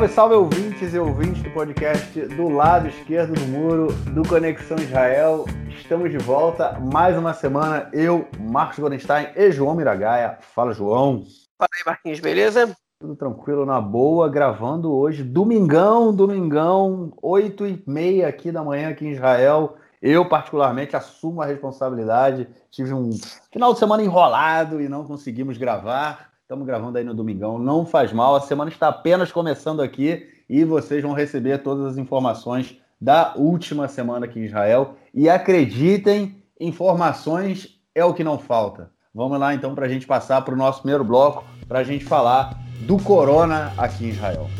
Salve, 0.00 0.14
salve 0.14 0.34
ouvintes 0.34 0.94
e 0.94 0.98
ouvintes 0.98 1.42
do 1.42 1.50
podcast 1.50 2.20
do 2.28 2.48
lado 2.48 2.88
esquerdo 2.88 3.34
do 3.34 3.46
muro 3.48 3.92
do 4.14 4.26
Conexão 4.26 4.78
Israel. 4.78 5.44
Estamos 5.68 6.10
de 6.10 6.16
volta 6.16 6.78
mais 6.80 7.18
uma 7.18 7.34
semana. 7.34 7.90
Eu, 7.92 8.26
Marcos 8.38 8.78
Gorenstein 8.78 9.28
e 9.36 9.52
João 9.52 9.74
Miragaia. 9.74 10.38
Fala, 10.40 10.72
João. 10.72 11.24
Fala 11.58 11.68
aí, 11.74 11.82
Marquinhos, 11.84 12.18
beleza? 12.18 12.74
Tudo 12.98 13.14
tranquilo, 13.14 13.66
na 13.66 13.78
boa, 13.78 14.26
gravando 14.30 14.90
hoje, 14.90 15.22
domingão, 15.22 16.14
domingão, 16.14 17.12
8 17.20 17.66
e 17.66 17.84
meia 17.86 18.28
aqui 18.28 18.50
da 18.50 18.64
manhã 18.64 18.88
aqui 18.88 19.04
em 19.04 19.12
Israel. 19.12 19.76
Eu, 20.00 20.26
particularmente, 20.26 20.96
assumo 20.96 21.42
a 21.42 21.46
responsabilidade. 21.46 22.48
Tive 22.70 22.94
um 22.94 23.10
final 23.52 23.74
de 23.74 23.78
semana 23.78 24.02
enrolado 24.02 24.80
e 24.80 24.88
não 24.88 25.04
conseguimos 25.04 25.58
gravar. 25.58 26.29
Estamos 26.50 26.66
gravando 26.66 26.98
aí 26.98 27.04
no 27.04 27.14
domingão, 27.14 27.60
não 27.60 27.86
faz 27.86 28.12
mal. 28.12 28.34
A 28.34 28.40
semana 28.40 28.68
está 28.72 28.88
apenas 28.88 29.30
começando 29.30 29.80
aqui 29.80 30.26
e 30.48 30.64
vocês 30.64 31.00
vão 31.00 31.12
receber 31.12 31.58
todas 31.58 31.92
as 31.92 31.96
informações 31.96 32.76
da 33.00 33.34
última 33.36 33.86
semana 33.86 34.26
aqui 34.26 34.40
em 34.40 34.46
Israel. 34.46 34.96
E 35.14 35.30
acreditem, 35.30 36.42
informações 36.58 37.80
é 37.94 38.04
o 38.04 38.12
que 38.12 38.24
não 38.24 38.36
falta. 38.36 38.90
Vamos 39.14 39.38
lá 39.38 39.54
então 39.54 39.76
para 39.76 39.86
a 39.86 39.88
gente 39.88 40.08
passar 40.08 40.42
para 40.42 40.52
o 40.52 40.56
nosso 40.56 40.80
primeiro 40.80 41.04
bloco, 41.04 41.44
para 41.68 41.78
a 41.78 41.84
gente 41.84 42.04
falar 42.04 42.58
do 42.80 43.00
corona 43.00 43.72
aqui 43.78 44.06
em 44.06 44.08
Israel. 44.08 44.50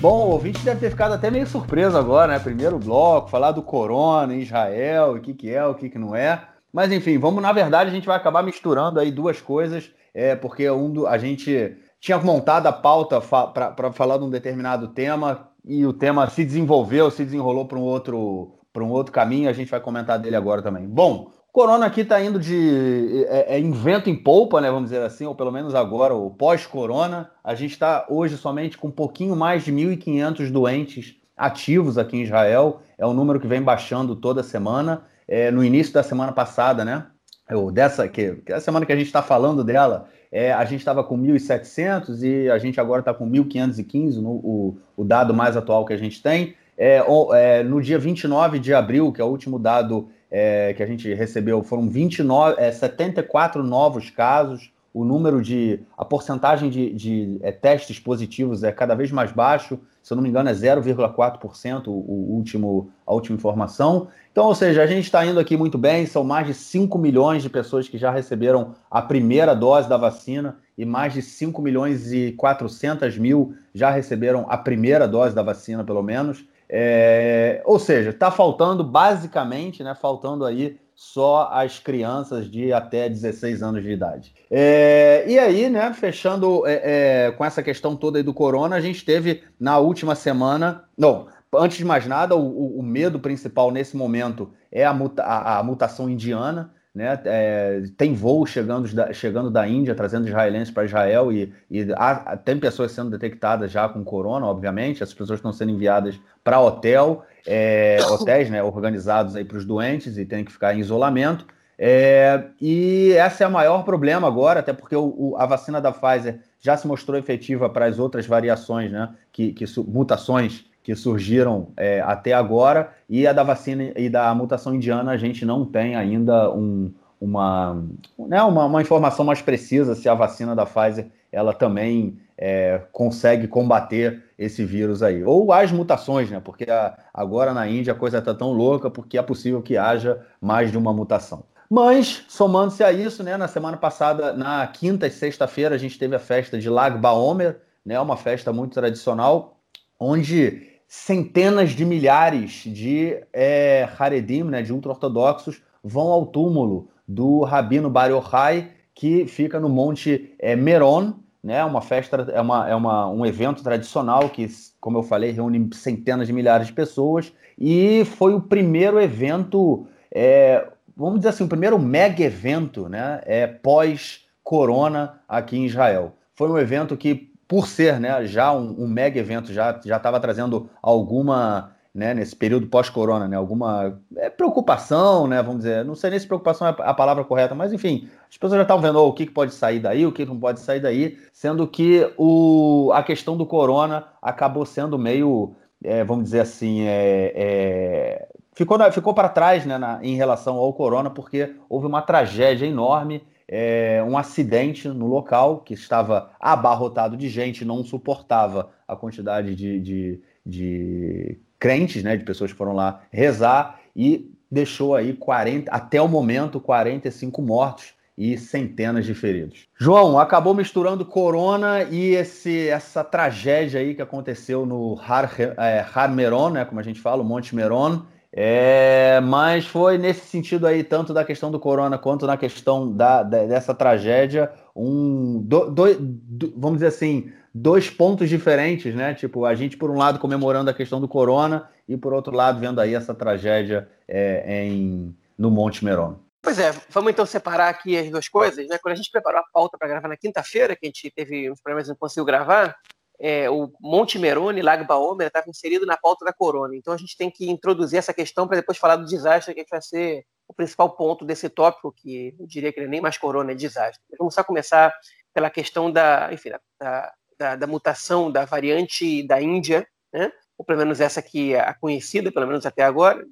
Bom, 0.00 0.26
o 0.26 0.30
ouvinte 0.30 0.64
deve 0.64 0.80
ter 0.80 0.90
ficado 0.90 1.12
até 1.12 1.30
meio 1.30 1.46
surpreso 1.46 1.96
agora, 1.96 2.32
né? 2.32 2.40
Primeiro 2.40 2.80
bloco, 2.80 3.30
falar 3.30 3.52
do 3.52 3.62
corona 3.62 4.34
em 4.34 4.40
Israel, 4.40 5.12
o 5.12 5.20
que, 5.20 5.32
que 5.32 5.54
é, 5.54 5.64
o 5.64 5.76
que, 5.76 5.88
que 5.88 6.00
não 6.00 6.16
é. 6.16 6.49
Mas 6.72 6.92
enfim, 6.92 7.18
vamos, 7.18 7.42
na 7.42 7.52
verdade, 7.52 7.90
a 7.90 7.92
gente 7.92 8.06
vai 8.06 8.16
acabar 8.16 8.42
misturando 8.42 9.00
aí 9.00 9.10
duas 9.10 9.40
coisas, 9.40 9.90
é, 10.14 10.36
porque 10.36 10.68
um 10.70 10.90
do, 10.90 11.06
a 11.06 11.18
gente 11.18 11.76
tinha 12.00 12.18
montado 12.18 12.66
a 12.66 12.72
pauta 12.72 13.20
fa 13.20 13.46
para 13.46 13.92
falar 13.92 14.18
de 14.18 14.24
um 14.24 14.30
determinado 14.30 14.88
tema 14.88 15.48
e 15.64 15.84
o 15.84 15.92
tema 15.92 16.28
se 16.30 16.44
desenvolveu, 16.44 17.10
se 17.10 17.24
desenrolou 17.24 17.66
para 17.66 17.78
um 17.78 17.82
outro 17.82 18.54
para 18.72 18.84
um 18.84 18.90
outro 18.90 19.12
caminho, 19.12 19.50
a 19.50 19.52
gente 19.52 19.68
vai 19.68 19.80
comentar 19.80 20.16
dele 20.16 20.36
agora 20.36 20.62
também. 20.62 20.86
Bom, 20.86 21.32
Corona 21.52 21.86
aqui 21.86 22.02
está 22.02 22.22
indo 22.22 22.38
de 22.38 23.24
é, 23.28 23.56
é, 23.56 23.58
invento 23.58 24.08
em 24.08 24.14
polpa, 24.14 24.60
né? 24.60 24.70
Vamos 24.70 24.90
dizer 24.90 25.02
assim, 25.02 25.26
ou 25.26 25.34
pelo 25.34 25.50
menos 25.50 25.74
agora, 25.74 26.14
o 26.14 26.30
pós-corona. 26.30 27.28
A 27.42 27.56
gente 27.56 27.72
está 27.72 28.06
hoje 28.08 28.36
somente 28.36 28.78
com 28.78 28.86
um 28.86 28.92
pouquinho 28.92 29.34
mais 29.34 29.64
de 29.64 29.72
1.500 29.72 30.52
doentes 30.52 31.16
ativos 31.36 31.98
aqui 31.98 32.16
em 32.16 32.22
Israel. 32.22 32.80
É 32.96 33.04
um 33.04 33.12
número 33.12 33.40
que 33.40 33.48
vem 33.48 33.60
baixando 33.60 34.14
toda 34.14 34.44
semana 34.44 35.02
é, 35.30 35.48
no 35.52 35.62
início 35.62 35.94
da 35.94 36.02
semana 36.02 36.32
passada, 36.32 36.84
né? 36.84 37.06
Ou 37.52 37.70
dessa, 37.70 38.08
que, 38.08 38.34
que 38.44 38.52
é 38.52 38.56
a 38.56 38.60
semana 38.60 38.84
que 38.84 38.92
a 38.92 38.96
gente 38.96 39.06
está 39.06 39.22
falando 39.22 39.62
dela, 39.62 40.08
é, 40.30 40.52
a 40.52 40.64
gente 40.64 40.80
estava 40.80 41.04
com 41.04 41.16
1.700 41.16 42.22
e 42.22 42.50
a 42.50 42.58
gente 42.58 42.80
agora 42.80 43.00
está 43.00 43.14
com 43.14 43.28
1.515, 43.30 44.16
no, 44.16 44.30
o, 44.30 44.78
o 44.96 45.04
dado 45.04 45.32
mais 45.32 45.56
atual 45.56 45.84
que 45.84 45.92
a 45.92 45.96
gente 45.96 46.20
tem. 46.20 46.54
É, 46.76 47.02
é, 47.34 47.62
no 47.62 47.80
dia 47.80 47.98
29 47.98 48.58
de 48.58 48.74
abril, 48.74 49.12
que 49.12 49.20
é 49.20 49.24
o 49.24 49.28
último 49.28 49.58
dado 49.58 50.08
é, 50.30 50.72
que 50.74 50.82
a 50.82 50.86
gente 50.86 51.12
recebeu, 51.14 51.62
foram 51.62 51.88
29, 51.88 52.60
é, 52.60 52.72
74 52.72 53.62
novos 53.62 54.10
casos. 54.10 54.72
O 54.92 55.04
número 55.04 55.40
de. 55.40 55.80
a 55.96 56.04
porcentagem 56.04 56.68
de, 56.68 56.92
de 56.92 57.38
é, 57.42 57.52
testes 57.52 58.00
positivos 58.00 58.64
é 58.64 58.72
cada 58.72 58.94
vez 58.96 59.12
mais 59.12 59.30
baixo 59.30 59.78
se 60.02 60.12
eu 60.12 60.16
não 60.16 60.22
me 60.22 60.28
engano, 60.28 60.48
é 60.48 60.52
0,4% 60.52 61.88
o, 61.88 61.90
último, 61.90 62.90
a 63.06 63.12
última 63.12 63.36
informação. 63.36 64.08
Então, 64.32 64.46
ou 64.46 64.54
seja, 64.54 64.82
a 64.82 64.86
gente 64.86 65.04
está 65.04 65.24
indo 65.24 65.38
aqui 65.38 65.56
muito 65.56 65.76
bem, 65.76 66.06
são 66.06 66.24
mais 66.24 66.46
de 66.46 66.54
5 66.54 66.98
milhões 66.98 67.42
de 67.42 67.50
pessoas 67.50 67.88
que 67.88 67.98
já 67.98 68.10
receberam 68.10 68.74
a 68.90 69.02
primeira 69.02 69.54
dose 69.54 69.88
da 69.88 69.96
vacina 69.96 70.56
e 70.78 70.84
mais 70.84 71.12
de 71.12 71.20
5 71.20 71.60
milhões 71.60 72.12
e 72.12 72.32
400 72.32 73.18
mil 73.18 73.54
já 73.74 73.90
receberam 73.90 74.46
a 74.48 74.56
primeira 74.56 75.06
dose 75.06 75.34
da 75.34 75.42
vacina, 75.42 75.84
pelo 75.84 76.02
menos. 76.02 76.44
É, 76.68 77.60
ou 77.64 77.78
seja, 77.78 78.10
está 78.10 78.30
faltando 78.30 78.84
basicamente, 78.84 79.82
né, 79.82 79.94
faltando 79.94 80.44
aí 80.44 80.78
só 81.00 81.48
as 81.50 81.78
crianças 81.78 82.50
de 82.50 82.74
até 82.74 83.08
16 83.08 83.62
anos 83.62 83.82
de 83.82 83.90
idade. 83.90 84.34
É, 84.50 85.24
e 85.26 85.38
aí, 85.38 85.70
né, 85.70 85.94
fechando 85.94 86.66
é, 86.66 86.82
é, 87.28 87.30
com 87.30 87.42
essa 87.42 87.62
questão 87.62 87.96
toda 87.96 88.18
aí 88.18 88.22
do 88.22 88.34
corona, 88.34 88.76
a 88.76 88.82
gente 88.82 89.02
teve 89.02 89.42
na 89.58 89.78
última 89.78 90.14
semana. 90.14 90.84
Não, 90.98 91.26
antes 91.54 91.78
de 91.78 91.86
mais 91.86 92.06
nada, 92.06 92.36
o, 92.36 92.78
o 92.78 92.82
medo 92.82 93.18
principal 93.18 93.70
nesse 93.70 93.96
momento 93.96 94.52
é 94.70 94.84
a, 94.84 94.92
muta, 94.92 95.22
a, 95.22 95.60
a 95.60 95.62
mutação 95.62 96.06
indiana. 96.06 96.70
Né? 96.94 97.20
É, 97.24 97.82
tem 97.96 98.14
voo 98.14 98.44
chegando 98.44 98.92
da, 98.92 99.12
chegando 99.12 99.50
da 99.50 99.66
Índia, 99.66 99.94
trazendo 99.94 100.26
israelenses 100.26 100.72
para 100.72 100.84
Israel, 100.84 101.32
e, 101.32 101.52
e 101.70 101.86
há, 101.94 102.36
tem 102.36 102.58
pessoas 102.58 102.90
sendo 102.92 103.10
detectadas 103.10 103.70
já 103.70 103.88
com 103.88 104.02
corona, 104.02 104.46
obviamente, 104.46 105.02
as 105.02 105.14
pessoas 105.14 105.38
estão 105.38 105.52
sendo 105.52 105.70
enviadas 105.70 106.18
para 106.42 106.60
hotel 106.60 107.24
é, 107.46 107.98
hotéis 108.10 108.50
né, 108.50 108.62
organizados 108.62 109.40
para 109.44 109.56
os 109.56 109.64
doentes 109.64 110.18
e 110.18 110.24
tem 110.24 110.44
que 110.44 110.52
ficar 110.52 110.74
em 110.74 110.80
isolamento. 110.80 111.46
É, 111.78 112.44
e 112.60 113.12
esse 113.12 113.42
é 113.42 113.46
o 113.46 113.50
maior 113.50 113.84
problema 113.84 114.28
agora, 114.28 114.60
até 114.60 114.72
porque 114.72 114.94
o, 114.94 115.14
o, 115.16 115.36
a 115.38 115.46
vacina 115.46 115.80
da 115.80 115.90
Pfizer 115.90 116.40
já 116.60 116.76
se 116.76 116.86
mostrou 116.86 117.18
efetiva 117.18 117.70
para 117.70 117.86
as 117.86 117.98
outras 117.98 118.26
variações, 118.26 118.90
né, 118.90 119.14
que, 119.32 119.52
que 119.52 119.64
mutações 119.86 120.66
que 120.82 120.94
surgiram 120.94 121.68
é, 121.76 122.00
até 122.00 122.32
agora, 122.32 122.92
e 123.08 123.26
a 123.26 123.32
da 123.32 123.42
vacina 123.42 123.92
e 123.96 124.08
da 124.08 124.34
mutação 124.34 124.74
indiana 124.74 125.12
a 125.12 125.16
gente 125.16 125.44
não 125.44 125.64
tem 125.64 125.94
ainda 125.94 126.50
um, 126.50 126.92
uma, 127.20 127.82
né, 128.18 128.42
uma, 128.42 128.64
uma 128.64 128.80
informação 128.80 129.24
mais 129.24 129.42
precisa 129.42 129.94
se 129.94 130.08
a 130.08 130.14
vacina 130.14 130.56
da 130.56 130.64
Pfizer 130.64 131.10
ela 131.30 131.52
também 131.52 132.18
é, 132.36 132.80
consegue 132.90 133.46
combater 133.46 134.24
esse 134.38 134.64
vírus 134.64 135.02
aí. 135.02 135.22
Ou 135.22 135.52
as 135.52 135.70
mutações, 135.70 136.30
né? 136.30 136.40
Porque 136.42 136.64
a, 136.64 136.96
agora 137.12 137.52
na 137.52 137.68
Índia 137.68 137.92
a 137.92 137.96
coisa 137.96 138.18
está 138.18 138.34
tão 138.34 138.52
louca 138.52 138.90
porque 138.90 139.18
é 139.18 139.22
possível 139.22 139.62
que 139.62 139.76
haja 139.76 140.26
mais 140.40 140.70
de 140.70 140.78
uma 140.78 140.92
mutação. 140.92 141.44
Mas, 141.68 142.24
somando-se 142.28 142.82
a 142.82 142.90
isso, 142.90 143.22
né, 143.22 143.36
na 143.36 143.46
semana 143.46 143.76
passada, 143.76 144.32
na 144.32 144.66
quinta 144.66 145.06
e 145.06 145.10
sexta-feira, 145.10 145.74
a 145.74 145.78
gente 145.78 145.96
teve 145.96 146.16
a 146.16 146.18
festa 146.18 146.58
de 146.58 146.68
Lag 146.68 146.98
Baomer, 146.98 147.60
né, 147.86 148.00
uma 148.00 148.16
festa 148.16 148.52
muito 148.52 148.72
tradicional, 148.72 149.56
onde 149.98 150.69
centenas 150.92 151.70
de 151.70 151.84
milhares 151.84 152.64
de 152.66 153.16
é, 153.32 153.88
Haredim, 153.96 154.42
né, 154.42 154.60
de 154.60 154.72
ultra-ortodoxos, 154.72 155.62
vão 155.84 156.08
ao 156.08 156.26
túmulo 156.26 156.88
do 157.06 157.42
Rabino 157.44 157.88
Bar 157.88 158.10
Yochai, 158.10 158.72
que 158.92 159.24
fica 159.28 159.60
no 159.60 159.68
Monte 159.68 160.34
é, 160.36 160.56
Meron, 160.56 161.14
né? 161.44 161.64
Uma 161.64 161.80
festa 161.80 162.28
é, 162.32 162.40
uma, 162.40 162.68
é 162.68 162.74
uma, 162.74 163.08
um 163.08 163.24
evento 163.24 163.62
tradicional 163.62 164.28
que, 164.30 164.48
como 164.80 164.98
eu 164.98 165.04
falei, 165.04 165.30
reúne 165.30 165.70
centenas 165.74 166.26
de 166.26 166.32
milhares 166.32 166.66
de 166.66 166.72
pessoas 166.72 167.32
e 167.56 168.04
foi 168.04 168.34
o 168.34 168.40
primeiro 168.40 169.00
evento, 169.00 169.86
é, 170.12 170.66
vamos 170.96 171.20
dizer 171.20 171.28
assim, 171.28 171.44
o 171.44 171.48
primeiro 171.48 171.78
mega 171.78 172.24
evento, 172.24 172.88
né? 172.88 173.20
É 173.24 173.46
pós-corona 173.46 175.20
aqui 175.28 175.56
em 175.56 175.66
Israel. 175.66 176.16
Foi 176.34 176.50
um 176.50 176.58
evento 176.58 176.96
que, 176.96 177.29
por 177.50 177.66
ser, 177.66 177.98
né, 177.98 178.24
já 178.26 178.52
um, 178.52 178.84
um 178.84 178.86
mega 178.86 179.18
evento, 179.18 179.52
já 179.52 179.76
estava 179.84 180.20
trazendo 180.20 180.70
alguma 180.80 181.72
né, 181.92 182.14
nesse 182.14 182.36
período 182.36 182.68
pós-corona, 182.68 183.26
né, 183.26 183.36
alguma 183.36 184.00
é, 184.16 184.30
preocupação, 184.30 185.26
né, 185.26 185.42
vamos 185.42 185.64
dizer, 185.64 185.84
não 185.84 185.96
sei 185.96 186.10
nem 186.10 186.18
se 186.20 186.28
preocupação 186.28 186.68
é 186.68 186.76
a 186.78 186.94
palavra 186.94 187.24
correta, 187.24 187.52
mas 187.52 187.72
enfim, 187.72 188.08
as 188.30 188.36
pessoas 188.36 188.58
já 188.58 188.62
estão 188.62 188.80
vendo 188.80 189.00
oh, 189.00 189.08
o 189.08 189.12
que, 189.12 189.26
que 189.26 189.32
pode 189.32 189.52
sair 189.52 189.80
daí, 189.80 190.06
o 190.06 190.12
que 190.12 190.24
não 190.24 190.38
pode 190.38 190.60
sair 190.60 190.78
daí, 190.78 191.18
sendo 191.32 191.66
que 191.66 192.08
o, 192.16 192.92
a 192.94 193.02
questão 193.02 193.36
do 193.36 193.44
corona 193.44 194.06
acabou 194.22 194.64
sendo 194.64 194.96
meio, 194.96 195.52
é, 195.82 196.04
vamos 196.04 196.26
dizer 196.26 196.42
assim, 196.42 196.82
é, 196.82 197.32
é 197.34 198.28
ficou, 198.54 198.78
ficou 198.92 199.12
para 199.12 199.28
trás 199.28 199.66
né, 199.66 199.76
na, 199.76 199.98
em 200.04 200.14
relação 200.14 200.56
ao 200.56 200.72
corona, 200.72 201.10
porque 201.10 201.52
houve 201.68 201.88
uma 201.88 202.00
tragédia 202.00 202.64
enorme, 202.64 203.24
é, 203.52 204.00
um 204.06 204.16
acidente 204.16 204.86
no 204.86 205.08
local 205.08 205.58
que 205.58 205.74
estava 205.74 206.30
abarrotado 206.38 207.16
de 207.16 207.28
gente, 207.28 207.64
não 207.64 207.82
suportava 207.82 208.70
a 208.86 208.94
quantidade 208.94 209.56
de, 209.56 209.80
de, 209.80 210.20
de 210.46 211.38
crentes, 211.58 212.04
né, 212.04 212.16
de 212.16 212.24
pessoas 212.24 212.52
que 212.52 212.56
foram 212.56 212.72
lá 212.72 213.02
rezar 213.10 213.80
e 213.94 214.32
deixou 214.48 214.94
aí 214.94 215.14
40, 215.14 215.68
até 215.68 216.00
o 216.00 216.06
momento 216.06 216.60
45 216.60 217.42
mortos 217.42 217.92
e 218.16 218.38
centenas 218.38 219.04
de 219.04 219.14
feridos. 219.14 219.66
João, 219.76 220.16
acabou 220.16 220.54
misturando 220.54 221.04
corona 221.04 221.82
e 221.82 222.14
esse, 222.14 222.68
essa 222.68 223.02
tragédia 223.02 223.80
aí 223.80 223.96
que 223.96 224.02
aconteceu 224.02 224.64
no 224.64 224.96
Har, 225.00 225.28
é, 225.58 225.84
Har 225.92 226.14
Meron, 226.14 226.50
né, 226.50 226.64
como 226.64 226.78
a 226.78 226.84
gente 226.84 227.00
fala, 227.00 227.22
o 227.22 227.24
Monte 227.24 227.56
Meron, 227.56 228.02
é, 228.32 229.20
mas 229.20 229.66
foi 229.66 229.98
nesse 229.98 230.26
sentido 230.26 230.66
aí, 230.66 230.84
tanto 230.84 231.12
da 231.12 231.24
questão 231.24 231.50
do 231.50 231.58
corona 231.58 231.98
quanto 231.98 232.26
na 232.26 232.36
questão 232.36 232.90
da, 232.90 233.22
da 233.22 233.44
dessa 233.44 233.74
tragédia, 233.74 234.52
um, 234.74 235.40
do, 235.42 235.70
do, 235.70 235.94
do, 235.98 236.52
vamos 236.56 236.78
dizer 236.78 236.88
assim, 236.88 237.32
dois 237.52 237.90
pontos 237.90 238.28
diferentes, 238.28 238.94
né? 238.94 239.14
Tipo, 239.14 239.44
a 239.44 239.54
gente, 239.54 239.76
por 239.76 239.90
um 239.90 239.96
lado, 239.96 240.20
comemorando 240.20 240.70
a 240.70 240.74
questão 240.74 241.00
do 241.00 241.08
corona 241.08 241.68
e, 241.88 241.96
por 241.96 242.12
outro 242.12 242.34
lado, 242.34 242.60
vendo 242.60 242.80
aí 242.80 242.94
essa 242.94 243.12
tragédia 243.12 243.88
é, 244.06 244.64
em, 244.64 245.16
no 245.36 245.50
Monte 245.50 245.84
Meron. 245.84 246.16
Pois 246.42 246.58
é, 246.58 246.70
vamos 246.88 247.10
então 247.10 247.26
separar 247.26 247.68
aqui 247.68 247.98
as 247.98 248.08
duas 248.08 248.28
coisas. 248.28 248.66
Né? 248.66 248.78
Quando 248.78 248.92
a 248.92 248.96
gente 248.96 249.10
preparou 249.10 249.40
a 249.40 249.44
pauta 249.52 249.76
para 249.76 249.88
gravar 249.88 250.08
na 250.08 250.16
quinta-feira, 250.16 250.74
que 250.74 250.86
a 250.86 250.88
gente 250.88 251.10
teve 251.10 251.50
uns 251.50 251.60
problemas 251.60 251.86
e 251.86 251.90
não 251.90 251.96
conseguiu 251.96 252.24
gravar, 252.24 252.76
é, 253.20 253.50
o 253.50 253.70
Monte 253.80 254.18
Merone, 254.18 254.62
Lago 254.62 254.86
Baomer, 254.86 255.26
estava 255.26 255.50
inserido 255.50 255.84
na 255.84 255.96
pauta 255.96 256.24
da 256.24 256.32
corona. 256.32 256.74
Então 256.74 256.94
a 256.94 256.96
gente 256.96 257.16
tem 257.16 257.30
que 257.30 257.50
introduzir 257.50 257.98
essa 257.98 258.14
questão 258.14 258.48
para 258.48 258.56
depois 258.56 258.78
falar 258.78 258.96
do 258.96 259.04
desastre, 259.04 259.54
que 259.54 259.64
vai 259.70 259.82
ser 259.82 260.24
o 260.48 260.54
principal 260.54 260.96
ponto 260.96 261.24
desse 261.24 261.48
tópico, 261.48 261.92
que 261.92 262.34
eu 262.38 262.46
diria 262.46 262.72
que 262.72 262.80
é 262.80 262.86
nem 262.86 263.00
mais 263.00 263.18
corona, 263.18 263.52
é 263.52 263.54
desastre. 263.54 264.02
Vamos 264.18 264.34
só 264.34 264.42
começar 264.42 264.92
pela 265.34 265.50
questão 265.50 265.92
da, 265.92 266.32
enfim, 266.32 266.50
da, 266.80 267.12
da, 267.38 267.56
da 267.56 267.66
mutação 267.66 268.32
da 268.32 268.44
variante 268.44 269.22
da 269.26 269.40
Índia, 269.40 269.86
né? 270.12 270.32
ou 270.56 270.64
pelo 270.64 270.78
menos 270.78 271.00
essa 271.00 271.22
que 271.22 271.54
é 271.54 271.60
a 271.60 271.74
conhecida, 271.74 272.32
pelo 272.32 272.46
menos 272.46 272.66
até 272.66 272.82
agora, 272.82 273.24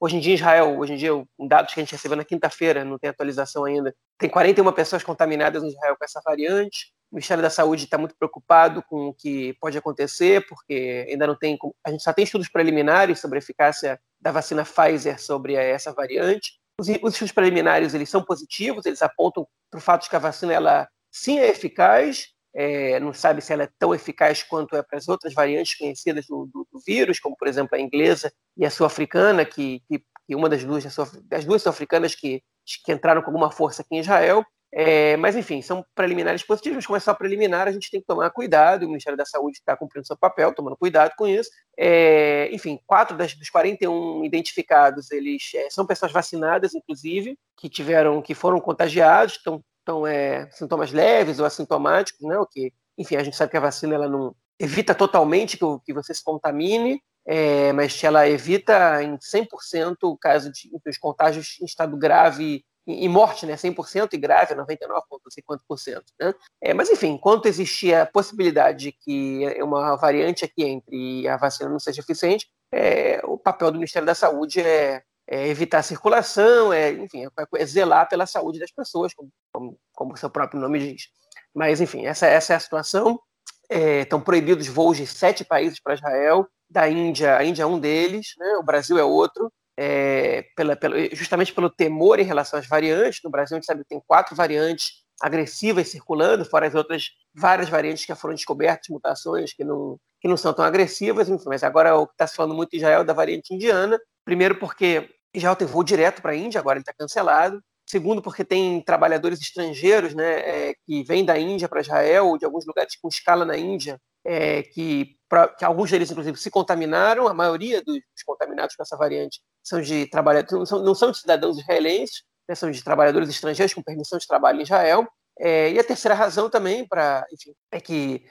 Hoje 0.00 0.16
em 0.16 0.20
dia, 0.20 0.34
Israel, 0.34 0.78
hoje 0.78 0.92
em 0.92 0.96
dia, 0.96 1.10
dados 1.48 1.74
que 1.74 1.80
a 1.80 1.82
gente 1.82 1.90
recebeu 1.90 2.16
na 2.16 2.24
quinta-feira, 2.24 2.84
não 2.84 2.98
tem 2.98 3.10
atualização 3.10 3.64
ainda, 3.64 3.92
tem 4.16 4.30
41 4.30 4.72
pessoas 4.72 5.02
contaminadas 5.02 5.60
em 5.64 5.68
Israel 5.68 5.96
com 5.98 6.04
essa 6.04 6.20
variante. 6.24 6.92
O 7.10 7.16
Ministério 7.16 7.42
da 7.42 7.50
Saúde 7.50 7.84
está 7.84 7.96
muito 7.96 8.14
preocupado 8.16 8.82
com 8.82 9.08
o 9.08 9.14
que 9.14 9.54
pode 9.54 9.78
acontecer, 9.78 10.46
porque 10.46 11.06
ainda 11.08 11.26
não 11.26 11.34
tem. 11.34 11.58
A 11.84 11.90
gente 11.90 12.02
só 12.02 12.12
tem 12.12 12.24
estudos 12.24 12.48
preliminares 12.48 13.18
sobre 13.18 13.38
a 13.38 13.40
eficácia 13.40 13.98
da 14.20 14.30
vacina 14.30 14.64
Pfizer 14.64 15.20
sobre 15.20 15.54
essa 15.54 15.92
variante. 15.92 16.60
Os, 16.78 16.88
os 16.88 17.14
estudos 17.14 17.32
preliminares 17.32 17.94
eles 17.94 18.10
são 18.10 18.22
positivos, 18.22 18.84
eles 18.84 19.02
apontam 19.02 19.46
para 19.70 19.78
o 19.78 19.80
fato 19.80 20.02
de 20.02 20.10
que 20.10 20.16
a 20.16 20.20
vacina 20.20 20.52
ela 20.52 20.88
sim 21.10 21.38
é 21.38 21.48
eficaz, 21.48 22.28
é, 22.54 22.98
não 23.00 23.12
sabe 23.12 23.40
se 23.40 23.52
ela 23.52 23.64
é 23.64 23.70
tão 23.78 23.94
eficaz 23.94 24.42
quanto 24.42 24.76
é 24.76 24.82
para 24.82 24.98
as 24.98 25.08
outras 25.08 25.34
variantes 25.34 25.76
conhecidas 25.76 26.26
do, 26.26 26.46
do, 26.46 26.66
do 26.72 26.80
vírus, 26.80 27.20
como 27.20 27.36
por 27.36 27.48
exemplo 27.48 27.76
a 27.76 27.80
inglesa 27.80 28.32
e 28.56 28.64
a 28.64 28.70
sul-africana, 28.70 29.44
que, 29.44 29.80
que, 29.88 30.02
que, 30.26 30.34
uma 30.34 30.48
das 30.48 30.64
duas, 30.64 30.84
das 31.24 31.44
duas 31.44 31.62
sul-africanas 31.62 32.14
que, 32.14 32.42
que 32.84 32.92
entraram 32.92 33.22
com 33.22 33.28
alguma 33.28 33.50
força 33.50 33.82
aqui 33.82 33.96
em 33.96 34.00
Israel. 34.00 34.44
É, 34.70 35.16
mas, 35.16 35.34
enfim, 35.34 35.62
são 35.62 35.84
preliminares 35.94 36.42
positivos, 36.42 36.76
mas 36.76 36.86
como 36.86 36.96
é 36.96 37.00
só 37.00 37.14
preliminar, 37.14 37.66
a 37.66 37.72
gente 37.72 37.90
tem 37.90 38.00
que 38.00 38.06
tomar 38.06 38.30
cuidado, 38.30 38.82
o 38.82 38.88
Ministério 38.88 39.16
da 39.16 39.24
Saúde 39.24 39.58
está 39.58 39.76
cumprindo 39.76 40.06
seu 40.06 40.16
papel, 40.16 40.54
tomando 40.54 40.76
cuidado 40.76 41.12
com 41.16 41.26
isso. 41.26 41.50
É, 41.76 42.48
enfim, 42.52 42.78
quatro 42.86 43.16
das, 43.16 43.34
dos 43.34 43.48
41 43.48 44.24
identificados, 44.24 45.10
eles 45.10 45.50
é, 45.54 45.70
são 45.70 45.86
pessoas 45.86 46.12
vacinadas, 46.12 46.74
inclusive, 46.74 47.38
que 47.56 47.68
tiveram, 47.68 48.20
que 48.20 48.34
foram 48.34 48.60
contagiados, 48.60 49.36
estão 49.36 49.62
então, 49.88 50.06
é, 50.06 50.50
sintomas 50.50 50.92
leves 50.92 51.38
ou 51.40 51.46
assintomáticos, 51.46 52.20
né? 52.28 52.38
O 52.38 52.46
que, 52.46 52.70
enfim, 52.98 53.16
a 53.16 53.24
gente 53.24 53.34
sabe 53.34 53.50
que 53.50 53.56
a 53.56 53.60
vacina 53.60 53.94
ela 53.94 54.06
não 54.06 54.34
evita 54.58 54.94
totalmente 54.94 55.56
que, 55.56 55.64
que 55.86 55.94
você 55.94 56.12
se 56.12 56.22
contamine, 56.22 57.00
é, 57.26 57.72
mas 57.72 58.04
ela 58.04 58.28
evita 58.28 59.02
em 59.02 59.16
100% 59.16 59.96
o 60.02 60.16
caso 60.16 60.52
de 60.52 60.70
os 60.86 60.98
contágios 60.98 61.56
em 61.62 61.64
estado 61.64 61.96
grave 61.96 62.62
e, 62.88 63.08
morte, 63.08 63.46
né? 63.46 63.54
100% 63.54 64.14
e 64.14 64.16
grave, 64.16 64.54
99, 64.54 65.04
não 65.10 65.30
sei 65.30 65.42
quanto 65.42 65.64
por 65.68 65.78
cento, 65.78 66.12
né? 66.18 66.34
É, 66.60 66.74
mas 66.74 66.90
enfim, 66.90 67.08
enquanto 67.08 67.46
existia 67.46 68.02
a 68.02 68.06
possibilidade 68.06 68.78
de 68.78 68.92
que 68.92 69.62
uma 69.62 69.96
variante 69.96 70.44
aqui 70.44 70.64
entre 70.64 70.96
e 71.22 71.28
a 71.28 71.36
vacina 71.36 71.68
não 71.68 71.78
seja 71.78 72.00
eficiente, 72.00 72.46
é, 72.72 73.20
o 73.24 73.38
papel 73.38 73.70
do 73.70 73.78
Ministério 73.78 74.06
da 74.06 74.14
Saúde 74.14 74.60
é 74.60 75.02
é 75.30 75.46
evitar 75.48 75.80
a 75.80 75.82
circulação, 75.82 76.72
é, 76.72 76.90
enfim, 76.90 77.26
é, 77.26 77.30
é 77.56 77.66
zelar 77.66 78.08
pela 78.08 78.24
saúde 78.24 78.58
das 78.58 78.72
pessoas, 78.72 79.12
como, 79.12 79.30
como, 79.52 79.78
como, 79.92 80.14
o 80.14 80.16
seu 80.16 80.30
próprio 80.30 80.58
nome 80.58 80.78
diz. 80.78 81.08
Mas, 81.54 81.82
enfim, 81.82 82.06
essa, 82.06 82.26
essa 82.26 82.54
é 82.54 82.56
a 82.56 82.60
situação. 82.60 83.20
É, 83.68 84.00
estão 84.00 84.22
proibidos 84.22 84.66
voos 84.66 84.96
de 84.96 85.06
sete 85.06 85.44
países 85.44 85.78
para 85.78 85.92
Israel, 85.92 86.48
da 86.70 86.88
Índia, 86.88 87.36
a 87.36 87.44
Índia 87.44 87.64
é 87.64 87.66
um 87.66 87.78
deles, 87.78 88.28
né, 88.38 88.56
o 88.56 88.62
Brasil 88.62 88.98
é 88.98 89.04
outro, 89.04 89.52
é, 89.80 90.44
pela, 90.56 90.74
pela, 90.74 90.96
justamente 91.14 91.54
pelo 91.54 91.70
temor 91.70 92.18
em 92.18 92.24
relação 92.24 92.58
às 92.58 92.66
variantes. 92.66 93.20
No 93.22 93.30
Brasil, 93.30 93.56
a 93.56 93.60
gente 93.60 93.66
sabe 93.66 93.82
que 93.84 93.88
tem 93.90 94.02
quatro 94.04 94.34
variantes 94.34 95.04
agressivas 95.22 95.88
circulando, 95.88 96.44
fora 96.44 96.66
as 96.66 96.74
outras 96.74 97.10
várias 97.32 97.68
variantes 97.68 98.04
que 98.04 98.14
foram 98.16 98.34
descobertas, 98.34 98.88
mutações 98.88 99.52
que 99.52 99.62
não, 99.62 99.96
que 100.20 100.26
não 100.26 100.36
são 100.36 100.52
tão 100.52 100.64
agressivas, 100.64 101.28
enfim, 101.28 101.44
mas 101.46 101.62
agora 101.62 101.96
o 101.96 102.08
que 102.08 102.14
está 102.14 102.26
se 102.26 102.34
falando 102.34 102.56
muito 102.56 102.74
em 102.74 102.78
Israel 102.78 103.02
é 103.02 103.04
da 103.04 103.12
variante 103.12 103.54
indiana, 103.54 104.00
primeiro 104.24 104.58
porque 104.58 105.08
Israel 105.32 105.54
tem 105.54 105.66
voo 105.66 105.84
direto 105.84 106.20
para 106.22 106.32
a 106.32 106.36
Índia, 106.36 106.58
agora 106.58 106.78
ele 106.78 106.82
está 106.82 106.92
cancelado. 106.92 107.62
Segundo, 107.88 108.20
porque 108.20 108.44
tem 108.44 108.82
trabalhadores 108.82 109.40
estrangeiros 109.40 110.12
né, 110.12 110.40
é, 110.40 110.74
que 110.84 111.02
vêm 111.04 111.24
da 111.24 111.38
Índia 111.38 111.68
para 111.68 111.80
Israel, 111.80 112.26
ou 112.26 112.38
de 112.38 112.44
alguns 112.44 112.66
lugares 112.66 112.94
com 113.00 113.08
escala 113.08 113.46
na 113.46 113.56
Índia, 113.56 113.98
é, 114.26 114.62
que, 114.62 115.16
pra, 115.26 115.48
que, 115.48 115.64
alguns 115.64 115.90
deles, 115.90 116.10
inclusive, 116.10 116.36
se 116.36 116.50
contaminaram. 116.50 117.26
A 117.26 117.32
maioria 117.32 117.82
dos 117.82 117.98
contaminados 118.26 118.76
com 118.76 118.82
essa 118.82 118.94
variante 118.94 119.40
são 119.68 119.80
de 119.80 120.06
trabalhadores, 120.06 120.70
não 120.70 120.94
são, 120.94 121.10
de 121.10 121.18
cidadãos 121.18 121.58
israelenses, 121.58 122.22
né, 122.48 122.54
são 122.54 122.70
de 122.70 122.82
trabalhadores 122.82 123.28
estrangeiros 123.28 123.74
com 123.74 123.82
permissão 123.82 124.18
de 124.18 124.26
trabalho 124.26 124.60
em 124.60 124.62
Israel. 124.62 125.06
É, 125.38 125.70
e 125.70 125.78
a 125.78 125.84
terceira 125.84 126.14
razão 126.14 126.50
também 126.50 126.86
para, 126.86 127.24
é 127.70 127.80
que 127.80 128.24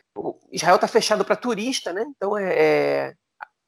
Israel 0.51 0.75
está 0.75 0.87
fechado 0.87 1.23
para 1.23 1.37
turista, 1.37 1.93
né? 1.93 2.03
Então 2.15 2.37
é, 2.37 2.53
é, 2.53 3.13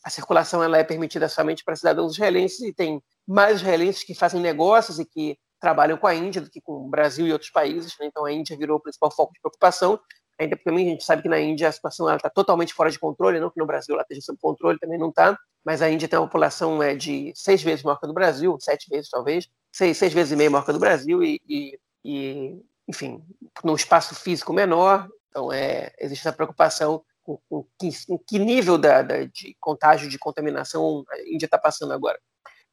a 0.03 0.09
circulação 0.09 0.61
ela 0.61 0.77
é 0.77 0.83
permitida 0.83 1.29
somente 1.29 1.63
para 1.63 1.75
cidadãos 1.75 2.13
israelenses 2.13 2.59
e 2.61 2.73
tem 2.73 3.01
mais 3.27 3.57
israelenses 3.57 4.03
que 4.03 4.13
fazem 4.13 4.41
negócios 4.41 4.99
e 4.99 5.05
que 5.05 5.37
trabalham 5.59 5.97
com 5.97 6.07
a 6.07 6.15
Índia 6.15 6.41
do 6.41 6.49
que 6.49 6.59
com 6.61 6.87
o 6.87 6.89
Brasil 6.89 7.27
e 7.27 7.31
outros 7.31 7.51
países. 7.51 7.93
Né? 7.99 8.07
Então 8.07 8.25
a 8.25 8.31
Índia 8.31 8.57
virou 8.57 8.77
o 8.77 8.81
principal 8.81 9.11
foco 9.11 9.33
de 9.33 9.39
preocupação. 9.39 9.99
Ainda 10.39 10.55
porque 10.55 10.69
a 10.69 10.77
gente 10.77 11.03
sabe 11.03 11.21
que 11.21 11.27
na 11.27 11.39
Índia 11.39 11.67
a 11.67 11.71
situação 11.71 12.13
está 12.15 12.29
totalmente 12.29 12.73
fora 12.73 12.89
de 12.89 12.97
controle, 12.97 13.39
não 13.39 13.49
que 13.49 13.59
no 13.59 13.65
Brasil 13.65 13.93
ela 13.93 14.03
esteja 14.03 14.21
sob 14.21 14.39
controle, 14.41 14.79
também 14.79 14.97
não 14.97 15.09
está. 15.09 15.37
Mas 15.65 15.81
a 15.81 15.89
Índia 15.89 16.07
tem 16.07 16.17
uma 16.17 16.27
população 16.27 16.81
é, 16.81 16.95
de 16.95 17.33
seis 17.35 17.61
vezes 17.61 17.83
maior 17.83 17.99
que 17.99 18.05
a 18.05 18.07
do 18.07 18.13
Brasil, 18.13 18.57
sete 18.61 18.89
vezes 18.89 19.09
talvez, 19.09 19.49
seis, 19.69 19.97
seis 19.97 20.13
vezes 20.13 20.31
e 20.31 20.35
meio 20.37 20.49
maior 20.49 20.63
que 20.63 20.71
a 20.71 20.73
do 20.73 20.79
Brasil 20.79 21.21
e, 21.21 21.41
e, 21.47 21.79
e 22.05 22.61
enfim, 22.87 23.21
num 23.63 23.75
espaço 23.75 24.15
físico 24.15 24.53
menor. 24.53 25.09
Então 25.29 25.51
é, 25.51 25.91
existe 25.99 26.21
essa 26.25 26.35
preocupação 26.35 27.03
com, 27.21 27.65
que, 27.77 27.89
que, 28.25 28.39
nível 28.39 28.77
da, 28.77 29.01
da, 29.01 29.25
de 29.25 29.55
contágio, 29.59 30.09
de 30.09 30.17
contaminação 30.17 31.03
a 31.11 31.19
Índia 31.27 31.45
está 31.45 31.57
passando 31.57 31.91
agora. 31.91 32.17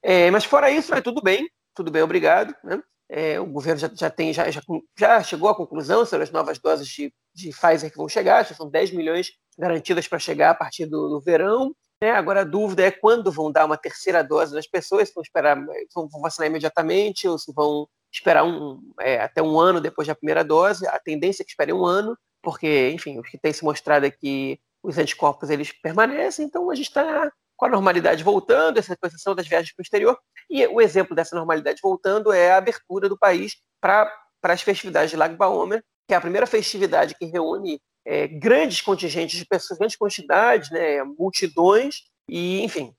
É, 0.03 0.31
mas 0.31 0.45
fora 0.45 0.71
isso, 0.71 0.95
é 0.95 1.01
tudo 1.01 1.21
bem, 1.21 1.51
tudo 1.75 1.91
bem, 1.91 2.03
obrigado. 2.03 2.55
Né? 2.63 2.81
É, 3.09 3.39
o 3.39 3.47
governo 3.47 3.79
já, 3.79 3.91
já, 3.95 4.11
tem, 4.11 4.33
já, 4.33 4.51
já, 4.51 4.61
já, 4.99 5.23
chegou 5.23 5.49
à 5.49 5.55
conclusão 5.55 6.05
sobre 6.05 6.25
as 6.25 6.31
novas 6.31 6.59
doses 6.59 6.89
de, 6.89 7.13
de 7.35 7.51
Pfizer 7.51 7.91
que 7.91 7.97
vão 7.97 8.09
chegar, 8.09 8.45
já 8.45 8.55
são 8.55 8.69
10 8.69 8.91
milhões 8.93 9.31
garantidas 9.57 10.09
para 10.09 10.19
chegar 10.19 10.51
a 10.51 10.55
partir 10.55 10.87
do, 10.87 11.09
do 11.09 11.21
verão. 11.21 11.73
Né? 12.03 12.11
Agora 12.11 12.41
a 12.41 12.45
dúvida 12.45 12.83
é 12.83 12.91
quando 12.91 13.31
vão 13.31 13.51
dar 13.51 13.65
uma 13.65 13.77
terceira 13.77 14.23
dose 14.23 14.53
das 14.53 14.67
pessoas, 14.67 15.09
se 15.09 15.15
vão 15.15 15.23
esperar, 15.23 15.57
vão, 15.95 16.09
vão 16.09 16.21
vacinar 16.21 16.49
imediatamente 16.49 17.29
ou 17.29 17.39
se 17.39 17.53
vão 17.53 17.89
esperar 18.13 18.45
um, 18.45 18.81
é, 19.01 19.21
até 19.21 19.43
um 19.43 19.59
ano 19.59 19.81
depois 19.81 20.09
da 20.09 20.15
primeira 20.15 20.45
dose. 20.45 20.87
A 20.87 20.99
tendência 20.99 21.43
é 21.43 21.45
que 21.45 21.51
espere 21.51 21.73
um 21.73 21.85
ano, 21.85 22.17
porque, 22.43 22.91
enfim, 22.91 23.19
o 23.19 23.23
que 23.23 23.39
tem 23.39 23.53
se 23.53 23.65
mostrado 23.65 24.05
é 24.05 24.11
que 24.11 24.59
os 24.83 24.99
anticorpos 24.99 25.51
eles 25.51 25.73
permanecem, 25.73 26.47
então 26.47 26.71
a 26.71 26.75
gente 26.75 26.89
está 26.89 27.31
com 27.57 27.67
a 27.67 27.69
normalidade 27.69 28.23
voltando, 28.23 28.79
essa 28.79 28.97
exceção 29.03 29.35
das 29.35 29.49
viagens 29.49 29.75
para 29.75 29.83
o 29.83 29.85
exterior. 29.85 30.19
E 30.51 30.67
o 30.67 30.81
exemplo 30.81 31.17
dessa 31.17 31.35
normalidade 31.35 31.81
voltando 31.83 32.33
é 32.33 32.53
a 32.53 32.59
abertura 32.59 33.09
do 33.09 33.19
país 33.19 33.57
para 33.81 34.13
as 34.43 34.63
festividades 34.63 35.11
de 35.11 35.17
Lago 35.17 35.37
Baomer, 35.37 35.83
que 36.07 36.15
é 36.15 36.17
a 36.17 36.21
primeira 36.21 36.47
festividade 36.47 37.15
que 37.15 37.25
reúne 37.25 37.81
é, 38.05 38.29
grandes 38.29 38.81
contingentes 38.81 39.39
de 39.39 39.45
pessoas, 39.45 39.79
grandes 39.79 39.97
quantidades, 39.97 40.71
né, 40.71 41.03
multidões, 41.03 42.03
e, 42.29 42.61
enfim, 42.63 42.95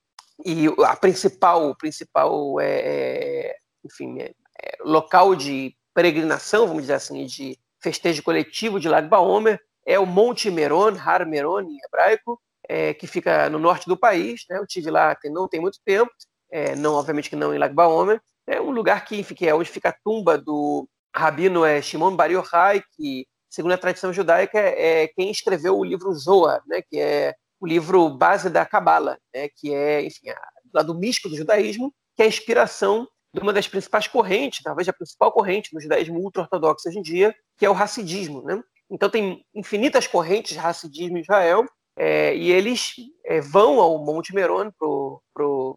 e 0.45 0.65
a 0.85 0.95
principal, 0.95 1.75
principal 1.75 2.59
é, 2.59 2.79
é 2.79 3.55
enfim, 3.85 4.19
é, 4.19 4.33
é, 4.61 4.77
local 4.81 5.35
de 5.35 5.73
peregrinação, 5.93 6.67
vamos 6.67 6.83
dizer 6.83 6.95
assim, 6.95 7.25
de 7.25 7.57
festejo 7.81 8.21
coletivo 8.21 8.79
de 8.79 8.89
Lag 8.89 9.07
Baomer, 9.07 9.59
é 9.85 9.97
o 9.97 10.05
Monte 10.05 10.51
Meron, 10.51 10.97
Har 10.97 11.25
Meron 11.25 11.61
em 11.61 11.77
hebraico, 11.85 12.39
é, 12.67 12.93
que 12.93 13.07
fica 13.07 13.49
no 13.49 13.59
norte 13.59 13.87
do 13.87 13.97
país. 13.97 14.41
Né? 14.49 14.57
Eu 14.57 14.67
tive 14.67 14.89
lá 14.89 15.15
tem, 15.15 15.31
não 15.31 15.47
tem 15.47 15.59
muito 15.59 15.79
tempo, 15.85 16.11
é, 16.51 16.75
não 16.75 16.95
obviamente 16.95 17.29
que 17.29 17.35
não 17.35 17.53
em 17.53 17.57
Lag 17.57 17.73
Baomer. 17.73 18.21
É 18.45 18.61
um 18.61 18.71
lugar 18.71 19.05
que, 19.05 19.23
que 19.23 19.47
é 19.47 19.53
onde 19.53 19.69
fica 19.69 19.89
a 19.89 19.95
tumba 20.03 20.37
do 20.37 20.87
rabino 21.15 21.65
é, 21.65 21.81
Shimon 21.81 22.15
Bar 22.15 22.31
Yochai, 22.31 22.83
que, 22.95 23.27
segundo 23.49 23.73
a 23.73 23.77
tradição 23.77 24.13
judaica, 24.13 24.57
é, 24.59 25.03
é 25.03 25.07
quem 25.07 25.29
escreveu 25.31 25.77
o 25.77 25.83
livro 25.83 26.13
Zohar, 26.13 26.61
né? 26.67 26.81
que 26.81 26.99
é 26.99 27.33
o 27.59 27.67
livro 27.67 28.09
base 28.09 28.49
da 28.49 28.65
Kabbalah, 28.65 29.17
né? 29.33 29.49
que 29.55 29.73
é, 29.73 30.03
enfim, 30.03 30.29
a, 30.29 30.39
lado 30.73 30.93
místico 30.93 31.29
do 31.29 31.35
judaísmo, 31.35 31.93
que 32.15 32.21
é 32.21 32.25
a 32.25 32.29
inspiração 32.29 33.07
de 33.33 33.41
uma 33.41 33.51
das 33.51 33.67
principais 33.67 34.07
correntes, 34.07 34.63
talvez 34.63 34.87
a 34.87 34.93
principal 34.93 35.31
corrente 35.31 35.73
do 35.73 35.81
judaísmo 35.81 36.19
ultra-ortodoxo 36.19 36.87
hoje 36.87 36.99
em 36.99 37.01
dia, 37.01 37.35
que 37.57 37.65
é 37.65 37.69
o 37.69 37.73
racidismo. 37.73 38.41
Né? 38.43 38.61
Então 38.89 39.09
tem 39.09 39.43
infinitas 39.53 40.07
correntes 40.07 40.53
de 40.53 40.59
racidismo 40.59 41.17
em 41.17 41.21
Israel, 41.21 41.65
é, 41.97 42.35
e 42.35 42.51
eles 42.51 42.93
é, 43.25 43.41
vão 43.41 43.79
ao 43.79 43.97
Monte 44.05 44.33
Meron 44.33 44.71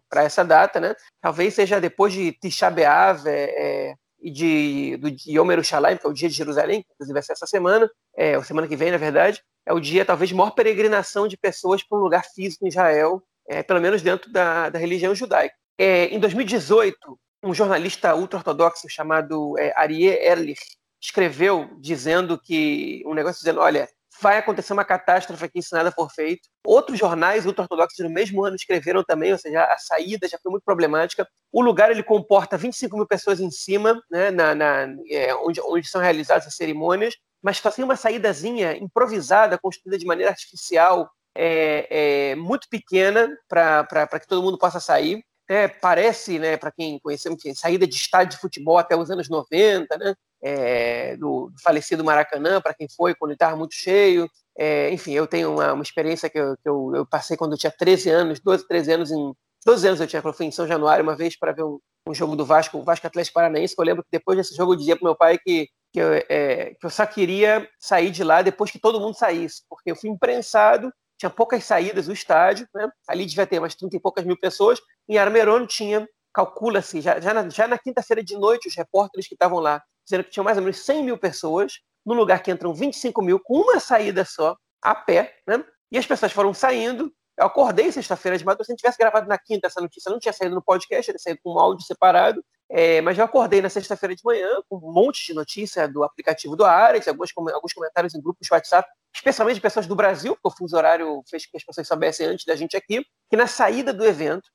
para 0.09 0.23
essa 0.23 0.43
data, 0.45 0.79
né? 0.79 0.95
Talvez 1.19 1.53
seja 1.55 1.81
depois 1.81 2.13
de 2.13 2.31
Tisha 2.33 2.69
B'Av 2.69 3.27
é, 3.27 3.89
é 3.89 3.95
e 4.21 4.29
de, 4.29 4.97
do 4.97 5.09
Yom 5.27 5.49
Yerushalayim, 5.49 5.97
que 5.97 6.05
é 6.05 6.09
o 6.09 6.13
dia 6.13 6.29
de 6.29 6.35
Jerusalém, 6.35 6.85
inclusive 6.93 7.13
vai 7.13 7.23
ser 7.23 7.33
essa 7.33 7.47
semana, 7.47 7.89
é, 8.15 8.37
ou 8.37 8.43
semana 8.43 8.67
que 8.67 8.75
vem, 8.75 8.91
na 8.91 8.97
verdade, 8.97 9.41
é 9.65 9.73
o 9.73 9.79
dia 9.79 10.05
talvez 10.05 10.29
de 10.29 10.35
maior 10.35 10.51
peregrinação 10.51 11.27
de 11.27 11.35
pessoas 11.35 11.81
para 11.83 11.97
um 11.97 12.01
lugar 12.01 12.23
físico 12.23 12.63
em 12.63 12.67
Israel, 12.67 13.23
é, 13.47 13.63
pelo 13.63 13.81
menos 13.81 14.03
dentro 14.03 14.31
da, 14.31 14.69
da 14.69 14.77
religião 14.77 15.15
judaica. 15.15 15.55
É, 15.77 16.05
em 16.05 16.19
2018, 16.19 16.95
um 17.43 17.53
jornalista 17.53 18.13
ultra-ortodoxo 18.13 18.87
chamado 18.87 19.57
é, 19.57 19.73
Arie 19.75 20.07
Erlich 20.07 20.61
escreveu 21.01 21.67
dizendo 21.79 22.39
que 22.39 23.01
um 23.07 23.15
negócio 23.15 23.39
dizendo, 23.39 23.59
olha, 23.59 23.89
vai 24.21 24.37
acontecer 24.37 24.73
uma 24.73 24.85
catástrofe 24.85 25.43
aqui 25.43 25.61
se 25.61 25.73
nada 25.73 25.91
for 25.91 26.09
feito. 26.11 26.47
Outros 26.65 26.99
jornais 26.99 27.45
ultra-ortodoxos 27.45 27.99
no 27.99 28.09
mesmo 28.09 28.45
ano 28.45 28.55
escreveram 28.55 29.03
também, 29.03 29.31
ou 29.31 29.37
seja, 29.37 29.63
a 29.63 29.77
saída 29.77 30.27
já 30.27 30.37
foi 30.41 30.51
muito 30.51 30.63
problemática. 30.63 31.27
O 31.51 31.61
lugar 31.61 31.91
ele 31.91 32.03
comporta 32.03 32.57
25 32.57 32.95
mil 32.95 33.07
pessoas 33.07 33.39
em 33.39 33.49
cima, 33.49 34.01
né, 34.09 34.31
na, 34.31 34.53
na 34.53 34.87
é, 35.09 35.33
onde, 35.35 35.59
onde 35.61 35.87
são 35.87 35.99
realizadas 35.99 36.47
as 36.47 36.55
cerimônias, 36.55 37.15
mas 37.41 37.57
só 37.57 37.71
tem 37.71 37.83
uma 37.83 37.95
saídazinha 37.95 38.77
improvisada, 38.77 39.57
construída 39.57 39.97
de 39.97 40.05
maneira 40.05 40.31
artificial, 40.31 41.09
é, 41.35 42.31
é 42.31 42.35
muito 42.35 42.67
pequena 42.69 43.29
para 43.47 44.19
que 44.19 44.27
todo 44.27 44.43
mundo 44.43 44.57
possa 44.57 44.79
sair. 44.79 45.23
É, 45.49 45.67
parece, 45.67 46.39
né, 46.39 46.55
para 46.55 46.71
quem 46.71 46.99
conheceu, 46.99 47.35
saída 47.55 47.85
de 47.85 47.95
estádio 47.95 48.35
de 48.35 48.41
futebol 48.41 48.77
até 48.77 48.95
os 48.95 49.11
anos 49.11 49.27
90, 49.27 49.97
né, 49.97 50.15
é, 50.41 51.15
do, 51.17 51.49
do, 51.49 51.61
falecido 51.61 52.03
Maracanã, 52.03 52.61
para 52.61 52.73
quem 52.73 52.87
foi, 52.89 53.15
quando 53.15 53.33
estava 53.33 53.55
muito 53.55 53.73
cheio. 53.75 54.29
É, 54.57 54.91
enfim, 54.91 55.13
eu 55.13 55.27
tenho 55.27 55.53
uma, 55.53 55.73
uma 55.73 55.83
experiência 55.83 56.29
que, 56.29 56.39
eu, 56.39 56.55
que 56.57 56.67
eu, 56.67 56.91
eu, 56.95 57.05
passei 57.05 57.37
quando 57.37 57.53
eu 57.53 57.57
tinha 57.57 57.71
13 57.71 58.09
anos, 58.09 58.39
12, 58.39 58.67
13 58.67 58.91
anos, 58.91 59.11
em 59.11 59.33
12 59.65 59.87
anos 59.87 60.01
eu 60.01 60.07
tinha, 60.07 60.21
eu 60.23 60.33
fui 60.33 60.45
em 60.45 60.51
São 60.51 60.67
Januário 60.67 61.03
uma 61.03 61.15
vez 61.15 61.37
para 61.37 61.51
ver 61.51 61.63
um, 61.63 61.79
um, 62.07 62.13
jogo 62.13 62.35
do 62.35 62.45
Vasco, 62.45 62.77
o 62.77 62.83
Vasco 62.83 63.07
Atlético 63.07 63.35
Paranaense, 63.35 63.75
que 63.75 63.81
eu 63.81 63.85
lembro 63.85 64.03
que 64.03 64.09
depois 64.11 64.37
desse 64.37 64.55
jogo 64.55 64.73
eu 64.73 64.77
dizia 64.77 64.95
para 64.95 65.07
meu 65.07 65.15
pai 65.15 65.37
que, 65.37 65.69
que, 65.93 65.99
eu, 65.99 66.13
é, 66.29 66.73
que 66.79 66.85
eu 66.85 66.89
só 66.89 67.05
queria 67.05 67.67
sair 67.79 68.11
de 68.11 68.23
lá 68.23 68.41
depois 68.41 68.71
que 68.71 68.79
todo 68.79 68.99
mundo 68.99 69.15
saísse, 69.15 69.61
porque 69.69 69.91
eu 69.91 69.95
fui 69.95 70.09
imprensado 70.09 70.91
tinha 71.21 71.29
poucas 71.29 71.63
saídas 71.63 72.07
do 72.07 72.13
estádio, 72.13 72.67
né? 72.73 72.89
ali 73.07 73.27
devia 73.27 73.45
ter 73.45 73.59
umas 73.59 73.75
30 73.75 73.95
e 73.95 73.99
poucas 73.99 74.25
mil 74.25 74.35
pessoas, 74.35 74.79
em 75.07 75.19
Armerone 75.19 75.67
tinha, 75.67 76.07
calcula-se, 76.33 76.99
já, 76.99 77.19
já 77.19 77.31
na, 77.31 77.47
já 77.47 77.67
na 77.67 77.77
quinta-feira 77.77 78.23
de 78.23 78.35
noite, 78.35 78.67
os 78.67 78.75
repórteres 78.75 79.27
que 79.27 79.35
estavam 79.35 79.59
lá, 79.59 79.83
dizendo 80.03 80.23
que 80.23 80.31
tinham 80.31 80.43
mais 80.43 80.57
ou 80.57 80.63
menos 80.63 80.79
100 80.79 81.03
mil 81.03 81.17
pessoas, 81.17 81.79
no 82.05 82.13
lugar 82.13 82.41
que 82.41 82.51
entram 82.51 82.73
25 82.73 83.21
mil, 83.21 83.39
com 83.39 83.59
uma 83.59 83.79
saída 83.79 84.25
só, 84.25 84.57
a 84.81 84.95
pé, 84.95 85.35
né? 85.47 85.63
e 85.91 85.97
as 85.97 86.05
pessoas 86.05 86.31
foram 86.31 86.53
saindo, 86.53 87.13
eu 87.37 87.45
acordei 87.45 87.91
sexta-feira 87.91 88.37
de 88.37 88.45
madrugada, 88.45 88.65
se 88.65 88.71
gente 88.71 88.79
tivesse 88.79 88.97
gravado 88.97 89.27
na 89.27 89.37
quinta 89.37 89.67
essa 89.67 89.81
notícia, 89.81 90.11
não 90.11 90.19
tinha 90.19 90.33
saído 90.33 90.55
no 90.55 90.61
podcast, 90.61 91.05
teria 91.05 91.19
saído 91.19 91.39
com 91.43 91.53
um 91.53 91.59
áudio 91.59 91.85
separado, 91.85 92.43
é, 92.69 93.01
mas 93.01 93.17
eu 93.17 93.25
acordei 93.25 93.61
na 93.61 93.69
sexta-feira 93.69 94.15
de 94.15 94.21
manhã 94.23 94.47
com 94.69 94.77
um 94.77 94.93
monte 94.93 95.27
de 95.27 95.33
notícia 95.33 95.87
do 95.87 96.03
aplicativo 96.03 96.55
do 96.55 96.63
Ares, 96.63 97.07
alguns, 97.07 97.31
alguns 97.53 97.73
comentários 97.73 98.15
em 98.15 98.21
grupos 98.21 98.47
de 98.47 98.53
WhatsApp, 98.53 98.87
especialmente 99.13 99.55
de 99.55 99.61
pessoas 99.61 99.87
do 99.87 99.95
Brasil, 99.95 100.35
porque 100.35 100.55
o 100.55 100.57
fuso 100.57 100.77
horário 100.77 101.21
fez 101.29 101.45
que 101.45 101.57
as 101.57 101.63
pessoas 101.63 101.87
soubessem 101.87 102.27
antes 102.27 102.45
da 102.45 102.55
gente 102.55 102.77
aqui, 102.77 103.05
que 103.29 103.35
na 103.35 103.47
saída 103.47 103.91
do 103.91 104.05
evento, 104.05 104.49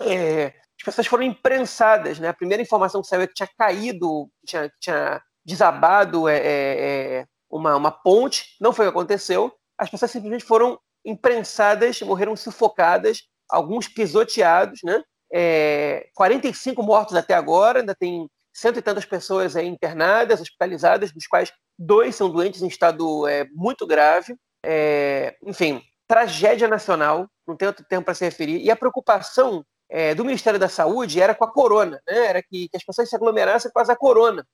é, 0.00 0.52
pessoas 0.84 1.06
foram 1.06 1.24
imprensadas. 1.24 2.18
Né? 2.18 2.28
A 2.28 2.34
primeira 2.34 2.62
informação 2.62 3.00
que 3.00 3.08
saiu 3.08 3.22
é 3.22 3.26
que 3.26 3.34
tinha 3.34 3.48
caído, 3.58 4.30
tinha, 4.46 4.70
tinha 4.80 5.22
desabado 5.44 6.28
é, 6.28 6.36
é, 6.36 7.18
é 7.20 7.26
uma, 7.50 7.76
uma 7.76 7.90
ponte, 7.90 8.56
não 8.60 8.72
foi 8.72 8.86
o 8.86 8.92
que 8.92 8.96
aconteceu. 8.96 9.52
As 9.78 9.90
pessoas 9.90 10.10
simplesmente 10.10 10.44
foram 10.44 10.78
imprensadas, 11.04 12.00
morreram 12.00 12.36
sufocadas, 12.36 13.22
alguns 13.48 13.88
pisoteados, 13.88 14.80
né? 14.82 15.02
É, 15.32 16.08
45 16.14 16.82
mortos 16.82 17.16
até 17.16 17.34
agora, 17.34 17.80
ainda 17.80 17.94
tem 17.94 18.28
cento 18.52 18.78
e 18.78 18.82
tantas 18.82 19.04
pessoas 19.04 19.56
aí 19.56 19.66
internadas, 19.66 20.40
hospitalizadas, 20.40 21.12
dos 21.12 21.26
quais 21.26 21.52
dois 21.76 22.14
são 22.14 22.30
doentes 22.30 22.62
em 22.62 22.68
estado 22.68 23.26
é, 23.26 23.44
muito 23.52 23.86
grave. 23.86 24.36
É, 24.64 25.36
enfim, 25.44 25.82
tragédia 26.06 26.68
nacional, 26.68 27.28
não 27.46 27.56
tem 27.56 27.66
outro 27.66 27.84
termo 27.84 28.04
para 28.04 28.14
se 28.14 28.24
referir. 28.24 28.62
E 28.62 28.70
a 28.70 28.76
preocupação 28.76 29.64
é, 29.94 30.12
do 30.12 30.24
Ministério 30.24 30.58
da 30.58 30.68
Saúde 30.68 31.20
era 31.20 31.36
com 31.36 31.44
a 31.44 31.52
corona, 31.52 32.02
né? 32.04 32.26
era 32.26 32.42
que, 32.42 32.68
que 32.68 32.76
as 32.76 32.82
pessoas 32.82 33.08
se 33.08 33.14
aglomerassem 33.14 33.70
com 33.70 33.78
a 33.78 33.96
corona. 33.96 34.44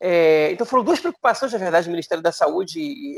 É, 0.00 0.50
então 0.50 0.66
foram 0.66 0.82
duas 0.82 0.98
preocupações, 0.98 1.52
na 1.52 1.58
verdade, 1.58 1.86
do 1.86 1.92
Ministério 1.92 2.22
da 2.22 2.32
Saúde 2.32 2.80
e, 2.80 3.16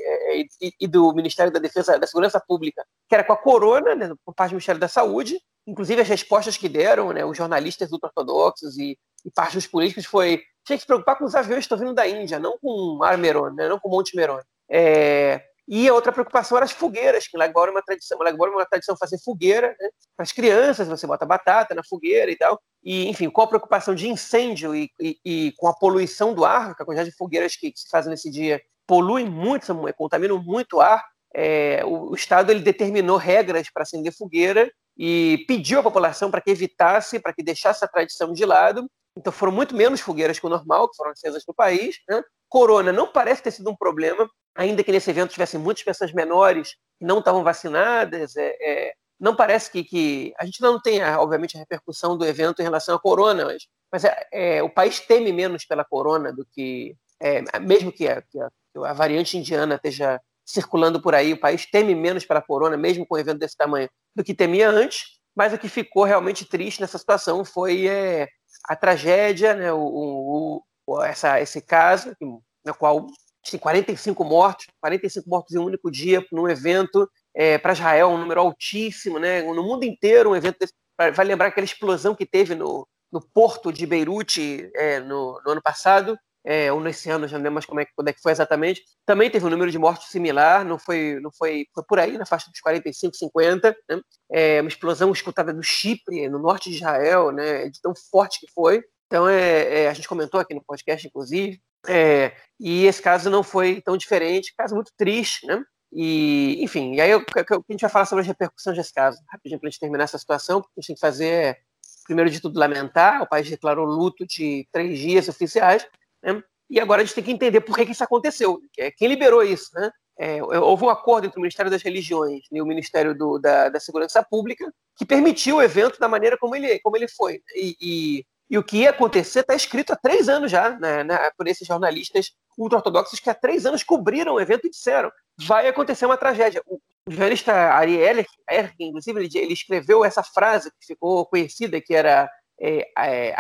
e, 0.61 0.73
e, 0.79 0.87
do 0.87 1.15
Ministério 1.15 1.51
da 1.51 1.59
Defesa 1.59 1.99
da 1.99 2.07
Segurança 2.07 2.39
Pública, 2.39 2.85
que 3.09 3.15
era 3.15 3.25
com 3.25 3.33
a 3.33 3.37
corona, 3.37 3.95
né, 3.95 4.13
por 4.27 4.35
parte 4.35 4.51
do 4.51 4.57
Ministério 4.57 4.79
da 4.79 4.89
Saúde, 4.89 5.41
inclusive 5.67 6.03
as 6.03 6.09
respostas 6.09 6.59
que 6.59 6.69
deram, 6.69 7.15
né, 7.15 7.25
os 7.25 7.37
jornalistas 7.37 7.91
ultra-ortodoxos 7.93 8.77
e, 8.77 8.99
e 9.25 9.31
parte 9.31 9.55
dos 9.55 9.67
políticos 9.67 10.05
foi 10.05 10.43
tinha 10.67 10.77
que 10.77 10.83
se 10.83 10.87
preocupar 10.87 11.17
com 11.17 11.25
os 11.25 11.35
aviões 11.35 11.67
que 11.67 11.73
estão 11.73 11.79
vindo 11.79 11.95
da 11.95 12.07
Índia, 12.07 12.39
não 12.39 12.59
com 12.59 12.99
Mar 12.99 13.17
Merone, 13.17 13.57
né, 13.57 13.69
não 13.71 13.81
com 13.81 13.89
Monte 13.89 14.15
Merone. 14.15 14.45
É, 14.71 15.43
e 15.73 15.89
a 15.89 15.95
outra 15.95 16.11
preocupação 16.11 16.57
era 16.59 16.65
as 16.65 16.73
fogueiras, 16.73 17.29
que 17.29 17.37
lá 17.37 17.45
agora 17.45 17.71
é 17.71 17.73
uma 17.73 17.81
tradição, 17.81 18.19
lá 18.19 18.29
agora 18.29 18.51
é 18.51 18.55
uma 18.55 18.67
tradição 18.67 18.97
fazer 18.97 19.19
fogueira 19.25 19.69
né? 19.69 19.89
para 20.17 20.25
as 20.25 20.33
crianças, 20.33 20.89
você 20.89 21.07
bota 21.07 21.25
batata 21.25 21.77
na 21.77 21.85
fogueira 21.85 22.29
e 22.29 22.37
tal. 22.37 22.61
E, 22.83 23.09
enfim, 23.09 23.31
com 23.31 23.41
a 23.41 23.47
preocupação 23.47 23.95
de 23.95 24.09
incêndio 24.09 24.75
e, 24.75 24.91
e, 25.01 25.17
e 25.25 25.53
com 25.57 25.69
a 25.69 25.73
poluição 25.73 26.35
do 26.35 26.45
ar, 26.45 26.73
a 26.73 26.85
quantidade 26.85 27.11
de 27.11 27.17
fogueiras 27.17 27.55
que, 27.55 27.71
que 27.71 27.79
se 27.79 27.89
fazem 27.89 28.11
nesse 28.11 28.29
dia 28.29 28.61
poluem 28.85 29.31
muito, 29.31 29.73
contaminam 29.97 30.43
muito 30.43 30.79
o 30.79 30.81
ar, 30.81 31.05
é, 31.33 31.85
o, 31.85 32.11
o, 32.11 32.15
Estado 32.17 32.51
ele 32.51 32.61
determinou 32.61 33.17
regras 33.17 33.71
para 33.73 33.85
acender 33.85 34.13
fogueira 34.13 34.69
e 34.99 35.45
pediu 35.47 35.79
à 35.79 35.83
população 35.85 36.33
para 36.33 36.41
que 36.41 36.51
evitasse, 36.51 37.21
para 37.21 37.33
que 37.33 37.45
deixasse 37.45 37.85
a 37.85 37.89
tradição 37.89 38.33
de 38.33 38.45
lado. 38.45 38.91
Então 39.17 39.33
foram 39.33 39.53
muito 39.53 39.77
menos 39.77 40.01
fogueiras 40.01 40.41
que 40.41 40.47
o 40.47 40.51
normal, 40.51 40.89
que 40.89 40.97
foram 40.97 41.13
acesas 41.13 41.45
no 41.47 41.55
país. 41.55 41.97
Né? 42.09 42.21
Corona 42.49 42.93
não 42.93 43.07
parece 43.07 43.43
ter 43.43 43.53
sido 43.53 43.71
um 43.71 43.77
problema, 43.77 44.29
ainda 44.55 44.83
que 44.83 44.93
nesse 44.93 45.11
evento 45.11 45.33
tivessem 45.33 45.61
muitas 45.61 45.83
pessoas 45.83 46.13
menores 46.13 46.77
que 46.99 47.05
não 47.05 47.19
estavam 47.19 47.43
vacinadas, 47.43 48.37
é, 48.37 48.57
é, 48.61 48.95
não 49.19 49.37
parece 49.37 49.71
que, 49.71 49.85
que, 49.85 50.33
a 50.39 50.45
gente 50.47 50.61
não 50.61 50.81
tem, 50.81 51.03
obviamente, 51.03 51.57
a 51.57 51.61
repercussão 51.61 52.17
do 52.17 52.25
evento 52.25 52.61
em 52.61 52.65
relação 52.65 52.95
à 52.97 52.99
corona, 52.99 53.45
mas, 53.45 53.67
mas 53.93 54.05
é, 54.05 54.29
é, 54.33 54.63
o 54.63 54.71
país 54.71 55.01
teme 55.01 55.33
menos 55.33 55.65
pela 55.65 55.85
corona 55.85 56.33
do 56.33 56.45
que, 56.45 56.97
é, 57.21 57.43
mesmo 57.61 57.93
que 57.93 58.09
a, 58.09 58.23
que 58.23 58.41
a, 58.41 58.51
a, 58.87 58.93
variante 58.95 59.37
indiana 59.37 59.75
esteja 59.75 60.21
circulando 60.45 61.01
por 61.01 61.15
aí, 61.15 61.33
o 61.33 61.41
país 61.41 61.67
teme 61.67 61.95
menos 61.95 62.25
pela 62.25 62.41
corona, 62.41 62.77
mesmo 62.77 63.07
com 63.07 63.15
um 63.15 63.19
evento 63.19 63.39
desse 63.39 63.57
tamanho, 63.57 63.89
do 64.17 64.25
que 64.25 64.35
temia 64.35 64.69
antes. 64.71 65.21
Mas 65.37 65.53
o 65.53 65.59
que 65.59 65.69
ficou 65.69 66.05
realmente 66.05 66.45
triste 66.45 66.81
nessa 66.81 66.99
situação 66.99 67.45
foi 67.45 67.87
é, 67.87 68.29
a 68.69 68.75
tragédia, 68.75 69.55
né, 69.55 69.73
o, 69.73 70.63
o, 70.87 71.03
essa, 71.03 71.41
esse 71.41 71.61
caso, 71.61 72.17
na 72.65 72.75
qual 72.75 73.07
tem 73.49 73.59
45 73.59 74.25
mortos, 74.25 74.67
45 74.81 75.29
mortos 75.29 75.55
em 75.55 75.59
um 75.59 75.65
único 75.65 75.91
dia 75.91 76.25
num 76.33 76.49
evento 76.49 77.09
é, 77.35 77.59
para 77.59 77.73
Israel, 77.73 78.09
um 78.09 78.19
número 78.19 78.41
altíssimo, 78.41 79.19
né? 79.19 79.43
No 79.43 79.63
mundo 79.63 79.85
inteiro, 79.85 80.31
um 80.31 80.37
evento 80.37 80.59
desse, 80.59 80.75
vai 80.97 81.25
lembrar 81.25 81.49
aquela 81.49 81.65
explosão 81.65 82.15
que 82.15 82.27
teve 82.27 82.55
no, 82.55 82.87
no 83.11 83.21
porto 83.21 83.73
de 83.73 83.87
Beirute 83.87 84.71
é, 84.75 85.01
no, 85.01 85.41
no, 85.45 85.53
ano 85.53 85.63
passado, 85.63 86.19
é, 86.45 86.73
ou 86.73 86.81
nesse 86.81 87.11
ano, 87.11 87.29
já 87.29 87.37
não 87.37 87.45
lembro 87.45 87.55
mais 87.55 87.67
como 87.67 87.81
é, 87.81 87.87
quando 87.95 88.09
é 88.09 88.13
que 88.13 88.21
foi 88.21 88.33
exatamente. 88.33 88.83
Também 89.05 89.31
teve 89.31 89.45
um 89.45 89.51
número 89.51 89.71
de 89.71 89.79
mortos 89.79 90.09
similar, 90.09 90.65
não 90.65 90.79
foi, 90.79 91.19
não 91.21 91.31
foi, 91.31 91.67
foi 91.75 91.85
por 91.85 91.99
aí, 91.99 92.17
na 92.17 92.27
faixa 92.27 92.51
dos 92.51 92.61
45, 92.61 93.17
50. 93.17 93.77
Né? 93.89 94.01
É, 94.31 94.61
uma 94.61 94.69
explosão 94.69 95.13
escutada 95.13 95.53
no 95.53 95.63
Chipre, 95.63 96.29
no 96.29 96.39
norte 96.39 96.71
de 96.71 96.77
Israel, 96.77 97.31
né? 97.31 97.69
de 97.69 97.81
tão 97.81 97.93
forte 98.11 98.41
que 98.41 98.53
foi. 98.53 98.83
Então, 99.07 99.29
é, 99.29 99.83
é, 99.83 99.89
a 99.89 99.93
gente 99.93 100.09
comentou 100.09 100.41
aqui 100.41 100.55
no 100.55 100.63
podcast, 100.65 101.07
inclusive, 101.07 101.61
é, 101.89 102.33
e 102.59 102.85
esse 102.87 103.01
caso 103.01 103.31
não 103.31 103.43
foi 103.43 103.81
tão 103.81 103.97
diferente, 103.97 104.55
caso 104.57 104.75
muito 104.75 104.93
triste, 104.97 105.47
né? 105.47 105.63
E, 105.93 106.63
enfim, 106.63 106.95
e 106.95 107.01
aí 107.01 107.11
eu, 107.11 107.19
a 107.19 107.73
gente 107.73 107.81
vai 107.81 107.91
falar 107.91 108.05
sobre 108.05 108.21
as 108.23 108.29
repercussões 108.29 108.77
desse 108.77 108.93
caso, 108.93 109.19
rapidinho 109.29 109.59
para 109.59 109.69
a 109.69 109.71
gente 109.71 109.81
terminar 109.81 110.05
essa 110.05 110.19
situação, 110.19 110.61
porque 110.61 110.75
a 110.77 110.81
gente 110.81 110.87
tem 110.89 110.95
que 110.95 111.01
fazer, 111.01 111.59
primeiro 112.05 112.31
de 112.31 112.41
tudo, 112.41 112.59
lamentar, 112.59 113.23
o 113.23 113.29
país 113.29 113.49
declarou 113.51 113.85
luto 113.87 114.25
de 114.27 114.69
três 114.71 114.99
dias 114.99 115.29
oficiais, 115.29 115.87
né? 116.23 116.43
E 116.69 116.79
agora 116.79 117.03
a 117.03 117.05
gente 117.05 117.15
tem 117.15 117.25
que 117.25 117.33
entender 117.33 117.61
por 117.63 117.77
que, 117.77 117.85
que 117.85 117.93
isso 117.93 118.05
aconteceu, 118.05 118.61
é 118.79 118.91
quem 118.93 119.09
liberou 119.09 119.43
isso, 119.43 119.71
né? 119.75 119.91
É, 120.23 120.43
houve 120.43 120.85
um 120.85 120.91
acordo 120.91 121.27
entre 121.27 121.39
o 121.39 121.41
Ministério 121.41 121.71
das 121.71 121.83
Religiões 121.83 122.43
e 122.53 122.61
o 122.61 122.67
Ministério 122.67 123.15
do, 123.17 123.39
da, 123.39 123.71
da, 123.71 123.81
Segurança 123.81 124.23
Pública 124.23 124.71
que 124.95 125.07
permitiu 125.07 125.57
o 125.57 125.63
evento 125.63 125.99
da 125.99 126.09
maneira 126.09 126.37
como 126.37 126.55
ele, 126.55 126.79
como 126.81 126.95
ele 126.95 127.09
foi. 127.09 127.41
E, 127.57 127.75
e 127.81 128.27
e 128.51 128.59
o 128.59 128.65
que 128.65 128.79
ia 128.79 128.91
acontecer 128.91 129.41
está 129.41 129.55
escrito 129.55 129.93
há 129.93 129.97
três 129.97 130.29
anos 130.29 130.51
já, 130.51 130.71
né, 130.79 131.05
né, 131.05 131.31
por 131.39 131.47
esses 131.47 131.67
jornalistas 131.67 132.33
ultra-ortodoxos 132.59 133.21
que 133.21 133.31
há 133.31 133.35
três 133.35 133.65
anos 133.65 133.85
cobriram 133.85 134.35
o 134.35 134.41
evento 134.41 134.67
e 134.67 134.71
disseram 134.71 135.11
vai 135.47 135.69
acontecer 135.69 136.05
uma 136.05 136.17
tragédia. 136.17 136.63
O 136.67 136.81
jornalista 137.09 137.53
Ariel 137.53 138.25
Erkin, 138.49 138.89
inclusive, 138.89 139.21
ele, 139.21 139.39
ele, 139.39 139.53
escreveu 139.53 140.05
essa 140.05 140.23
frase 140.23 140.71
que 140.71 140.87
ficou 140.87 141.25
conhecida, 141.27 141.81
que 141.81 141.95
era 141.95 142.29
é, 142.61 142.91
é, 142.99 143.35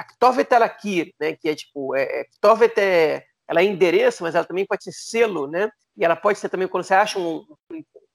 né, 1.21 1.37
que 1.37 1.49
é 1.49 1.55
tipo, 1.55 1.95
é, 1.95 2.21
Aktovet 2.23 2.79
é, 2.79 3.25
ela 3.47 3.61
é 3.61 3.64
endereço, 3.64 4.23
mas 4.23 4.35
ela 4.35 4.47
também 4.47 4.64
pode 4.64 4.85
ser 4.85 4.93
selo, 4.93 5.47
né, 5.47 5.69
e 5.97 6.05
ela 6.05 6.17
pode 6.17 6.38
ser 6.38 6.49
também 6.49 6.69
quando 6.69 6.85
você 6.85 6.95
acha 6.95 7.19
um, 7.19 7.45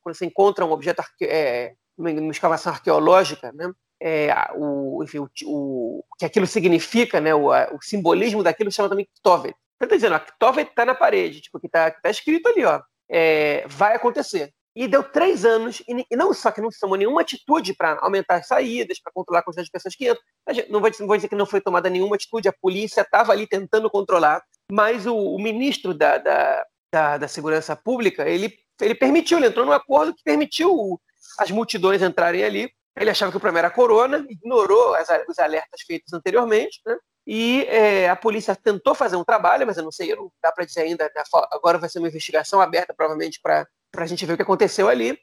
quando 0.01 0.15
você 0.15 0.25
encontra 0.25 0.65
um 0.65 0.71
objeto, 0.71 1.03
é, 1.21 1.73
uma 1.97 2.09
escavação 2.31 2.73
arqueológica, 2.73 3.51
né, 3.51 3.71
é, 4.01 4.33
o, 4.55 5.03
enfim, 5.03 5.19
o, 5.19 5.29
o, 5.45 6.03
que 6.17 6.25
aquilo 6.25 6.47
significa, 6.47 7.19
né, 7.21 7.33
o, 7.33 7.49
o 7.49 7.81
simbolismo 7.81 8.43
daquilo 8.43 8.71
chama 8.71 8.89
também 8.89 9.07
Ktovet. 9.19 9.55
Então, 9.75 9.85
está 9.85 9.95
dizendo, 9.95 10.15
a 10.15 10.19
Ktovet 10.19 10.69
está 10.69 10.85
na 10.85 10.95
parede, 10.95 11.41
tipo, 11.41 11.59
que 11.59 11.67
está 11.67 11.91
tá 11.91 12.09
escrito 12.09 12.47
ali, 12.47 12.63
ó, 12.65 12.81
é, 13.09 13.65
vai 13.67 13.95
acontecer. 13.95 14.53
e 14.75 14.87
deu 14.87 15.03
três 15.03 15.45
anos, 15.45 15.81
e, 15.87 16.05
e 16.11 16.15
não 16.15 16.33
só 16.33 16.51
que 16.51 16.61
não 16.61 16.69
se 16.69 16.79
tomou 16.79 16.97
nenhuma 16.97 17.21
atitude 17.21 17.73
para 17.73 17.97
aumentar 18.01 18.35
as 18.35 18.47
saídas, 18.47 18.99
para 18.99 19.13
controlar 19.13 19.39
a 19.39 19.43
quantidade 19.43 19.67
de 19.67 19.71
pessoas 19.71 19.95
que 19.95 20.09
entram. 20.09 20.23
Não 20.69 20.81
vou, 20.81 20.91
não 20.99 21.07
vou 21.07 21.15
dizer 21.15 21.29
que 21.29 21.35
não 21.35 21.45
foi 21.45 21.61
tomada 21.61 21.89
nenhuma 21.89 22.15
atitude, 22.15 22.49
a 22.49 22.53
polícia 22.53 23.01
estava 23.01 23.31
ali 23.31 23.47
tentando 23.47 23.89
controlar, 23.89 24.43
mas 24.69 25.05
o, 25.05 25.15
o 25.15 25.39
ministro 25.41 25.93
da, 25.93 26.17
da, 26.17 26.65
da, 26.91 27.17
da, 27.19 27.27
Segurança 27.27 27.75
Pública, 27.75 28.27
ele, 28.27 28.53
ele 28.81 28.95
permitiu, 28.95 29.37
ele 29.37 29.47
entrou 29.47 29.65
num 29.65 29.71
acordo 29.71 30.13
que 30.13 30.23
permitiu 30.23 30.99
as 31.39 31.51
multidões 31.51 32.01
entrarem 32.01 32.43
ali. 32.43 32.71
Ele 32.95 33.09
achava 33.09 33.31
que 33.31 33.37
o 33.37 33.39
problema 33.39 33.59
era 33.59 33.67
a 33.67 33.71
corona, 33.71 34.25
ignorou 34.29 34.95
as, 34.95 35.07
os 35.27 35.37
alertas 35.39 35.81
feitos 35.81 36.13
anteriormente, 36.13 36.79
né? 36.85 36.97
E 37.27 37.63
é, 37.63 38.07
a 38.07 38.15
polícia 38.15 38.55
tentou 38.55 38.93
fazer 38.93 39.15
um 39.15 39.23
trabalho, 39.23 39.65
mas 39.65 39.77
eu 39.77 39.83
não 39.83 39.91
sei, 39.91 40.15
não 40.15 40.31
dá 40.41 40.51
para 40.51 40.63
dizer 40.63 40.81
ainda. 40.81 41.11
Agora 41.51 41.79
vai 41.79 41.89
ser 41.89 41.99
uma 41.99 42.07
investigação 42.07 42.61
aberta, 42.61 42.93
provavelmente, 42.93 43.39
para 43.41 43.67
a 43.97 44.05
gente 44.05 44.25
ver 44.25 44.33
o 44.33 44.35
que 44.35 44.43
aconteceu 44.43 44.87
ali. 44.87 45.17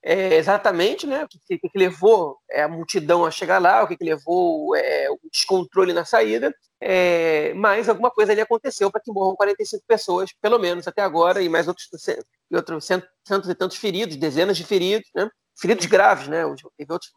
É, 0.00 0.36
exatamente, 0.36 1.06
né? 1.06 1.24
O 1.24 1.28
que, 1.28 1.58
que, 1.58 1.68
que 1.68 1.78
levou 1.78 2.38
é, 2.48 2.62
a 2.62 2.68
multidão 2.68 3.24
a 3.26 3.30
chegar 3.32 3.60
lá, 3.60 3.82
o 3.82 3.88
que, 3.88 3.96
que 3.96 4.04
levou 4.04 4.76
é, 4.76 5.10
o 5.10 5.18
descontrole 5.32 5.92
na 5.92 6.04
saída. 6.04 6.54
É, 6.80 7.52
mas 7.54 7.88
alguma 7.88 8.10
coisa 8.10 8.30
ali 8.30 8.40
aconteceu 8.40 8.90
para 8.92 9.00
que 9.00 9.12
morram 9.12 9.34
45 9.34 9.84
pessoas, 9.86 10.30
pelo 10.40 10.58
menos 10.60 10.86
até 10.86 11.02
agora, 11.02 11.42
e 11.42 11.48
mais 11.48 11.66
outros, 11.66 11.88
e 12.50 12.56
outros 12.56 12.84
centos 12.84 13.50
e 13.50 13.54
tantos 13.56 13.76
feridos, 13.76 14.16
dezenas 14.16 14.56
de 14.56 14.64
feridos, 14.64 15.10
né? 15.12 15.28
Feridos 15.60 15.86
graves, 15.86 16.28
né? 16.28 16.42
Teve 16.76 16.92
outros, 16.92 17.12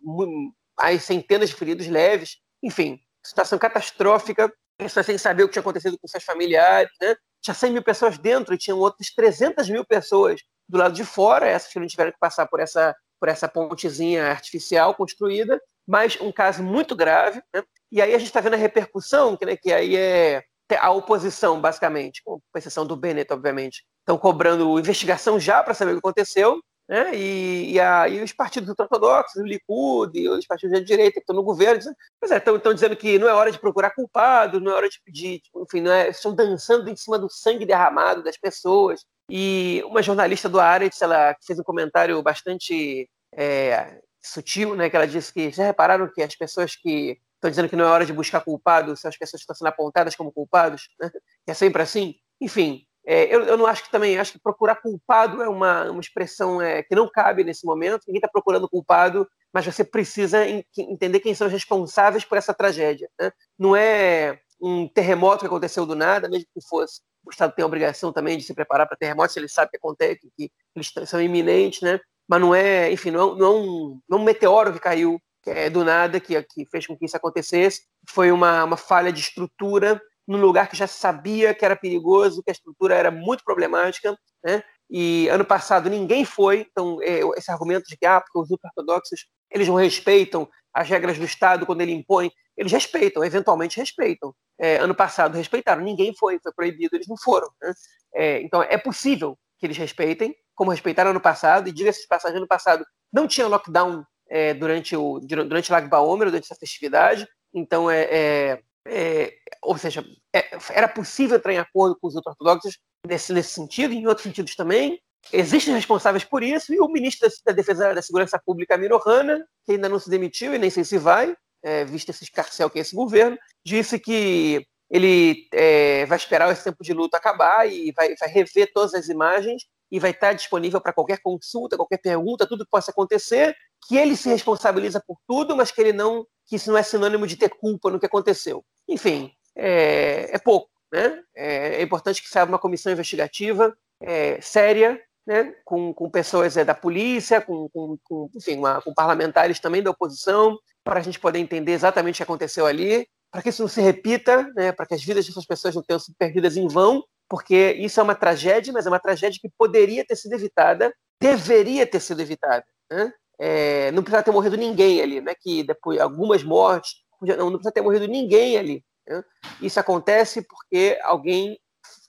mais 0.78 1.04
centenas 1.04 1.50
de 1.50 1.56
feridos 1.56 1.88
leves. 1.88 2.38
Enfim, 2.64 3.00
situação 3.24 3.60
catastrófica, 3.60 4.52
pessoas 4.78 5.06
sem 5.06 5.18
saber 5.18 5.44
o 5.44 5.48
que 5.48 5.54
tinha 5.54 5.62
acontecido 5.62 5.98
com 6.00 6.08
seus 6.08 6.24
familiares, 6.24 6.92
né? 7.02 7.16
Tinha 7.42 7.54
100 7.54 7.72
mil 7.74 7.84
pessoas 7.84 8.18
dentro 8.18 8.54
e 8.54 8.58
tinham 8.58 8.80
outras 8.80 9.12
300 9.14 9.70
mil 9.70 9.86
pessoas 9.86 10.42
do 10.68 10.78
lado 10.78 10.94
de 10.94 11.04
fora, 11.04 11.48
essas 11.48 11.72
que 11.72 11.80
não 11.80 11.88
tiveram 11.88 12.12
que 12.12 12.20
passar 12.20 12.48
por 12.48 12.60
essa, 12.60 12.96
por 13.20 13.30
essa 13.30 13.48
pontezinha 13.48 14.28
artificial 14.28 14.96
construída, 14.96 15.62
mas 15.88 16.20
um 16.22 16.32
caso 16.32 16.64
muito 16.64 16.96
grave, 16.96 17.42
né? 17.54 17.64
E 17.92 18.02
aí 18.02 18.14
a 18.14 18.18
gente 18.18 18.28
está 18.28 18.40
vendo 18.40 18.54
a 18.54 18.58
repercussão, 18.58 19.36
que, 19.36 19.46
né, 19.46 19.58
que 19.58 19.74
aí 19.74 19.96
é 19.96 20.44
a 20.80 20.90
oposição, 20.92 21.60
basicamente, 21.60 22.22
com 22.24 22.40
exceção 22.56 22.86
do 22.86 22.96
Bennett, 22.96 23.34
obviamente, 23.34 23.84
estão 24.00 24.18
cobrando 24.18 24.80
investigação 24.80 25.40
já 25.40 25.62
para 25.62 25.74
saber 25.74 25.92
o 25.92 25.96
que 25.96 26.00
aconteceu, 26.00 26.62
né? 26.92 27.16
E, 27.16 27.72
e, 27.72 27.80
a, 27.80 28.10
e, 28.10 28.22
os 28.22 28.34
partidos 28.34 28.78
ortodoxos, 28.78 29.42
o 29.42 29.46
Likud 29.46 30.20
e 30.20 30.28
os 30.28 30.46
partidos 30.46 30.78
de 30.78 30.86
direita 30.86 31.14
que 31.14 31.20
estão 31.20 31.34
no 31.34 31.42
governo, 31.42 31.80
estão, 32.22 32.58
é, 32.58 32.74
dizendo 32.74 32.98
que 32.98 33.18
não 33.18 33.30
é 33.30 33.34
hora 33.34 33.50
de 33.50 33.58
procurar 33.58 33.92
culpado, 33.92 34.60
não 34.60 34.74
é 34.74 34.76
hora 34.76 34.90
de 34.90 35.00
pedir, 35.02 35.40
tipo, 35.40 35.64
enfim, 35.64 35.80
não 35.80 35.90
é, 35.90 36.10
estão 36.10 36.36
dançando 36.36 36.90
em 36.90 36.96
cima 36.98 37.18
do 37.18 37.30
sangue 37.30 37.66
derramado 37.66 38.22
das 38.22 38.36
pessoas. 38.38 39.06
E 39.30 39.82
uma 39.86 40.04
jornalista 40.04 40.50
do 40.50 40.60
Aretz, 40.60 41.02
ela 41.02 41.34
fez 41.48 41.58
um 41.58 41.64
comentário 41.64 42.22
bastante 42.22 43.10
é, 43.34 44.02
sutil, 44.22 44.76
né, 44.76 44.90
que 44.90 44.96
ela 44.98 45.08
disse 45.08 45.32
que 45.34 45.50
já 45.50 45.64
repararam 45.64 46.12
que 46.14 46.22
as 46.22 46.36
pessoas 46.36 46.76
que 46.76 47.18
estão 47.36 47.50
dizendo 47.50 47.70
que 47.70 47.76
não 47.78 47.86
é 47.86 47.88
hora 47.88 48.06
de 48.06 48.12
buscar 48.12 48.42
culpados 48.42 49.00
são 49.00 49.08
as 49.08 49.18
pessoas 49.18 49.40
que 49.40 49.44
estão 49.44 49.56
sendo 49.56 49.70
apontadas 49.70 50.14
como 50.14 50.30
culpados, 50.30 50.90
né? 51.00 51.10
é 51.48 51.54
sempre 51.54 51.82
assim. 51.82 52.16
Enfim, 52.42 52.86
é, 53.06 53.34
eu, 53.34 53.44
eu, 53.44 53.58
não 53.58 53.66
acho 53.66 53.84
que 53.84 53.92
também, 53.92 54.18
acho 54.18 54.34
que 54.34 54.40
procurar 54.40 54.76
culpado 54.76 55.42
é 55.42 55.50
uma, 55.50 55.90
uma 55.90 56.02
expressão 56.02 56.62
é, 56.62 56.84
que 56.84 56.96
não 56.96 57.10
cabe 57.10 57.44
nesse 57.44 57.66
momento. 57.66 58.04
Ninguém 58.08 58.20
está 58.20 58.28
procurando 58.28 58.70
culpado, 58.70 59.28
mas 59.52 59.66
você 59.66 59.84
precisa 59.84 60.46
entender 60.78 61.20
quem 61.20 61.34
são 61.34 61.48
os 61.48 61.54
responsáveis 61.54 62.24
por 62.24 62.38
essa 62.38 62.54
tragédia. 62.54 63.10
Né? 63.20 63.32
Não 63.58 63.76
é 63.76 64.40
um 64.62 64.88
terremoto 64.88 65.40
que 65.40 65.48
aconteceu 65.48 65.86
do 65.86 65.96
nada, 65.96 66.30
mesmo 66.30 66.46
que 66.54 66.62
fosse. 66.68 67.02
O 67.26 67.32
Estado 67.32 67.54
tem 67.54 67.64
a 67.64 67.66
obrigação 67.66 68.14
também 68.14 68.38
de 68.38 68.44
se 68.44 68.54
preparar 68.54 68.88
para 68.88 68.98
terremotos, 68.98 69.36
ele 69.36 69.48
sabe 69.48 69.72
que 69.72 69.78
acontece, 69.78 70.32
que 70.38 70.52
eles 70.76 70.92
são 71.08 71.22
iminentes, 71.22 71.82
né? 71.82 72.00
mas 72.28 72.40
não 72.40 72.56
é, 72.56 72.92
enfim, 72.92 73.12
não 73.12 73.34
é, 73.34 73.38
não 73.38 73.46
é, 73.46 73.50
um, 73.50 74.02
não 74.08 74.18
é 74.18 74.22
um 74.22 74.24
meteoro 74.24 74.72
que 74.72 74.80
caiu 74.80 75.20
é, 75.46 75.70
do 75.70 75.84
nada 75.84 76.20
que, 76.20 76.42
que 76.44 76.66
fez 76.72 76.88
com 76.88 76.96
que 76.96 77.06
isso 77.06 77.18
acontecesse. 77.18 77.82
Foi 78.10 78.32
uma, 78.32 78.64
uma 78.64 78.78
falha 78.78 79.12
de 79.12 79.20
estrutura 79.20 80.02
num 80.28 80.40
lugar 80.40 80.70
que 80.70 80.78
já 80.78 80.88
sabia 80.88 81.54
que 81.54 81.66
era 81.66 81.76
perigoso, 81.76 82.44
que 82.44 82.52
a 82.52 82.54
estrutura 82.54 82.96
era 82.96 83.12
muito 83.12 83.44
problemática, 83.44 84.18
né? 84.44 84.64
E 84.90 85.30
ano 85.30 85.46
passado 85.46 85.90
ninguém 85.90 86.26
foi, 86.26 86.68
então 86.70 87.02
é, 87.02 87.22
esse 87.38 87.50
argumento 87.50 87.86
de 87.88 87.96
que 87.96 88.06
ah, 88.06 88.20
porque 88.20 88.38
os 88.38 88.52
ortodoxos 88.52 89.26
eles 89.50 89.68
não 89.68 89.76
respeitam 89.76 90.48
as 90.74 90.88
regras 90.90 91.18
do 91.18 91.24
Estado 91.24 91.66
quando 91.66 91.82
ele 91.82 91.94
impõe, 91.94 92.32
eles 92.58 92.72
respeitam, 92.72 93.24
eventualmente 93.24 93.80
respeitam. 93.80 94.34
É, 94.60 94.78
ano 94.78 94.94
passado 94.94 95.36
respeitaram, 95.36 95.82
ninguém 95.82 96.14
foi, 96.14 96.40
foi 96.42 96.52
proibido, 96.54 96.96
eles 96.96 97.08
não 97.08 97.18
foram. 97.18 97.50
Né? 97.62 97.74
É, 98.14 98.42
então 98.42 98.62
é 98.62 98.78
possível 98.78 99.38
que 99.58 99.66
eles 99.66 99.78
respeitem, 99.78 100.36
como 100.54 100.72
respeitaram 100.72 101.12
ano 101.12 101.22
passado, 101.22 101.68
e 101.68 101.72
diga-se 101.72 102.02
de 102.02 102.08
passagem, 102.08 102.38
ano 102.38 102.48
passado 102.48 102.86
não 103.12 103.28
tinha 103.28 103.48
lockdown 103.48 104.06
é, 104.30 104.54
durante 104.54 104.96
o 104.96 105.20
durante 105.20 105.70
o 105.70 105.74
Lag 105.74 105.88
Baomer, 105.88 106.28
durante 106.28 106.46
essa 106.46 106.60
festividade, 106.60 107.28
então 107.54 107.90
é, 107.90 108.62
é 108.88 109.34
ou 109.62 109.78
seja, 109.78 110.04
é, 110.34 110.58
era 110.72 110.88
possível 110.88 111.38
entrar 111.38 111.54
em 111.54 111.60
acordo 111.60 111.96
com 112.00 112.08
os 112.08 112.16
ortodoxos 112.16 112.80
nesse, 113.06 113.32
nesse 113.32 113.54
sentido, 113.54 113.94
e 113.94 113.98
em 113.98 114.08
outros 114.08 114.24
sentidos 114.24 114.56
também. 114.56 115.00
Existem 115.32 115.74
responsáveis 115.74 116.24
por 116.24 116.42
isso, 116.42 116.74
e 116.74 116.80
o 116.80 116.88
ministro 116.88 117.30
da 117.46 117.52
Defesa 117.52 117.94
da 117.94 118.02
Segurança 118.02 118.42
Pública, 118.44 118.74
Amir 118.74 118.92
Ohana, 118.92 119.46
que 119.64 119.74
ainda 119.74 119.88
não 119.88 120.00
se 120.00 120.10
demitiu 120.10 120.56
e 120.56 120.58
nem 120.58 120.70
sei 120.70 120.84
se 120.84 120.98
vai, 120.98 121.36
é, 121.64 121.86
visto 121.86 122.10
esse 122.10 122.24
escarcel 122.24 122.72
que 122.72 122.80
é 122.80 122.82
esse 122.82 122.96
governo, 122.96 123.38
disse 123.64 124.00
que 124.00 124.66
ele 124.90 125.48
é, 125.54 126.06
vai 126.08 126.18
esperar 126.18 126.52
esse 126.52 126.64
tempo 126.64 126.84
de 126.84 126.92
luta 126.92 127.18
acabar 127.18 127.70
e 127.72 127.92
vai, 127.92 128.16
vai 128.16 128.30
rever 128.30 128.72
todas 128.74 128.96
as 128.96 129.10
imagens 129.10 129.64
e 129.92 130.00
vai 130.00 130.10
estar 130.10 130.34
disponível 130.34 130.82
para 130.82 130.92
qualquer 130.92 131.20
consulta, 131.22 131.78
qualquer 131.78 132.00
pergunta, 132.00 132.48
tudo 132.48 132.66
que 132.66 132.72
possa 132.72 132.90
acontecer, 132.90 133.56
que 133.88 133.98
ele 133.98 134.16
se 134.16 134.30
responsabiliza 134.30 135.02
por 135.06 135.18
tudo, 135.28 135.56
mas 135.56 135.72
que 135.72 135.82
ele 135.82 135.94
não 135.94 136.26
que 136.46 136.58
isso 136.58 136.70
não 136.70 136.78
é 136.78 136.84
sinônimo 136.84 137.26
de 137.26 137.38
ter 137.38 137.50
culpa 137.50 137.90
no 137.90 138.00
que 138.00 138.06
aconteceu. 138.06 138.64
Enfim, 138.88 139.32
é, 139.56 140.36
é 140.36 140.38
pouco. 140.38 140.70
Né? 140.92 141.24
É, 141.34 141.76
é, 141.76 141.82
importante 141.82 142.22
que 142.22 142.28
saia 142.28 142.46
uma 142.46 142.60
comissão 142.60 142.92
investigativa 142.92 143.74
é, 144.02 144.42
séria, 144.42 145.02
né? 145.26 145.56
com, 145.64 145.94
com 145.94 146.10
pessoas 146.10 146.58
é, 146.58 146.66
da 146.66 146.76
polícia, 146.76 147.40
com, 147.40 147.70
com, 147.70 147.98
com 148.04 148.30
enfim, 148.36 148.58
uma, 148.58 148.82
com 148.82 148.94
parlamentares 148.94 149.60
também 149.60 149.82
da 149.82 149.92
oposição, 149.92 150.60
para 150.84 151.00
a 151.00 151.04
gente 151.04 151.20
poder 151.20 151.40
entender 151.40 151.72
exatamente 151.72 152.16
o 152.16 152.18
que 152.18 152.24
aconteceu 152.24 152.66
ali, 152.66 153.08
para 153.32 153.42
que 153.42 153.48
isso 153.48 153.62
não 153.62 153.70
se 153.70 153.80
repita, 153.80 154.52
né? 154.54 154.74
para 154.74 154.86
que 154.86 154.94
as 154.94 155.04
vidas 155.04 155.26
dessas 155.26 155.46
pessoas 155.46 155.74
não 155.74 155.82
tenham 155.82 156.00
sido 156.00 156.16
perdidas 156.18 156.58
em 156.58 156.68
vão, 156.68 157.02
porque 157.30 157.78
isso 157.80 157.98
é 157.98 158.04
uma 158.04 158.16
tragédia, 158.16 158.74
mas 158.74 158.86
é 158.86 158.90
uma 158.90 159.00
tragédia 159.00 159.40
que 159.42 159.50
poderia 159.58 160.06
ter 160.06 160.18
sido 160.18 160.34
evitada, 160.34 160.94
deveria 161.22 161.88
ter 161.88 162.02
sido 162.02 162.22
evitada. 162.22 162.66
Né? 162.92 163.14
É, 163.44 163.92
não 163.92 164.04
precisa 164.04 164.22
ter 164.22 164.30
morrido 164.30 164.56
ninguém 164.56 165.02
ali, 165.02 165.20
né? 165.20 165.34
Que 165.34 165.64
depois 165.64 166.00
algumas 166.00 166.44
mortes, 166.44 166.98
não, 167.20 167.50
não 167.50 167.54
precisa 167.54 167.72
ter 167.72 167.82
morrido 167.82 168.08
ninguém 168.08 168.56
ali. 168.56 168.86
Né? 169.08 169.24
Isso 169.60 169.80
acontece 169.80 170.44
porque 170.44 171.00
alguém 171.02 171.60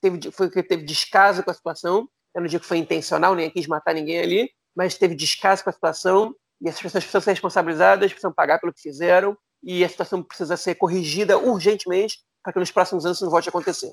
teve, 0.03 0.31
foi, 0.31 0.51
teve 0.51 0.83
descaso 0.85 1.43
com 1.43 1.51
a 1.51 1.55
situação. 1.55 2.07
Eu 2.35 2.43
não 2.43 2.49
digo 2.49 2.61
que 2.61 2.69
foi 2.69 2.77
intencional, 2.77 3.35
nem 3.35 3.49
quis 3.49 3.67
matar 3.67 3.95
ninguém 3.95 4.19
ali, 4.19 4.51
mas 4.77 4.99
teve 4.99 5.15
descaso 5.15 5.65
com 5.65 5.71
a 5.71 5.73
situação 5.73 6.35
e 6.61 6.69
essas 6.69 6.83
pessoas 6.83 7.03
precisam 7.03 7.23
ser 7.23 7.31
responsabilizadas, 7.31 8.13
precisam 8.13 8.33
pagar 8.33 8.61
pelo 8.61 8.73
que 8.73 8.83
fizeram 8.83 9.35
e 9.63 9.83
a 9.83 9.89
situação 9.89 10.23
precisa 10.23 10.59
ser 10.59 10.75
corrigida 10.75 11.39
urgentemente 11.39 12.19
para 12.43 12.53
que 12.53 12.59
nos 12.59 12.71
próximos 12.71 13.07
anos 13.07 13.17
isso 13.17 13.25
não 13.25 13.33
volte 13.33 13.49
a 13.49 13.51
acontecer. 13.51 13.93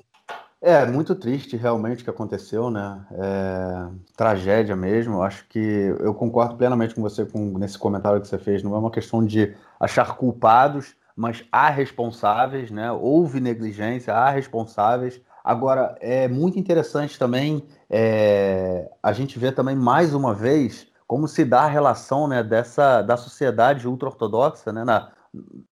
É, 0.62 0.84
muito 0.84 1.14
triste 1.14 1.56
realmente 1.56 2.02
o 2.02 2.04
que 2.04 2.10
aconteceu, 2.10 2.70
né? 2.70 3.00
É, 3.12 3.88
tragédia 4.14 4.76
mesmo. 4.76 5.22
Acho 5.22 5.46
que 5.48 5.58
eu 5.58 6.12
concordo 6.12 6.56
plenamente 6.56 6.94
com 6.94 7.00
você 7.00 7.24
com, 7.24 7.58
nesse 7.58 7.78
comentário 7.78 8.20
que 8.20 8.28
você 8.28 8.38
fez. 8.38 8.62
Não 8.62 8.74
é 8.74 8.78
uma 8.78 8.90
questão 8.90 9.24
de 9.24 9.56
achar 9.78 10.16
culpados, 10.16 10.94
mas 11.16 11.42
há 11.50 11.70
responsáveis, 11.70 12.70
né? 12.70 12.92
Houve 12.92 13.40
negligência, 13.40 14.12
há 14.12 14.28
responsáveis. 14.28 15.18
Agora, 15.42 15.96
é 15.98 16.28
muito 16.28 16.58
interessante 16.58 17.18
também 17.18 17.66
é, 17.88 18.86
a 19.02 19.12
gente 19.12 19.38
ver 19.38 19.52
também 19.52 19.74
mais 19.74 20.12
uma 20.12 20.34
vez 20.34 20.86
como 21.06 21.26
se 21.26 21.44
dá 21.44 21.62
a 21.62 21.68
relação 21.68 22.28
né, 22.28 22.42
dessa, 22.42 23.02
da 23.02 23.16
sociedade 23.16 23.88
ultra-ortodoxa, 23.88 24.72
né, 24.72 24.84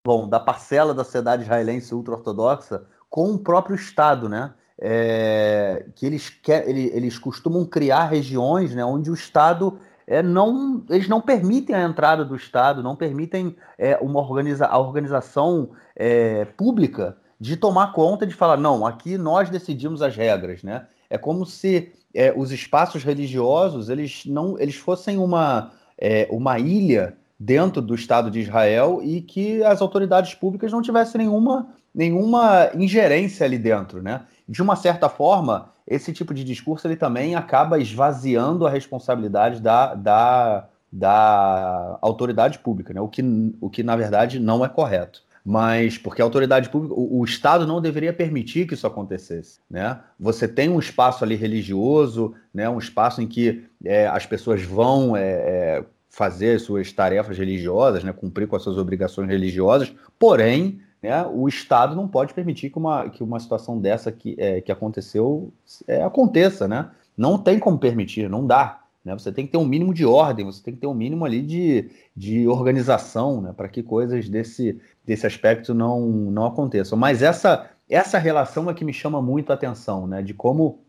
bom, 0.03 0.27
da 0.27 0.40
parcela 0.40 0.94
da 0.94 1.05
sociedade 1.05 1.42
israelense 1.42 1.94
ultra-ortodoxa 1.94 2.87
com 3.11 3.33
o 3.33 3.38
próprio 3.38 3.77
Estado, 3.77 4.29
né? 4.31 4.55
É, 4.80 5.86
que 5.94 6.04
eles, 6.04 6.28
quer, 6.28 6.68
eles, 6.68 6.94
eles 6.94 7.18
costumam 7.18 7.64
criar 7.64 8.06
regiões 8.06 8.74
né, 8.74 8.84
onde 8.84 9.10
o 9.10 9.14
Estado 9.14 9.78
é, 10.06 10.22
não, 10.22 10.84
eles 10.88 11.08
não 11.08 11.20
permitem 11.20 11.74
a 11.74 11.82
entrada 11.82 12.24
do 12.24 12.36
Estado, 12.36 12.82
não 12.82 12.94
permitem 12.94 13.56
é, 13.78 13.96
uma 14.00 14.20
organiza, 14.20 14.66
a 14.66 14.78
organização 14.78 15.70
é, 15.96 16.44
pública 16.44 17.16
de 17.40 17.56
tomar 17.56 17.92
conta 17.92 18.26
de 18.26 18.34
falar, 18.34 18.56
não, 18.56 18.86
aqui 18.86 19.18
nós 19.18 19.50
decidimos 19.50 20.00
as 20.00 20.16
regras, 20.16 20.62
né? 20.62 20.86
É 21.10 21.18
como 21.18 21.44
se 21.44 21.92
é, 22.14 22.32
os 22.34 22.50
espaços 22.50 23.04
religiosos 23.04 23.90
eles 23.90 24.24
não 24.24 24.58
eles 24.58 24.76
fossem 24.76 25.18
uma, 25.18 25.72
é, 25.98 26.26
uma 26.30 26.58
ilha 26.58 27.16
dentro 27.38 27.82
do 27.82 27.94
Estado 27.94 28.30
de 28.30 28.40
Israel 28.40 29.00
e 29.02 29.20
que 29.20 29.62
as 29.62 29.82
autoridades 29.82 30.34
públicas 30.34 30.72
não 30.72 30.80
tivessem 30.80 31.18
nenhuma, 31.20 31.68
nenhuma 31.96 32.70
ingerência 32.74 33.46
ali 33.46 33.56
dentro, 33.56 34.02
né? 34.02 34.20
de 34.46 34.62
uma 34.62 34.76
certa 34.76 35.09
forma, 35.09 35.72
esse 35.87 36.12
tipo 36.12 36.35
de 36.35 36.44
discurso 36.44 36.87
ele 36.87 36.96
também 36.96 37.35
acaba 37.35 37.78
esvaziando 37.78 38.66
a 38.66 38.70
responsabilidade 38.70 39.61
da, 39.62 39.94
da, 39.94 40.68
da 40.92 41.98
autoridade 42.02 42.59
pública, 42.59 42.92
né? 42.92 43.00
o, 43.00 43.09
que, 43.09 43.22
o 43.61 43.70
que 43.70 43.82
na 43.82 43.96
verdade 43.96 44.38
não 44.38 44.62
é 44.62 44.68
correto 44.68 45.24
mas 45.48 45.96
porque 45.96 46.20
a 46.20 46.24
autoridade 46.24 46.68
pública, 46.68 46.92
o, 46.92 47.20
o, 47.20 47.24
Estado 47.24 47.68
não 47.68 47.80
deveria 47.80 48.12
permitir 48.12 48.66
que 48.66 48.74
isso 48.74 48.85
acontecesse, 48.85 49.61
né? 49.70 50.00
Você 50.18 50.48
tem 50.48 50.68
um 50.68 50.80
espaço 50.80 51.22
ali 51.22 51.37
religioso, 51.37 52.35
né? 52.52 52.68
Um 52.68 52.80
espaço 52.80 53.22
em 53.22 53.28
que 53.28 53.62
é, 53.85 54.09
as 54.09 54.26
pessoas 54.26 54.62
vão 54.64 55.16
é, 55.16 55.22
é, 55.22 55.85
fazer 56.11 56.59
suas 56.59 56.90
tarefas 56.90 57.38
religiosas, 57.38 58.02
né? 58.02 58.12
Cumprir 58.12 58.48
com 58.48 58.56
as 58.56 58.62
suas 58.64 58.76
obrigações 58.76 59.28
religiosas, 59.28 59.94
porém, 60.18 60.80
né? 61.06 61.24
O 61.32 61.46
Estado 61.46 61.94
não 61.94 62.08
pode 62.08 62.34
permitir 62.34 62.70
que 62.70 62.78
uma, 62.78 63.08
que 63.08 63.22
uma 63.22 63.38
situação 63.38 63.78
dessa 63.78 64.10
que, 64.10 64.34
é, 64.38 64.60
que 64.60 64.72
aconteceu 64.72 65.52
é, 65.86 66.02
aconteça, 66.02 66.66
né? 66.66 66.90
Não 67.16 67.38
tem 67.38 67.58
como 67.58 67.78
permitir, 67.78 68.28
não 68.28 68.44
dá. 68.44 68.80
Né? 69.04 69.14
Você 69.14 69.30
tem 69.30 69.46
que 69.46 69.52
ter 69.52 69.58
um 69.58 69.64
mínimo 69.64 69.94
de 69.94 70.04
ordem, 70.04 70.44
você 70.44 70.60
tem 70.60 70.74
que 70.74 70.80
ter 70.80 70.88
um 70.88 70.94
mínimo 70.94 71.24
ali 71.24 71.40
de, 71.40 71.88
de 72.14 72.48
organização, 72.48 73.40
né? 73.40 73.54
para 73.56 73.68
que 73.68 73.82
coisas 73.82 74.28
desse, 74.28 74.80
desse 75.04 75.24
aspecto 75.24 75.72
não, 75.72 76.00
não 76.00 76.44
aconteçam. 76.44 76.98
Mas 76.98 77.22
essa, 77.22 77.70
essa 77.88 78.18
relação 78.18 78.68
é 78.68 78.74
que 78.74 78.84
me 78.84 78.92
chama 78.92 79.22
muito 79.22 79.52
a 79.52 79.54
atenção, 79.54 80.08
né? 80.08 80.22
de 80.22 80.34
como 80.34 80.80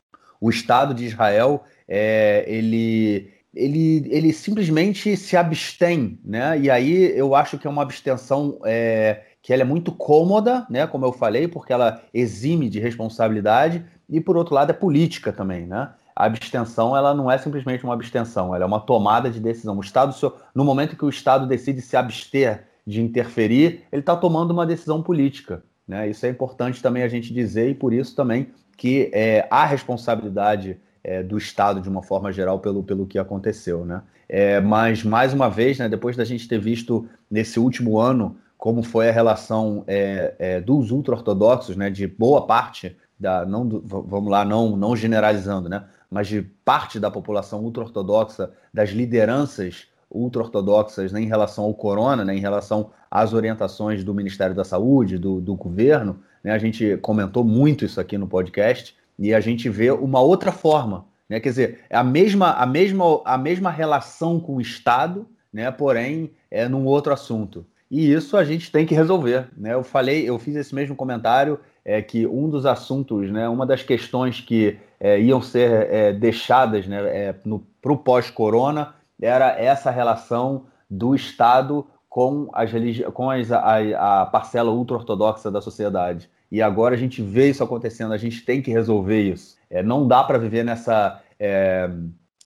o 0.41 0.49
Estado 0.49 0.95
de 0.95 1.05
Israel 1.05 1.63
é, 1.87 2.43
ele, 2.47 3.31
ele, 3.53 4.07
ele 4.09 4.33
simplesmente 4.33 5.15
se 5.15 5.37
abstém, 5.37 6.19
né? 6.23 6.59
E 6.59 6.69
aí 6.69 7.17
eu 7.17 7.33
acho 7.33 7.57
que 7.57 7.65
é 7.65 7.69
uma 7.69 7.81
abstenção 7.81 8.59
é, 8.65 9.23
que 9.47 9.53
ela 9.53 9.61
é 9.61 9.65
muito 9.65 9.93
cômoda, 9.93 10.67
né? 10.69 10.85
Como 10.85 11.05
eu 11.05 11.13
falei, 11.13 11.47
porque 11.47 11.71
ela 11.71 12.01
exime 12.13 12.67
de 12.67 12.81
responsabilidade, 12.81 13.81
e 14.09 14.19
por 14.19 14.35
outro 14.35 14.53
lado 14.53 14.71
é 14.71 14.73
política 14.73 15.31
também, 15.31 15.65
né? 15.65 15.91
a 16.13 16.25
abstenção 16.25 16.97
ela 16.97 17.13
não 17.13 17.31
é 17.31 17.37
simplesmente 17.37 17.81
uma 17.85 17.93
abstenção, 17.93 18.53
ela 18.53 18.65
é 18.65 18.67
uma 18.67 18.81
tomada 18.81 19.29
de 19.29 19.39
decisão. 19.39 19.77
O 19.77 19.79
Estado, 19.79 20.13
no 20.53 20.65
momento 20.65 20.97
que 20.97 21.05
o 21.05 21.09
Estado 21.09 21.47
decide 21.47 21.79
se 21.79 21.95
abster 21.95 22.65
de 22.85 23.01
interferir, 23.01 23.83
ele 23.89 24.01
está 24.01 24.17
tomando 24.17 24.51
uma 24.51 24.65
decisão 24.65 25.01
política. 25.01 25.63
Né? 25.87 26.09
Isso 26.09 26.25
é 26.25 26.29
importante 26.29 26.81
também 26.81 27.03
a 27.03 27.07
gente 27.07 27.33
dizer, 27.33 27.69
e 27.69 27.73
por 27.73 27.93
isso 27.93 28.17
também 28.17 28.47
que 28.75 29.09
é, 29.13 29.47
há 29.49 29.63
responsabilidade 29.63 30.77
é, 31.05 31.23
do 31.23 31.37
Estado, 31.37 31.79
de 31.79 31.87
uma 31.87 32.03
forma 32.03 32.33
geral, 32.33 32.59
pelo, 32.59 32.83
pelo 32.83 33.05
que 33.05 33.17
aconteceu. 33.17 33.85
Né? 33.85 34.01
É, 34.27 34.59
mas, 34.59 35.05
mais 35.05 35.33
uma 35.33 35.49
vez, 35.49 35.77
né, 35.77 35.87
depois 35.87 36.17
da 36.17 36.25
gente 36.25 36.49
ter 36.49 36.59
visto 36.59 37.07
nesse 37.31 37.61
último 37.61 37.97
ano 37.97 38.35
como 38.57 38.81
foi 38.81 39.09
a 39.09 39.11
relação 39.11 39.83
é, 39.87 40.33
é, 40.39 40.61
dos 40.61 40.91
ultra-ortodoxos, 40.91 41.75
né, 41.75 41.89
de 41.89 42.07
boa 42.07 42.45
parte 42.45 42.97
da, 43.19 43.45
não 43.45 43.67
vamos 43.83 44.31
lá, 44.31 44.43
não, 44.43 44.75
não 44.75 44.95
generalizando, 44.95 45.69
né, 45.69 45.85
mas 46.09 46.27
de 46.27 46.41
parte 46.41 46.99
da 46.99 47.11
população 47.11 47.63
ultra-ortodoxa, 47.63 48.51
das 48.73 48.89
lideranças 48.89 49.87
ultra-ortodoxas 50.09 51.11
né, 51.11 51.21
em 51.21 51.25
relação 51.25 51.65
ao 51.65 51.73
corona, 51.73 52.23
né, 52.23 52.35
em 52.35 52.39
relação 52.39 52.91
às 53.11 53.33
orientações 53.33 54.03
do 54.03 54.13
Ministério 54.13 54.55
da 54.55 54.63
Saúde, 54.63 55.17
do, 55.17 55.41
do 55.41 55.55
governo. 55.55 56.19
Né, 56.43 56.51
a 56.51 56.57
gente 56.57 56.97
comentou 56.97 57.43
muito 57.43 57.85
isso 57.85 57.99
aqui 57.99 58.17
no 58.17 58.27
podcast 58.27 58.95
e 59.19 59.33
a 59.33 59.39
gente 59.39 59.69
vê 59.69 59.91
uma 59.91 60.21
outra 60.21 60.51
forma. 60.51 61.05
Né, 61.29 61.39
quer 61.39 61.49
dizer, 61.49 61.79
é 61.89 61.97
a 61.97 62.03
mesma, 62.03 62.53
a, 62.53 62.65
mesma, 62.65 63.21
a 63.25 63.37
mesma 63.37 63.69
relação 63.69 64.39
com 64.39 64.55
o 64.55 64.61
Estado, 64.61 65.27
né, 65.51 65.69
porém 65.71 66.31
é 66.49 66.67
num 66.67 66.85
outro 66.85 67.13
assunto. 67.13 67.65
E 67.89 68.11
isso 68.11 68.35
a 68.35 68.43
gente 68.43 68.71
tem 68.71 68.85
que 68.85 68.93
resolver. 68.93 69.47
Né? 69.55 69.73
Eu 69.73 69.83
falei, 69.83 70.27
eu 70.27 70.37
fiz 70.37 70.55
esse 70.55 70.75
mesmo 70.75 70.95
comentário, 70.95 71.59
é 71.83 72.01
que 72.01 72.27
um 72.27 72.49
dos 72.49 72.65
assuntos, 72.65 73.31
né, 73.31 73.47
uma 73.47 73.65
das 73.65 73.81
questões 73.81 74.41
que 74.41 74.77
é, 74.99 75.19
iam 75.21 75.41
ser 75.41 75.87
é, 75.89 76.13
deixadas 76.13 76.85
né, 76.85 76.97
é, 77.29 77.33
para 77.33 77.93
o 77.93 77.97
pós-corona 77.97 78.93
era 79.21 79.49
essa 79.59 79.89
relação 79.89 80.65
do 80.89 81.15
Estado 81.15 81.87
com, 82.09 82.49
as 82.53 82.71
com 83.13 83.29
as, 83.29 83.51
a, 83.51 84.21
a 84.21 84.25
parcela 84.25 84.71
ultra-ortodoxa 84.71 85.49
da 85.49 85.61
sociedade. 85.61 86.29
E 86.51 86.61
agora 86.61 86.95
a 86.95 86.97
gente 86.97 87.21
vê 87.21 87.49
isso 87.49 87.63
acontecendo, 87.63 88.13
a 88.13 88.17
gente 88.17 88.43
tem 88.43 88.61
que 88.61 88.71
resolver 88.71 89.21
isso. 89.21 89.57
É, 89.69 89.83
não 89.83 90.07
dá 90.07 90.23
para 90.23 90.37
viver 90.37 90.63
nessa. 90.63 91.21
É, 91.39 91.89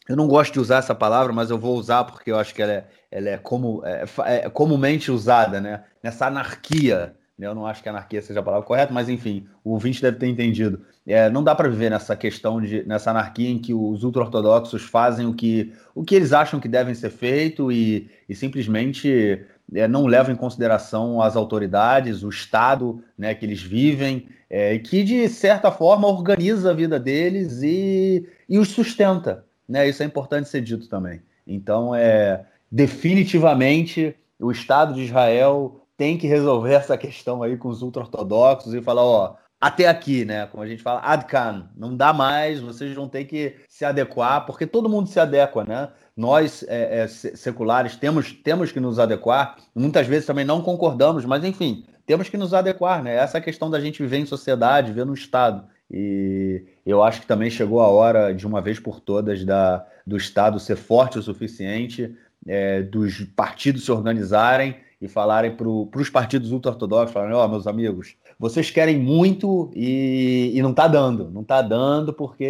eu 0.09 0.15
não 0.15 0.27
gosto 0.27 0.53
de 0.53 0.59
usar 0.59 0.77
essa 0.77 0.95
palavra, 0.95 1.31
mas 1.31 1.49
eu 1.49 1.57
vou 1.57 1.77
usar 1.77 2.03
porque 2.03 2.31
eu 2.31 2.37
acho 2.37 2.53
que 2.53 2.61
ela 2.61 2.73
é, 2.73 2.87
ela 3.11 3.29
é, 3.29 3.37
como, 3.37 3.81
é, 3.85 4.05
é 4.45 4.49
comumente 4.49 5.11
usada, 5.11 5.61
né? 5.61 5.83
Nessa 6.03 6.27
anarquia 6.27 7.15
né? 7.41 7.47
Eu 7.47 7.55
não 7.55 7.65
acho 7.65 7.81
que 7.81 7.89
anarquia 7.89 8.21
seja 8.21 8.39
a 8.39 8.43
palavra 8.43 8.67
correta, 8.67 8.93
mas 8.93 9.09
enfim, 9.09 9.47
o 9.63 9.71
ouvinte 9.71 9.99
deve 9.99 10.17
ter 10.17 10.27
entendido. 10.27 10.85
É, 11.07 11.27
não 11.27 11.43
dá 11.43 11.55
para 11.55 11.67
viver 11.67 11.89
nessa 11.89 12.15
questão 12.15 12.61
de 12.61 12.83
nessa 12.83 13.09
anarquia 13.09 13.49
em 13.49 13.57
que 13.57 13.73
os 13.73 14.03
ultra-ortodoxos 14.03 14.83
fazem 14.83 15.25
o 15.25 15.33
que, 15.33 15.73
o 15.95 16.03
que 16.03 16.13
eles 16.13 16.33
acham 16.33 16.59
que 16.59 16.67
devem 16.67 16.93
ser 16.93 17.09
feito 17.09 17.71
e, 17.71 18.07
e 18.29 18.35
simplesmente 18.35 19.43
é, 19.73 19.87
não 19.87 20.05
levam 20.05 20.31
em 20.31 20.37
consideração 20.37 21.19
as 21.19 21.35
autoridades, 21.35 22.21
o 22.21 22.29
Estado 22.29 23.03
né, 23.17 23.33
que 23.33 23.43
eles 23.43 23.61
vivem, 23.61 24.27
é, 24.47 24.77
que 24.77 25.03
de 25.03 25.27
certa 25.27 25.71
forma 25.71 26.07
organiza 26.07 26.69
a 26.69 26.75
vida 26.75 26.99
deles 26.99 27.63
e, 27.63 28.29
e 28.47 28.59
os 28.59 28.67
sustenta. 28.67 29.43
Né? 29.67 29.87
Isso 29.87 30.03
é 30.03 30.05
importante 30.05 30.49
ser 30.49 30.61
dito 30.61 30.87
também. 30.87 31.21
Então, 31.45 31.95
é 31.95 32.45
definitivamente 32.71 34.15
o 34.39 34.51
Estado 34.51 34.93
de 34.93 35.03
Israel 35.03 35.81
tem 35.97 36.17
que 36.17 36.27
resolver 36.27 36.73
essa 36.73 36.97
questão 36.97 37.43
aí 37.43 37.57
com 37.57 37.69
os 37.69 37.81
ultra-ortodoxos 37.81 38.73
e 38.73 38.81
falar, 38.81 39.03
ó, 39.03 39.35
até 39.61 39.87
aqui, 39.87 40.25
né? 40.25 40.47
Como 40.47 40.63
a 40.63 40.67
gente 40.67 40.81
fala, 40.81 41.01
adcan, 41.03 41.69
não 41.77 41.95
dá 41.95 42.11
mais, 42.11 42.59
vocês 42.59 42.95
vão 42.95 43.07
ter 43.07 43.25
que 43.25 43.57
se 43.69 43.85
adequar, 43.85 44.43
porque 44.47 44.65
todo 44.65 44.89
mundo 44.89 45.07
se 45.07 45.19
adequa, 45.19 45.63
né? 45.63 45.89
Nós, 46.17 46.65
é, 46.67 47.03
é, 47.03 47.07
seculares, 47.07 47.95
temos, 47.95 48.33
temos 48.33 48.71
que 48.71 48.79
nos 48.79 48.97
adequar, 48.97 49.57
muitas 49.75 50.07
vezes 50.07 50.25
também 50.25 50.43
não 50.43 50.63
concordamos, 50.63 51.25
mas 51.25 51.43
enfim, 51.43 51.85
temos 52.07 52.27
que 52.27 52.37
nos 52.37 52.55
adequar, 52.55 53.03
né? 53.03 53.15
Essa 53.15 53.39
questão 53.39 53.69
da 53.69 53.79
gente 53.79 54.01
viver 54.01 54.17
em 54.17 54.25
sociedade, 54.25 54.91
viver 54.91 55.05
no 55.05 55.13
Estado. 55.13 55.63
E 55.91 56.63
eu 56.85 57.03
acho 57.03 57.21
que 57.21 57.27
também 57.27 57.49
chegou 57.49 57.81
a 57.81 57.87
hora, 57.87 58.33
de 58.33 58.47
uma 58.47 58.61
vez 58.61 58.79
por 58.79 58.99
todas, 58.99 59.43
da, 59.43 59.85
do 60.07 60.15
Estado 60.15 60.59
ser 60.59 60.77
forte 60.77 61.19
o 61.19 61.21
suficiente, 61.21 62.15
é, 62.47 62.81
dos 62.81 63.23
partidos 63.35 63.83
se 63.83 63.91
organizarem 63.91 64.77
e 65.01 65.07
falarem 65.07 65.55
para 65.55 65.67
os 65.67 66.09
partidos 66.09 66.51
ultra-ortodoxos, 66.51 67.11
falarem, 67.11 67.35
ó, 67.35 67.45
oh, 67.45 67.47
meus 67.49 67.67
amigos, 67.67 68.15
vocês 68.39 68.71
querem 68.71 68.97
muito 68.97 69.71
e, 69.75 70.51
e 70.53 70.61
não 70.61 70.71
está 70.71 70.87
dando, 70.87 71.29
não 71.29 71.41
está 71.41 71.61
dando 71.61 72.13
porque 72.13 72.45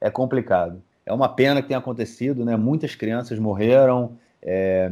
é 0.00 0.10
complicado. 0.10 0.82
É 1.04 1.12
uma 1.12 1.28
pena 1.28 1.62
que 1.62 1.68
tenha 1.68 1.78
acontecido, 1.78 2.44
né? 2.44 2.56
Muitas 2.56 2.94
crianças 2.94 3.38
morreram, 3.38 4.16
é, 4.42 4.90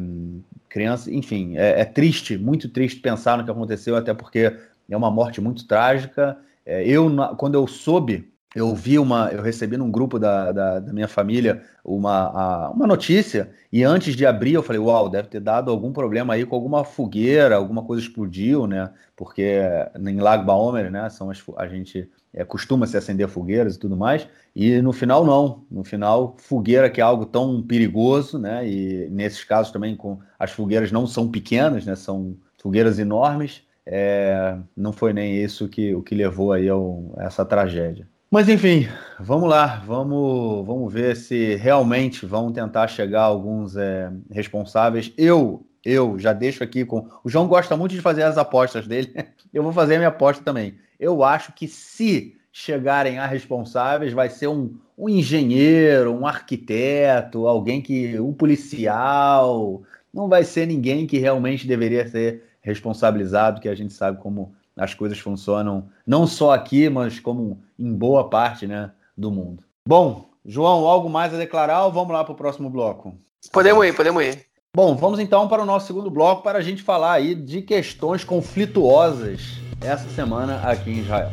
crianças, 0.69 1.09
enfim, 1.09 1.57
é, 1.57 1.81
é, 1.81 1.85
triste, 1.85 2.39
muito 2.39 2.69
triste 2.69 3.01
pensar 3.01 3.37
no 3.37 3.45
que 3.45 3.51
aconteceu, 3.51 3.97
até 3.97 4.15
porque 4.15 4.57
é 4.89 4.97
uma 4.97 5.11
morte 5.11 5.41
muito 5.41 5.67
trágica. 5.67 6.37
É, 6.67 6.87
eu, 6.87 7.11
quando 7.37 7.55
eu 7.55 7.67
soube 7.67 8.35
eu 8.55 8.73
vi 8.75 8.99
uma, 8.99 9.31
eu 9.33 9.43
recebi 9.43 9.77
num 9.77 9.91
grupo 9.91 10.19
da, 10.19 10.53
da, 10.53 10.79
da 10.79 10.93
minha 10.93 11.09
família 11.09 11.65
uma, 11.85 12.29
a, 12.29 12.71
uma 12.71 12.87
notícia 12.87 13.51
e 13.73 13.83
antes 13.83 14.15
de 14.15 14.25
abrir 14.25 14.55
eu 14.55 14.63
falei, 14.63 14.81
uau, 14.81 15.09
deve 15.09 15.29
ter 15.29 15.41
dado 15.41 15.71
algum 15.71 15.93
problema 15.93 16.35
aí 16.35 16.47
com 16.47 16.55
alguma 16.55 16.85
fogueira, 16.85 17.57
alguma 17.57 17.83
coisa 17.83 18.03
explodiu, 18.03 18.67
né? 18.69 18.93
Porque 19.17 19.61
em 19.99 20.21
Lago 20.21 20.45
Baomer, 20.45 20.91
né, 20.91 21.11
são 21.11 21.31
as, 21.31 21.43
a 21.57 21.67
gente 21.67 22.09
é, 22.33 22.45
costuma 22.45 22.87
se 22.87 22.97
acender 22.97 23.29
fogueiras 23.29 23.75
e 23.75 23.79
tudo 23.79 23.97
mais, 23.97 24.29
e 24.55 24.81
no 24.81 24.93
final 24.93 25.25
não, 25.25 25.65
no 25.69 25.83
final 25.83 26.37
fogueira 26.39 26.89
que 26.89 27.01
é 27.01 27.05
algo 27.05 27.27
tão 27.27 27.61
perigoso, 27.61 28.39
né? 28.39 28.69
E 28.69 29.09
nesses 29.11 29.43
casos 29.43 29.73
também 29.73 29.97
com 29.97 30.21
as 30.39 30.53
fogueiras 30.53 30.93
não 30.93 31.09
são 31.09 31.29
pequenas, 31.29 31.85
né? 31.85 31.97
São 31.97 32.37
fogueiras 32.63 33.01
enormes. 33.01 33.63
É, 33.87 34.57
não 34.77 34.93
foi 34.93 35.13
nem 35.13 35.37
isso 35.43 35.69
que 35.69 35.95
o 35.95 36.03
que 36.03 36.15
levou 36.15 36.53
aí 36.53 36.69
a 36.71 37.25
essa 37.25 37.45
tragédia. 37.45 38.09
Mas 38.31 38.49
enfim, 38.49 38.89
vamos 39.21 39.49
lá, 39.49 39.81
vamos, 39.87 40.67
vamos 40.67 40.93
ver 40.93 41.15
se 41.15 41.55
realmente 41.55 42.27
vão 42.27 42.53
tentar 42.53 42.89
chegar 42.89 43.23
alguns 43.23 43.77
é, 43.77 44.11
responsáveis. 44.31 45.13
Eu, 45.17 45.65
eu 45.85 46.19
já 46.19 46.33
deixo 46.33 46.65
aqui 46.65 46.85
com. 46.85 47.09
O 47.23 47.29
João 47.29 47.47
gosta 47.47 47.77
muito 47.77 47.95
de 47.95 48.01
fazer 48.01 48.23
as 48.23 48.37
apostas 48.37 48.89
dele. 48.89 49.15
Eu 49.55 49.63
vou 49.63 49.73
fazer 49.73 49.95
a 49.95 49.99
minha 49.99 50.09
aposta 50.09 50.43
também. 50.43 50.75
Eu 50.99 51.23
acho 51.23 51.53
que 51.53 51.69
se 51.69 52.35
chegarem 52.51 53.21
a 53.21 53.27
responsáveis, 53.27 54.13
vai 54.13 54.29
ser 54.29 54.49
um, 54.49 54.77
um 54.99 55.09
engenheiro, 55.09 56.13
um 56.13 56.27
arquiteto, 56.27 57.47
alguém 57.47 57.81
que. 57.81 58.19
um 58.19 58.33
policial. 58.33 59.83
Não 60.13 60.29
vai 60.29 60.43
ser 60.43 60.67
ninguém 60.67 61.07
que 61.07 61.19
realmente 61.19 61.69
deveria 61.69 62.09
ser 62.09 62.44
responsabilizado, 62.65 63.61
que 63.61 63.69
a 63.69 63.75
gente 63.75 63.93
sabe 63.93 64.21
como 64.21 64.55
as 64.77 64.95
coisas 64.95 65.19
funcionam 65.19 65.89
não 66.05 66.27
só 66.27 66.53
aqui, 66.53 66.89
mas 66.89 67.21
como 67.21 67.63
em 67.79 67.93
boa 67.93 68.29
parte 68.29 68.67
né, 68.67 68.91
do 69.17 69.31
mundo. 69.31 69.63
Bom, 69.87 70.31
João, 70.45 70.87
algo 70.87 71.09
mais 71.09 71.33
a 71.33 71.37
declarar 71.37 71.85
ou 71.85 71.93
vamos 71.93 72.13
lá 72.13 72.25
para 72.25 72.33
o 72.33 72.37
próximo 72.37 72.71
bloco? 72.71 73.15
Podemos 73.53 73.85
ir, 73.87 73.95
podemos 73.95 74.25
ir. 74.25 74.47
Bom, 74.75 74.97
vamos 74.97 75.21
então 75.21 75.47
para 75.47 75.63
o 75.63 75.67
nosso 75.67 75.87
segundo 75.87 76.11
bloco 76.11 76.43
para 76.43 76.59
a 76.59 76.63
gente 76.63 76.83
falar 76.83 77.13
aí 77.13 77.35
de 77.35 77.63
questões 77.63 78.25
conflituosas 78.25 79.61
essa 79.81 80.09
semana 80.09 80.61
aqui 80.63 80.91
em 80.91 81.01
Israel. 81.01 81.31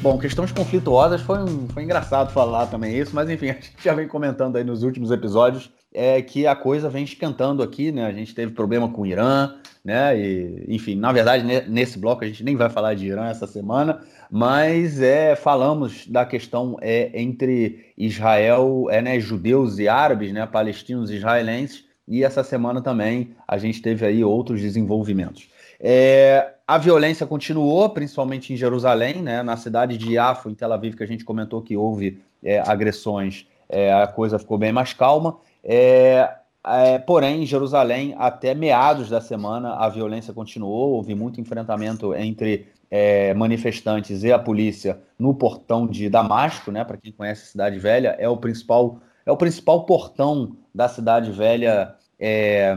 Bom, 0.00 0.18
questões 0.18 0.50
conflituosas 0.50 1.20
foi, 1.20 1.38
um, 1.38 1.68
foi 1.68 1.82
engraçado 1.82 2.32
falar 2.32 2.66
também 2.66 2.96
isso, 2.96 3.14
mas 3.14 3.28
enfim, 3.28 3.50
a 3.50 3.54
gente 3.54 3.74
já 3.82 3.92
vem 3.92 4.08
comentando 4.08 4.56
aí 4.56 4.64
nos 4.64 4.82
últimos 4.82 5.10
episódios 5.10 5.70
é 5.94 6.20
que 6.22 6.46
a 6.46 6.56
coisa 6.56 6.88
vem 6.88 7.04
esquentando 7.04 7.62
aqui, 7.62 7.92
né? 7.92 8.06
A 8.06 8.12
gente 8.12 8.34
teve 8.34 8.52
problema 8.52 8.88
com 8.88 9.02
o 9.02 9.06
Irã, 9.06 9.54
né? 9.84 10.18
E, 10.18 10.64
enfim, 10.68 10.94
na 10.94 11.12
verdade, 11.12 11.44
nesse 11.68 11.98
bloco 11.98 12.24
a 12.24 12.26
gente 12.26 12.42
nem 12.42 12.56
vai 12.56 12.70
falar 12.70 12.94
de 12.94 13.06
Irã 13.06 13.26
essa 13.26 13.46
semana, 13.46 14.00
mas 14.30 15.00
é, 15.00 15.36
falamos 15.36 16.06
da 16.06 16.24
questão 16.24 16.76
é, 16.80 17.10
entre 17.20 17.92
Israel, 17.96 18.86
é, 18.90 19.02
né, 19.02 19.20
judeus 19.20 19.78
e 19.78 19.88
árabes, 19.88 20.32
né? 20.32 20.46
Palestinos 20.46 21.10
e 21.10 21.16
israelenses, 21.16 21.84
e 22.08 22.24
essa 22.24 22.42
semana 22.42 22.80
também 22.80 23.34
a 23.46 23.58
gente 23.58 23.80
teve 23.80 24.04
aí 24.04 24.24
outros 24.24 24.60
desenvolvimentos. 24.60 25.48
É, 25.78 26.54
a 26.66 26.78
violência 26.78 27.26
continuou, 27.26 27.90
principalmente 27.90 28.52
em 28.52 28.56
Jerusalém, 28.56 29.20
né, 29.20 29.42
na 29.42 29.56
cidade 29.56 29.98
de 29.98 30.14
Yafo, 30.14 30.48
em 30.48 30.54
Tel 30.54 30.72
Aviv, 30.72 30.96
que 30.96 31.02
a 31.02 31.06
gente 31.06 31.24
comentou 31.24 31.60
que 31.60 31.76
houve 31.76 32.22
é, 32.42 32.60
agressões, 32.60 33.46
é, 33.68 33.92
a 33.92 34.06
coisa 34.06 34.38
ficou 34.38 34.58
bem 34.58 34.70
mais 34.70 34.92
calma. 34.92 35.38
É, 35.62 36.36
é, 36.64 36.98
porém, 36.98 37.42
em 37.42 37.46
Jerusalém, 37.46 38.14
até 38.18 38.54
meados 38.54 39.08
da 39.08 39.20
semana, 39.20 39.74
a 39.74 39.88
violência 39.88 40.32
continuou, 40.32 40.92
houve 40.92 41.14
muito 41.14 41.40
enfrentamento 41.40 42.14
entre 42.14 42.68
é, 42.90 43.34
manifestantes 43.34 44.22
e 44.22 44.32
a 44.32 44.38
polícia 44.38 45.00
no 45.18 45.34
portão 45.34 45.86
de 45.86 46.08
Damasco, 46.08 46.70
né? 46.70 46.84
Para 46.84 46.96
quem 46.96 47.12
conhece 47.12 47.42
a 47.42 47.46
Cidade 47.46 47.78
Velha, 47.78 48.16
é 48.18 48.28
o 48.28 48.36
principal, 48.36 49.00
é 49.26 49.32
o 49.32 49.36
principal 49.36 49.84
portão 49.86 50.56
da 50.74 50.88
Cidade 50.88 51.32
Velha 51.32 51.94
é, 52.18 52.76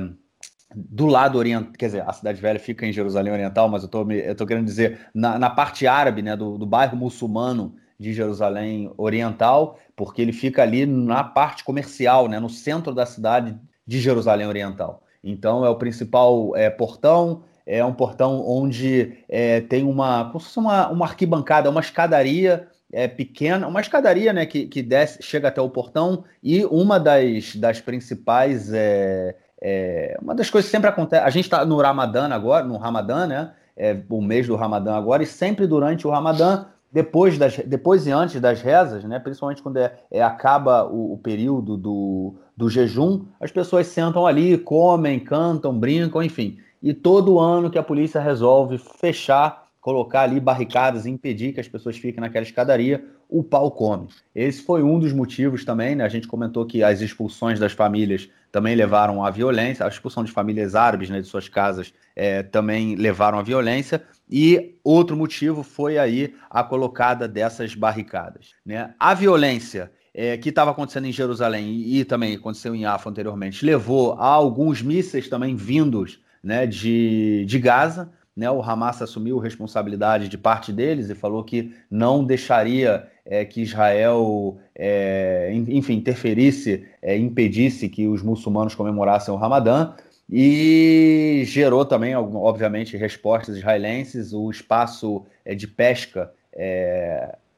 do 0.75 1.05
lado 1.05 1.37
oriental, 1.37 1.71
quer 1.73 1.85
dizer, 1.85 2.03
a 2.07 2.11
Cidade 2.11 2.41
Velha 2.41 2.59
fica 2.59 2.85
em 2.85 2.91
Jerusalém 2.91 3.31
Oriental, 3.31 3.69
mas 3.69 3.83
eu 3.83 3.89
tô, 3.89 4.09
eu 4.11 4.35
tô 4.35 4.45
querendo 4.45 4.65
dizer 4.65 5.07
na, 5.13 5.37
na 5.37 5.49
parte 5.49 5.85
árabe, 5.85 6.21
né, 6.21 6.35
do, 6.35 6.57
do 6.57 6.65
bairro 6.65 6.97
muçulmano 6.97 7.75
de 7.99 8.13
Jerusalém 8.13 8.91
Oriental, 8.97 9.79
porque 9.95 10.21
ele 10.21 10.33
fica 10.33 10.61
ali 10.61 10.85
na 10.85 11.23
parte 11.23 11.63
comercial, 11.63 12.27
né, 12.27 12.39
no 12.39 12.49
centro 12.49 12.93
da 12.93 13.05
cidade 13.05 13.57
de 13.85 13.99
Jerusalém 13.99 14.47
Oriental. 14.47 15.01
Então 15.23 15.65
é 15.65 15.69
o 15.69 15.75
principal 15.75 16.55
é, 16.55 16.69
portão, 16.69 17.43
é 17.65 17.83
um 17.83 17.93
portão 17.93 18.43
onde 18.47 19.17
é, 19.27 19.61
tem 19.61 19.83
uma, 19.83 20.25
como 20.25 20.39
se 20.39 20.47
fosse 20.47 20.59
uma, 20.59 20.89
uma 20.89 21.05
arquibancada, 21.05 21.69
uma 21.69 21.81
escadaria 21.81 22.67
é, 22.91 23.07
pequena, 23.07 23.67
uma 23.67 23.81
escadaria 23.81 24.31
né, 24.31 24.45
que, 24.45 24.67
que 24.67 24.81
desce, 24.83 25.21
chega 25.23 25.47
até 25.47 25.61
o 25.61 25.69
portão, 25.69 26.23
e 26.43 26.63
uma 26.65 26.99
das, 26.99 27.55
das 27.55 27.81
principais 27.81 28.71
é, 28.71 29.35
é, 29.61 30.17
uma 30.21 30.35
das 30.35 30.49
coisas 30.49 30.69
que 30.69 30.75
sempre 30.75 30.89
acontece, 30.89 31.23
a 31.23 31.29
gente 31.29 31.45
está 31.45 31.65
no 31.65 31.77
Ramadã 31.81 32.27
agora, 32.29 32.63
no 32.63 32.77
Ramadã, 32.77 33.25
né? 33.25 33.51
É, 33.77 33.97
o 34.09 34.21
mês 34.21 34.47
do 34.47 34.55
Ramadã 34.55 34.93
agora, 34.93 35.23
e 35.23 35.25
sempre 35.25 35.67
durante 35.67 36.07
o 36.07 36.09
Ramadã, 36.09 36.65
depois, 36.95 37.37
das, 37.37 37.57
depois 37.57 38.07
e 38.07 38.11
antes 38.11 38.39
das 38.39 38.61
rezas, 38.61 39.03
né? 39.03 39.19
Principalmente 39.19 39.61
quando 39.61 39.75
é, 39.75 39.99
é 40.09 40.23
acaba 40.23 40.85
o, 40.85 41.11
o, 41.11 41.17
período 41.17 41.75
do, 41.75 42.35
do 42.55 42.69
jejum, 42.69 43.25
as 43.37 43.51
pessoas 43.51 43.87
sentam 43.87 44.25
ali, 44.25 44.57
comem, 44.57 45.19
cantam, 45.19 45.77
brincam, 45.77 46.23
enfim. 46.23 46.57
E 46.81 46.93
todo 46.93 47.37
ano 47.37 47.69
que 47.69 47.77
a 47.77 47.83
polícia 47.83 48.21
resolve 48.21 48.77
fechar, 48.77 49.67
colocar 49.81 50.21
ali 50.21 50.39
barricadas, 50.39 51.05
impedir 51.05 51.51
que 51.51 51.59
as 51.59 51.67
pessoas 51.67 51.97
fiquem 51.97 52.21
naquela 52.21 52.45
escadaria, 52.45 53.03
o 53.27 53.43
pau 53.43 53.69
come. 53.71 54.07
Esse 54.33 54.61
foi 54.61 54.81
um 54.81 54.97
dos 54.97 55.11
motivos 55.11 55.65
também, 55.65 55.95
né? 55.97 56.05
A 56.05 56.09
gente 56.09 56.29
comentou 56.29 56.65
que 56.65 56.81
as 56.81 57.01
expulsões 57.01 57.59
das 57.59 57.73
famílias 57.73 58.29
também 58.55 58.73
levaram 58.73 59.21
à 59.21 59.29
violência, 59.29 59.85
a 59.85 59.89
expulsão 59.89 60.23
de 60.23 60.31
famílias 60.31 60.75
árabes 60.75 61.09
né, 61.09 61.19
de 61.19 61.27
suas 61.27 61.49
casas 61.49 61.93
é, 62.15 62.41
também 62.41 62.95
levaram 62.95 63.37
à 63.37 63.41
violência, 63.41 64.01
e 64.29 64.77
outro 64.81 65.17
motivo 65.17 65.61
foi 65.61 65.97
aí 65.97 66.33
a 66.49 66.63
colocada 66.63 67.27
dessas 67.27 67.75
barricadas. 67.75 68.51
Né? 68.65 68.93
A 68.97 69.13
violência 69.13 69.91
é, 70.13 70.37
que 70.37 70.47
estava 70.47 70.71
acontecendo 70.71 71.05
em 71.05 71.11
Jerusalém 71.11 71.67
e, 71.69 71.99
e 71.99 72.05
também 72.05 72.33
aconteceu 72.33 72.73
em 72.73 72.85
Afa 72.85 73.09
anteriormente, 73.09 73.65
levou 73.65 74.13
a 74.13 74.27
alguns 74.27 74.81
mísseis 74.81 75.27
também 75.27 75.53
vindos 75.53 76.21
né, 76.41 76.65
de, 76.65 77.43
de 77.45 77.59
Gaza, 77.59 78.09
né, 78.35 78.51
o 78.51 78.61
Hamas 78.61 79.01
assumiu 79.01 79.39
responsabilidade 79.39 80.27
de 80.27 80.37
parte 80.37 80.73
deles 80.73 81.09
e 81.09 81.15
falou 81.15 81.43
que 81.43 81.73
não 81.89 82.23
deixaria 82.23 83.07
é, 83.25 83.45
que 83.45 83.61
Israel, 83.61 84.57
é, 84.75 85.51
enfim, 85.53 85.93
interferisse, 85.93 86.85
é, 87.01 87.17
impedisse 87.17 87.87
que 87.87 88.07
os 88.07 88.21
muçulmanos 88.21 88.75
comemorassem 88.75 89.33
o 89.33 89.37
Ramadã 89.37 89.93
e 90.29 91.43
gerou 91.45 91.85
também, 91.85 92.15
obviamente, 92.15 92.97
respostas 92.97 93.57
israelenses. 93.57 94.33
O 94.33 94.49
espaço 94.49 95.23
de 95.55 95.67
pesca 95.67 96.31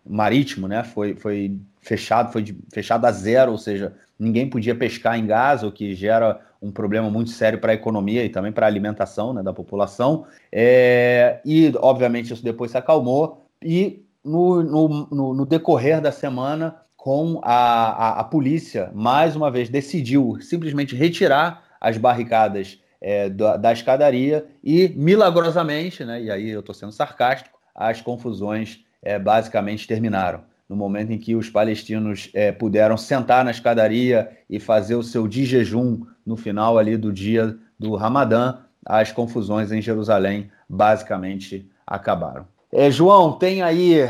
marítimo 0.05 0.67
né, 0.67 0.83
foi, 0.83 1.15
foi 1.15 1.57
fechado, 1.81 2.31
foi 2.31 2.45
fechado 2.73 3.05
a 3.05 3.11
zero, 3.11 3.51
ou 3.51 3.57
seja, 3.57 3.93
ninguém 4.19 4.49
podia 4.49 4.75
pescar 4.75 5.17
em 5.17 5.25
Gaza, 5.25 5.67
o 5.67 5.71
que 5.71 5.95
gera 5.95 6.41
um 6.67 6.71
problema 6.71 7.09
muito 7.09 7.31
sério 7.31 7.59
para 7.59 7.71
a 7.71 7.75
economia 7.75 8.23
e 8.23 8.29
também 8.29 8.51
para 8.51 8.65
a 8.65 8.69
alimentação 8.69 9.33
né, 9.33 9.41
da 9.41 9.53
população. 9.53 10.25
É, 10.51 11.39
e, 11.45 11.73
obviamente, 11.77 12.33
isso 12.33 12.43
depois 12.43 12.71
se 12.71 12.77
acalmou. 12.77 13.45
E 13.63 14.03
no, 14.23 14.61
no, 14.63 15.33
no, 15.33 15.45
decorrer 15.45 16.01
da 16.01 16.11
semana, 16.11 16.75
com 16.95 17.39
a, 17.41 17.53
a, 17.53 18.19
a, 18.19 18.23
polícia, 18.23 18.91
mais 18.93 19.35
uma 19.35 19.49
vez, 19.49 19.69
decidiu 19.69 20.37
simplesmente 20.41 20.95
retirar 20.95 21.63
as 21.79 21.97
barricadas 21.97 22.79
é, 22.99 23.29
da, 23.29 23.55
da, 23.55 23.71
escadaria 23.71 24.45
e, 24.63 24.89
milagrosamente, 24.89 26.03
né, 26.03 26.21
e 26.21 26.29
aí 26.29 26.49
eu 26.49 26.59
estou 26.59 26.75
sendo 26.75 26.91
sarcástico, 26.91 27.57
as 27.73 28.01
confusões 28.01 28.83
é, 29.01 29.17
basicamente 29.17 29.87
terminaram 29.87 30.41
no 30.67 30.75
momento 30.75 31.11
em 31.11 31.17
que 31.17 31.35
os 31.35 31.49
palestinos 31.49 32.29
é, 32.33 32.51
puderam 32.51 32.97
sentar 32.97 33.45
na 33.45 33.51
escadaria 33.51 34.29
e 34.49 34.59
fazer 34.59 34.95
o 34.95 35.03
seu 35.03 35.27
de 35.27 35.45
jejum 35.45 36.01
no 36.27 36.35
final 36.35 36.77
ali 36.77 36.97
do 36.97 37.11
dia 37.11 37.57
do 37.79 37.95
Ramadã, 37.95 38.59
as 38.85 39.13
confusões 39.13 39.71
em 39.71 39.81
Jerusalém 39.81 40.51
basicamente 40.67 41.71
acabaram. 41.85 42.45
É, 42.71 42.91
João, 42.91 43.31
tem 43.39 43.61
aí 43.61 44.09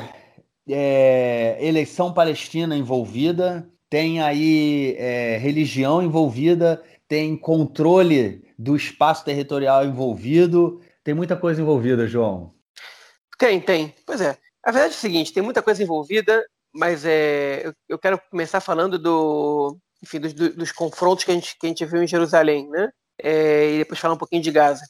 é, 0.67 1.57
eleição 1.61 2.11
palestina 2.11 2.75
envolvida, 2.75 3.69
tem 3.87 4.19
aí 4.19 4.95
é, 4.97 5.37
religião 5.37 6.01
envolvida, 6.01 6.81
tem 7.07 7.37
controle 7.37 8.43
do 8.57 8.75
espaço 8.75 9.23
territorial 9.23 9.85
envolvido, 9.85 10.81
tem 11.03 11.13
muita 11.13 11.37
coisa 11.37 11.61
envolvida, 11.61 12.07
João. 12.07 12.51
Tem, 13.37 13.61
tem. 13.61 13.93
Pois 14.05 14.19
é. 14.21 14.35
A 14.63 14.71
verdade 14.71 14.95
é 14.95 14.97
o 14.97 14.99
seguinte, 14.99 15.31
tem 15.31 15.43
muita 15.43 15.61
coisa 15.61 15.81
envolvida, 15.83 16.43
mas 16.73 17.05
é, 17.05 17.67
eu, 17.67 17.73
eu 17.87 17.99
quero 17.99 18.19
começar 18.29 18.59
falando 18.59 18.97
do, 18.97 19.77
enfim, 20.01 20.19
dos, 20.19 20.33
dos, 20.33 20.71
confrontos 20.71 21.23
que 21.23 21.31
a, 21.31 21.33
gente, 21.33 21.57
que 21.57 21.65
a 21.65 21.69
gente 21.69 21.85
viu 21.85 22.03
em 22.03 22.07
Jerusalém, 22.07 22.69
né? 22.69 22.91
É, 23.21 23.71
e 23.71 23.77
depois 23.79 23.99
falar 23.99 24.13
um 24.13 24.17
pouquinho 24.17 24.41
de 24.41 24.51
Gaza. 24.51 24.85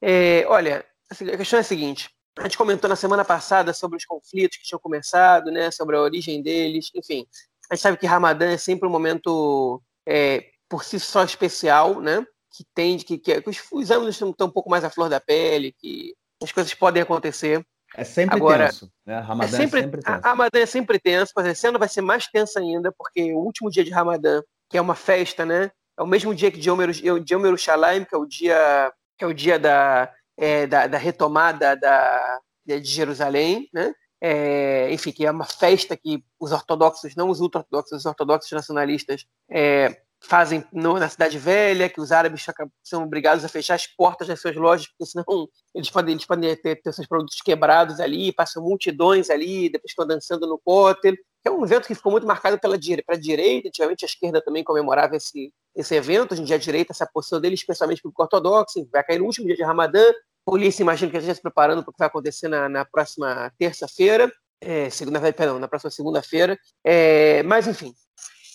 É, 0.00 0.44
olha, 0.46 0.84
assim, 1.10 1.28
a 1.30 1.36
questão 1.36 1.58
é 1.58 1.60
a 1.60 1.64
seguinte: 1.64 2.08
a 2.38 2.44
gente 2.44 2.56
comentou 2.56 2.88
na 2.88 2.96
semana 2.96 3.24
passada 3.24 3.72
sobre 3.72 3.98
os 3.98 4.04
conflitos 4.04 4.58
que 4.58 4.64
tinham 4.64 4.80
começado, 4.80 5.50
né? 5.50 5.70
Sobre 5.70 5.96
a 5.96 6.00
origem 6.00 6.42
deles, 6.42 6.90
enfim. 6.94 7.26
A 7.70 7.74
gente 7.74 7.82
sabe 7.82 7.98
que 7.98 8.06
Ramadã 8.06 8.50
é 8.50 8.56
sempre 8.56 8.88
um 8.88 8.90
momento 8.90 9.82
é, 10.06 10.50
por 10.68 10.84
si 10.84 10.98
só 10.98 11.22
especial, 11.22 12.00
né? 12.00 12.24
Que 12.50 12.64
tende, 12.74 13.04
que, 13.04 13.18
que, 13.18 13.40
que 13.40 13.50
os, 13.50 13.58
os 13.70 13.90
ânimos 13.90 14.20
estão 14.20 14.46
um 14.46 14.50
pouco 14.50 14.70
mais 14.70 14.84
à 14.84 14.90
flor 14.90 15.08
da 15.08 15.20
pele, 15.20 15.72
que 15.78 16.14
as 16.42 16.50
coisas 16.50 16.72
podem 16.74 17.02
acontecer. 17.02 17.64
É 17.96 18.04
sempre 18.04 18.36
Agora, 18.36 18.66
tenso, 18.66 18.90
né? 19.04 19.18
Ramadã 19.18 19.56
é 19.56 19.60
sempre, 19.60 19.80
é 19.80 19.82
sempre 19.82 20.02
tenso. 20.02 20.18
A 20.18 20.28
Ramadã 20.28 20.58
é 20.58 20.66
sempre 20.66 20.98
tenso, 20.98 21.32
mas 21.34 21.46
esse 21.46 21.66
ano 21.66 21.78
vai 21.78 21.88
ser 21.88 22.00
mais 22.02 22.26
tenso 22.26 22.58
ainda, 22.58 22.92
porque 22.92 23.32
o 23.32 23.38
último 23.38 23.70
dia 23.70 23.82
de 23.82 23.90
Ramadã, 23.90 24.42
que 24.68 24.78
é 24.78 24.80
uma 24.80 24.94
festa, 24.94 25.44
né? 25.44 25.70
É 25.98 26.02
o 26.02 26.06
mesmo 26.06 26.34
dia 26.34 26.50
que 26.50 26.58
de 26.58 26.68
Yom 26.68 27.44
Yerushalayim, 27.44 28.04
que 28.04 28.14
é 28.14 28.18
o 28.18 28.24
dia, 28.24 28.92
que 29.18 29.24
é 29.24 29.26
o 29.26 29.34
dia 29.34 29.58
da, 29.58 30.12
é, 30.36 30.66
da, 30.66 30.86
da, 30.86 30.98
retomada 30.98 31.76
da, 31.76 32.38
de 32.64 32.84
Jerusalém, 32.84 33.68
né? 33.72 33.92
É, 34.22 34.92
enfim, 34.92 35.12
que 35.12 35.26
é 35.26 35.30
uma 35.30 35.46
festa 35.46 35.96
que 35.96 36.22
os 36.38 36.52
ortodoxos, 36.52 37.16
não 37.16 37.28
os 37.28 37.40
ultra-ortodoxos, 37.40 37.98
os 37.98 38.06
ortodoxos 38.06 38.52
nacionalistas 38.52 39.24
é, 39.50 40.00
fazem 40.22 40.64
no, 40.72 40.98
na 40.98 41.08
cidade 41.08 41.38
velha, 41.38 41.88
que 41.88 42.00
os 42.00 42.12
árabes 42.12 42.44
são 42.82 43.02
obrigados 43.02 43.44
a 43.44 43.48
fechar 43.48 43.74
as 43.74 43.86
portas 43.86 44.28
das 44.28 44.40
suas 44.40 44.54
lojas, 44.54 44.86
porque 44.86 45.06
senão 45.06 45.48
eles 45.74 45.90
podem, 45.90 46.14
eles 46.14 46.26
podem 46.26 46.56
ter, 46.56 46.76
ter 46.76 46.92
seus 46.92 47.06
produtos 47.06 47.40
quebrados 47.40 48.00
ali, 48.00 48.32
passam 48.32 48.62
multidões 48.62 49.30
ali, 49.30 49.70
depois 49.70 49.90
estão 49.90 50.06
dançando 50.06 50.46
no 50.46 50.58
Kotel. 50.58 51.14
É 51.44 51.50
um 51.50 51.64
evento 51.64 51.86
que 51.86 51.94
ficou 51.94 52.12
muito 52.12 52.26
marcado 52.26 52.58
pela 52.58 52.78
para 53.06 53.16
a 53.16 53.18
direita, 53.18 53.68
antigamente 53.68 54.04
a 54.04 54.08
esquerda 54.08 54.42
também 54.42 54.62
comemorava 54.62 55.16
esse, 55.16 55.52
esse 55.74 55.94
evento, 55.94 56.32
hoje 56.32 56.42
em 56.42 56.44
dia 56.44 56.56
a 56.56 56.58
direita 56.58 56.92
se 56.92 57.02
apossou 57.02 57.40
dele, 57.40 57.54
especialmente 57.54 58.02
o 58.04 58.12
ortodoxo, 58.14 58.86
vai 58.92 59.02
cair 59.02 59.18
no 59.18 59.24
último 59.24 59.46
dia 59.46 59.56
de 59.56 59.62
Ramadã, 59.62 60.02
a 60.02 60.50
polícia 60.50 60.82
imagina 60.82 61.10
que 61.10 61.16
gente 61.20 61.30
está 61.30 61.36
se 61.36 61.42
preparando 61.42 61.82
para 61.82 61.90
o 61.90 61.92
que 61.92 61.98
vai 61.98 62.08
acontecer 62.08 62.48
na, 62.48 62.68
na 62.68 62.84
próxima 62.84 63.50
terça-feira, 63.58 64.30
é, 64.60 64.90
segunda, 64.90 65.20
perdão, 65.32 65.58
na 65.58 65.66
próxima 65.66 65.90
segunda-feira, 65.90 66.58
é, 66.84 67.42
mas 67.44 67.66
enfim, 67.66 67.94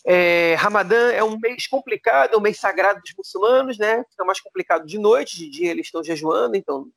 é, 0.05 0.53
Ramadã 0.55 1.11
é 1.11 1.23
um 1.23 1.37
mês 1.39 1.65
complicado, 1.65 2.33
é 2.33 2.37
um 2.37 2.41
mês 2.41 2.59
sagrado 2.59 3.01
dos 3.01 3.13
muçulmanos, 3.17 3.77
né? 3.77 4.03
Fica 4.11 4.23
mais 4.23 4.39
complicado 4.39 4.85
de 4.85 4.99
noite, 4.99 5.37
de 5.37 5.49
dia 5.49 5.71
eles 5.71 5.87
estão 5.87 6.03
jejuando, 6.03 6.55
então 6.55 6.87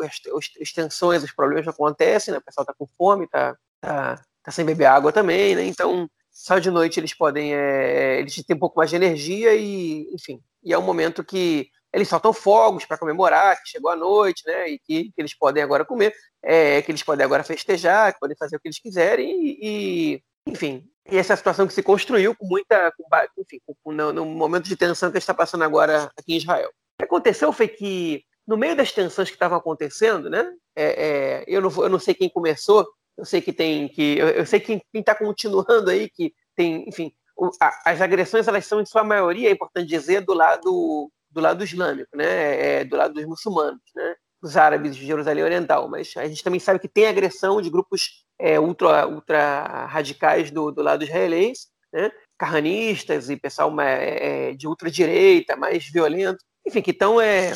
as, 0.00 0.20
as, 0.60 0.72
tensões, 0.72 1.22
os 1.22 1.32
problemas 1.32 1.66
acontecem, 1.66 2.32
né? 2.32 2.38
O 2.38 2.42
pessoal 2.42 2.64
está 2.64 2.74
com 2.74 2.86
fome, 2.86 3.24
está 3.24 3.56
tá, 3.80 4.22
tá 4.42 4.50
sem 4.50 4.66
beber 4.66 4.84
água 4.84 5.10
também, 5.10 5.56
né? 5.56 5.64
Então, 5.64 6.10
só 6.30 6.58
de 6.58 6.70
noite 6.70 7.00
eles 7.00 7.14
podem, 7.14 7.54
é, 7.54 8.18
eles 8.18 8.34
têm 8.44 8.56
um 8.56 8.60
pouco 8.60 8.76
mais 8.78 8.90
de 8.90 8.96
energia 8.96 9.54
e, 9.54 10.06
enfim, 10.12 10.38
e 10.62 10.72
é 10.72 10.78
um 10.78 10.82
momento 10.82 11.24
que 11.24 11.70
eles 11.90 12.06
soltam 12.06 12.34
fogos 12.34 12.84
para 12.84 12.98
comemorar 12.98 13.56
que 13.62 13.70
chegou 13.70 13.90
a 13.90 13.96
noite, 13.96 14.42
né? 14.46 14.68
E 14.68 14.78
que, 14.78 15.04
que 15.04 15.20
eles 15.22 15.34
podem 15.34 15.62
agora 15.62 15.86
comer, 15.86 16.12
é, 16.42 16.82
que 16.82 16.90
eles 16.90 17.02
podem 17.02 17.24
agora 17.24 17.42
festejar, 17.42 18.12
que 18.12 18.20
podem 18.20 18.36
fazer 18.36 18.56
o 18.56 18.60
que 18.60 18.68
eles 18.68 18.78
quiserem 18.78 19.30
e, 19.42 19.58
e 19.62 20.22
enfim, 20.48 20.88
e 21.10 21.16
essa 21.16 21.36
situação 21.36 21.66
que 21.66 21.72
se 21.72 21.82
construiu 21.82 22.34
com 22.34 22.46
muita, 22.46 22.92
com, 22.92 23.04
enfim, 23.40 23.60
com, 23.82 23.92
no, 23.92 24.12
no, 24.12 24.24
momento 24.26 24.64
de 24.64 24.76
tensão 24.76 25.10
que 25.10 25.18
está 25.18 25.32
passando 25.32 25.64
agora 25.64 26.10
aqui 26.16 26.34
em 26.34 26.36
Israel. 26.36 26.68
O 26.68 26.98
que 26.98 27.04
aconteceu 27.04 27.52
foi 27.52 27.68
que 27.68 28.22
no 28.46 28.56
meio 28.56 28.76
das 28.76 28.92
tensões 28.92 29.28
que 29.28 29.36
estavam 29.36 29.58
acontecendo, 29.58 30.28
né? 30.30 30.50
É, 30.76 30.84
é, 30.86 31.44
eu, 31.46 31.60
não, 31.60 31.70
eu 31.70 31.88
não 31.88 31.98
sei 31.98 32.14
quem 32.14 32.28
começou, 32.28 32.86
eu 33.16 33.24
sei 33.24 33.40
que 33.40 33.52
tem 33.52 33.88
que 33.88 34.18
eu, 34.18 34.28
eu 34.28 34.46
sei 34.46 34.60
quem 34.60 34.82
está 34.94 35.14
continuando 35.14 35.90
aí 35.90 36.08
que 36.08 36.32
tem, 36.56 36.88
enfim, 36.88 37.12
o, 37.36 37.50
a, 37.60 37.90
as 37.90 38.00
agressões 38.00 38.48
elas 38.48 38.66
são 38.66 38.80
em 38.80 38.86
sua 38.86 39.04
maioria, 39.04 39.48
é 39.48 39.52
importante 39.52 39.88
dizer, 39.88 40.22
do 40.22 40.34
lado 40.34 41.10
do 41.30 41.40
lado 41.40 41.62
islâmico, 41.62 42.16
né? 42.16 42.26
É, 42.26 42.80
é 42.80 42.84
do 42.84 42.96
lado 42.96 43.14
dos 43.14 43.24
muçulmanos, 43.26 43.82
né? 43.94 44.14
Os 44.42 44.56
árabes 44.56 44.96
de 44.96 45.06
Jerusalém 45.06 45.42
Oriental, 45.42 45.88
mas 45.88 46.12
a 46.16 46.26
gente 46.28 46.44
também 46.44 46.60
sabe 46.60 46.78
que 46.78 46.88
tem 46.88 47.06
agressão 47.06 47.60
de 47.60 47.70
grupos 47.70 48.24
é, 48.38 48.58
ultra, 48.58 49.06
ultra 49.06 49.86
radicais 49.86 50.50
do, 50.50 50.70
do 50.70 50.82
lado 50.82 51.02
israelense, 51.02 51.66
né? 51.92 52.10
carranistas 52.38 53.28
e 53.28 53.36
pessoal 53.36 53.74
é, 53.80 54.52
de 54.52 54.68
ultradireita, 54.68 55.56
mais 55.56 55.90
violento, 55.90 56.38
enfim, 56.64 56.80
que 56.80 56.92
estão 56.92 57.20
é, 57.20 57.52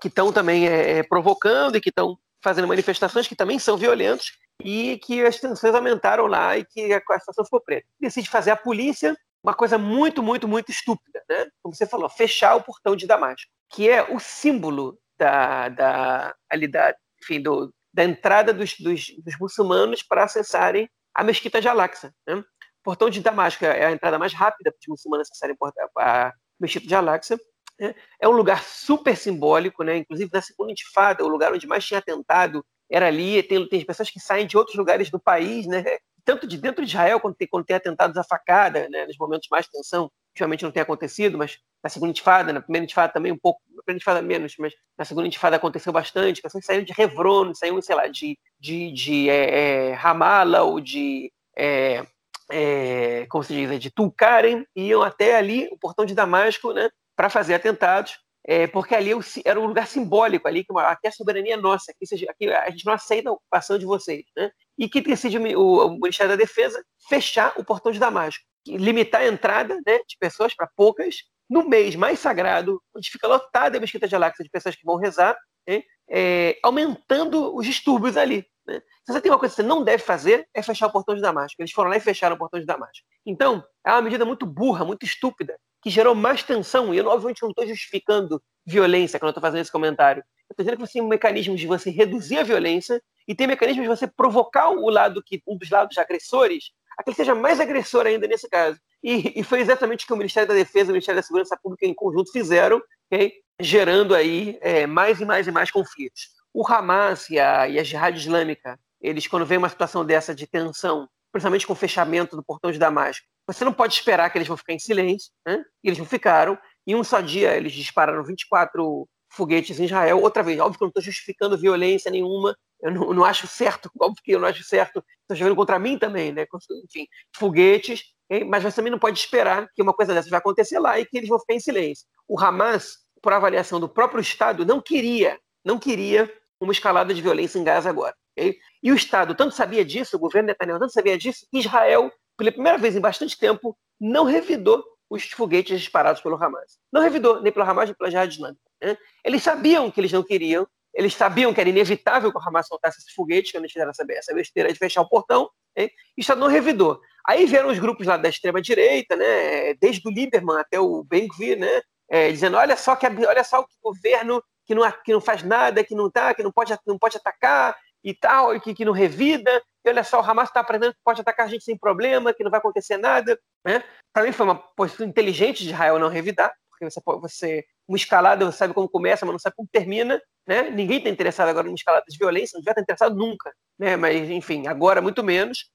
que 0.00 0.08
estão 0.08 0.30
também 0.30 0.68
é, 0.68 0.98
é, 0.98 1.02
provocando 1.02 1.76
e 1.76 1.80
que 1.80 1.88
estão 1.88 2.18
fazendo 2.42 2.68
manifestações 2.68 3.26
que 3.26 3.34
também 3.34 3.58
são 3.58 3.78
violentos 3.78 4.32
e 4.62 4.98
que 4.98 5.24
as 5.24 5.40
tensões 5.40 5.74
aumentaram 5.74 6.26
lá 6.26 6.58
e 6.58 6.64
que 6.64 6.92
a, 6.92 6.98
a 6.98 7.18
situação 7.18 7.44
ficou 7.44 7.60
preta. 7.60 7.86
Decide 7.98 8.28
fazer 8.28 8.50
a 8.50 8.56
polícia 8.56 9.16
uma 9.42 9.54
coisa 9.54 9.78
muito, 9.78 10.22
muito, 10.22 10.48
muito 10.48 10.70
estúpida, 10.70 11.22
né? 11.28 11.46
Como 11.62 11.74
você 11.74 11.86
falou, 11.86 12.08
fechar 12.08 12.54
o 12.54 12.62
portão 12.62 12.96
de 12.96 13.06
Damasco, 13.06 13.50
que 13.70 13.88
é 13.88 14.02
o 14.02 14.18
símbolo 14.18 14.98
da, 15.18 15.68
da, 15.68 16.34
ali 16.50 16.66
da, 16.66 16.94
enfim, 17.22 17.40
do, 17.40 17.72
da 17.92 18.04
entrada 18.04 18.52
dos, 18.52 18.74
dos, 18.78 19.06
dos 19.24 19.38
muçulmanos 19.38 20.02
para 20.02 20.24
acessarem 20.24 20.88
a 21.14 21.22
mesquita 21.22 21.60
de 21.60 21.68
Al-Aqsa. 21.68 22.12
Né? 22.26 22.34
O 22.34 22.44
portão 22.82 23.08
de 23.08 23.20
Damasco 23.20 23.64
é 23.64 23.86
a 23.86 23.92
entrada 23.92 24.18
mais 24.18 24.32
rápida 24.32 24.70
para 24.70 24.78
os 24.78 24.88
muçulmanos 24.88 25.28
acessarem 25.30 25.56
a 25.96 26.32
mesquita 26.60 26.86
de 26.86 26.94
Al-Aqsa. 26.94 27.38
Né? 27.78 27.94
É 28.20 28.28
um 28.28 28.32
lugar 28.32 28.62
super 28.62 29.16
simbólico, 29.16 29.82
né? 29.82 29.98
inclusive 29.98 30.30
na 30.32 30.42
segunda 30.42 30.72
intifada, 30.72 31.24
o 31.24 31.28
lugar 31.28 31.52
onde 31.52 31.66
mais 31.66 31.84
tinha 31.84 31.98
atentado 31.98 32.64
era 32.90 33.06
ali. 33.06 33.42
Tem, 33.42 33.66
tem 33.68 33.84
pessoas 33.84 34.10
que 34.10 34.20
saem 34.20 34.46
de 34.46 34.56
outros 34.56 34.76
lugares 34.76 35.10
do 35.10 35.20
país, 35.20 35.66
né? 35.66 35.84
Tanto 36.24 36.46
de 36.46 36.56
dentro 36.56 36.84
de 36.84 36.90
Israel, 36.90 37.20
tem, 37.36 37.48
quando 37.48 37.64
tem 37.64 37.76
atentados 37.76 38.16
à 38.16 38.24
facada, 38.24 38.88
né? 38.88 39.06
nos 39.06 39.16
momentos 39.18 39.48
mais 39.50 39.66
de 39.66 39.72
tensão, 39.72 40.10
ultimamente 40.32 40.64
não 40.64 40.70
tem 40.70 40.82
acontecido, 40.82 41.38
mas 41.38 41.58
na 41.82 41.90
segunda 41.90 42.10
intifada, 42.10 42.52
na 42.52 42.60
primeira 42.60 42.84
intifada 42.84 43.12
também 43.12 43.30
um 43.30 43.38
pouco, 43.38 43.60
na 43.68 43.82
primeira 43.82 43.96
intifada 43.98 44.22
menos, 44.22 44.54
mas 44.58 44.72
na 44.98 45.04
segunda 45.04 45.28
intifada 45.28 45.56
aconteceu 45.56 45.92
bastante, 45.92 46.42
pessoas 46.42 46.64
saíram 46.64 46.84
de 46.84 46.94
Hebron, 46.98 47.54
saíram, 47.54 47.80
sei 47.82 47.94
lá, 47.94 48.08
de, 48.08 48.38
de, 48.58 48.90
de 48.92 49.28
é, 49.28 49.92
é, 49.92 50.60
ou 50.62 50.80
de, 50.80 51.32
é, 51.56 52.04
é, 52.50 53.26
como 53.28 53.44
se 53.44 53.54
diz, 53.54 53.80
de 53.80 53.90
Tulkarem, 53.90 54.66
iam 54.74 55.02
até 55.02 55.36
ali, 55.36 55.68
o 55.70 55.78
portão 55.78 56.04
de 56.04 56.14
Damasco, 56.14 56.72
né, 56.72 56.88
para 57.14 57.30
fazer 57.30 57.54
atentados, 57.54 58.18
é, 58.46 58.66
porque 58.66 58.94
ali 58.94 59.10
era 59.44 59.58
um 59.58 59.66
lugar 59.66 59.86
simbólico, 59.86 60.46
ali 60.46 60.64
que 60.64 60.72
aqui 60.78 61.06
a 61.06 61.12
soberania 61.12 61.54
é 61.54 61.56
nossa, 61.56 61.92
aqui, 61.92 62.28
aqui 62.28 62.52
a 62.52 62.70
gente 62.70 62.84
não 62.84 62.92
aceita 62.92 63.30
a 63.30 63.32
ocupação 63.32 63.78
de 63.78 63.86
vocês, 63.86 64.24
né? 64.36 64.50
E 64.78 64.88
que 64.88 65.00
decide 65.00 65.38
o, 65.38 65.90
Ministério 65.90 66.36
da 66.36 66.36
Defesa 66.36 66.84
fechar 67.08 67.52
o 67.56 67.64
portão 67.64 67.92
de 67.92 67.98
Damasco 67.98 68.44
limitar 68.66 69.22
a 69.22 69.26
entrada 69.26 69.74
né, 69.86 69.98
de 70.08 70.16
pessoas 70.18 70.54
para 70.54 70.68
poucas, 70.74 71.16
no 71.48 71.68
mês 71.68 71.94
mais 71.94 72.18
sagrado, 72.18 72.82
onde 72.96 73.10
fica 73.10 73.28
lotada 73.28 73.76
a 73.76 73.80
mesquita 73.80 74.08
de 74.08 74.14
Al-Aqsa 74.14 74.42
de 74.42 74.50
pessoas 74.50 74.74
que 74.74 74.84
vão 74.84 74.96
rezar, 74.96 75.36
né, 75.68 75.82
é, 76.08 76.58
aumentando 76.62 77.54
os 77.54 77.66
distúrbios 77.66 78.16
ali. 78.16 78.46
Né? 78.66 78.80
Se 79.04 79.12
você 79.12 79.20
tem 79.20 79.30
uma 79.30 79.38
coisa 79.38 79.54
que 79.54 79.60
você 79.60 79.66
não 79.66 79.84
deve 79.84 80.02
fazer, 80.02 80.48
é 80.54 80.62
fechar 80.62 80.86
o 80.86 80.92
portão 80.92 81.14
de 81.14 81.20
Damasco. 81.20 81.60
Eles 81.60 81.72
foram 81.72 81.90
lá 81.90 81.96
e 81.96 82.00
fecharam 82.00 82.36
o 82.36 82.38
portão 82.38 82.58
de 82.58 82.66
Damasco. 82.66 83.04
Então, 83.26 83.62
é 83.86 83.90
uma 83.90 84.02
medida 84.02 84.24
muito 84.24 84.46
burra, 84.46 84.84
muito 84.84 85.04
estúpida, 85.04 85.58
que 85.82 85.90
gerou 85.90 86.14
mais 86.14 86.42
tensão. 86.42 86.94
E 86.94 86.98
eu, 86.98 87.06
obviamente, 87.06 87.42
não 87.42 87.50
estou 87.50 87.66
justificando 87.66 88.42
violência 88.66 89.18
quando 89.18 89.28
eu 89.28 89.30
estou 89.32 89.42
fazendo 89.42 89.60
esse 89.60 89.72
comentário. 89.72 90.20
Eu 90.48 90.54
estou 90.54 90.64
dizendo 90.64 90.78
que 90.78 90.86
você 90.86 90.94
tem 90.94 91.02
um 91.02 91.08
mecanismo 91.08 91.56
de 91.56 91.66
você 91.66 91.90
reduzir 91.90 92.38
a 92.38 92.42
violência 92.42 93.02
e 93.26 93.34
tem 93.34 93.46
mecanismos 93.46 93.82
de 93.82 93.88
você 93.88 94.06
provocar 94.06 94.70
o 94.70 94.88
lado 94.90 95.22
que 95.22 95.42
um 95.46 95.56
dos 95.56 95.70
lados 95.70 95.96
agressores 95.98 96.72
a 96.98 97.02
que 97.02 97.10
ele 97.10 97.16
seja 97.16 97.34
mais 97.34 97.60
agressor 97.60 98.06
ainda 98.06 98.26
nesse 98.26 98.48
caso. 98.48 98.78
E, 99.02 99.38
e, 99.38 99.42
foi 99.42 99.60
exatamente 99.60 100.04
o 100.04 100.06
que 100.06 100.12
o 100.12 100.16
Ministério 100.16 100.48
da 100.48 100.54
Defesa 100.54 100.90
e 100.90 100.92
o 100.92 100.94
Ministério 100.94 101.20
da 101.20 101.26
Segurança 101.26 101.58
Pública 101.62 101.86
em 101.86 101.94
conjunto 101.94 102.32
fizeram, 102.32 102.80
okay? 103.10 103.32
gerando 103.60 104.14
aí 104.14 104.58
é, 104.62 104.86
mais 104.86 105.20
e 105.20 105.24
mais 105.24 105.46
e 105.46 105.52
mais 105.52 105.70
conflitos. 105.70 106.28
O 106.52 106.66
Hamas 106.66 107.28
e 107.28 107.38
a, 107.38 107.68
e 107.68 107.78
a 107.78 107.82
Jihad 107.82 108.16
Islâmica, 108.16 108.78
eles, 109.00 109.26
quando 109.26 109.44
vem 109.44 109.58
uma 109.58 109.68
situação 109.68 110.04
dessa 110.04 110.34
de 110.34 110.46
tensão, 110.46 111.08
principalmente 111.32 111.66
com 111.66 111.72
o 111.72 111.76
fechamento 111.76 112.36
do 112.36 112.44
portão 112.44 112.70
de 112.70 112.78
Damasco, 112.78 113.26
você 113.46 113.64
não 113.64 113.72
pode 113.72 113.92
esperar 113.92 114.30
que 114.30 114.38
eles 114.38 114.48
vão 114.48 114.56
ficar 114.56 114.72
em 114.72 114.78
silêncio, 114.78 115.30
né? 115.46 115.62
e 115.82 115.88
eles 115.88 115.98
não 115.98 116.06
ficaram. 116.06 116.58
Em 116.86 116.94
um 116.94 117.04
só 117.04 117.20
dia, 117.20 117.54
eles 117.56 117.72
dispararam 117.72 118.24
24 118.24 119.06
foguetes 119.34 119.78
em 119.78 119.84
Israel. 119.84 120.20
Outra 120.20 120.42
vez, 120.42 120.58
óbvio 120.58 120.78
que 120.78 120.84
eu 120.84 120.86
não 120.86 120.90
estou 120.90 121.02
justificando 121.02 121.58
violência 121.58 122.10
nenhuma, 122.10 122.56
eu 122.80 122.90
não, 122.90 123.14
não, 123.14 123.24
acho 123.24 123.46
certo, 123.46 123.90
óbvio 124.00 124.22
que 124.22 124.32
eu 124.32 124.40
não 124.40 124.48
acho 124.48 124.62
certo, 124.62 125.04
estão 125.22 125.36
jogando 125.36 125.56
contra 125.56 125.78
mim 125.78 125.98
também, 125.98 126.32
né? 126.32 126.46
Enfim, 126.84 127.06
foguetes, 127.34 128.02
mas 128.46 128.62
você 128.62 128.76
também 128.76 128.90
não 128.90 128.98
pode 128.98 129.18
esperar 129.18 129.68
que 129.74 129.82
uma 129.82 129.92
coisa 129.92 130.14
dessa 130.14 130.28
vai 130.28 130.38
acontecer 130.38 130.78
lá 130.78 130.98
e 130.98 131.04
que 131.04 131.16
eles 131.16 131.28
vão 131.28 131.38
ficar 131.38 131.54
em 131.54 131.60
silêncio. 131.60 132.06
O 132.26 132.38
Hamas, 132.38 132.98
por 133.22 133.32
avaliação 133.32 133.78
do 133.78 133.88
próprio 133.88 134.20
Estado, 134.20 134.64
não 134.64 134.80
queria, 134.80 135.38
não 135.64 135.78
queria 135.78 136.30
uma 136.60 136.72
escalada 136.72 137.12
de 137.12 137.20
violência 137.20 137.58
em 137.58 137.64
Gaza 137.64 137.90
agora. 137.90 138.14
Okay? 138.36 138.58
E 138.82 138.92
o 138.92 138.94
Estado 138.94 139.34
tanto 139.34 139.54
sabia 139.54 139.84
disso, 139.84 140.16
o 140.16 140.20
governo 140.20 140.48
Netanyahu 140.48 140.78
tanto 140.78 140.92
sabia 140.92 141.16
disso, 141.16 141.46
que 141.50 141.58
Israel, 141.58 142.10
pela 142.36 142.52
primeira 142.52 142.78
vez 142.78 142.96
em 142.96 143.00
bastante 143.00 143.38
tempo, 143.38 143.76
não 144.00 144.24
revidou 144.24 144.84
os 145.08 145.24
foguetes 145.30 145.80
disparados 145.80 146.20
pelo 146.20 146.42
Hamas. 146.42 146.78
Não 146.92 147.00
revidou, 147.00 147.40
nem 147.40 147.52
pelo 147.52 147.68
Hamas, 147.68 147.86
nem 147.86 147.94
pela 147.94 148.10
Jihad 148.10 148.32
Islâmica. 148.32 148.60
Né? 148.84 148.96
Eles 149.24 149.42
sabiam 149.42 149.90
que 149.90 150.00
eles 150.00 150.12
não 150.12 150.22
queriam, 150.22 150.66
eles 150.92 151.14
sabiam 151.14 151.52
que 151.52 151.60
era 151.60 151.68
inevitável 151.68 152.30
que 152.30 152.38
o 152.38 152.40
Hamas 152.40 152.68
soltasse 152.68 152.98
esses 153.00 153.12
foguetes, 153.12 153.52
quando 153.52 153.64
eles 153.64 153.72
fizeram 153.72 153.90
essa, 153.90 154.34
besteira 154.34 154.72
de 154.72 154.78
fechar 154.78 155.02
o 155.02 155.08
portão, 155.08 155.50
né? 155.76 155.84
e 155.84 155.88
o 156.18 156.20
Estado 156.20 156.40
não 156.40 156.48
revidou. 156.48 157.00
Aí 157.26 157.46
vieram 157.46 157.70
os 157.70 157.78
grupos 157.78 158.06
lá 158.06 158.16
da 158.16 158.28
extrema-direita, 158.28 159.16
né? 159.16 159.74
desde 159.74 160.06
o 160.06 160.10
Lieberman 160.10 160.58
até 160.58 160.78
o 160.78 161.02
Ben-Gvir, 161.04 161.58
né? 161.58 161.82
É, 162.06 162.30
dizendo, 162.30 162.58
olha 162.58 162.76
só 162.76 162.94
que 162.94 163.06
olha 163.06 163.42
só 163.42 163.60
o 163.60 163.66
governo 163.82 164.44
que 164.66 164.74
não, 164.74 164.82
que 165.04 165.12
não 165.12 165.22
faz 165.22 165.42
nada, 165.42 165.82
que 165.82 165.94
não 165.94 166.10
tá, 166.10 166.34
que 166.34 166.42
não 166.42 166.52
pode, 166.52 166.76
não 166.86 166.98
pode 166.98 167.16
atacar 167.16 167.74
e 168.04 168.12
tal, 168.12 168.54
e 168.54 168.60
que, 168.60 168.74
que 168.74 168.84
não 168.84 168.92
revida, 168.92 169.62
e 169.84 169.88
olha 169.88 170.02
só, 170.02 170.20
o 170.20 170.24
Hamas 170.24 170.48
está 170.48 170.60
aprendendo 170.60 170.94
que 170.94 171.00
pode 171.04 171.20
atacar 171.20 171.46
a 171.46 171.48
gente 171.48 171.64
sem 171.64 171.76
problema, 171.76 172.32
que 172.32 172.42
não 172.42 172.50
vai 172.50 172.58
acontecer 172.58 172.96
nada. 172.96 173.38
Né? 173.64 173.82
Para 174.12 174.24
mim 174.24 174.32
foi 174.32 174.46
uma 174.46 174.54
postura 174.54 175.08
inteligente 175.08 175.62
de 175.62 175.70
Israel 175.70 175.98
não 175.98 176.08
revidar, 176.08 176.54
porque 176.90 177.20
você, 177.20 177.36
você 177.46 177.64
uma 177.86 177.96
escalada, 177.96 178.44
você 178.44 178.58
sabe 178.58 178.74
como 178.74 178.88
começa, 178.88 179.24
mas 179.24 179.32
não 179.32 179.38
sabe 179.38 179.56
como 179.56 179.68
termina, 179.70 180.20
né? 180.46 180.70
Ninguém 180.70 180.98
está 180.98 181.10
interessado 181.10 181.48
agora 181.48 181.66
numa 181.66 181.74
escalada 181.74 182.04
de 182.08 182.18
violência, 182.18 182.56
não 182.56 182.60
devia 182.60 182.72
estar 182.72 182.82
interessado 182.82 183.14
nunca, 183.14 183.52
né? 183.78 183.96
Mas, 183.96 184.30
enfim, 184.30 184.66
agora 184.66 185.00
muito 185.00 185.22
menos. 185.22 185.70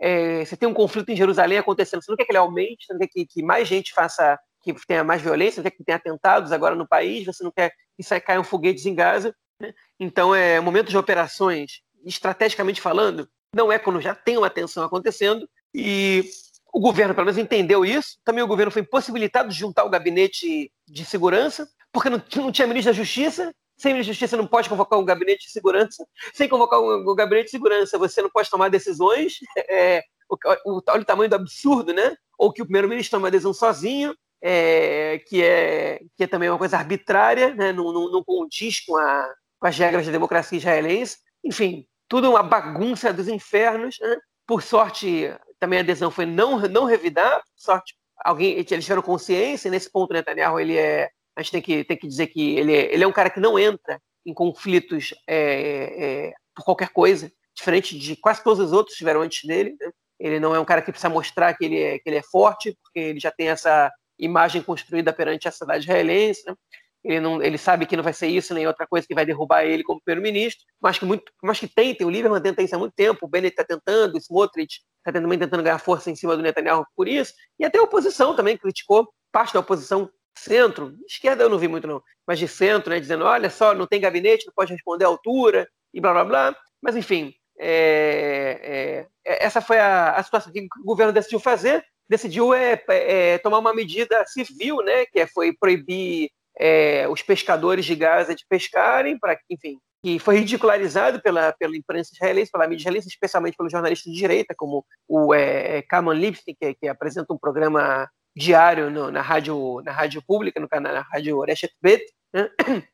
É, 0.00 0.44
você 0.44 0.56
tem 0.56 0.68
um 0.68 0.74
conflito 0.74 1.10
em 1.10 1.16
Jerusalém 1.16 1.58
acontecendo, 1.58 2.02
você 2.02 2.10
não 2.10 2.16
quer 2.16 2.24
que 2.24 2.32
ele 2.32 2.38
aumente, 2.38 2.86
você 2.86 2.92
não 2.94 3.00
quer 3.00 3.08
que, 3.08 3.26
que 3.26 3.42
mais 3.42 3.68
gente 3.68 3.92
faça, 3.92 4.38
que 4.62 4.74
tenha 4.86 5.04
mais 5.04 5.20
violência, 5.20 5.56
você 5.56 5.60
não 5.60 5.64
quer 5.64 5.76
que 5.76 5.84
tenha 5.84 5.96
atentados 5.96 6.52
agora 6.52 6.74
no 6.74 6.88
país, 6.88 7.26
você 7.26 7.44
não 7.44 7.52
quer 7.52 7.72
que 7.96 8.02
saia, 8.02 8.20
caiam 8.20 8.42
foguetes 8.42 8.86
em 8.86 8.94
Gaza. 8.94 9.34
Né? 9.60 9.74
Então, 9.98 10.34
é 10.34 10.58
momento 10.58 10.88
de 10.88 10.96
operações, 10.96 11.82
estrategicamente 12.04 12.80
falando, 12.80 13.28
não 13.54 13.70
é 13.70 13.78
quando 13.78 14.00
já 14.00 14.14
tem 14.14 14.38
uma 14.38 14.48
tensão 14.48 14.82
acontecendo, 14.84 15.46
e 15.74 16.24
o 16.72 16.80
governo, 16.80 17.14
pelo 17.14 17.26
menos, 17.26 17.38
entendeu 17.38 17.84
isso. 17.84 18.18
Também 18.24 18.42
o 18.42 18.46
governo 18.46 18.70
foi 18.70 18.82
impossibilitado 18.82 19.48
de 19.48 19.58
juntar 19.58 19.84
o 19.84 19.90
gabinete 19.90 20.72
de 20.86 21.04
segurança, 21.04 21.68
porque 21.92 22.10
não, 22.10 22.22
não 22.36 22.52
tinha 22.52 22.66
ministro 22.66 22.92
da 22.92 22.96
Justiça. 22.96 23.52
Sem 23.76 23.92
ministro 23.92 24.10
da 24.10 24.14
Justiça 24.14 24.36
não 24.36 24.46
pode 24.46 24.68
convocar 24.68 24.98
um 24.98 25.04
gabinete 25.04 25.46
de 25.46 25.52
segurança. 25.52 26.06
Sem 26.34 26.48
convocar 26.48 26.80
um, 26.80 27.10
um 27.10 27.14
gabinete 27.14 27.46
de 27.46 27.50
segurança, 27.50 27.98
você 27.98 28.22
não 28.22 28.30
pode 28.30 28.50
tomar 28.50 28.68
decisões. 28.68 29.38
É, 29.68 30.02
o, 30.28 30.36
o, 30.66 30.82
olha 30.88 31.02
o 31.02 31.04
tamanho 31.04 31.30
do 31.30 31.36
absurdo, 31.36 31.92
né? 31.92 32.14
Ou 32.38 32.52
que 32.52 32.62
o 32.62 32.64
primeiro-ministro 32.64 33.12
toma 33.12 33.24
uma 33.24 33.30
decisão 33.30 33.52
sozinho, 33.52 34.14
é, 34.42 35.18
que, 35.26 35.42
é, 35.42 36.00
que 36.16 36.24
é 36.24 36.26
também 36.26 36.48
uma 36.48 36.58
coisa 36.58 36.78
arbitrária, 36.78 37.54
né? 37.54 37.72
não, 37.72 37.92
não, 37.92 38.10
não 38.10 38.24
condiz 38.24 38.80
com, 38.80 38.96
a, 38.96 39.34
com 39.58 39.66
as 39.66 39.76
regras 39.76 40.06
da 40.06 40.12
democracia 40.12 40.56
israelense. 40.56 41.18
Enfim, 41.44 41.86
tudo 42.08 42.30
uma 42.30 42.42
bagunça 42.42 43.12
dos 43.12 43.28
infernos. 43.28 43.98
Né? 44.00 44.16
Por 44.46 44.62
sorte, 44.62 45.32
também 45.60 45.78
a 45.78 45.82
decisão 45.82 46.10
foi 46.10 46.26
não, 46.26 46.58
não 46.60 46.86
revidar, 46.86 47.42
sorte, 47.54 47.94
alguém, 48.24 48.54
eles 48.54 48.84
tiveram 48.84 49.02
consciência, 49.02 49.70
nesse 49.70 49.90
ponto 49.90 50.12
Netanyahu, 50.12 50.58
ele 50.58 50.76
é, 50.76 51.10
a 51.36 51.42
gente 51.42 51.52
tem 51.52 51.62
que, 51.62 51.84
tem 51.84 51.96
que 51.96 52.08
dizer 52.08 52.26
que 52.28 52.56
ele 52.56 52.74
é, 52.74 52.92
ele 52.92 53.04
é 53.04 53.06
um 53.06 53.12
cara 53.12 53.30
que 53.30 53.38
não 53.38 53.58
entra 53.58 54.00
em 54.24 54.34
conflitos 54.34 55.14
é, 55.26 56.28
é, 56.28 56.32
por 56.54 56.64
qualquer 56.64 56.88
coisa, 56.90 57.30
diferente 57.54 57.98
de 57.98 58.16
quase 58.16 58.42
todos 58.42 58.58
os 58.58 58.72
outros 58.72 58.94
que 58.94 58.98
tiveram 58.98 59.20
antes 59.20 59.46
dele. 59.46 59.76
Né? 59.80 59.90
Ele 60.18 60.40
não 60.40 60.54
é 60.54 60.60
um 60.60 60.64
cara 60.64 60.82
que 60.82 60.90
precisa 60.90 61.08
mostrar 61.08 61.54
que 61.54 61.64
ele 61.64 61.78
é, 61.78 61.98
que 61.98 62.08
ele 62.08 62.16
é 62.16 62.22
forte, 62.22 62.76
porque 62.82 62.98
ele 62.98 63.20
já 63.20 63.30
tem 63.30 63.48
essa 63.48 63.90
imagem 64.18 64.62
construída 64.62 65.12
perante 65.12 65.48
a 65.48 65.52
cidade 65.52 65.84
israelense. 65.84 66.42
Né? 66.46 66.54
Ele, 67.02 67.20
não, 67.20 67.42
ele 67.42 67.56
sabe 67.56 67.86
que 67.86 67.96
não 67.96 68.04
vai 68.04 68.12
ser 68.12 68.28
isso 68.28 68.52
nem 68.52 68.66
outra 68.66 68.86
coisa 68.86 69.06
que 69.06 69.14
vai 69.14 69.24
derrubar 69.24 69.64
ele 69.64 69.82
como 69.82 70.00
primeiro-ministro, 70.02 70.62
mas 70.80 70.98
que 70.98 71.04
muito, 71.04 71.24
mas 71.42 71.58
que 71.58 71.66
tentem, 71.66 72.06
o 72.06 72.10
Lieberman 72.10 72.42
tenta 72.42 72.62
isso 72.62 72.76
há 72.76 72.78
muito 72.78 72.94
tempo, 72.94 73.24
o 73.24 73.28
Bennett 73.28 73.54
está 73.54 73.64
tentando, 73.64 74.16
o 74.16 74.18
Smotrich 74.18 74.80
está 74.98 75.18
também 75.18 75.38
tentando 75.38 75.62
ganhar 75.62 75.78
força 75.78 76.10
em 76.10 76.14
cima 76.14 76.36
do 76.36 76.42
Netanyahu 76.42 76.84
por 76.94 77.08
isso, 77.08 77.32
e 77.58 77.64
até 77.64 77.78
a 77.78 77.82
oposição 77.82 78.36
também 78.36 78.56
criticou, 78.56 79.08
parte 79.32 79.54
da 79.54 79.60
oposição 79.60 80.10
centro, 80.36 80.94
esquerda 81.06 81.42
eu 81.42 81.48
não 81.48 81.58
vi 81.58 81.68
muito 81.68 81.86
não, 81.86 82.02
mas 82.26 82.38
de 82.38 82.46
centro, 82.46 82.90
né, 82.90 83.00
dizendo, 83.00 83.24
olha 83.24 83.48
só, 83.48 83.74
não 83.74 83.86
tem 83.86 84.00
gabinete, 84.00 84.46
não 84.46 84.52
pode 84.54 84.72
responder 84.72 85.04
à 85.04 85.08
altura, 85.08 85.68
e 85.92 86.00
blá 86.00 86.12
blá 86.12 86.24
blá, 86.24 86.56
mas 86.82 86.96
enfim, 86.96 87.32
é, 87.58 89.06
é, 89.24 89.32
é 89.32 89.44
essa 89.44 89.60
foi 89.60 89.78
a, 89.78 90.12
a, 90.12 90.22
situação 90.22 90.52
que 90.52 90.66
o 90.82 90.84
governo 90.84 91.12
decidiu 91.12 91.40
fazer, 91.40 91.84
decidiu 92.08 92.54
é, 92.54 92.82
é 92.88 93.38
tomar 93.38 93.58
uma 93.58 93.74
medida 93.74 94.24
civil, 94.26 94.78
né, 94.78 95.06
que 95.06 95.20
é, 95.20 95.26
foi 95.26 95.52
proibir 95.52 96.30
é, 96.58 97.08
os 97.08 97.22
pescadores 97.22 97.84
de 97.84 97.94
Gaza 97.94 98.34
de 98.34 98.44
pescarem, 98.48 99.18
para 99.18 99.38
enfim, 99.48 99.78
que 100.02 100.18
foi 100.18 100.36
ridicularizado 100.36 101.20
pela, 101.20 101.52
pela 101.52 101.76
imprensa 101.76 102.12
israelense, 102.14 102.50
pela 102.50 102.66
mídia 102.66 102.82
israelense, 102.82 103.08
especialmente 103.08 103.56
pelos 103.56 103.72
jornalistas 103.72 104.12
de 104.12 104.18
direita, 104.18 104.54
como 104.56 104.84
o 105.06 105.34
é, 105.34 105.82
Kaman 105.82 106.14
Lipstein, 106.14 106.56
que, 106.58 106.74
que, 106.74 106.88
apresenta 106.88 107.32
um 107.32 107.38
programa 107.38 108.08
diário 108.34 108.90
no, 108.90 109.10
na, 109.10 109.20
rádio, 109.20 109.82
na 109.84 109.92
rádio 109.92 110.22
pública, 110.26 110.58
no 110.60 110.68
canal, 110.68 110.94
na 110.94 111.02
rádio 111.02 111.40
Reshet 111.40 111.72
Bet, 111.82 112.04
né? 112.32 112.48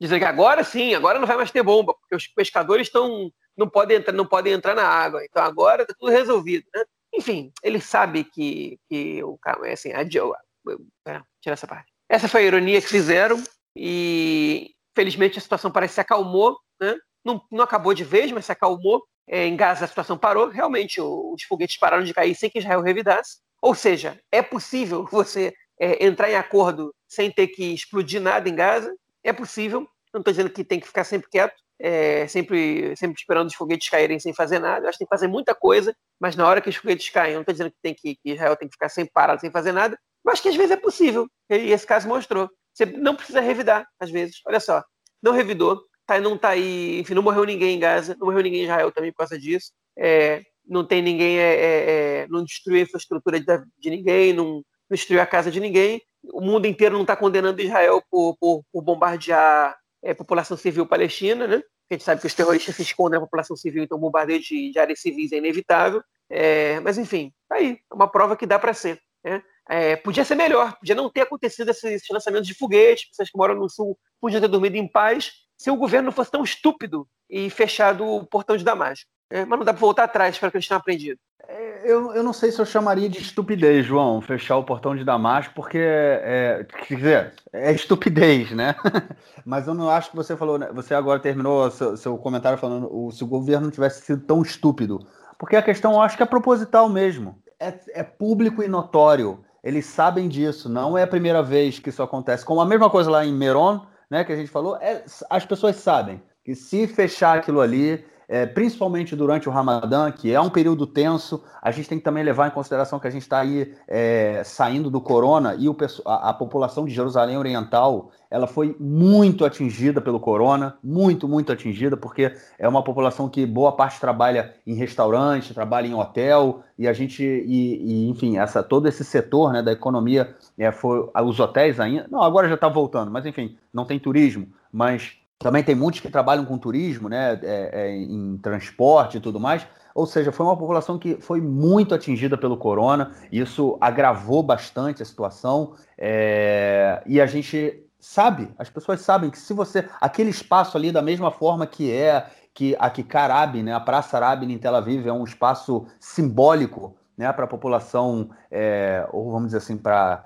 dizendo 0.00 0.18
que 0.18 0.24
agora 0.24 0.64
sim, 0.64 0.94
agora 0.94 1.18
não 1.18 1.26
vai 1.26 1.36
mais 1.36 1.50
ter 1.50 1.62
bomba, 1.62 1.94
porque 1.94 2.16
os 2.16 2.26
pescadores 2.26 2.86
estão 2.86 3.30
não 3.56 3.68
podem 3.68 3.98
entrar, 3.98 4.12
não 4.12 4.26
podem 4.26 4.54
entrar 4.54 4.74
na 4.74 4.86
água, 4.86 5.22
então 5.22 5.42
agora 5.42 5.82
está 5.82 5.94
tudo 5.98 6.10
resolvido. 6.10 6.64
Né? 6.74 6.82
Enfim, 7.14 7.52
ele 7.62 7.80
sabe 7.80 8.24
que, 8.24 8.78
que 8.88 9.22
o 9.22 9.38
é 9.64 9.72
assim, 9.72 9.92
a, 9.92 10.00
é, 10.00 11.20
tira 11.40 11.52
essa 11.52 11.66
parte. 11.66 11.89
Essa 12.10 12.26
foi 12.26 12.42
a 12.42 12.46
ironia 12.46 12.82
que 12.82 12.88
fizeram 12.88 13.40
e 13.76 14.74
felizmente 14.96 15.38
a 15.38 15.40
situação 15.40 15.70
parece 15.70 15.92
que 15.92 15.94
se 15.94 16.00
acalmou, 16.00 16.58
né? 16.80 16.96
não, 17.24 17.40
não 17.52 17.62
acabou 17.62 17.94
de 17.94 18.02
vez, 18.02 18.32
mas 18.32 18.46
se 18.46 18.52
acalmou. 18.52 19.04
É, 19.28 19.46
em 19.46 19.54
Gaza 19.54 19.84
a 19.84 19.88
situação 19.88 20.18
parou, 20.18 20.48
realmente 20.48 21.00
os 21.00 21.44
foguetes 21.44 21.78
pararam 21.78 22.02
de 22.02 22.12
cair 22.12 22.34
sem 22.34 22.50
que 22.50 22.58
Israel 22.58 22.80
revidasse. 22.80 23.38
Ou 23.62 23.76
seja, 23.76 24.20
é 24.32 24.42
possível 24.42 25.06
você 25.12 25.54
é, 25.80 26.04
entrar 26.04 26.28
em 26.28 26.34
acordo 26.34 26.92
sem 27.06 27.30
ter 27.30 27.46
que 27.46 27.72
explodir 27.72 28.20
nada 28.20 28.48
em 28.48 28.56
Gaza, 28.56 28.92
é 29.22 29.32
possível. 29.32 29.86
Não 30.12 30.18
estou 30.20 30.32
dizendo 30.32 30.50
que 30.50 30.64
tem 30.64 30.80
que 30.80 30.88
ficar 30.88 31.04
sempre 31.04 31.30
quieto, 31.30 31.54
é, 31.78 32.26
sempre, 32.26 32.96
sempre 32.96 33.20
esperando 33.20 33.46
os 33.46 33.54
foguetes 33.54 33.88
caírem 33.88 34.18
sem 34.18 34.34
fazer 34.34 34.58
nada. 34.58 34.84
Eu 34.84 34.88
acho 34.88 34.98
que 34.98 35.04
tem 35.04 35.06
que 35.06 35.16
fazer 35.16 35.28
muita 35.28 35.54
coisa, 35.54 35.94
mas 36.18 36.34
na 36.34 36.44
hora 36.48 36.60
que 36.60 36.68
os 36.68 36.74
foguetes 36.74 37.08
caem, 37.10 37.34
não 37.34 37.42
estou 37.42 37.52
dizendo 37.52 37.70
que, 37.70 37.78
tem 37.80 37.94
que, 37.94 38.16
que 38.16 38.32
Israel 38.32 38.56
tem 38.56 38.66
que 38.66 38.74
ficar 38.74 38.88
sempre 38.88 39.12
parado, 39.14 39.40
sem 39.40 39.52
fazer 39.52 39.70
nada, 39.70 39.96
mas 40.24 40.40
que 40.40 40.48
às 40.48 40.56
vezes 40.56 40.72
é 40.72 40.76
possível. 40.76 41.28
E 41.48 41.72
esse 41.72 41.86
caso 41.86 42.08
mostrou. 42.08 42.48
Você 42.72 42.86
não 42.86 43.16
precisa 43.16 43.40
revidar, 43.40 43.86
às 43.98 44.10
vezes. 44.10 44.40
Olha 44.46 44.60
só, 44.60 44.82
não 45.22 45.32
revidou, 45.32 45.82
tá, 46.06 46.20
não 46.20 46.38
tá 46.38 46.50
aí, 46.50 47.00
enfim, 47.00 47.14
não 47.14 47.22
morreu 47.22 47.44
ninguém 47.44 47.76
em 47.76 47.80
Gaza, 47.80 48.16
não 48.18 48.26
morreu 48.26 48.42
ninguém 48.42 48.60
em 48.60 48.64
Israel 48.64 48.92
também 48.92 49.12
por 49.12 49.18
causa 49.18 49.38
disso. 49.38 49.72
É, 49.98 50.42
não 50.66 50.84
tem 50.84 51.02
ninguém, 51.02 51.38
é, 51.38 51.54
é, 51.54 51.90
é 52.22 52.26
não 52.28 52.44
destruiu 52.44 52.80
a 52.80 52.82
infraestrutura 52.82 53.40
de, 53.40 53.46
de 53.78 53.90
ninguém, 53.90 54.32
não, 54.32 54.62
destruiu 54.90 55.20
a 55.20 55.26
casa 55.26 55.50
de 55.50 55.60
ninguém. 55.60 56.02
O 56.32 56.40
mundo 56.40 56.66
inteiro 56.66 56.94
não 56.94 57.02
está 57.02 57.16
condenando 57.16 57.62
Israel 57.62 58.02
por, 58.10 58.36
por, 58.38 58.62
por 58.72 58.82
bombardear 58.82 59.72
a 59.72 59.76
é, 60.02 60.14
população 60.14 60.56
civil 60.56 60.86
palestina, 60.86 61.46
né? 61.46 61.62
A 61.90 61.94
gente 61.94 62.04
sabe 62.04 62.20
que 62.20 62.26
os 62.26 62.34
terroristas 62.34 62.76
se 62.76 62.82
escondem 62.82 63.18
na 63.18 63.26
população 63.26 63.56
civil, 63.56 63.82
então 63.82 63.98
o 63.98 64.00
bombardeio 64.00 64.40
de, 64.40 64.70
de 64.70 64.78
áreas 64.78 65.00
civis 65.00 65.32
é 65.32 65.38
inevitável. 65.38 66.02
É, 66.28 66.78
mas 66.80 66.98
enfim, 66.98 67.32
tá 67.48 67.56
aí, 67.56 67.78
é 67.90 67.94
uma 67.94 68.08
prova 68.08 68.36
que 68.36 68.46
dá 68.46 68.58
para 68.58 68.72
ser. 68.72 69.00
Né? 69.24 69.42
É, 69.72 69.94
podia 69.94 70.24
ser 70.24 70.34
melhor, 70.34 70.76
podia 70.78 70.96
não 70.96 71.08
ter 71.08 71.20
acontecido 71.20 71.68
esses 71.68 72.02
lançamentos 72.10 72.48
de 72.48 72.54
foguetes, 72.54 73.08
pessoas 73.08 73.30
que 73.30 73.38
moram 73.38 73.54
no 73.54 73.70
sul 73.70 73.96
podiam 74.20 74.40
ter 74.40 74.48
dormido 74.48 74.76
em 74.76 74.88
paz 74.88 75.30
se 75.56 75.70
o 75.70 75.76
governo 75.76 76.10
fosse 76.10 76.28
tão 76.28 76.42
estúpido 76.42 77.06
e 77.30 77.48
fechado 77.48 78.04
o 78.04 78.26
portão 78.26 78.56
de 78.56 78.64
Damasco. 78.64 79.08
É, 79.30 79.44
mas 79.44 79.56
não 79.56 79.64
dá 79.64 79.72
para 79.72 79.80
voltar 79.80 80.04
atrás 80.04 80.36
para 80.36 80.50
que 80.50 80.56
a 80.56 80.60
gente 80.60 80.68
tenha 80.68 80.78
aprendido. 80.78 81.20
É, 81.46 81.82
eu, 81.84 82.12
eu 82.12 82.22
não 82.24 82.32
sei 82.32 82.50
se 82.50 82.60
eu 82.60 82.66
chamaria 82.66 83.08
de 83.08 83.20
estupidez, 83.20 83.86
João, 83.86 84.20
fechar 84.20 84.56
o 84.56 84.64
portão 84.64 84.96
de 84.96 85.04
Damasco, 85.04 85.54
porque, 85.54 85.78
é, 85.78 86.66
quer 86.88 86.96
dizer, 86.96 87.34
é 87.52 87.70
estupidez, 87.72 88.50
né? 88.50 88.74
mas 89.46 89.68
eu 89.68 89.74
não 89.74 89.88
acho 89.88 90.10
que 90.10 90.16
você 90.16 90.36
falou, 90.36 90.58
né? 90.58 90.68
você 90.74 90.94
agora 90.94 91.20
terminou 91.20 91.70
seu, 91.70 91.96
seu 91.96 92.18
comentário 92.18 92.58
falando 92.58 92.88
o, 92.92 93.12
se 93.12 93.22
o 93.22 93.28
governo 93.28 93.70
tivesse 93.70 94.02
sido 94.02 94.26
tão 94.26 94.42
estúpido. 94.42 95.06
Porque 95.38 95.54
a 95.54 95.62
questão, 95.62 95.92
eu 95.92 96.00
acho 96.00 96.16
que 96.16 96.24
é 96.24 96.26
proposital 96.26 96.88
mesmo. 96.88 97.40
É, 97.60 97.78
é 97.90 98.02
público 98.02 98.64
e 98.64 98.68
notório 98.68 99.44
eles 99.62 99.86
sabem 99.86 100.28
disso, 100.28 100.68
não 100.68 100.96
é 100.96 101.02
a 101.02 101.06
primeira 101.06 101.42
vez 101.42 101.78
que 101.78 101.88
isso 101.88 102.02
acontece. 102.02 102.44
Como 102.44 102.60
a 102.60 102.66
mesma 102.66 102.88
coisa 102.88 103.10
lá 103.10 103.24
em 103.24 103.32
Meron, 103.32 103.80
né, 104.10 104.24
que 104.24 104.32
a 104.32 104.36
gente 104.36 104.50
falou, 104.50 104.76
é, 104.76 105.04
as 105.28 105.44
pessoas 105.44 105.76
sabem 105.76 106.22
que 106.44 106.54
se 106.54 106.86
fechar 106.86 107.38
aquilo 107.38 107.60
ali, 107.60 108.04
é, 108.30 108.46
principalmente 108.46 109.16
durante 109.16 109.48
o 109.48 109.52
Ramadã, 109.52 110.08
que 110.12 110.32
é 110.32 110.40
um 110.40 110.48
período 110.48 110.86
tenso, 110.86 111.42
a 111.60 111.72
gente 111.72 111.88
tem 111.88 111.98
que 111.98 112.04
também 112.04 112.22
levar 112.22 112.46
em 112.46 112.52
consideração 112.52 113.00
que 113.00 113.08
a 113.08 113.10
gente 113.10 113.22
está 113.22 113.40
aí 113.40 113.74
é, 113.88 114.42
saindo 114.44 114.88
do 114.88 115.00
corona 115.00 115.56
e 115.58 115.68
o, 115.68 115.76
a, 116.06 116.30
a, 116.30 116.32
população 116.32 116.86
de 116.86 116.94
Jerusalém 116.94 117.36
Oriental 117.36 118.12
ela 118.30 118.46
foi 118.46 118.76
muito 118.78 119.44
atingida 119.44 120.00
pelo 120.00 120.20
corona, 120.20 120.76
muito, 120.80 121.26
muito 121.26 121.50
atingida, 121.50 121.96
porque 121.96 122.32
é 122.56 122.68
uma 122.68 122.84
população 122.84 123.28
que 123.28 123.44
boa 123.44 123.72
parte 123.72 123.98
trabalha 123.98 124.54
em 124.64 124.74
restaurante, 124.74 125.52
trabalha 125.52 125.88
em 125.88 125.94
hotel, 125.94 126.62
e 126.78 126.86
a 126.86 126.92
gente, 126.92 127.24
e, 127.24 127.82
e 127.84 128.08
enfim, 128.08 128.38
essa, 128.38 128.62
todo 128.62 128.86
esse 128.86 129.02
setor 129.02 129.52
né, 129.52 129.60
da 129.60 129.72
economia, 129.72 130.36
é, 130.56 130.70
foi, 130.70 131.10
os 131.24 131.40
hotéis 131.40 131.80
ainda, 131.80 132.06
não, 132.08 132.22
agora 132.22 132.48
já 132.48 132.54
está 132.54 132.68
voltando, 132.68 133.10
mas 133.10 133.26
enfim, 133.26 133.58
não 133.74 133.84
tem 133.84 133.98
turismo, 133.98 134.46
mas 134.72 135.19
também 135.40 135.64
tem 135.64 135.74
muitos 135.74 136.00
que 136.00 136.10
trabalham 136.10 136.44
com 136.44 136.58
turismo, 136.58 137.08
né, 137.08 137.32
é, 137.42 137.70
é, 137.72 137.96
em 137.96 138.36
transporte 138.36 139.16
e 139.16 139.20
tudo 139.20 139.40
mais. 139.40 139.66
Ou 139.94 140.06
seja, 140.06 140.30
foi 140.30 140.44
uma 140.44 140.56
população 140.56 140.98
que 140.98 141.16
foi 141.16 141.40
muito 141.40 141.94
atingida 141.94 142.36
pelo 142.36 142.58
corona. 142.58 143.12
Isso 143.32 143.76
agravou 143.80 144.42
bastante 144.42 145.02
a 145.02 145.06
situação. 145.06 145.74
É, 145.96 147.02
e 147.06 147.20
a 147.20 147.26
gente 147.26 147.82
sabe, 147.98 148.50
as 148.58 148.68
pessoas 148.68 149.00
sabem 149.00 149.30
que 149.30 149.38
se 149.38 149.52
você. 149.54 149.88
Aquele 150.00 150.30
espaço 150.30 150.76
ali, 150.76 150.92
da 150.92 151.02
mesma 151.02 151.30
forma 151.30 151.66
que 151.66 151.90
é 151.90 152.26
que 152.52 152.76
a 152.78 152.90
Kikar 152.90 153.30
Arabi, 153.30 153.62
né, 153.62 153.72
a 153.72 153.80
Praça 153.80 154.18
Arabi 154.18 154.52
em 154.52 154.58
Tel 154.58 154.76
Aviv, 154.76 155.06
é 155.06 155.12
um 155.12 155.24
espaço 155.24 155.86
simbólico 155.98 156.96
né, 157.16 157.32
para 157.32 157.44
a 157.44 157.48
população, 157.48 158.30
é, 158.50 159.08
ou 159.10 159.30
vamos 159.30 159.46
dizer 159.46 159.58
assim, 159.58 159.78
para 159.78 160.24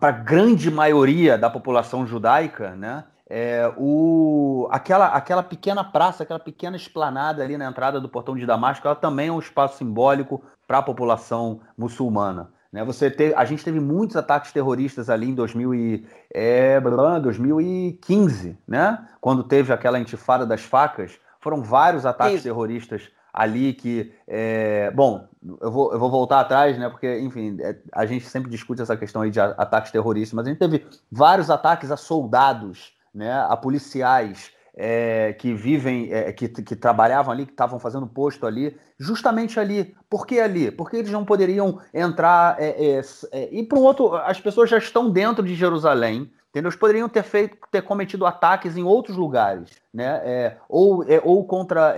a 0.00 0.10
grande 0.10 0.70
maioria 0.70 1.38
da 1.38 1.48
população 1.48 2.06
judaica, 2.06 2.74
né? 2.74 3.04
É, 3.30 3.70
o, 3.76 4.66
aquela, 4.70 5.08
aquela 5.08 5.42
pequena 5.42 5.84
praça, 5.84 6.22
aquela 6.22 6.38
pequena 6.38 6.76
esplanada 6.76 7.42
ali 7.42 7.58
na 7.58 7.66
entrada 7.66 8.00
do 8.00 8.08
portão 8.08 8.34
de 8.34 8.46
Damasco, 8.46 8.86
ela 8.86 8.96
também 8.96 9.28
é 9.28 9.32
um 9.32 9.38
espaço 9.38 9.76
simbólico 9.76 10.42
para 10.66 10.78
a 10.78 10.82
população 10.82 11.60
muçulmana. 11.76 12.50
Né? 12.72 12.82
Você 12.84 13.10
teve, 13.10 13.34
a 13.34 13.44
gente 13.44 13.62
teve 13.62 13.80
muitos 13.80 14.16
ataques 14.16 14.50
terroristas 14.52 15.10
ali 15.10 15.28
em 15.28 15.34
2000 15.34 15.74
e, 15.74 16.06
é, 16.32 16.80
2015, 16.80 18.58
né? 18.66 19.06
quando 19.20 19.42
teve 19.42 19.72
aquela 19.72 19.98
intifada 19.98 20.46
das 20.46 20.62
facas. 20.62 21.18
Foram 21.40 21.62
vários 21.62 22.06
ataques 22.06 22.38
Sim. 22.38 22.44
terroristas 22.44 23.10
ali 23.32 23.72
que. 23.72 24.12
É, 24.26 24.90
bom, 24.90 25.28
eu 25.60 25.70
vou, 25.70 25.92
eu 25.92 25.98
vou 25.98 26.10
voltar 26.10 26.40
atrás, 26.40 26.76
né? 26.76 26.88
Porque, 26.88 27.20
enfim, 27.20 27.56
é, 27.60 27.76
a 27.92 28.04
gente 28.04 28.26
sempre 28.26 28.50
discute 28.50 28.82
essa 28.82 28.96
questão 28.96 29.22
aí 29.22 29.30
de 29.30 29.38
ataques 29.38 29.92
terroristas, 29.92 30.34
mas 30.34 30.46
a 30.46 30.50
gente 30.50 30.58
teve 30.58 30.84
vários 31.10 31.48
ataques 31.48 31.92
a 31.92 31.96
soldados 31.96 32.97
né, 33.14 33.32
a 33.48 33.56
policiais 33.56 34.52
é, 34.80 35.32
que 35.32 35.52
vivem, 35.52 36.12
é, 36.12 36.32
que, 36.32 36.48
que 36.48 36.76
trabalhavam 36.76 37.32
ali, 37.32 37.44
que 37.44 37.50
estavam 37.50 37.80
fazendo 37.80 38.06
posto 38.06 38.46
ali, 38.46 38.78
justamente 38.96 39.58
ali. 39.58 39.96
Por 40.08 40.24
que 40.24 40.38
ali? 40.38 40.70
Porque 40.70 40.96
eles 40.96 41.10
não 41.10 41.24
poderiam 41.24 41.80
entrar 41.92 42.56
é, 42.60 42.68
é, 42.68 43.00
é 43.32 43.48
e 43.50 43.64
para 43.64 43.78
um 43.78 43.82
outro. 43.82 44.14
As 44.14 44.40
pessoas 44.40 44.70
já 44.70 44.78
estão 44.78 45.10
dentro 45.10 45.44
de 45.44 45.54
Jerusalém. 45.54 46.32
Entendeu? 46.50 46.70
Eles 46.70 46.80
poderiam 46.80 47.10
ter 47.10 47.24
feito, 47.24 47.58
ter 47.70 47.82
cometido 47.82 48.24
ataques 48.24 48.74
em 48.74 48.82
outros 48.82 49.18
lugares, 49.18 49.70
né? 49.92 50.22
É, 50.24 50.56
ou, 50.66 51.04
ou 51.22 51.44
contra 51.44 51.94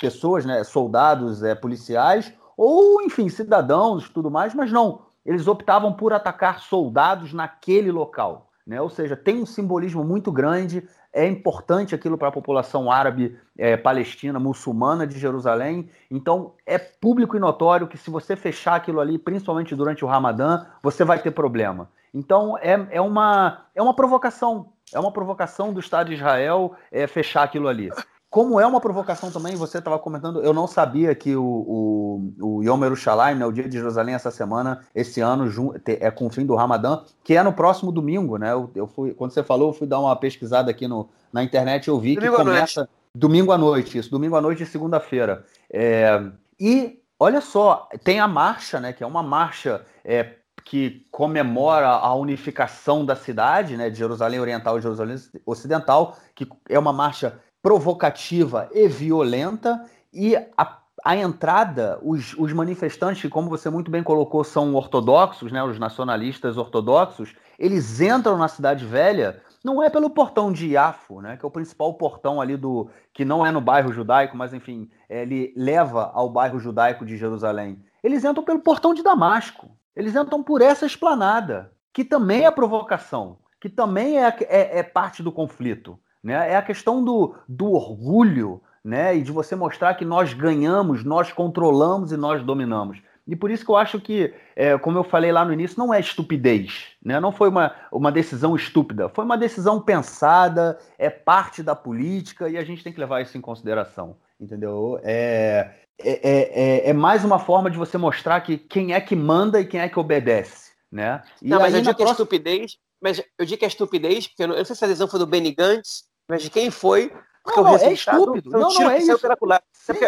pessoas, 0.00 0.46
né? 0.46 0.64
soldados, 0.64 1.40
policiais, 1.60 2.32
ou 2.56 3.02
enfim, 3.02 3.28
cidadãos, 3.28 4.08
tudo 4.08 4.30
mais, 4.30 4.54
mas 4.54 4.72
não. 4.72 5.02
Eles 5.24 5.46
optavam 5.46 5.92
por 5.92 6.14
atacar 6.14 6.60
soldados 6.60 7.34
naquele 7.34 7.92
local. 7.92 8.50
Né? 8.66 8.80
Ou 8.80 8.88
seja, 8.88 9.16
tem 9.16 9.40
um 9.40 9.46
simbolismo 9.46 10.04
muito 10.04 10.30
grande, 10.30 10.86
é 11.12 11.26
importante 11.26 11.94
aquilo 11.94 12.16
para 12.16 12.28
a 12.28 12.32
população 12.32 12.90
árabe, 12.90 13.36
é, 13.58 13.76
palestina, 13.76 14.38
muçulmana 14.38 15.06
de 15.06 15.18
Jerusalém. 15.18 15.90
Então, 16.10 16.54
é 16.64 16.78
público 16.78 17.36
e 17.36 17.40
notório 17.40 17.88
que 17.88 17.98
se 17.98 18.08
você 18.10 18.36
fechar 18.36 18.76
aquilo 18.76 19.00
ali, 19.00 19.18
principalmente 19.18 19.74
durante 19.74 20.04
o 20.04 20.08
Ramadã, 20.08 20.64
você 20.82 21.04
vai 21.04 21.18
ter 21.18 21.32
problema. 21.32 21.90
Então, 22.14 22.56
é, 22.58 22.86
é, 22.90 23.00
uma, 23.00 23.66
é 23.74 23.82
uma 23.82 23.94
provocação. 23.94 24.72
É 24.94 25.00
uma 25.00 25.10
provocação 25.10 25.72
do 25.72 25.80
Estado 25.80 26.08
de 26.08 26.14
Israel 26.14 26.74
é, 26.90 27.06
fechar 27.06 27.42
aquilo 27.42 27.68
ali. 27.68 27.90
Como 28.32 28.58
é 28.58 28.66
uma 28.66 28.80
provocação 28.80 29.30
também, 29.30 29.54
você 29.56 29.76
estava 29.76 29.98
comentando, 29.98 30.42
eu 30.42 30.54
não 30.54 30.66
sabia 30.66 31.14
que 31.14 31.36
o, 31.36 31.44
o, 31.44 32.34
o 32.40 32.62
Yom 32.62 32.82
Yerushalayim, 32.82 33.36
né, 33.36 33.44
o 33.44 33.52
dia 33.52 33.68
de 33.68 33.76
Jerusalém, 33.76 34.14
essa 34.14 34.30
semana, 34.30 34.80
esse 34.94 35.20
ano, 35.20 35.44
é 35.84 36.10
com 36.10 36.28
o 36.28 36.30
fim 36.30 36.46
do 36.46 36.54
Ramadã, 36.54 37.02
que 37.22 37.36
é 37.36 37.42
no 37.42 37.52
próximo 37.52 37.92
domingo, 37.92 38.38
né? 38.38 38.52
Eu, 38.52 38.70
eu 38.74 38.86
fui, 38.86 39.12
quando 39.12 39.32
você 39.32 39.42
falou, 39.42 39.68
eu 39.68 39.74
fui 39.74 39.86
dar 39.86 40.00
uma 40.00 40.16
pesquisada 40.16 40.70
aqui 40.70 40.88
no, 40.88 41.10
na 41.30 41.44
internet, 41.44 41.88
eu 41.88 42.00
vi 42.00 42.14
domingo 42.14 42.36
que 42.38 42.42
começa 42.42 42.88
domingo 43.14 43.52
à 43.52 43.58
noite, 43.58 43.98
isso, 43.98 44.10
domingo 44.10 44.34
à 44.34 44.40
noite 44.40 44.62
e 44.62 44.66
segunda-feira. 44.66 45.44
É, 45.70 46.22
e 46.58 47.00
olha 47.20 47.42
só, 47.42 47.86
tem 48.02 48.18
a 48.18 48.26
marcha, 48.26 48.80
né? 48.80 48.94
Que 48.94 49.04
é 49.04 49.06
uma 49.06 49.22
marcha 49.22 49.84
é, 50.02 50.36
que 50.64 51.06
comemora 51.10 51.88
a 51.88 52.14
unificação 52.14 53.04
da 53.04 53.14
cidade, 53.14 53.76
né, 53.76 53.90
de 53.90 53.98
Jerusalém 53.98 54.40
Oriental 54.40 54.78
e 54.78 54.80
Jerusalém 54.80 55.16
Ocidental, 55.44 56.16
que 56.34 56.48
é 56.70 56.78
uma 56.78 56.94
marcha 56.94 57.38
provocativa 57.62 58.68
e 58.72 58.88
violenta, 58.88 59.84
e 60.12 60.36
a, 60.36 60.78
a 61.04 61.16
entrada, 61.16 61.98
os, 62.02 62.34
os, 62.34 62.52
manifestantes, 62.52 63.22
que 63.22 63.28
como 63.28 63.48
você 63.48 63.70
muito 63.70 63.90
bem 63.90 64.02
colocou, 64.02 64.42
são 64.42 64.74
ortodoxos, 64.74 65.52
né, 65.52 65.62
os 65.62 65.78
nacionalistas 65.78 66.58
ortodoxos, 66.58 67.34
eles 67.58 68.00
entram 68.00 68.36
na 68.36 68.48
Cidade 68.48 68.84
Velha, 68.84 69.40
não 69.64 69.80
é 69.80 69.88
pelo 69.88 70.10
portão 70.10 70.52
de 70.52 70.66
Iafo, 70.66 71.20
né, 71.20 71.36
que 71.36 71.44
é 71.44 71.48
o 71.48 71.52
principal 71.52 71.94
portão 71.94 72.40
ali 72.40 72.56
do, 72.56 72.90
que 73.14 73.24
não 73.24 73.46
é 73.46 73.52
no 73.52 73.60
bairro 73.60 73.92
judaico, 73.92 74.36
mas 74.36 74.52
enfim, 74.52 74.90
ele 75.08 75.54
leva 75.56 76.10
ao 76.12 76.28
bairro 76.28 76.58
judaico 76.58 77.06
de 77.06 77.16
Jerusalém. 77.16 77.80
Eles 78.02 78.24
entram 78.24 78.44
pelo 78.44 78.58
portão 78.58 78.92
de 78.92 79.02
Damasco. 79.02 79.70
Eles 79.94 80.16
entram 80.16 80.42
por 80.42 80.60
essa 80.60 80.86
esplanada, 80.86 81.72
que 81.92 82.04
também 82.04 82.44
é 82.44 82.50
provocação, 82.50 83.38
que 83.60 83.68
também 83.68 84.18
é, 84.18 84.34
é, 84.48 84.78
é 84.78 84.82
parte 84.82 85.22
do 85.22 85.30
conflito. 85.30 85.98
Né? 86.22 86.52
É 86.52 86.56
a 86.56 86.62
questão 86.62 87.04
do, 87.04 87.34
do 87.48 87.72
orgulho 87.72 88.60
né? 88.84 89.16
e 89.16 89.22
de 89.22 89.32
você 89.32 89.56
mostrar 89.56 89.94
que 89.94 90.04
nós 90.04 90.32
ganhamos, 90.32 91.04
nós 91.04 91.32
controlamos 91.32 92.12
e 92.12 92.16
nós 92.16 92.42
dominamos. 92.42 93.00
E 93.26 93.36
por 93.36 93.50
isso 93.50 93.64
que 93.64 93.70
eu 93.70 93.76
acho 93.76 94.00
que, 94.00 94.34
é, 94.56 94.76
como 94.78 94.98
eu 94.98 95.04
falei 95.04 95.30
lá 95.30 95.44
no 95.44 95.52
início, 95.52 95.78
não 95.78 95.94
é 95.94 96.00
estupidez. 96.00 96.88
Né? 97.04 97.20
Não 97.20 97.30
foi 97.30 97.48
uma, 97.48 97.74
uma 97.90 98.10
decisão 98.10 98.56
estúpida. 98.56 99.08
Foi 99.08 99.24
uma 99.24 99.38
decisão 99.38 99.80
pensada, 99.80 100.78
é 100.98 101.08
parte 101.08 101.62
da 101.62 101.74
política 101.74 102.48
e 102.48 102.56
a 102.56 102.64
gente 102.64 102.82
tem 102.82 102.92
que 102.92 102.98
levar 102.98 103.20
isso 103.20 103.38
em 103.38 103.40
consideração. 103.40 104.16
Entendeu? 104.40 104.98
É, 105.04 105.70
é, 106.00 106.30
é, 106.30 106.88
é, 106.88 106.90
é 106.90 106.92
mais 106.92 107.24
uma 107.24 107.38
forma 107.38 107.70
de 107.70 107.78
você 107.78 107.96
mostrar 107.96 108.40
que 108.40 108.58
quem 108.58 108.92
é 108.92 109.00
que 109.00 109.14
manda 109.14 109.60
e 109.60 109.66
quem 109.66 109.80
é 109.80 109.88
que 109.88 110.00
obedece. 110.00 110.72
Né? 110.90 111.22
E 111.40 111.48
não, 111.48 111.60
mas 111.60 111.74
eu 111.74 111.80
digo 111.80 111.94
próxima... 111.94 111.94
que 111.94 112.02
é 112.02 112.12
estupidez, 112.12 112.76
mas 113.00 113.24
eu 113.38 113.46
digo 113.46 113.58
que 113.58 113.64
é 113.64 113.68
estupidez, 113.68 114.26
porque 114.26 114.42
eu 114.42 114.48
não, 114.48 114.54
eu 114.54 114.58
não 114.58 114.64
sei 114.64 114.76
se 114.76 114.84
a 114.84 114.88
decisão 114.88 115.08
foi 115.08 115.20
do 115.20 115.26
Benny 115.26 115.54
Gantz, 115.54 116.04
mas 116.28 116.42
de 116.42 116.50
quem 116.50 116.70
foi. 116.70 117.12
Porque 117.42 117.60
não, 117.60 117.72
o 117.72 117.76
é 117.76 117.92
estúpido. 117.92 118.50
Não, 118.50 118.72
não, 118.72 118.90
é 118.90 118.98
isso. 118.98 119.18
Pela 119.18 119.36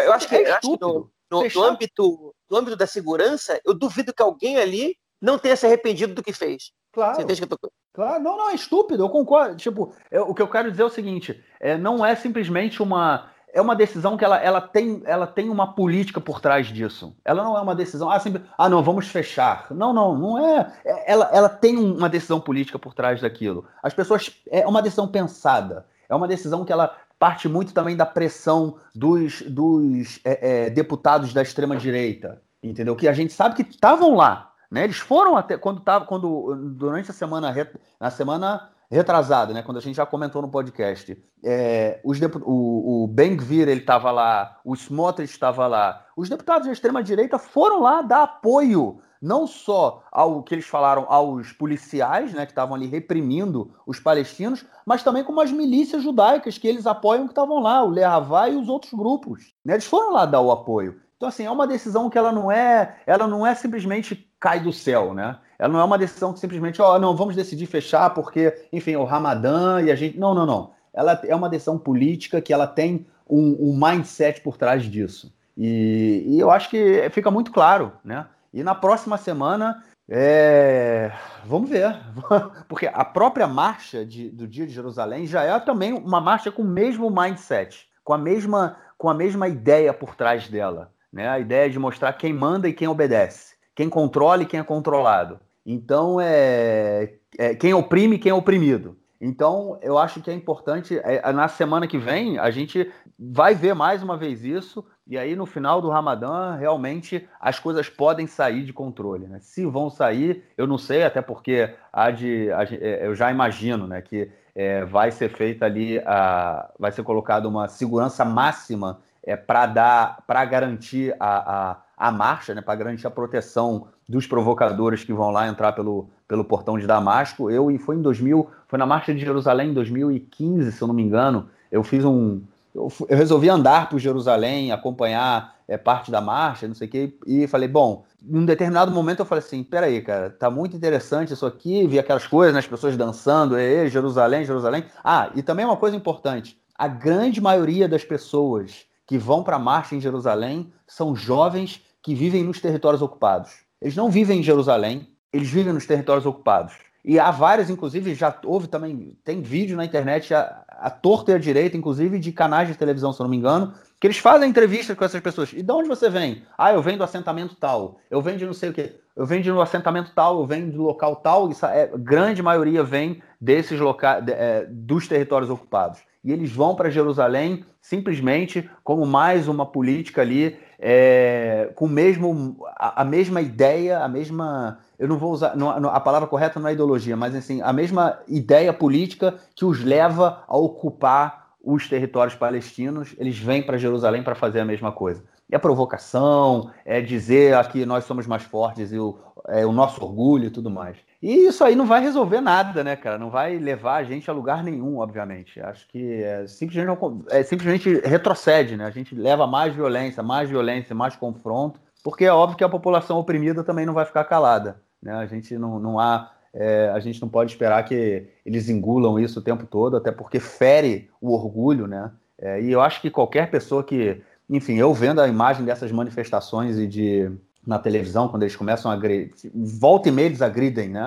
eu 0.05 0.13
acho 0.13 0.27
que, 0.27 0.35
é 0.35 0.47
eu 0.47 0.53
acho 0.53 0.61
que 0.61 0.79
no, 0.79 1.11
no, 1.29 1.47
no, 1.47 1.63
âmbito, 1.63 2.35
no 2.49 2.57
âmbito 2.57 2.77
da 2.77 2.87
segurança, 2.87 3.59
eu 3.65 3.73
duvido 3.73 4.13
que 4.13 4.21
alguém 4.21 4.57
ali 4.57 4.97
não 5.21 5.37
tenha 5.37 5.55
se 5.55 5.65
arrependido 5.65 6.13
do 6.13 6.23
que 6.23 6.31
fez. 6.31 6.71
Claro. 6.93 7.15
Você 7.15 7.23
entende 7.23 7.45
que 7.45 7.53
eu 7.53 7.57
tô... 7.57 7.71
Claro, 7.93 8.23
não, 8.23 8.37
não, 8.37 8.49
é 8.49 8.55
estúpido, 8.55 9.03
eu 9.03 9.09
concordo. 9.09 9.55
Tipo, 9.55 9.93
eu, 10.11 10.29
o 10.29 10.35
que 10.35 10.41
eu 10.41 10.47
quero 10.47 10.69
dizer 10.69 10.83
é 10.83 10.85
o 10.85 10.89
seguinte: 10.89 11.43
é, 11.59 11.77
não 11.77 12.05
é 12.05 12.15
simplesmente 12.15 12.81
uma. 12.81 13.31
É 13.53 13.61
uma 13.61 13.73
decisão 13.73 14.17
que 14.17 14.25
ela, 14.25 14.37
ela, 14.37 14.59
tem, 14.59 15.01
ela 15.05 15.25
tem 15.25 15.49
uma 15.49 15.73
política 15.73 16.19
por 16.19 16.41
trás 16.41 16.67
disso. 16.67 17.15
Ela 17.23 17.41
não 17.41 17.57
é 17.57 17.61
uma 17.61 17.73
decisão, 17.73 18.11
ah, 18.11 18.19
sempre, 18.19 18.43
ah, 18.57 18.67
não, 18.67 18.83
vamos 18.83 19.07
fechar. 19.07 19.67
Não, 19.71 19.93
não, 19.93 20.17
não 20.17 20.45
é. 20.45 20.73
é 20.83 21.13
ela, 21.13 21.29
ela 21.31 21.47
tem 21.47 21.77
uma 21.77 22.09
decisão 22.09 22.41
política 22.41 22.77
por 22.77 22.93
trás 22.93 23.21
daquilo. 23.21 23.65
As 23.81 23.93
pessoas. 23.93 24.29
É 24.51 24.67
uma 24.67 24.81
decisão 24.81 25.07
pensada. 25.07 25.85
É 26.09 26.15
uma 26.15 26.27
decisão 26.27 26.65
que 26.65 26.71
ela 26.71 26.95
parte 27.17 27.47
muito 27.47 27.73
também 27.73 27.95
da 27.95 28.05
pressão 28.05 28.77
dos, 28.93 29.41
dos 29.41 30.19
é, 30.23 30.65
é, 30.65 30.69
deputados 30.69 31.33
da 31.33 31.41
extrema-direita, 31.41 32.41
entendeu? 32.61 32.95
Que 32.95 33.07
a 33.07 33.13
gente 33.13 33.33
sabe 33.33 33.55
que 33.55 33.61
estavam 33.69 34.15
lá, 34.15 34.51
né? 34.69 34.83
Eles 34.83 34.97
foram 34.97 35.37
até 35.37 35.57
quando 35.57 35.81
tava, 35.81 36.05
quando 36.05 36.55
durante 36.75 37.11
a 37.11 37.13
semana 37.13 37.53
na 37.99 38.11
semana 38.11 38.69
retrasada, 38.89 39.53
né? 39.53 39.61
Quando 39.61 39.77
a 39.77 39.81
gente 39.81 39.95
já 39.95 40.05
comentou 40.05 40.41
no 40.41 40.49
podcast, 40.49 41.17
é, 41.43 41.99
os 42.03 42.19
o, 42.43 43.03
o 43.03 43.07
Ben 43.07 43.35
Gvir 43.35 43.67
ele 43.67 43.81
estava 43.81 44.11
lá, 44.11 44.59
o 44.63 44.73
Smotrich 44.73 45.31
estava 45.31 45.67
lá, 45.67 46.05
os 46.15 46.29
deputados 46.29 46.67
da 46.67 46.73
extrema 46.73 47.03
direita 47.03 47.37
foram 47.37 47.81
lá 47.81 48.01
dar 48.01 48.23
apoio 48.23 49.01
não 49.21 49.47
só 49.47 50.03
ao 50.11 50.43
que 50.43 50.53
eles 50.53 50.67
falaram 50.67 51.05
aos 51.09 51.51
policiais, 51.51 52.33
né, 52.33 52.45
que 52.45 52.51
estavam 52.51 52.75
ali 52.75 52.85
reprimindo 52.85 53.73
os 53.87 53.99
palestinos, 53.99 54.63
mas 54.85 55.03
também 55.03 55.23
como 55.23 55.41
as 55.41 55.51
milícias 55.51 56.03
judaicas 56.03 56.59
que 56.59 56.67
eles 56.67 56.85
apoiam 56.85 57.25
que 57.25 57.31
estavam 57.31 57.59
lá, 57.59 57.83
o 57.83 57.89
Lehavá 57.89 58.49
e 58.49 58.55
os 58.55 58.69
outros 58.69 58.93
grupos. 58.93 59.53
Né, 59.65 59.73
eles 59.73 59.87
foram 59.87 60.13
lá 60.13 60.27
dar 60.27 60.41
o 60.41 60.51
apoio. 60.51 61.01
Então 61.17 61.29
assim, 61.29 61.45
é 61.45 61.51
uma 61.51 61.67
decisão 61.67 62.09
que 62.09 62.17
ela 62.17 62.31
não 62.31 62.51
é, 62.51 62.97
ela 63.05 63.27
não 63.27 63.45
é 63.45 63.55
simplesmente 63.55 64.29
cai 64.39 64.59
do 64.59 64.73
céu, 64.73 65.13
né? 65.13 65.37
Ela 65.57 65.73
não 65.73 65.79
é 65.79 65.83
uma 65.83 65.97
decisão 65.97 66.33
que 66.33 66.39
simplesmente, 66.39 66.81
ó, 66.81 66.95
oh, 66.95 66.99
não, 66.99 67.15
vamos 67.15 67.35
decidir 67.35 67.65
fechar 67.65 68.13
porque, 68.13 68.53
enfim, 68.71 68.91
é 68.93 68.97
o 68.97 69.05
Ramadã 69.05 69.81
e 69.81 69.91
a 69.91 69.95
gente, 69.95 70.19
não, 70.19 70.33
não, 70.33 70.45
não. 70.45 70.71
Ela 70.93 71.19
é 71.23 71.35
uma 71.35 71.49
decisão 71.49 71.77
política 71.77 72.41
que 72.41 72.53
ela 72.53 72.67
tem 72.67 73.05
um, 73.29 73.55
um 73.59 73.79
mindset 73.79 74.41
por 74.41 74.57
trás 74.57 74.83
disso. 74.83 75.33
E, 75.57 76.23
e 76.27 76.39
eu 76.39 76.51
acho 76.51 76.69
que 76.69 77.09
fica 77.11 77.31
muito 77.31 77.51
claro, 77.51 77.93
né? 78.03 78.27
E 78.53 78.63
na 78.63 78.75
próxima 78.75 79.17
semana, 79.17 79.83
é... 80.07 81.11
vamos 81.45 81.69
ver, 81.69 81.97
porque 82.69 82.87
a 82.87 83.03
própria 83.03 83.47
marcha 83.47 84.05
de, 84.05 84.29
do 84.29 84.47
Dia 84.47 84.67
de 84.67 84.73
Jerusalém 84.73 85.25
já 85.25 85.43
é 85.43 85.59
também 85.59 85.93
uma 85.93 86.21
marcha 86.21 86.51
com 86.51 86.61
o 86.61 86.65
mesmo 86.65 87.09
mindset, 87.09 87.87
com 88.03 88.13
a 88.13 88.17
mesma, 88.17 88.77
com 88.97 89.09
a 89.09 89.13
mesma 89.13 89.47
ideia 89.47 89.93
por 89.93 90.15
trás 90.15 90.47
dela, 90.47 90.91
né? 91.15 91.29
A 91.29 91.39
ideia 91.39 91.69
de 91.69 91.79
mostrar 91.79 92.11
quem 92.11 92.33
manda 92.33 92.67
e 92.67 92.73
quem 92.73 92.89
obedece, 92.89 93.55
quem 93.73 93.89
controla 93.89 94.43
e 94.43 94.45
quem 94.45 94.59
é 94.59 94.63
controlado. 94.63 95.39
Então 95.65 96.19
é, 96.19 97.13
é 97.39 97.55
quem 97.55 97.73
oprime 97.73 98.17
e 98.17 98.19
quem 98.19 98.31
é 98.31 98.35
oprimido. 98.35 98.97
Então, 99.19 99.79
eu 99.81 99.97
acho 99.97 100.21
que 100.21 100.29
é 100.29 100.33
importante, 100.33 100.99
é, 101.01 101.31
na 101.31 101.47
semana 101.47 101.87
que 101.87 101.97
vem, 101.97 102.37
a 102.37 102.51
gente 102.51 102.91
vai 103.17 103.55
ver 103.55 103.73
mais 103.73 104.03
uma 104.03 104.17
vez 104.17 104.43
isso, 104.43 104.85
e 105.07 105.17
aí 105.17 105.37
no 105.37 105.45
final 105.45 105.81
do 105.81 105.89
Ramadã, 105.89 106.53
realmente 106.55 107.27
as 107.39 107.57
coisas 107.57 107.87
podem 107.89 108.27
sair 108.27 108.63
de 108.63 108.73
controle. 108.73 109.25
Né? 109.25 109.39
Se 109.39 109.65
vão 109.65 109.89
sair, 109.89 110.43
eu 110.57 110.67
não 110.67 110.77
sei, 110.77 111.03
até 111.03 111.21
porque 111.21 111.73
há 111.93 112.11
de, 112.11 112.49
é, 112.49 113.07
eu 113.07 113.15
já 113.15 113.31
imagino 113.31 113.87
né, 113.87 114.01
que 114.01 114.29
é, 114.53 114.83
vai 114.83 115.11
ser 115.11 115.29
feita 115.29 115.65
ali, 115.65 115.97
a, 115.99 116.69
vai 116.77 116.91
ser 116.91 117.03
colocada 117.03 117.47
uma 117.47 117.69
segurança 117.69 118.25
máxima 118.25 118.99
é, 119.25 119.35
para 119.35 119.65
dar, 119.65 120.23
para 120.27 120.45
garantir 120.45 121.15
a, 121.19 121.71
a, 121.71 122.07
a 122.07 122.11
marcha, 122.11 122.53
né, 122.53 122.61
para 122.61 122.75
garantir 122.75 123.07
a 123.07 123.11
proteção 123.11 123.87
dos 124.07 124.27
provocadores 124.27 125.03
que 125.03 125.11
vão 125.11 125.31
lá 125.31 125.47
entrar 125.47 125.73
pelo, 125.73 126.09
pelo 126.27 126.45
portão 126.45 126.77
de 126.77 126.85
Damasco. 126.85 127.49
Eu, 127.49 127.71
e 127.71 127.77
foi 127.77 127.95
em 127.95 128.01
2000, 128.01 128.47
foi 128.67 128.77
na 128.77 128.85
Marcha 128.85 129.13
de 129.13 129.19
Jerusalém 129.19 129.71
em 129.71 129.73
2015, 129.73 130.71
se 130.71 130.81
eu 130.81 130.87
não 130.87 130.93
me 130.93 131.01
engano, 131.01 131.49
eu 131.71 131.83
fiz 131.83 132.05
um. 132.05 132.41
Eu, 132.73 132.91
eu 133.09 133.17
resolvi 133.17 133.49
andar 133.49 133.89
por 133.89 133.97
Jerusalém, 133.97 134.71
acompanhar 134.71 135.55
é, 135.67 135.77
parte 135.77 136.11
da 136.11 136.21
marcha, 136.21 136.67
não 136.67 136.75
sei 136.75 136.87
o 136.87 136.91
quê, 136.91 137.17
e 137.25 137.47
falei, 137.47 137.67
bom, 137.67 138.03
num 138.21 138.45
determinado 138.45 138.91
momento 138.91 139.19
eu 139.19 139.25
falei 139.25 139.43
assim, 139.43 139.63
peraí, 139.63 140.01
cara, 140.01 140.29
tá 140.29 140.49
muito 140.49 140.75
interessante 140.75 141.33
isso 141.33 141.45
aqui, 141.45 141.87
vi 141.87 141.97
aquelas 141.97 142.27
coisas, 142.27 142.53
né, 142.53 142.59
as 142.59 142.67
pessoas 142.67 142.97
dançando, 142.97 143.57
e, 143.57 143.87
Jerusalém, 143.87 144.45
Jerusalém. 144.45 144.83
Ah, 145.03 145.31
e 145.33 145.41
também 145.41 145.65
uma 145.65 145.77
coisa 145.77 145.95
importante, 145.95 146.59
a 146.77 146.87
grande 146.87 147.39
maioria 147.39 147.87
das 147.87 148.03
pessoas 148.03 148.85
que 149.07 149.17
vão 149.17 149.43
para 149.43 149.57
a 149.57 149.59
marcha 149.59 149.95
em 149.95 150.01
Jerusalém 150.01 150.71
são 150.87 151.15
jovens 151.15 151.81
que 152.01 152.15
vivem 152.15 152.43
nos 152.43 152.59
territórios 152.59 153.01
ocupados. 153.01 153.51
Eles 153.81 153.95
não 153.95 154.09
vivem 154.09 154.39
em 154.39 154.43
Jerusalém, 154.43 155.09
eles 155.31 155.49
vivem 155.49 155.73
nos 155.73 155.85
territórios 155.85 156.25
ocupados. 156.25 156.73
E 157.03 157.19
há 157.19 157.29
várias, 157.29 157.69
inclusive, 157.69 158.15
já 158.15 158.35
houve 158.43 158.67
também, 158.67 159.15
tem 159.23 159.39
vídeo 159.39 159.77
na 159.77 159.85
internet, 159.85 160.33
a, 160.33 160.63
a 160.67 160.89
torta 160.89 161.31
e 161.31 161.35
a 161.35 161.37
direita, 161.37 161.77
inclusive, 161.77 162.17
de 162.17 162.31
canais 162.31 162.67
de 162.67 162.73
televisão, 162.73 163.13
se 163.13 163.21
eu 163.21 163.25
não 163.25 163.29
me 163.29 163.37
engano, 163.37 163.73
que 163.99 164.07
eles 164.07 164.17
fazem 164.17 164.49
entrevistas 164.49 164.97
com 164.97 165.05
essas 165.05 165.21
pessoas. 165.21 165.53
E 165.53 165.61
de 165.61 165.71
onde 165.71 165.87
você 165.87 166.09
vem? 166.09 166.43
Ah, 166.57 166.73
eu 166.73 166.81
venho 166.81 166.97
do 166.97 167.03
assentamento 167.03 167.55
tal, 167.55 167.99
eu 168.09 168.21
venho 168.21 168.39
de 168.39 168.45
não 168.45 168.53
sei 168.53 168.69
o 168.69 168.73
quê, 168.73 168.95
eu 169.15 169.23
venho 169.23 169.43
de 169.43 169.51
um 169.51 169.61
assentamento 169.61 170.11
tal, 170.15 170.39
eu 170.39 170.47
venho 170.47 170.71
do 170.71 170.81
local 170.81 171.17
tal, 171.17 171.49
isso 171.49 171.63
é, 171.67 171.91
grande 171.95 172.41
maioria 172.41 172.83
vem 172.83 173.21
desses 173.39 173.79
locais, 173.79 174.23
é, 174.27 174.65
dos 174.67 175.07
territórios 175.07 175.51
ocupados. 175.51 175.99
E 176.25 176.31
eles 176.31 176.51
vão 176.51 176.75
para 176.75 176.89
Jerusalém 176.89 177.63
simplesmente 177.79 178.67
como 178.83 179.05
mais 179.05 179.47
uma 179.47 179.65
política 179.65 180.23
ali, 180.23 180.57
é, 180.79 181.71
com 181.75 181.87
mesmo, 181.87 182.57
a, 182.75 183.03
a 183.03 183.05
mesma 183.05 183.41
ideia, 183.41 183.99
a 183.99 184.07
mesma 184.07 184.79
eu 184.97 185.07
não 185.07 185.17
vou 185.17 185.31
usar, 185.31 185.55
não, 185.55 185.69
a 185.69 185.99
palavra 185.99 186.27
correta 186.27 186.59
não 186.59 186.69
é 186.69 186.73
ideologia, 186.73 187.15
mas 187.15 187.35
assim, 187.35 187.61
a 187.61 187.71
mesma 187.71 188.17
ideia 188.27 188.73
política 188.73 189.35
que 189.55 189.65
os 189.65 189.83
leva 189.83 190.43
a 190.47 190.57
ocupar 190.57 191.49
os 191.63 191.87
territórios 191.87 192.35
palestinos, 192.35 193.13
eles 193.17 193.37
vêm 193.37 193.61
para 193.61 193.77
Jerusalém 193.77 194.23
para 194.23 194.35
fazer 194.35 194.61
a 194.61 194.65
mesma 194.65 194.91
coisa. 194.91 195.23
É 195.51 195.59
provocação, 195.59 196.71
é 196.83 197.01
dizer 197.01 197.55
aqui 197.55 197.85
nós 197.85 198.05
somos 198.05 198.25
mais 198.25 198.43
fortes 198.43 198.91
e 198.91 198.97
o, 198.97 199.17
é 199.47 199.65
o 199.65 199.71
nosso 199.71 200.03
orgulho 200.03 200.45
e 200.45 200.49
tudo 200.49 200.69
mais. 200.69 200.97
E 201.21 201.47
isso 201.47 201.63
aí 201.63 201.75
não 201.75 201.85
vai 201.85 202.01
resolver 202.01 202.41
nada, 202.41 202.83
né, 202.83 202.95
cara? 202.95 203.17
Não 203.17 203.29
vai 203.29 203.57
levar 203.57 203.95
a 203.95 204.03
gente 204.03 204.29
a 204.29 204.33
lugar 204.33 204.63
nenhum, 204.63 204.97
obviamente. 204.97 205.59
Acho 205.59 205.87
que 205.87 206.23
é, 206.23 206.45
simplesmente, 206.47 206.99
é, 207.29 207.43
simplesmente 207.43 207.99
retrocede, 208.07 208.75
né? 208.75 208.85
A 208.85 208.91
gente 208.91 209.15
leva 209.15 209.47
mais 209.47 209.73
violência, 209.73 210.21
mais 210.21 210.49
violência, 210.49 210.95
mais 210.95 211.15
confronto, 211.15 211.79
porque 212.03 212.25
é 212.25 212.31
óbvio 212.31 212.57
que 212.57 212.63
a 212.63 212.69
população 212.69 213.17
oprimida 213.17 213.63
também 213.63 213.85
não 213.85 213.93
vai 213.93 214.05
ficar 214.05 214.23
calada. 214.25 214.81
Né? 215.01 215.13
A 215.13 215.25
gente 215.25 215.57
não, 215.57 215.79
não 215.79 215.99
há. 215.99 216.31
É, 216.53 216.89
a 216.93 216.99
gente 216.99 217.21
não 217.21 217.27
pode 217.27 217.51
esperar 217.51 217.83
que 217.83 218.27
eles 218.45 218.69
engulam 218.69 219.19
isso 219.19 219.39
o 219.39 219.43
tempo 219.43 219.65
todo, 219.65 219.97
até 219.97 220.09
porque 220.09 220.39
fere 220.39 221.09
o 221.19 221.33
orgulho, 221.33 221.85
né? 221.85 222.11
É, 222.37 222.61
e 222.61 222.71
eu 222.71 222.81
acho 222.81 223.01
que 223.01 223.09
qualquer 223.09 223.51
pessoa 223.51 223.83
que, 223.83 224.21
enfim, 224.49 224.75
eu 224.75 224.93
vendo 224.93 225.19
a 225.19 225.27
imagem 225.27 225.65
dessas 225.65 225.91
manifestações 225.91 226.77
e 226.77 226.87
de 226.87 227.29
na 227.65 227.79
televisão, 227.79 228.27
quando 228.27 228.43
eles 228.43 228.55
começam 228.55 228.91
a 228.91 228.93
agredir, 228.93 229.51
volta 229.53 230.09
e 230.09 230.11
meia 230.11 230.27
eles 230.27 230.41
agridem, 230.41 230.89
né? 230.89 231.03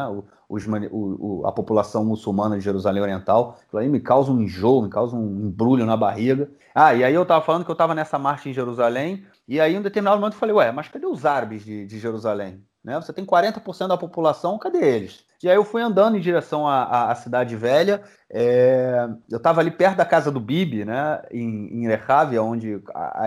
Os, 0.48 0.66
o, 0.90 1.42
a 1.46 1.52
população 1.52 2.04
muçulmana 2.04 2.56
de 2.56 2.64
Jerusalém 2.64 3.02
Oriental. 3.02 3.58
Aquilo 3.66 3.82
aí 3.82 3.88
me 3.88 4.00
causa 4.00 4.32
um 4.32 4.40
enjoo, 4.40 4.82
me 4.82 4.88
causa 4.88 5.14
um 5.14 5.46
embrulho 5.46 5.84
na 5.84 5.96
barriga. 5.96 6.50
Ah, 6.74 6.94
e 6.94 7.04
aí 7.04 7.14
eu 7.14 7.26
tava 7.26 7.44
falando 7.44 7.64
que 7.64 7.70
eu 7.70 7.74
tava 7.76 7.94
nessa 7.94 8.18
marcha 8.18 8.48
em 8.48 8.52
Jerusalém, 8.52 9.24
e 9.46 9.60
aí 9.60 9.74
em 9.74 9.78
um 9.78 9.82
determinado 9.82 10.20
momento 10.20 10.34
eu 10.34 10.38
falei, 10.38 10.54
ué, 10.54 10.72
mas 10.72 10.88
cadê 10.88 11.06
os 11.06 11.26
árabes 11.26 11.64
de, 11.64 11.86
de 11.86 11.98
Jerusalém? 11.98 12.64
Né? 12.82 12.94
Você 12.96 13.12
tem 13.12 13.24
40% 13.24 13.88
da 13.88 13.96
população, 13.96 14.58
cadê 14.58 14.78
eles? 14.78 15.24
E 15.42 15.48
aí 15.48 15.56
eu 15.56 15.64
fui 15.64 15.82
andando 15.82 16.16
em 16.16 16.20
direção 16.20 16.66
à, 16.66 17.10
à, 17.10 17.14
Cidade 17.14 17.54
Velha. 17.54 18.02
É... 18.30 19.08
eu 19.30 19.36
estava 19.36 19.60
ali 19.60 19.70
perto 19.70 19.96
da 19.96 20.04
casa 20.04 20.30
do 20.30 20.40
Bibi, 20.40 20.84
né? 20.84 21.22
em, 21.30 21.82
em 21.82 21.86
Rehavia, 21.86 22.42
onde 22.42 22.80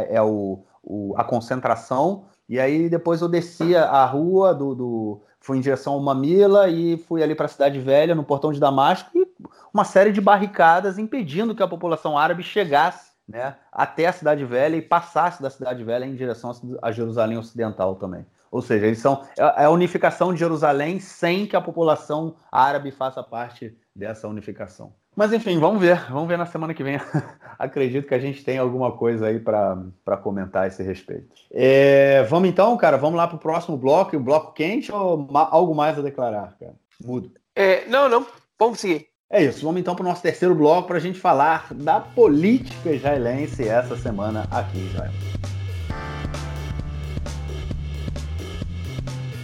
é 0.09 0.21
o, 0.21 0.63
o, 0.83 1.13
a 1.15 1.23
concentração. 1.23 2.25
E 2.51 2.59
aí 2.59 2.89
depois 2.89 3.21
eu 3.21 3.29
descia 3.29 3.85
a 3.85 4.03
rua 4.03 4.53
do, 4.53 4.75
do 4.75 5.21
fui 5.39 5.57
em 5.57 5.61
direção 5.61 5.93
ao 5.93 6.01
Mamila 6.01 6.67
e 6.67 6.97
fui 6.97 7.23
ali 7.23 7.33
para 7.33 7.45
a 7.45 7.49
Cidade 7.49 7.79
Velha, 7.79 8.13
no 8.13 8.25
portão 8.25 8.51
de 8.51 8.59
Damasco, 8.59 9.09
e 9.15 9.25
uma 9.73 9.85
série 9.85 10.11
de 10.11 10.19
barricadas 10.19 10.97
impedindo 10.97 11.55
que 11.55 11.63
a 11.63 11.67
população 11.67 12.17
árabe 12.17 12.43
chegasse 12.43 13.13
né, 13.25 13.55
até 13.71 14.05
a 14.05 14.11
Cidade 14.11 14.43
Velha 14.43 14.75
e 14.75 14.81
passasse 14.81 15.41
da 15.41 15.49
Cidade 15.49 15.81
Velha 15.81 16.03
em 16.03 16.13
direção 16.13 16.51
a 16.81 16.91
Jerusalém 16.91 17.37
Ocidental 17.37 17.95
também. 17.95 18.25
Ou 18.51 18.61
seja, 18.61 18.85
eles 18.85 18.99
são 18.99 19.23
é, 19.39 19.63
é 19.63 19.63
a 19.63 19.69
unificação 19.69 20.33
de 20.33 20.39
Jerusalém 20.41 20.99
sem 20.99 21.47
que 21.47 21.55
a 21.55 21.61
população 21.61 22.35
árabe 22.51 22.91
faça 22.91 23.23
parte 23.23 23.73
dessa 23.95 24.27
unificação. 24.27 24.93
Mas 25.15 25.33
enfim, 25.33 25.59
vamos 25.59 25.81
ver, 25.81 26.09
vamos 26.09 26.27
ver 26.27 26.37
na 26.37 26.45
semana 26.45 26.73
que 26.73 26.83
vem. 26.83 26.99
Acredito 27.59 28.07
que 28.07 28.13
a 28.13 28.19
gente 28.19 28.43
tem 28.43 28.57
alguma 28.57 28.91
coisa 28.93 29.27
aí 29.27 29.39
para 29.39 30.17
comentar 30.21 30.63
a 30.63 30.67
esse 30.67 30.81
respeito. 30.81 31.27
É, 31.51 32.23
vamos 32.23 32.49
então, 32.49 32.75
cara, 32.77 32.97
vamos 32.97 33.17
lá 33.17 33.27
para 33.27 33.35
o 33.35 33.39
próximo 33.39 33.77
bloco, 33.77 34.15
o 34.15 34.19
bloco 34.19 34.53
quente 34.53 34.91
ou 34.91 35.27
algo 35.33 35.75
mais 35.75 35.99
a 35.99 36.01
declarar, 36.01 36.55
cara? 36.59 36.73
Mudo. 37.03 37.31
É, 37.55 37.85
não, 37.87 38.07
não, 38.07 38.25
vamos 38.57 38.79
seguir. 38.79 39.07
É 39.29 39.43
isso, 39.43 39.63
vamos 39.63 39.79
então 39.79 39.95
para 39.95 40.03
o 40.03 40.07
nosso 40.07 40.21
terceiro 40.21 40.55
bloco 40.55 40.87
para 40.87 40.97
a 40.97 41.01
gente 41.01 41.19
falar 41.19 41.67
da 41.73 41.99
política 42.01 42.91
israelense 42.91 43.67
essa 43.67 43.95
semana 43.95 44.45
aqui 44.51 44.77
Israel. 44.77 45.11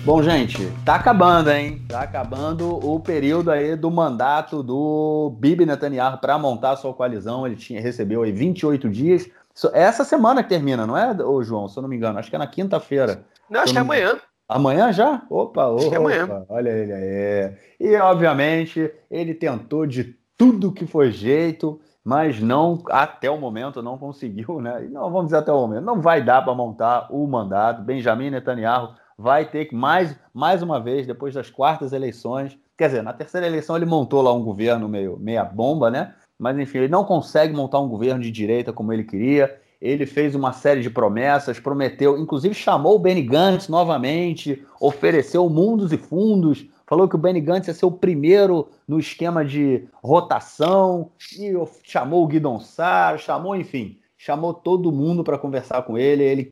Bom, 0.08 0.24
gente, 0.24 0.72
tá 0.86 0.95
acabando, 0.95 1.51
hein? 1.51 1.82
Tá 1.89 1.99
acabando 1.99 2.78
o 2.78 2.97
período 2.97 3.51
aí 3.51 3.76
do 3.76 3.91
mandato 3.91 4.64
do 4.64 5.36
Bibi 5.38 5.66
Netanyahu 5.66 6.18
para 6.20 6.39
montar 6.39 6.72
a 6.72 6.76
sua 6.78 6.93
coalizão. 6.93 7.45
Ele 7.45 7.58
tinha 7.58 7.82
recebeu 7.82 8.24
aí 8.24 8.32
28 8.32 8.89
dias. 8.89 9.30
Essa 9.74 10.05
semana 10.05 10.41
que 10.41 10.47
termina, 10.47 10.88
não 10.88 10.97
é, 10.97 11.12
ô 11.22 11.43
João? 11.43 11.68
Se 11.68 11.78
eu 11.78 11.82
não 11.82 11.89
me 11.89 11.97
engano, 11.97 12.18
acho 12.18 12.30
que 12.30 12.38
é 12.38 12.39
na 12.39 12.47
quinta-feira. 12.47 13.26
Não, 13.49 13.60
acho 13.60 13.74
que 13.74 13.80
é 13.80 13.82
amanhã. 13.82 14.18
Amanhã 14.47 14.93
já? 14.93 15.24
Opa, 15.30 15.68
opa, 15.68 15.93
é 15.93 15.97
amanhã. 15.97 16.45
olha 16.47 16.70
ele 16.70 16.93
aí. 16.93 17.53
E 17.78 17.97
obviamente 17.97 18.89
ele 19.12 19.34
tentou 19.34 19.86
de 19.86 20.16
tudo 20.38 20.72
que 20.72 20.88
foi 20.88 21.12
jeito, 21.12 21.82
mas 22.01 22.39
não 22.39 22.82
até 22.91 23.30
o 23.30 23.38
momento 23.38 23.84
não 23.84 23.97
conseguiu, 23.97 24.62
né? 24.62 24.88
Não 24.89 25.12
vamos 25.12 25.26
dizer 25.26 25.39
até 25.39 25.51
o 25.51 25.60
momento, 25.68 25.84
não 25.84 25.99
vai 25.99 26.24
dar 26.24 26.45
para 26.45 26.55
montar 26.55 27.10
o 27.12 27.28
mandato. 27.28 27.82
Benjamin 27.82 28.30
Netanyahu 28.30 28.95
vai 29.18 29.49
ter 29.49 29.65
que, 29.65 29.76
mais, 29.76 30.15
mais 30.34 30.61
uma 30.61 30.80
vez, 30.80 31.07
depois 31.07 31.34
das 31.34 31.49
quartas 31.49 31.91
eleições, 31.91 32.57
quer 32.78 32.88
dizer, 32.88 33.01
na 33.01 33.13
terceira 33.13 33.47
eleição 33.47 33.76
ele 33.76 33.86
montou 33.86 34.22
lá 34.22 34.32
um 34.32 34.43
governo 34.43 34.88
meio 34.88 35.18
meia 35.18 35.43
bomba, 35.43 35.89
né? 35.89 36.13
Mas 36.38 36.57
enfim, 36.59 36.80
ele 36.80 36.88
não 36.88 37.03
consegue 37.03 37.53
montar 37.53 37.80
um 37.80 37.89
governo 37.89 38.22
de 38.22 38.30
direita 38.30 38.72
como 38.72 38.93
ele 38.93 39.03
queria. 39.03 39.59
Ele 39.82 40.05
fez 40.05 40.36
uma 40.36 40.53
série 40.53 40.82
de 40.82 40.89
promessas, 40.89 41.59
prometeu, 41.59 42.18
inclusive 42.18 42.53
chamou 42.53 42.95
o 42.95 42.99
Benny 42.99 43.24
Gantz 43.24 43.68
novamente, 43.68 44.63
ofereceu 44.80 45.47
mundos 45.49 45.91
e 45.91 45.97
fundos, 45.97 46.68
falou 46.86 47.07
que 47.07 47.15
o 47.15 47.20
Benny 47.20 47.41
Gantz 47.41 47.68
ia 47.68 47.74
ser 47.74 47.86
o 47.86 47.91
primeiro 47.91 48.68
no 48.88 48.99
esquema 48.99 49.43
de 49.43 49.88
rotação, 50.03 51.11
e 51.39 51.53
chamou 51.84 52.24
o 52.24 52.28
Guidon 52.28 52.59
Sar, 52.59 53.20
chamou, 53.20 53.55
enfim, 53.55 53.97
chamou 54.18 54.53
todo 54.53 54.91
mundo 54.91 55.24
para 55.24 55.38
conversar 55.38 55.84
com 55.84 55.97
ele. 55.97 56.24
Ele 56.24 56.51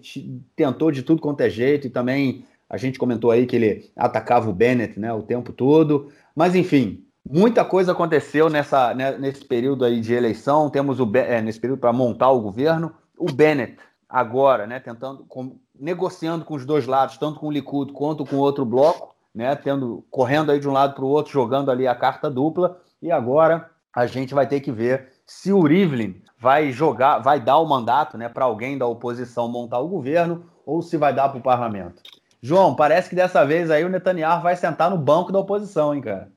tentou 0.55 0.91
de 0.91 1.01
tudo 1.01 1.21
quanto 1.21 1.41
é 1.41 1.49
jeito 1.49 1.87
e 1.87 1.89
também 1.89 2.45
a 2.69 2.77
gente 2.77 2.99
comentou 2.99 3.31
aí 3.31 3.45
que 3.45 3.55
ele 3.55 3.91
atacava 3.95 4.49
o 4.49 4.53
Bennett 4.53 4.99
né, 4.99 5.13
o 5.13 5.21
tempo 5.21 5.53
todo. 5.53 6.11
Mas, 6.35 6.55
enfim, 6.55 7.05
muita 7.29 7.63
coisa 7.63 7.91
aconteceu 7.91 8.49
nessa, 8.49 8.93
né, 8.93 9.17
nesse 9.17 9.45
período 9.45 9.85
aí 9.85 10.01
de 10.01 10.13
eleição. 10.13 10.69
Temos 10.69 10.99
o 10.99 11.09
é, 11.15 11.41
nesse 11.41 11.59
período 11.59 11.79
para 11.79 11.93
montar 11.93 12.31
o 12.31 12.41
governo. 12.41 12.91
O 13.17 13.31
Bennett, 13.31 13.77
agora, 14.09 14.65
né, 14.65 14.79
tentando, 14.79 15.25
com, 15.25 15.57
negociando 15.79 16.43
com 16.43 16.55
os 16.55 16.65
dois 16.65 16.87
lados, 16.87 17.17
tanto 17.17 17.39
com 17.39 17.47
o 17.47 17.51
Likud 17.51 17.93
quanto 17.93 18.25
com 18.25 18.37
outro 18.37 18.65
bloco, 18.65 19.15
né, 19.33 19.55
tendo, 19.55 20.03
correndo 20.09 20.51
aí 20.51 20.59
de 20.59 20.67
um 20.67 20.73
lado 20.73 20.95
para 20.95 21.05
o 21.05 21.09
outro, 21.09 21.31
jogando 21.31 21.69
ali 21.69 21.87
a 21.87 21.95
carta 21.95 22.29
dupla. 22.29 22.81
E 23.01 23.11
agora 23.11 23.69
a 23.93 24.07
gente 24.07 24.33
vai 24.33 24.47
ter 24.47 24.59
que 24.59 24.71
ver 24.71 25.13
se 25.25 25.53
o 25.53 25.61
Rivlin 25.61 26.21
vai 26.39 26.71
jogar, 26.71 27.19
vai 27.19 27.39
dar 27.39 27.57
o 27.57 27.65
mandato 27.65 28.17
né, 28.17 28.27
para 28.27 28.45
alguém 28.45 28.77
da 28.77 28.87
oposição 28.87 29.47
montar 29.47 29.79
o 29.79 29.87
governo 29.87 30.45
ou 30.65 30.81
se 30.81 30.97
vai 30.97 31.13
dar 31.13 31.29
para 31.29 31.39
o 31.39 31.43
parlamento. 31.43 32.01
João, 32.45 32.75
parece 32.75 33.09
que 33.09 33.15
dessa 33.15 33.43
vez 33.43 33.71
aí 33.71 33.83
o 33.83 33.89
Netanyahu 33.89 34.43
vai 34.43 34.55
sentar 34.55 34.87
no 34.91 34.99
banco 34.99 35.31
da 35.31 35.39
oposição, 35.39 35.95
hein, 35.95 36.01
cara? 36.01 36.31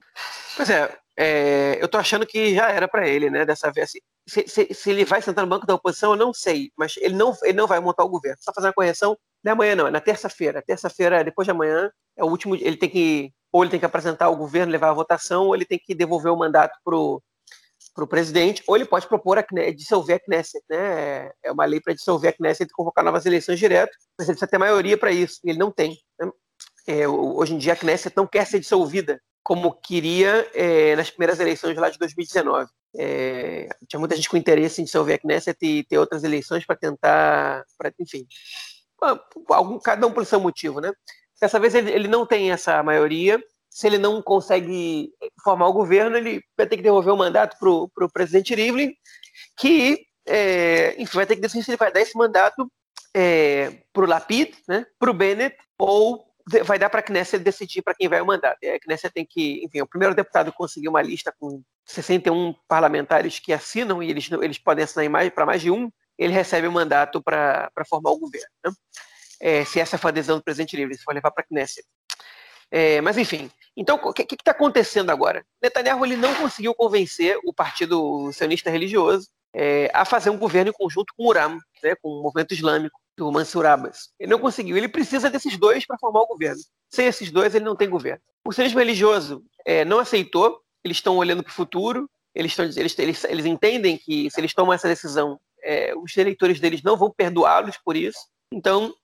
Pois 0.56 0.70
é, 0.70 0.90
é 1.14 1.78
eu 1.82 1.86
tô 1.86 1.98
achando 1.98 2.26
que 2.26 2.54
já 2.54 2.70
era 2.70 2.88
para 2.88 3.06
ele, 3.06 3.28
né, 3.28 3.44
dessa 3.44 3.70
vez. 3.70 3.92
Se, 4.26 4.48
se, 4.48 4.72
se, 4.72 4.90
ele 4.90 5.04
vai 5.04 5.20
sentar 5.20 5.44
no 5.44 5.50
banco 5.50 5.66
da 5.66 5.74
oposição, 5.74 6.12
eu 6.12 6.16
não 6.16 6.32
sei, 6.32 6.70
mas 6.78 6.96
ele 6.96 7.14
não, 7.14 7.36
ele 7.42 7.58
não 7.58 7.66
vai 7.66 7.78
montar 7.78 8.04
o 8.04 8.08
governo. 8.08 8.38
Só 8.40 8.54
fazer 8.54 8.68
uma 8.68 8.72
correção, 8.72 9.18
não 9.44 9.50
é 9.50 9.52
amanhã 9.52 9.74
não, 9.74 9.86
é 9.86 9.90
na 9.90 10.00
terça-feira. 10.00 10.62
Terça-feira, 10.62 11.22
depois 11.22 11.44
de 11.44 11.50
amanhã, 11.50 11.90
é 12.16 12.24
o 12.24 12.28
último, 12.28 12.54
ele 12.54 12.78
tem 12.78 12.88
que, 12.88 13.30
ou 13.52 13.62
ele 13.62 13.70
tem 13.70 13.78
que 13.78 13.84
apresentar 13.84 14.30
o 14.30 14.36
governo, 14.36 14.72
levar 14.72 14.88
a 14.88 14.94
votação, 14.94 15.48
ou 15.48 15.54
ele 15.54 15.66
tem 15.66 15.78
que 15.78 15.94
devolver 15.94 16.32
o 16.32 16.38
mandato 16.38 16.78
pro 16.82 17.22
para 17.98 18.04
o 18.04 18.08
presidente, 18.08 18.62
ou 18.64 18.76
ele 18.76 18.84
pode 18.84 19.08
propor 19.08 19.38
a 19.38 19.44
dissolver 19.74 20.14
a 20.14 20.20
Knesset, 20.20 20.64
né? 20.70 21.32
É 21.42 21.50
uma 21.50 21.64
lei 21.64 21.80
para 21.80 21.92
dissolver 21.92 22.28
a 22.28 22.32
Knesset 22.32 22.70
e 22.70 22.72
convocar 22.72 23.04
novas 23.04 23.26
eleições 23.26 23.58
direto, 23.58 23.90
mas 24.16 24.28
ele 24.28 24.36
precisa 24.36 24.48
ter 24.48 24.56
maioria 24.56 24.96
para 24.96 25.10
isso, 25.10 25.40
e 25.42 25.50
ele 25.50 25.58
não 25.58 25.72
tem. 25.72 25.98
Né? 26.20 26.30
É, 26.86 27.08
hoje 27.08 27.54
em 27.54 27.58
dia 27.58 27.72
a 27.72 27.76
Knesset 27.76 28.16
não 28.16 28.24
quer 28.24 28.46
ser 28.46 28.60
dissolvida, 28.60 29.20
como 29.42 29.72
queria 29.72 30.48
é, 30.54 30.94
nas 30.94 31.10
primeiras 31.10 31.40
eleições 31.40 31.76
lá 31.76 31.90
de 31.90 31.98
2019. 31.98 32.70
É, 32.96 33.68
tinha 33.88 33.98
muita 33.98 34.14
gente 34.14 34.28
com 34.28 34.36
interesse 34.36 34.80
em 34.80 34.84
dissolver 34.84 35.16
a 35.16 35.18
Knesset 35.18 35.58
e 35.60 35.82
ter 35.82 35.98
outras 35.98 36.22
eleições 36.22 36.64
para 36.64 36.76
tentar, 36.76 37.64
pra, 37.76 37.92
enfim, 37.98 38.24
algum, 39.50 39.76
cada 39.80 40.06
um 40.06 40.12
por 40.12 40.24
seu 40.24 40.38
motivo, 40.38 40.80
né? 40.80 40.92
Dessa 41.40 41.58
vez 41.58 41.74
ele, 41.74 41.90
ele 41.90 42.06
não 42.06 42.24
tem 42.24 42.52
essa 42.52 42.80
maioria, 42.80 43.42
se 43.78 43.86
ele 43.86 43.96
não 43.96 44.20
consegue 44.20 45.12
formar 45.40 45.68
o 45.68 45.72
governo, 45.72 46.16
ele 46.16 46.42
vai 46.56 46.66
ter 46.66 46.76
que 46.76 46.82
devolver 46.82 47.14
o 47.14 47.16
mandato 47.16 47.56
para 47.60 48.04
o 48.04 48.12
presidente 48.12 48.52
Rivlin, 48.52 48.92
que 49.56 50.04
é, 50.26 51.00
enfim, 51.00 51.14
vai 51.16 51.24
ter 51.24 51.36
que 51.36 51.42
decidir 51.42 51.62
se 51.62 51.70
ele 51.70 51.76
vai 51.76 51.92
dar 51.92 52.00
esse 52.00 52.18
mandato 52.18 52.68
é, 53.14 53.84
para 53.92 54.02
o 54.02 54.08
Lapid, 54.08 54.52
né, 54.66 54.84
para 54.98 55.12
o 55.12 55.14
Bennett, 55.14 55.56
ou 55.78 56.26
vai 56.64 56.76
dar 56.76 56.90
para 56.90 56.98
a 56.98 57.02
Knesset 57.04 57.38
decidir 57.38 57.82
para 57.82 57.94
quem 57.94 58.08
vai 58.08 58.20
o 58.20 58.26
mandato. 58.26 58.58
E 58.62 58.68
a 58.68 58.80
Knesset 58.80 59.14
tem 59.14 59.24
que, 59.24 59.64
enfim, 59.64 59.80
o 59.80 59.86
primeiro 59.86 60.12
deputado 60.12 60.52
conseguiu 60.52 60.90
uma 60.90 61.00
lista 61.00 61.32
com 61.38 61.62
61 61.84 62.56
parlamentares 62.66 63.38
que 63.38 63.52
assinam, 63.52 64.02
e 64.02 64.10
eles, 64.10 64.28
eles 64.42 64.58
podem 64.58 64.82
assinar 64.82 65.30
para 65.30 65.46
mais 65.46 65.62
de 65.62 65.70
um, 65.70 65.88
ele 66.18 66.32
recebe 66.32 66.66
o 66.66 66.72
mandato 66.72 67.22
para 67.22 67.70
formar 67.88 68.10
o 68.10 68.18
governo. 68.18 68.48
Né? 68.64 68.72
É, 69.40 69.64
se 69.64 69.78
essa 69.78 69.96
for 69.96 70.08
a 70.08 70.10
adesão 70.10 70.38
do 70.38 70.42
presidente 70.42 70.76
Rivlin, 70.76 70.96
se 70.96 71.04
for 71.04 71.14
levar 71.14 71.30
para 71.30 71.44
a 71.44 71.46
Knesset. 71.46 71.86
É, 72.70 73.00
mas 73.00 73.16
enfim, 73.16 73.50
então 73.76 73.96
o 74.02 74.12
que 74.12 74.34
está 74.34 74.50
acontecendo 74.50 75.10
agora? 75.10 75.44
Netanyahu 75.62 76.04
ele 76.04 76.16
não 76.16 76.34
conseguiu 76.34 76.74
convencer 76.74 77.38
o 77.44 77.52
Partido 77.52 78.30
Sionista 78.32 78.70
Religioso 78.70 79.28
é, 79.54 79.90
a 79.94 80.04
fazer 80.04 80.30
um 80.30 80.38
governo 80.38 80.70
em 80.70 80.74
conjunto 80.74 81.14
com 81.16 81.24
o 81.24 81.26
Uram, 81.28 81.58
né, 81.82 81.94
com 82.02 82.08
o 82.08 82.22
movimento 82.22 82.52
islâmico 82.52 82.98
do 83.16 83.32
Mansur 83.32 83.66
Abbas. 83.66 84.10
Ele 84.18 84.30
não 84.30 84.38
conseguiu. 84.38 84.76
Ele 84.76 84.88
precisa 84.88 85.28
desses 85.28 85.56
dois 85.56 85.84
para 85.86 85.98
formar 85.98 86.20
o 86.20 86.26
governo. 86.26 86.60
Sem 86.88 87.06
esses 87.06 87.30
dois, 87.30 87.54
ele 87.54 87.64
não 87.64 87.76
tem 87.76 87.90
governo. 87.90 88.22
O 88.46 88.52
sionismo 88.52 88.78
religioso 88.78 89.42
é, 89.66 89.84
não 89.84 89.98
aceitou. 89.98 90.60
Eles 90.84 90.98
estão 90.98 91.16
olhando 91.16 91.42
para 91.42 91.50
o 91.50 91.54
futuro. 91.54 92.08
Eles, 92.34 92.52
estão, 92.52 92.64
eles, 92.64 92.98
eles, 92.98 93.24
eles 93.24 93.46
entendem 93.46 93.98
que 93.98 94.30
se 94.30 94.40
eles 94.40 94.54
tomam 94.54 94.72
essa 94.72 94.86
decisão, 94.86 95.38
é, 95.62 95.92
os 95.96 96.16
eleitores 96.16 96.60
deles 96.60 96.82
não 96.82 96.96
vão 96.96 97.10
perdoá-los 97.10 97.76
por 97.84 97.96
isso. 97.96 98.18
Então, 98.52 98.94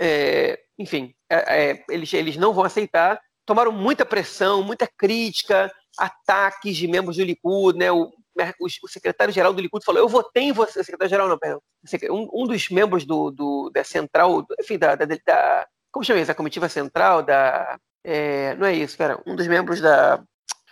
é, 0.00 0.60
enfim, 0.78 1.12
é, 1.30 1.70
é, 1.70 1.84
eles, 1.90 2.12
eles 2.12 2.36
não 2.36 2.52
vão 2.52 2.64
aceitar. 2.64 3.20
Tomaram 3.44 3.72
muita 3.72 4.04
pressão, 4.04 4.62
muita 4.62 4.86
crítica, 4.86 5.72
ataques 5.98 6.76
de 6.76 6.86
membros 6.86 7.16
do 7.16 7.24
Likud, 7.24 7.78
né? 7.78 7.90
O, 7.90 8.12
o 8.60 8.88
secretário-geral 8.88 9.52
do 9.52 9.60
Likud 9.60 9.84
falou: 9.84 10.00
Eu 10.00 10.08
votei 10.08 10.44
em 10.44 10.52
você, 10.52 10.84
secretário-geral, 10.84 11.28
não, 11.28 11.38
perdão. 11.38 11.60
Um, 12.10 12.42
um, 12.42 12.46
dos 12.46 12.68
membros 12.68 13.04
do, 13.04 13.30
do 13.30 13.70
da 13.70 13.82
central, 13.82 14.46
enfim, 14.60 14.78
da, 14.78 14.94
da, 14.94 15.06
da, 15.06 15.66
Como 15.90 16.04
chama 16.04 16.20
isso? 16.20 16.30
A 16.30 16.34
comitiva 16.34 16.68
central 16.68 17.22
da. 17.22 17.78
É, 18.04 18.54
não 18.54 18.66
é 18.66 18.74
isso, 18.74 18.92
espera. 18.92 19.20
Um 19.26 19.34
dos 19.34 19.46
membros 19.46 19.80
da, 19.80 20.22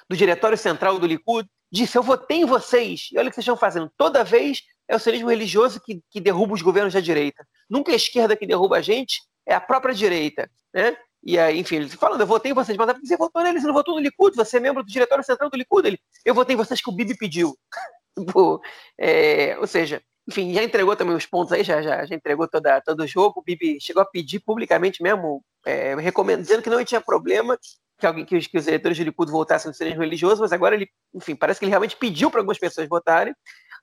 do 0.08 0.16
diretório 0.16 0.56
central 0.56 0.98
do 0.98 1.06
Likud 1.06 1.48
disse: 1.72 1.98
Eu 1.98 2.02
votei 2.02 2.38
em 2.38 2.46
vocês. 2.46 3.08
E 3.12 3.18
olha 3.18 3.28
o 3.28 3.30
que 3.30 3.34
vocês 3.34 3.44
estão 3.44 3.56
fazendo. 3.56 3.90
Toda 3.96 4.22
vez 4.22 4.62
é 4.88 4.94
o 4.94 5.00
sionismo 5.00 5.28
religioso 5.28 5.80
que, 5.80 6.00
que 6.10 6.20
derruba 6.20 6.54
os 6.54 6.62
governos 6.62 6.94
da 6.94 7.00
direita. 7.00 7.46
Nunca 7.68 7.90
é 7.90 7.94
a 7.94 7.96
esquerda 7.96 8.36
que 8.36 8.46
derruba 8.46 8.76
a 8.76 8.82
gente, 8.82 9.22
é 9.46 9.54
a 9.54 9.60
própria 9.60 9.94
direita. 9.94 10.50
Né? 10.74 10.96
E 11.22 11.38
aí, 11.38 11.58
enfim, 11.58 11.76
ele 11.76 11.88
falando, 11.88 12.20
eu 12.20 12.26
votei 12.26 12.52
em 12.52 12.54
vocês, 12.54 12.76
mas 12.76 12.94
você 13.00 13.16
votou 13.16 13.42
nele, 13.42 13.60
você 13.60 13.66
não 13.66 13.74
votou 13.74 13.94
no 13.94 14.00
Likud, 14.00 14.36
você 14.36 14.58
é 14.58 14.60
membro 14.60 14.82
do 14.82 14.90
diretório 14.90 15.24
central 15.24 15.50
do 15.50 15.56
Likud. 15.56 15.86
Ele, 15.86 15.98
eu 16.24 16.34
votei 16.34 16.54
em 16.54 16.56
vocês 16.56 16.80
que 16.80 16.90
o 16.90 16.92
Bibi 16.92 17.16
pediu. 17.16 17.56
Tipo, 18.18 18.62
é, 18.98 19.58
ou 19.58 19.66
seja, 19.66 20.02
enfim, 20.26 20.54
já 20.54 20.62
entregou 20.62 20.96
também 20.96 21.14
os 21.14 21.26
pontos 21.26 21.52
aí, 21.52 21.62
já, 21.62 21.82
já, 21.82 22.06
já 22.06 22.14
entregou 22.14 22.48
toda, 22.48 22.80
todo 22.80 23.00
o 23.00 23.06
jogo. 23.06 23.40
O 23.40 23.42
Bibi 23.42 23.78
chegou 23.78 24.02
a 24.02 24.06
pedir 24.06 24.40
publicamente 24.40 25.02
mesmo, 25.02 25.44
é, 25.66 25.94
recomendo, 25.96 26.40
dizendo 26.40 26.62
que 26.62 26.70
não 26.70 26.82
tinha 26.82 27.00
problema 27.00 27.58
que, 27.98 28.06
alguém, 28.06 28.24
que, 28.24 28.36
os, 28.36 28.46
que 28.46 28.56
os 28.56 28.66
eleitores 28.66 28.96
do 28.96 29.04
Likud 29.04 29.30
voltassem 29.30 29.68
no 29.68 29.74
sionismo 29.74 30.02
religioso, 30.02 30.40
mas 30.40 30.52
agora 30.52 30.74
ele, 30.74 30.88
enfim, 31.14 31.34
parece 31.34 31.58
que 31.60 31.66
ele 31.66 31.70
realmente 31.70 31.96
pediu 31.96 32.30
para 32.30 32.40
algumas 32.40 32.58
pessoas 32.58 32.88
votarem. 32.88 33.34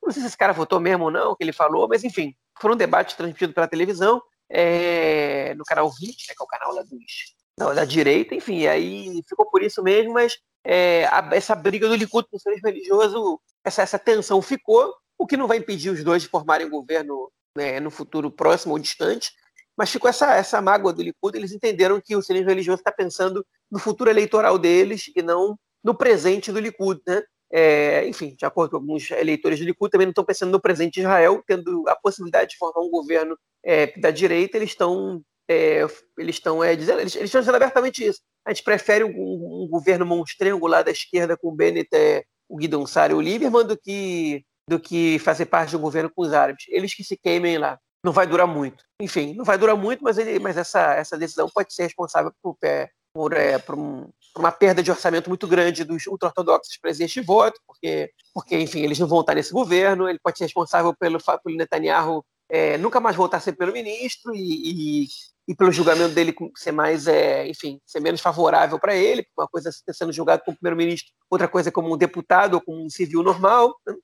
Não 0.02 0.10
sei 0.12 0.22
se 0.22 0.28
esse 0.28 0.36
cara 0.36 0.52
votou 0.52 0.80
mesmo 0.80 1.04
ou 1.04 1.10
não, 1.10 1.30
o 1.30 1.36
que 1.36 1.44
ele 1.44 1.52
falou, 1.52 1.88
mas 1.88 2.04
enfim, 2.04 2.34
foi 2.58 2.72
um 2.72 2.76
debate 2.76 3.16
transmitido 3.16 3.52
pela 3.52 3.68
televisão 3.68 4.20
é, 4.50 5.54
no 5.54 5.64
canal 5.64 5.90
20, 5.90 6.28
né, 6.28 6.34
que 6.34 6.42
é 6.42 6.44
o 6.44 6.46
canal 6.46 6.74
lá 6.74 6.82
dos, 6.82 7.34
da, 7.58 7.72
da 7.72 7.84
direita, 7.84 8.34
enfim, 8.34 8.66
aí 8.66 9.22
ficou 9.28 9.46
por 9.46 9.62
isso 9.62 9.82
mesmo, 9.82 10.12
mas 10.12 10.38
é, 10.64 11.06
a, 11.06 11.28
essa 11.32 11.54
briga 11.54 11.88
do 11.88 11.94
Likud 11.94 12.26
com 12.28 12.36
o 12.36 12.38
socialismo 12.38 12.68
religioso, 12.68 13.40
essa, 13.64 13.82
essa 13.82 13.98
tensão 13.98 14.40
ficou, 14.42 14.94
o 15.18 15.26
que 15.26 15.36
não 15.36 15.46
vai 15.46 15.58
impedir 15.58 15.90
os 15.90 16.02
dois 16.02 16.22
de 16.22 16.28
formarem 16.28 16.68
governo 16.68 17.30
né, 17.56 17.78
no 17.80 17.90
futuro 17.90 18.30
próximo 18.30 18.72
ou 18.72 18.78
distante, 18.78 19.32
mas 19.76 19.90
ficou 19.90 20.08
essa, 20.08 20.34
essa 20.34 20.60
mágoa 20.60 20.92
do 20.92 21.02
Likud, 21.02 21.36
eles 21.36 21.52
entenderam 21.52 22.00
que 22.00 22.14
o 22.14 22.20
socialismo 22.20 22.50
religioso 22.50 22.80
está 22.80 22.92
pensando 22.92 23.44
no 23.70 23.78
futuro 23.78 24.10
eleitoral 24.10 24.58
deles 24.58 25.10
e 25.14 25.22
não 25.22 25.58
no 25.82 25.94
presente 25.94 26.52
do 26.52 26.60
Likud, 26.60 27.00
né? 27.06 27.22
É, 27.56 28.04
enfim, 28.08 28.34
de 28.36 28.44
acordo 28.44 28.70
com 28.70 28.76
alguns 28.78 29.12
eleitores 29.12 29.60
do 29.60 29.64
Likud, 29.64 29.88
também 29.88 30.06
não 30.06 30.10
estão 30.10 30.24
pensando 30.24 30.50
no 30.50 30.60
presente 30.60 30.94
de 30.94 31.00
Israel, 31.02 31.40
tendo 31.46 31.84
a 31.86 31.94
possibilidade 31.94 32.50
de 32.50 32.56
formar 32.56 32.80
um 32.80 32.90
governo 32.90 33.38
é, 33.64 33.86
da 33.98 34.10
direita, 34.10 34.56
eles 34.56 34.70
estão 34.70 35.22
é, 35.48 35.86
eles 36.18 36.36
estão 36.36 36.64
é, 36.64 36.74
dizendo, 36.74 37.00
eles, 37.00 37.14
eles, 37.14 37.26
estão 37.26 37.40
dizendo 37.40 37.54
abertamente 37.54 38.04
isso. 38.04 38.20
A 38.44 38.52
gente 38.52 38.64
prefere 38.64 39.04
um, 39.04 39.64
um, 39.64 39.68
governo 39.68 40.04
monstrengo 40.04 40.66
lá 40.66 40.82
da 40.82 40.90
esquerda 40.90 41.36
com 41.36 41.48
o 41.48 41.54
Bennett, 41.54 41.88
é, 41.92 42.24
o 42.48 42.56
Guidon 42.56 42.84
e 42.84 43.14
o 43.14 43.20
Lieberman 43.20 43.66
do 43.66 43.76
que, 43.76 44.44
do 44.68 44.80
que 44.80 45.18
fazer 45.18 45.46
parte 45.46 45.70
de 45.70 45.76
um 45.76 45.80
governo 45.80 46.10
com 46.10 46.22
os 46.22 46.32
árabes. 46.32 46.64
Eles 46.68 46.94
que 46.94 47.04
se 47.04 47.16
queimem 47.16 47.58
lá. 47.58 47.78
Não 48.04 48.12
vai 48.12 48.26
durar 48.26 48.46
muito. 48.46 48.84
Enfim, 49.00 49.34
não 49.34 49.44
vai 49.44 49.56
durar 49.56 49.76
muito, 49.76 50.04
mas, 50.04 50.18
ele, 50.18 50.38
mas 50.38 50.56
essa, 50.56 50.94
essa 50.94 51.16
decisão 51.16 51.48
pode 51.48 51.72
ser 51.72 51.84
responsável 51.84 52.32
por, 52.42 52.56
é, 52.62 52.90
por, 53.14 53.30
por, 53.64 53.78
um, 53.78 54.10
uma 54.36 54.52
perda 54.52 54.82
de 54.82 54.90
orçamento 54.90 55.28
muito 55.28 55.46
grande 55.46 55.84
dos 55.84 56.06
ultra-ortodoxos 56.06 56.76
para 56.78 56.90
este 56.90 57.20
voto, 57.20 57.60
porque, 57.66 58.10
porque, 58.32 58.58
enfim, 58.58 58.80
eles 58.80 58.98
não 58.98 59.06
vão 59.06 59.20
estar 59.20 59.34
nesse 59.34 59.52
governo. 59.52 60.08
Ele 60.08 60.18
pode 60.22 60.38
ser 60.38 60.44
responsável 60.44 60.94
pelo, 60.98 61.18
pelo 61.42 61.56
Netanyahu 61.56 62.24
é, 62.48 62.76
nunca 62.78 63.00
mais 63.00 63.16
voltar 63.16 63.38
a 63.38 63.40
ser 63.40 63.52
primeiro-ministro 63.52 64.34
e, 64.34 65.04
e, 65.04 65.06
e, 65.48 65.54
pelo 65.54 65.72
julgamento 65.72 66.14
dele 66.14 66.34
ser 66.56 66.72
mais, 66.72 67.06
é, 67.06 67.46
enfim, 67.48 67.80
ser 67.86 68.00
menos 68.00 68.20
favorável 68.20 68.78
para 68.78 68.94
ele, 68.94 69.26
uma 69.36 69.48
coisa 69.48 69.70
é 69.88 69.92
sendo 69.92 70.12
julgado 70.12 70.42
como 70.44 70.56
primeiro-ministro, 70.56 71.12
outra 71.30 71.48
coisa 71.48 71.72
como 71.72 71.92
um 71.92 71.96
deputado 71.96 72.54
ou 72.54 72.60
como 72.60 72.84
um 72.84 72.90
civil 72.90 73.22
normal. 73.22 73.74
Né? 73.86 73.94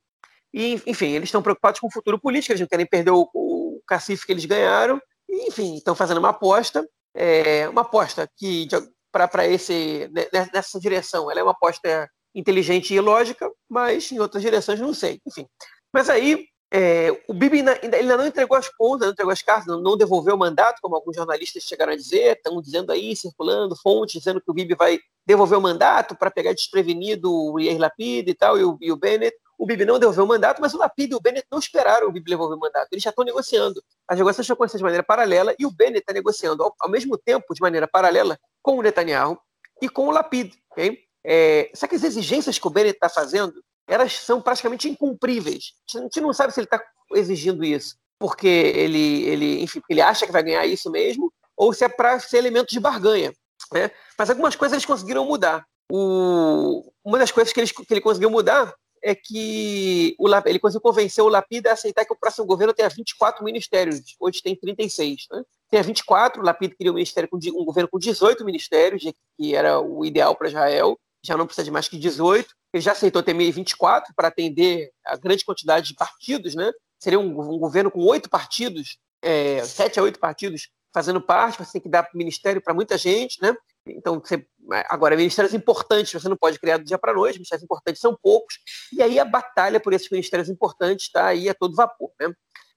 E, 0.52 0.82
enfim, 0.86 1.10
eles 1.12 1.28
estão 1.28 1.42
preocupados 1.42 1.80
com 1.80 1.86
o 1.86 1.92
futuro 1.92 2.18
político, 2.18 2.52
eles 2.52 2.60
não 2.60 2.68
querem 2.68 2.86
perder 2.86 3.10
o, 3.10 3.28
o 3.34 3.80
cacife 3.86 4.26
que 4.26 4.32
eles 4.32 4.44
ganharam, 4.44 5.00
e, 5.28 5.48
enfim, 5.48 5.76
estão 5.76 5.94
fazendo 5.94 6.18
uma 6.18 6.30
aposta, 6.30 6.84
é, 7.14 7.68
uma 7.68 7.82
aposta 7.82 8.28
que 8.36 8.66
para 9.12 9.46
esse 9.46 10.08
né, 10.12 10.48
nessa 10.52 10.78
direção, 10.78 11.30
ela 11.30 11.40
é 11.40 11.42
uma 11.42 11.52
aposta 11.52 12.08
inteligente 12.34 12.94
e 12.94 13.00
lógica, 13.00 13.50
mas 13.68 14.11
em 14.12 14.18
outras 14.20 14.42
direções 14.42 14.80
não 14.80 14.94
sei. 14.94 15.20
Enfim, 15.26 15.46
mas 15.92 16.08
aí 16.08 16.46
é, 16.72 17.11
o 17.26 17.34
Bibi 17.34 17.58
ainda, 17.58 17.80
ainda, 17.82 18.16
não 18.16 18.26
entregou 18.26 18.56
as 18.56 18.68
contas, 18.68 19.06
não 19.06 19.12
entregou 19.12 19.32
as 19.32 19.42
cartas, 19.42 19.66
não, 19.66 19.80
não, 19.80 19.96
devolveu 19.96 20.36
o 20.36 20.38
mandato, 20.38 20.80
como 20.80 20.94
alguns 20.94 21.16
jornalistas 21.16 21.64
chegaram 21.64 21.92
a 21.92 21.96
dizer, 21.96 22.36
estão 22.36 22.62
dizendo 22.62 22.92
aí, 22.92 23.16
circulando, 23.16 23.74
fontes, 23.74 24.20
dizendo 24.20 24.40
que 24.40 24.48
o 24.50 24.54
Bibi 24.54 24.76
vai 24.76 25.00
devolver 25.26 25.58
o 25.58 25.62
mandato 25.62 26.14
para 26.14 26.30
pegar 26.30 26.52
desprevenido 26.52 27.32
o 27.32 27.58
Yair 27.58 27.78
Lapid 27.78 28.28
e 28.28 28.34
tal, 28.34 28.56
e 28.56 28.64
o, 28.64 28.78
e 28.80 28.92
o 28.92 28.96
Bennett. 28.96 29.36
O 29.61 29.66
Bibi 29.66 29.84
não 29.84 29.98
devolveu 29.98 30.24
o 30.24 30.26
mandato, 30.26 30.61
mas 30.61 30.72
o 30.72 30.78
Lapid 30.78 31.12
e 31.12 31.14
o 31.14 31.20
Bennett 31.20 31.46
não 31.50 31.58
esperaram 31.58 32.08
o 32.08 32.12
Bibi 32.12 32.30
devolver 32.30 32.56
o 32.56 32.61
mandato. 32.61 32.88
Eles 32.90 33.02
já 33.02 33.11
estão 33.11 33.24
negociando. 33.24 33.82
As 34.08 34.16
negociações 34.16 34.44
estão 34.44 34.54
acontecendo 34.54 34.78
de 34.78 34.84
maneira 34.84 35.02
paralela 35.02 35.54
e 35.58 35.66
o 35.66 35.70
Bennett 35.70 35.98
está 36.00 36.14
negociando 36.14 36.62
ao, 36.62 36.74
ao, 36.80 36.90
mesmo 36.90 37.18
tempo, 37.18 37.52
de 37.52 37.61
maneira 37.61 37.86
paralela, 37.86 38.38
com 38.62 38.78
o 38.78 38.82
Netanyahu 38.82 39.38
e 39.82 39.88
com 39.88 40.08
o 40.08 40.11
Lapid. 40.11 40.54
Okay? 40.72 41.00
É, 41.22 41.70
só 41.74 41.86
que 41.86 41.94
as 41.94 42.04
exigências 42.04 42.58
que 42.58 42.66
o 42.66 42.70
Bennett 42.70 42.96
está 42.96 43.08
fazendo 43.08 43.62
elas 43.86 44.20
são 44.20 44.40
praticamente 44.40 44.88
incumpríveis. 44.88 45.72
A 45.94 45.98
gente 45.98 46.20
não 46.20 46.32
sabe 46.32 46.54
se 46.54 46.61
ele 46.61 46.66
está 46.66 46.80
exigindo 47.12 47.64
isso 47.64 47.96
porque 48.20 48.46
ele, 48.46 49.24
ele, 49.24 49.62
enfim, 49.62 49.80
ele 49.88 50.02
acha 50.02 50.26
que 50.26 50.32
vai 50.32 50.42
ganhar 50.42 50.66
isso 50.66 50.90
mesmo, 50.90 51.32
ou 51.56 51.72
se 51.72 51.84
é 51.84 51.88
para 51.88 52.20
ser 52.20 52.36
elemento 52.36 52.68
de 52.68 52.78
barganha. 52.78 53.32
Né? 53.72 53.90
Mas 54.16 54.28
algumas 54.28 54.54
coisas 54.54 54.74
eles 54.74 54.84
conseguiram 54.84 55.24
mudar. 55.24 55.64
O, 55.90 56.92
uma 57.02 57.18
das 57.18 57.32
coisas 57.32 57.50
que, 57.52 57.58
eles, 57.58 57.72
que 57.72 57.86
ele 57.90 58.02
conseguiu 58.02 58.30
mudar 58.30 58.72
é 59.03 59.14
que 59.14 60.14
o, 60.18 60.28
ele 60.46 60.59
conseguiu 60.59 60.80
convencer 60.80 61.22
o 61.24 61.28
Lapida 61.28 61.70
a 61.70 61.72
aceitar 61.72 62.05
que 62.05 62.12
o 62.12 62.16
próximo 62.16 62.46
governo 62.46 62.74
tenha 62.74 62.88
24 62.88 63.44
ministérios, 63.44 64.01
hoje 64.18 64.42
tem 64.42 64.55
36. 64.55 65.26
Né? 65.30 65.42
Tem 65.70 65.82
24, 65.82 66.42
o 66.42 66.44
Lapida 66.44 66.74
queria 66.74 66.92
um, 66.92 66.96
ministério 66.96 67.28
com, 67.28 67.36
um 67.36 67.64
governo 67.64 67.88
com 67.88 67.98
18 67.98 68.44
ministérios, 68.44 69.03
que 69.38 69.55
era 69.55 69.80
o 69.80 70.05
ideal 70.05 70.34
para 70.36 70.48
Israel, 70.48 70.98
já 71.22 71.36
não 71.36 71.46
precisa 71.46 71.64
de 71.64 71.70
mais 71.70 71.88
que 71.88 71.98
18. 71.98 72.55
Ele 72.72 72.80
já 72.80 72.92
aceitou 72.92 73.22
ter 73.22 73.34
24 73.34 74.14
para 74.14 74.28
atender 74.28 74.90
a 75.05 75.16
grande 75.16 75.44
quantidade 75.44 75.88
de 75.88 75.94
partidos, 75.94 76.55
né? 76.55 76.70
Seria 76.98 77.18
um, 77.18 77.28
um 77.28 77.59
governo 77.59 77.90
com 77.90 78.01
oito 78.05 78.28
partidos, 78.28 78.98
é, 79.22 79.62
sete 79.64 79.98
a 79.98 80.03
oito 80.03 80.18
partidos 80.18 80.68
fazendo 80.92 81.20
parte, 81.20 81.59
você 81.59 81.72
tem 81.72 81.82
que 81.82 81.88
dar 81.88 82.09
ministério 82.14 82.61
para 82.61 82.74
muita 82.74 82.98
gente, 82.98 83.40
né? 83.40 83.55
Então, 83.97 84.20
você, 84.20 84.47
agora, 84.88 85.16
ministérios 85.16 85.55
importantes, 85.55 86.12
você 86.12 86.28
não 86.28 86.36
pode 86.36 86.59
criar 86.59 86.78
do 86.78 86.84
dia 86.84 86.99
para 86.99 87.14
noite, 87.14 87.36
ministérios 87.36 87.64
importantes 87.64 88.01
são 88.01 88.16
poucos, 88.22 88.57
e 88.93 89.03
aí 89.03 89.18
a 89.18 89.24
batalha 89.24 89.80
por 89.80 89.93
esses 89.93 90.11
ministérios 90.11 90.49
importantes 90.49 91.07
está 91.07 91.26
aí 91.26 91.49
a 91.49 91.55
todo 91.55 91.74
vapor, 91.74 92.11
né? 92.20 92.32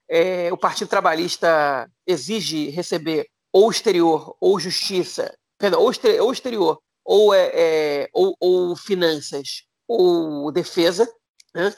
É, 0.10 0.52
o 0.52 0.58
Partido 0.58 0.90
Trabalhista 0.90 1.90
exige 2.06 2.70
receber 2.70 3.28
ou 3.52 3.70
exterior 3.70 4.36
ou 4.40 4.60
justiça, 4.60 5.34
perdão, 5.58 5.82
ou, 5.82 5.92
exterior 6.32 6.80
ou, 7.06 7.34
é, 7.34 7.52
é, 7.54 8.10
ou, 8.14 8.36
ou, 8.40 8.76
finanças 8.76 9.64
ou 9.88 10.52
defesa. 10.52 11.08
Né? 11.54 11.74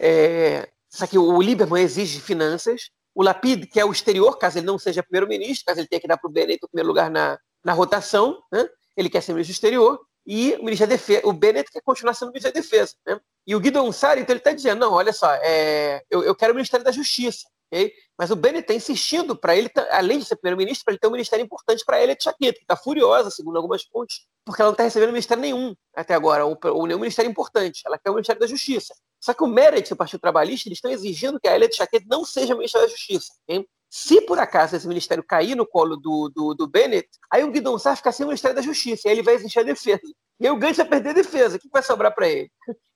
É, 0.00 0.68
só 0.88 1.06
que 1.06 1.18
o 1.18 1.40
Lieberman 1.40 1.82
exige 1.82 2.20
finanças. 2.20 2.90
O 3.14 3.22
Lapid, 3.22 3.66
que 3.66 3.80
é 3.80 3.84
o 3.84 3.92
exterior, 3.92 4.38
caso 4.38 4.58
ele 4.58 4.66
não 4.66 4.78
seja 4.78 5.02
primeiro-ministro, 5.02 5.64
caso 5.66 5.80
ele 5.80 5.88
tenha 5.88 6.00
que 6.00 6.08
dar 6.08 6.18
para 6.18 6.28
o 6.28 6.32
Bennett 6.32 6.64
o 6.64 6.68
primeiro 6.68 6.88
lugar 6.88 7.10
na, 7.10 7.38
na 7.66 7.72
rotação, 7.72 8.40
né? 8.52 8.64
ele 8.96 9.10
quer 9.10 9.20
ser 9.20 9.32
ministro 9.32 9.52
do 9.52 9.56
exterior. 9.56 10.00
E 10.24 10.54
o 10.54 10.64
ministro 10.64 10.86
da 10.86 10.94
Defesa, 10.94 11.26
o 11.26 11.32
Bennett 11.32 11.70
quer 11.70 11.80
continuar 11.82 12.14
sendo 12.14 12.28
ministro 12.28 12.52
da 12.52 12.60
Defesa. 12.60 12.94
Né? 13.04 13.20
E 13.44 13.56
o 13.56 13.60
Guido 13.60 13.80
Ansari, 13.80 14.20
então, 14.20 14.32
ele 14.32 14.38
está 14.40 14.52
dizendo, 14.52 14.78
não, 14.78 14.92
olha 14.92 15.12
só, 15.12 15.32
é, 15.34 16.02
eu, 16.08 16.22
eu 16.22 16.34
quero 16.34 16.52
o 16.52 16.56
Ministério 16.56 16.84
da 16.84 16.92
Justiça. 16.92 17.46
Okay? 17.66 17.92
Mas 18.16 18.30
o 18.30 18.36
Bennett 18.36 18.62
está 18.62 18.74
insistindo 18.74 19.36
para 19.36 19.56
ele, 19.56 19.68
além 19.90 20.20
de 20.20 20.24
ser 20.24 20.36
primeiro-ministro, 20.36 20.84
para 20.84 20.92
ele 20.92 21.00
ter 21.00 21.08
um 21.08 21.12
ministério 21.12 21.44
importante 21.44 21.84
para 21.84 22.00
ele, 22.00 22.12
a 22.12 22.16
Chaqueta, 22.18 22.58
que 22.58 22.64
está 22.64 22.76
furiosa, 22.76 23.30
segundo 23.30 23.56
algumas 23.56 23.82
fontes, 23.82 24.26
porque 24.44 24.62
ela 24.62 24.68
não 24.68 24.74
está 24.74 24.84
recebendo 24.84 25.10
ministério 25.10 25.40
nenhum 25.40 25.74
até 25.94 26.14
agora, 26.14 26.44
ou, 26.44 26.56
ou, 26.62 26.86
nenhum 26.86 27.00
ministério 27.00 27.28
importante. 27.28 27.82
Ela 27.84 27.98
quer 27.98 28.10
o 28.10 28.14
Ministério 28.14 28.40
da 28.40 28.46
Justiça. 28.46 28.94
Só 29.26 29.34
que 29.34 29.42
o 29.42 29.48
Meredith, 29.48 29.92
o 29.92 29.96
Partido 29.96 30.20
Trabalhista, 30.20 30.68
eles 30.68 30.76
estão 30.76 30.88
exigindo 30.88 31.40
que 31.40 31.48
a 31.48 31.56
Elliot 31.56 31.74
Chaqueta 31.74 32.06
não 32.08 32.24
seja 32.24 32.54
ministra 32.54 32.82
da 32.82 32.86
Justiça. 32.86 33.32
Okay? 33.42 33.66
Se 33.90 34.20
por 34.20 34.38
acaso 34.38 34.76
esse 34.76 34.86
ministério 34.86 35.24
cair 35.24 35.56
no 35.56 35.66
colo 35.66 35.96
do, 35.96 36.30
do, 36.32 36.54
do 36.54 36.68
Bennett, 36.68 37.08
aí 37.28 37.42
o 37.42 37.50
Guidon 37.50 37.76
Sá 37.76 37.96
fica 37.96 38.12
sem 38.12 38.22
o 38.22 38.28
Ministério 38.28 38.54
da 38.54 38.62
Justiça, 38.62 39.02
e 39.04 39.08
aí 39.08 39.16
ele 39.16 39.24
vai 39.24 39.34
exigir 39.34 39.60
a 39.60 39.64
defesa. 39.64 40.00
E 40.38 40.46
aí 40.46 40.52
o 40.52 40.56
Gantz 40.56 40.76
vai 40.76 40.86
perder 40.86 41.08
a 41.08 41.14
defesa. 41.14 41.56
O 41.56 41.58
que 41.58 41.68
vai 41.72 41.82
sobrar 41.82 42.14
para 42.14 42.28
ele? 42.28 42.48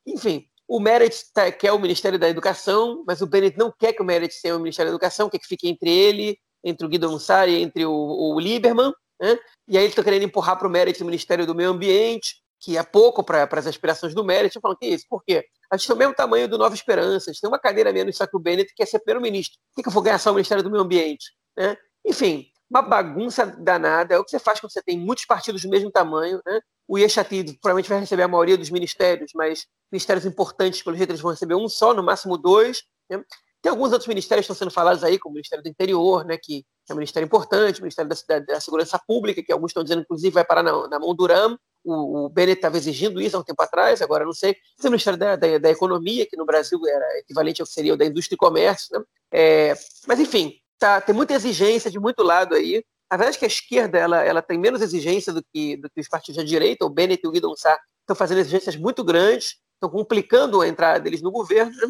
Enfim, 0.06 0.46
o 0.68 0.78
Meredith 0.78 1.32
tá, 1.34 1.50
quer 1.50 1.72
o 1.72 1.80
Ministério 1.80 2.16
da 2.16 2.28
Educação, 2.28 3.02
mas 3.04 3.20
o 3.20 3.26
Bennett 3.26 3.58
não 3.58 3.74
quer 3.76 3.92
que 3.92 4.00
o 4.00 4.04
Meredith 4.04 4.40
tenha 4.40 4.54
o 4.54 4.60
Ministério 4.60 4.92
da 4.92 4.94
Educação, 4.94 5.28
quer 5.28 5.40
que 5.40 5.48
fique 5.48 5.68
entre 5.68 5.90
ele, 5.90 6.38
entre 6.62 6.86
o 6.86 6.88
Guido 6.88 7.08
Ansari 7.08 7.54
e 7.54 7.62
entre 7.62 7.84
o, 7.84 7.92
o 7.92 8.38
Lieberman. 8.38 8.92
Né? 9.20 9.36
E 9.66 9.76
aí 9.76 9.82
eles 9.82 9.90
estão 9.90 10.04
querendo 10.04 10.22
empurrar 10.22 10.56
para 10.56 10.68
o 10.68 10.70
Meredith 10.70 11.02
o 11.02 11.06
Ministério 11.06 11.44
do 11.44 11.56
Meio 11.56 11.70
Ambiente, 11.70 12.36
que 12.60 12.76
é 12.76 12.84
pouco 12.84 13.24
para 13.24 13.48
as 13.50 13.66
aspirações 13.66 14.14
do 14.14 14.24
Meredith. 14.24 14.54
Eu 14.54 14.60
falo, 14.60 14.76
que 14.76 14.86
isso? 14.86 15.06
Por 15.08 15.24
quê? 15.24 15.44
A 15.70 15.76
gente 15.76 15.86
tem 15.86 15.96
o 15.96 15.98
mesmo 15.98 16.14
tamanho 16.14 16.48
do 16.48 16.58
Nova 16.58 16.74
Esperança, 16.74 17.30
a 17.30 17.32
gente 17.32 17.40
tem 17.40 17.48
uma 17.48 17.58
cadeira 17.58 17.92
menos, 17.92 18.16
só 18.16 18.26
que 18.26 18.36
o 18.36 18.40
Bennett 18.40 18.74
quer 18.74 18.86
ser 18.86 18.98
primeiro-ministro. 18.98 19.56
Por 19.70 19.76
que, 19.76 19.82
que 19.82 19.88
eu 19.88 19.92
vou 19.92 20.02
ganhar 20.02 20.18
só 20.18 20.30
o 20.30 20.34
Ministério 20.34 20.64
do 20.64 20.70
Meio 20.70 20.82
Ambiente? 20.82 21.32
Né? 21.56 21.76
Enfim, 22.04 22.46
uma 22.70 22.82
bagunça 22.82 23.44
danada. 23.46 24.14
É 24.14 24.18
o 24.18 24.24
que 24.24 24.30
você 24.30 24.38
faz 24.38 24.60
quando 24.60 24.72
você 24.72 24.82
tem 24.82 24.98
muitos 24.98 25.24
partidos 25.24 25.62
do 25.62 25.68
mesmo 25.68 25.90
tamanho. 25.90 26.40
Né? 26.46 26.60
O 26.88 26.98
Yeshatid 26.98 27.58
provavelmente 27.60 27.88
vai 27.88 28.00
receber 28.00 28.22
a 28.22 28.28
maioria 28.28 28.56
dos 28.56 28.70
ministérios, 28.70 29.32
mas 29.34 29.66
ministérios 29.92 30.24
importantes, 30.24 30.82
pelo 30.82 30.96
jeito, 30.96 31.10
eles 31.10 31.20
vão 31.20 31.30
receber 31.30 31.54
um 31.54 31.68
só, 31.68 31.94
no 31.94 32.02
máximo 32.02 32.36
dois. 32.36 32.82
Né? 33.08 33.22
Tem 33.62 33.70
alguns 33.70 33.92
outros 33.92 34.08
ministérios 34.08 34.46
que 34.46 34.52
estão 34.52 34.66
sendo 34.66 34.72
falados 34.72 35.04
aí, 35.04 35.18
como 35.18 35.32
o 35.32 35.34
Ministério 35.34 35.62
do 35.62 35.68
Interior, 35.68 36.24
né, 36.24 36.38
que 36.42 36.64
é 36.88 36.92
um 36.94 36.96
ministério 36.96 37.26
importante, 37.26 37.80
o 37.80 37.82
Ministério 37.82 38.08
da, 38.08 38.16
da, 38.26 38.54
da 38.54 38.60
Segurança 38.60 38.98
Pública, 39.06 39.42
que 39.42 39.52
alguns 39.52 39.70
estão 39.70 39.82
dizendo, 39.82 40.02
inclusive, 40.02 40.32
vai 40.32 40.44
parar 40.44 40.62
na, 40.62 40.88
na 40.88 40.98
mão 40.98 41.14
do 41.14 41.26
RAM. 41.26 41.58
O, 41.84 42.26
o 42.26 42.28
Bennett 42.28 42.58
estava 42.58 42.76
exigindo 42.76 43.20
isso 43.20 43.36
há 43.36 43.40
um 43.40 43.44
tempo 43.44 43.62
atrás, 43.62 44.02
agora 44.02 44.24
não 44.24 44.32
sei. 44.32 44.54
O 44.82 44.84
Ministério 44.84 45.18
da, 45.18 45.36
da, 45.36 45.58
da, 45.58 45.70
Economia, 45.70 46.26
que 46.26 46.36
no 46.36 46.44
Brasil 46.44 46.78
era 46.86 47.18
equivalente 47.18 47.60
ao 47.60 47.66
que 47.66 47.72
seria 47.72 47.94
o 47.94 47.96
da 47.96 48.04
Indústria 48.04 48.34
e 48.34 48.38
Comércio. 48.38 48.98
Né? 48.98 49.04
É, 49.32 49.74
mas, 50.06 50.20
enfim, 50.20 50.54
tá, 50.78 51.00
tem 51.00 51.14
muita 51.14 51.34
exigência 51.34 51.90
de 51.90 51.98
muito 51.98 52.22
lado 52.22 52.54
aí. 52.54 52.84
A 53.08 53.16
verdade 53.16 53.36
é 53.36 53.40
que 53.40 53.44
a 53.44 53.48
esquerda 53.48 53.98
ela, 53.98 54.22
ela 54.22 54.42
tem 54.42 54.58
menos 54.58 54.82
exigência 54.82 55.32
do 55.32 55.42
que, 55.52 55.76
do 55.76 55.90
que 55.90 56.00
os 56.00 56.08
partidos 56.08 56.36
da 56.36 56.44
direita. 56.44 56.84
O 56.84 56.90
Bennett 56.90 57.22
e 57.24 57.28
o 57.28 57.32
Guidon 57.32 57.56
Sá 57.56 57.78
estão 58.00 58.14
fazendo 58.14 58.38
exigências 58.38 58.76
muito 58.76 59.02
grandes, 59.02 59.56
estão 59.74 59.90
complicando 59.90 60.60
a 60.60 60.68
entrada 60.68 61.00
deles 61.00 61.22
no 61.22 61.30
governo. 61.30 61.72
Né? 61.72 61.88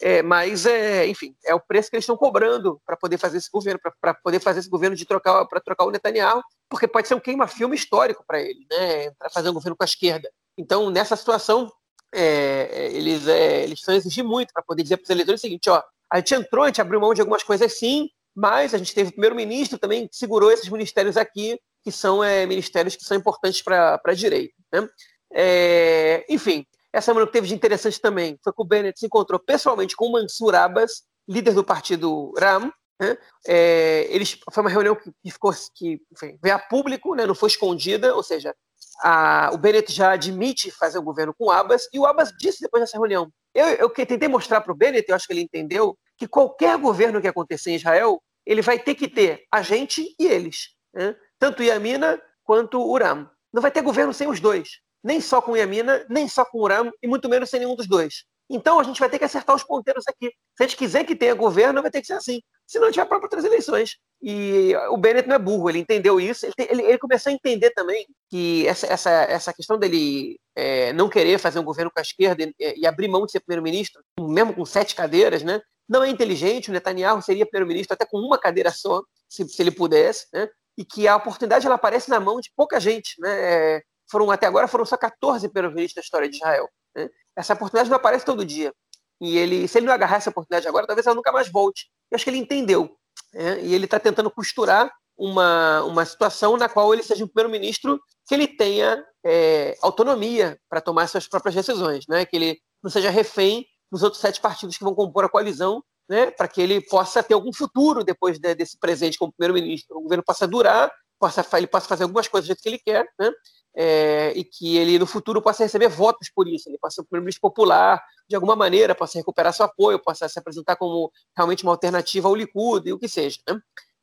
É, 0.00 0.22
mas, 0.22 0.64
é, 0.64 1.06
enfim, 1.06 1.34
é 1.44 1.54
o 1.54 1.60
preço 1.60 1.90
que 1.90 1.96
eles 1.96 2.04
estão 2.04 2.16
cobrando 2.16 2.80
para 2.86 2.96
poder 2.96 3.18
fazer 3.18 3.38
esse 3.38 3.50
governo, 3.50 3.80
para 4.00 4.14
poder 4.14 4.40
fazer 4.40 4.60
esse 4.60 4.68
governo 4.68 4.94
de 4.94 5.04
trocar 5.04 5.44
para 5.46 5.60
trocar 5.60 5.84
o 5.84 5.90
Netanyahu, 5.90 6.40
porque 6.68 6.86
pode 6.86 7.08
ser 7.08 7.14
um 7.14 7.20
queima-filme 7.20 7.74
histórico 7.74 8.24
para 8.26 8.40
ele, 8.40 8.64
né, 8.70 9.10
para 9.18 9.28
fazer 9.28 9.50
um 9.50 9.54
governo 9.54 9.76
com 9.76 9.82
a 9.82 9.86
esquerda. 9.86 10.30
Então, 10.56 10.88
nessa 10.88 11.16
situação, 11.16 11.70
é, 12.14 12.90
eles, 12.92 13.26
é, 13.26 13.64
eles 13.64 13.80
estão 13.80 13.94
exigir 13.94 14.24
muito 14.24 14.52
para 14.52 14.62
poder 14.62 14.82
dizer 14.82 14.96
para 14.96 15.04
os 15.04 15.10
eleitores 15.10 15.40
o 15.40 15.42
seguinte: 15.42 15.68
ó, 15.68 15.82
a 16.10 16.18
gente 16.18 16.34
entrou, 16.34 16.64
a 16.64 16.68
gente 16.68 16.80
abriu 16.80 17.00
mão 17.00 17.12
de 17.12 17.20
algumas 17.20 17.42
coisas 17.42 17.76
sim, 17.76 18.08
mas 18.34 18.74
a 18.74 18.78
gente 18.78 18.94
teve 18.94 19.10
o 19.10 19.12
primeiro-ministro 19.12 19.78
também 19.78 20.06
que 20.06 20.16
segurou 20.16 20.50
esses 20.50 20.68
ministérios 20.68 21.16
aqui, 21.16 21.58
que 21.82 21.90
são 21.90 22.22
é, 22.22 22.46
ministérios 22.46 22.94
que 22.94 23.04
são 23.04 23.16
importantes 23.16 23.62
para 23.62 24.00
a 24.02 24.14
direita. 24.14 24.54
Né? 24.72 24.88
É, 25.32 26.24
enfim, 26.28 26.64
essa 26.92 27.06
semana 27.06 27.26
que 27.26 27.32
teve 27.32 27.48
de 27.48 27.54
interessante 27.54 28.00
também 28.00 28.38
foi 28.42 28.52
que 28.52 28.62
o 28.62 28.64
Bennett 28.64 28.98
se 28.98 29.06
encontrou 29.06 29.38
pessoalmente 29.38 29.94
com 29.94 30.06
o 30.06 30.12
Mansur 30.12 30.54
Abbas, 30.54 31.02
líder 31.28 31.52
do 31.52 31.64
partido 31.64 32.32
Ram. 32.38 32.72
Né? 33.00 33.16
É, 33.46 34.06
eles, 34.10 34.38
foi 34.52 34.62
uma 34.62 34.70
reunião 34.70 34.96
que, 34.96 35.12
que 35.22 35.30
ficou 35.30 35.52
que 35.74 36.00
enfim, 36.12 36.38
veio 36.42 36.54
a 36.54 36.58
público, 36.58 37.14
né? 37.14 37.26
não 37.26 37.34
foi 37.34 37.48
escondida, 37.48 38.14
ou 38.14 38.22
seja, 38.22 38.54
a, 39.02 39.50
o 39.52 39.58
Bennett 39.58 39.92
já 39.92 40.12
admite 40.12 40.70
fazer 40.70 40.98
o 40.98 41.02
governo 41.02 41.34
com 41.34 41.46
o 41.46 41.50
Abbas, 41.50 41.88
e 41.92 41.98
o 41.98 42.06
Abbas 42.06 42.32
disse 42.38 42.62
depois 42.62 42.82
dessa 42.82 42.96
reunião. 42.96 43.30
Eu, 43.54 43.66
eu 43.66 43.90
tentei 43.90 44.28
mostrar 44.28 44.60
para 44.60 44.72
o 44.72 44.76
Bennett, 44.76 45.08
eu 45.08 45.14
acho 45.14 45.26
que 45.26 45.32
ele 45.32 45.42
entendeu, 45.42 45.96
que 46.16 46.26
qualquer 46.26 46.76
governo 46.78 47.20
que 47.20 47.28
acontecer 47.28 47.70
em 47.70 47.76
Israel, 47.76 48.20
ele 48.44 48.62
vai 48.62 48.78
ter 48.78 48.94
que 48.94 49.06
ter 49.06 49.44
a 49.52 49.62
gente 49.62 50.16
e 50.18 50.26
eles. 50.26 50.70
Né? 50.92 51.14
Tanto 51.38 51.62
Yamina 51.62 52.20
quanto 52.42 52.80
o 52.80 52.98
Ram. 52.98 53.30
Não 53.52 53.62
vai 53.62 53.70
ter 53.70 53.82
governo 53.82 54.12
sem 54.12 54.28
os 54.28 54.40
dois 54.40 54.80
nem 55.02 55.20
só 55.20 55.40
com 55.40 55.56
Yamina, 55.56 56.04
nem 56.08 56.28
só 56.28 56.44
com 56.44 56.58
Uram, 56.58 56.90
e 57.02 57.06
muito 57.06 57.28
menos 57.28 57.50
sem 57.50 57.60
nenhum 57.60 57.76
dos 57.76 57.86
dois. 57.86 58.24
Então 58.50 58.80
a 58.80 58.82
gente 58.82 58.98
vai 58.98 59.10
ter 59.10 59.18
que 59.18 59.24
acertar 59.24 59.54
os 59.54 59.62
ponteiros 59.62 60.04
aqui. 60.08 60.32
Se 60.56 60.62
a 60.62 60.66
gente 60.66 60.76
quiser 60.76 61.04
que 61.04 61.14
tenha 61.14 61.34
governo, 61.34 61.82
vai 61.82 61.90
ter 61.90 62.00
que 62.00 62.06
ser 62.06 62.14
assim. 62.14 62.40
Se 62.66 62.78
não, 62.78 62.86
a 62.86 62.90
gente 62.90 62.96
vai 62.96 63.06
para 63.06 63.18
outras 63.18 63.44
eleições. 63.44 63.96
E 64.22 64.72
o 64.90 64.96
Bennett 64.96 65.28
não 65.28 65.36
é 65.36 65.38
burro, 65.38 65.68
ele 65.68 65.78
entendeu 65.78 66.18
isso. 66.18 66.46
Ele, 66.46 66.54
ele, 66.58 66.82
ele 66.82 66.98
começou 66.98 67.30
a 67.30 67.34
entender 67.34 67.70
também 67.70 68.06
que 68.30 68.66
essa, 68.66 68.86
essa, 68.86 69.10
essa 69.10 69.52
questão 69.52 69.78
dele 69.78 70.38
é, 70.56 70.92
não 70.94 71.08
querer 71.08 71.38
fazer 71.38 71.58
um 71.58 71.64
governo 71.64 71.90
com 71.90 72.00
a 72.00 72.02
esquerda 72.02 72.42
e, 72.42 72.54
e 72.58 72.86
abrir 72.86 73.08
mão 73.08 73.26
de 73.26 73.32
ser 73.32 73.40
primeiro-ministro, 73.40 74.02
mesmo 74.18 74.54
com 74.54 74.64
sete 74.64 74.94
cadeiras, 74.94 75.42
né, 75.42 75.60
não 75.88 76.02
é 76.02 76.08
inteligente. 76.08 76.70
O 76.70 76.72
Netanyahu 76.72 77.22
seria 77.22 77.46
primeiro-ministro 77.46 77.94
até 77.94 78.06
com 78.06 78.18
uma 78.18 78.38
cadeira 78.38 78.70
só, 78.70 79.02
se, 79.28 79.46
se 79.46 79.62
ele 79.62 79.70
pudesse. 79.70 80.26
Né, 80.32 80.48
e 80.76 80.84
que 80.84 81.08
a 81.08 81.16
oportunidade 81.16 81.66
ela 81.66 81.74
aparece 81.74 82.08
na 82.08 82.20
mão 82.20 82.40
de 82.40 82.50
pouca 82.56 82.80
gente. 82.80 83.20
Né, 83.20 83.30
é, 83.30 83.82
foram 84.10 84.30
até 84.30 84.46
agora 84.46 84.68
foram 84.68 84.84
só 84.84 84.96
14 84.96 85.48
peronistas 85.48 85.94
da 85.94 86.00
história 86.00 86.28
de 86.28 86.36
Israel. 86.36 86.68
Né? 86.94 87.08
Essa 87.36 87.54
oportunidade 87.54 87.90
não 87.90 87.96
aparece 87.96 88.24
todo 88.24 88.44
dia. 88.44 88.72
E 89.20 89.36
ele, 89.36 89.66
se 89.66 89.78
ele 89.78 89.86
não 89.86 89.92
agarrar 89.92 90.16
essa 90.16 90.30
oportunidade 90.30 90.68
agora, 90.68 90.86
talvez 90.86 91.06
ela 91.06 91.16
nunca 91.16 91.32
mais 91.32 91.50
volte. 91.50 91.90
Eu 92.10 92.16
acho 92.16 92.24
que 92.24 92.30
ele 92.30 92.38
entendeu. 92.38 92.96
Né? 93.32 93.60
E 93.62 93.74
ele 93.74 93.84
está 93.84 93.98
tentando 93.98 94.30
costurar 94.30 94.92
uma, 95.16 95.82
uma 95.82 96.04
situação 96.04 96.56
na 96.56 96.68
qual 96.68 96.94
ele 96.94 97.02
seja 97.02 97.24
um 97.24 97.28
primeiro-ministro 97.28 98.00
que 98.26 98.34
ele 98.34 98.46
tenha 98.46 99.04
é, 99.24 99.76
autonomia 99.82 100.58
para 100.70 100.80
tomar 100.80 101.08
suas 101.08 101.26
próprias 101.26 101.54
decisões, 101.54 102.04
né? 102.08 102.24
que 102.24 102.36
ele 102.36 102.60
não 102.82 102.90
seja 102.90 103.10
refém 103.10 103.66
dos 103.90 104.02
outros 104.02 104.20
sete 104.20 104.40
partidos 104.40 104.76
que 104.76 104.84
vão 104.84 104.94
compor 104.94 105.24
a 105.24 105.28
coalizão, 105.28 105.82
né? 106.08 106.30
para 106.30 106.46
que 106.46 106.60
ele 106.60 106.80
possa 106.80 107.22
ter 107.22 107.34
algum 107.34 107.52
futuro 107.52 108.04
depois 108.04 108.38
de, 108.38 108.54
desse 108.54 108.78
presente 108.78 109.18
como 109.18 109.32
primeiro-ministro. 109.32 109.98
O 109.98 110.02
governo 110.02 110.22
possa 110.24 110.46
durar, 110.46 110.92
possa, 111.18 111.44
ele 111.56 111.66
possa 111.66 111.88
fazer 111.88 112.04
algumas 112.04 112.28
coisas 112.28 112.46
do 112.46 112.48
jeito 112.48 112.62
que 112.62 112.68
ele 112.68 112.78
quer, 112.78 113.06
né? 113.18 113.30
é, 113.76 114.32
e 114.34 114.44
que 114.44 114.76
ele 114.76 114.98
no 114.98 115.06
futuro 115.06 115.40
possa 115.40 115.62
receber 115.62 115.88
votos 115.88 116.28
por 116.34 116.48
isso, 116.48 116.68
ele 116.68 116.78
possa 116.78 116.96
ser 116.96 117.00
um 117.02 117.04
primeiro-ministro 117.04 117.40
popular 117.40 118.02
de 118.28 118.34
alguma 118.34 118.56
maneira, 118.56 118.94
possa 118.94 119.18
recuperar 119.18 119.52
seu 119.52 119.64
apoio, 119.64 120.02
possa 120.02 120.28
se 120.28 120.38
apresentar 120.38 120.76
como 120.76 121.12
realmente 121.36 121.62
uma 121.62 121.72
alternativa 121.72 122.28
ao 122.28 122.34
Likud 122.34 122.88
e 122.88 122.92
o 122.92 122.98
que 122.98 123.08
seja. 123.08 123.38
Né? 123.48 123.58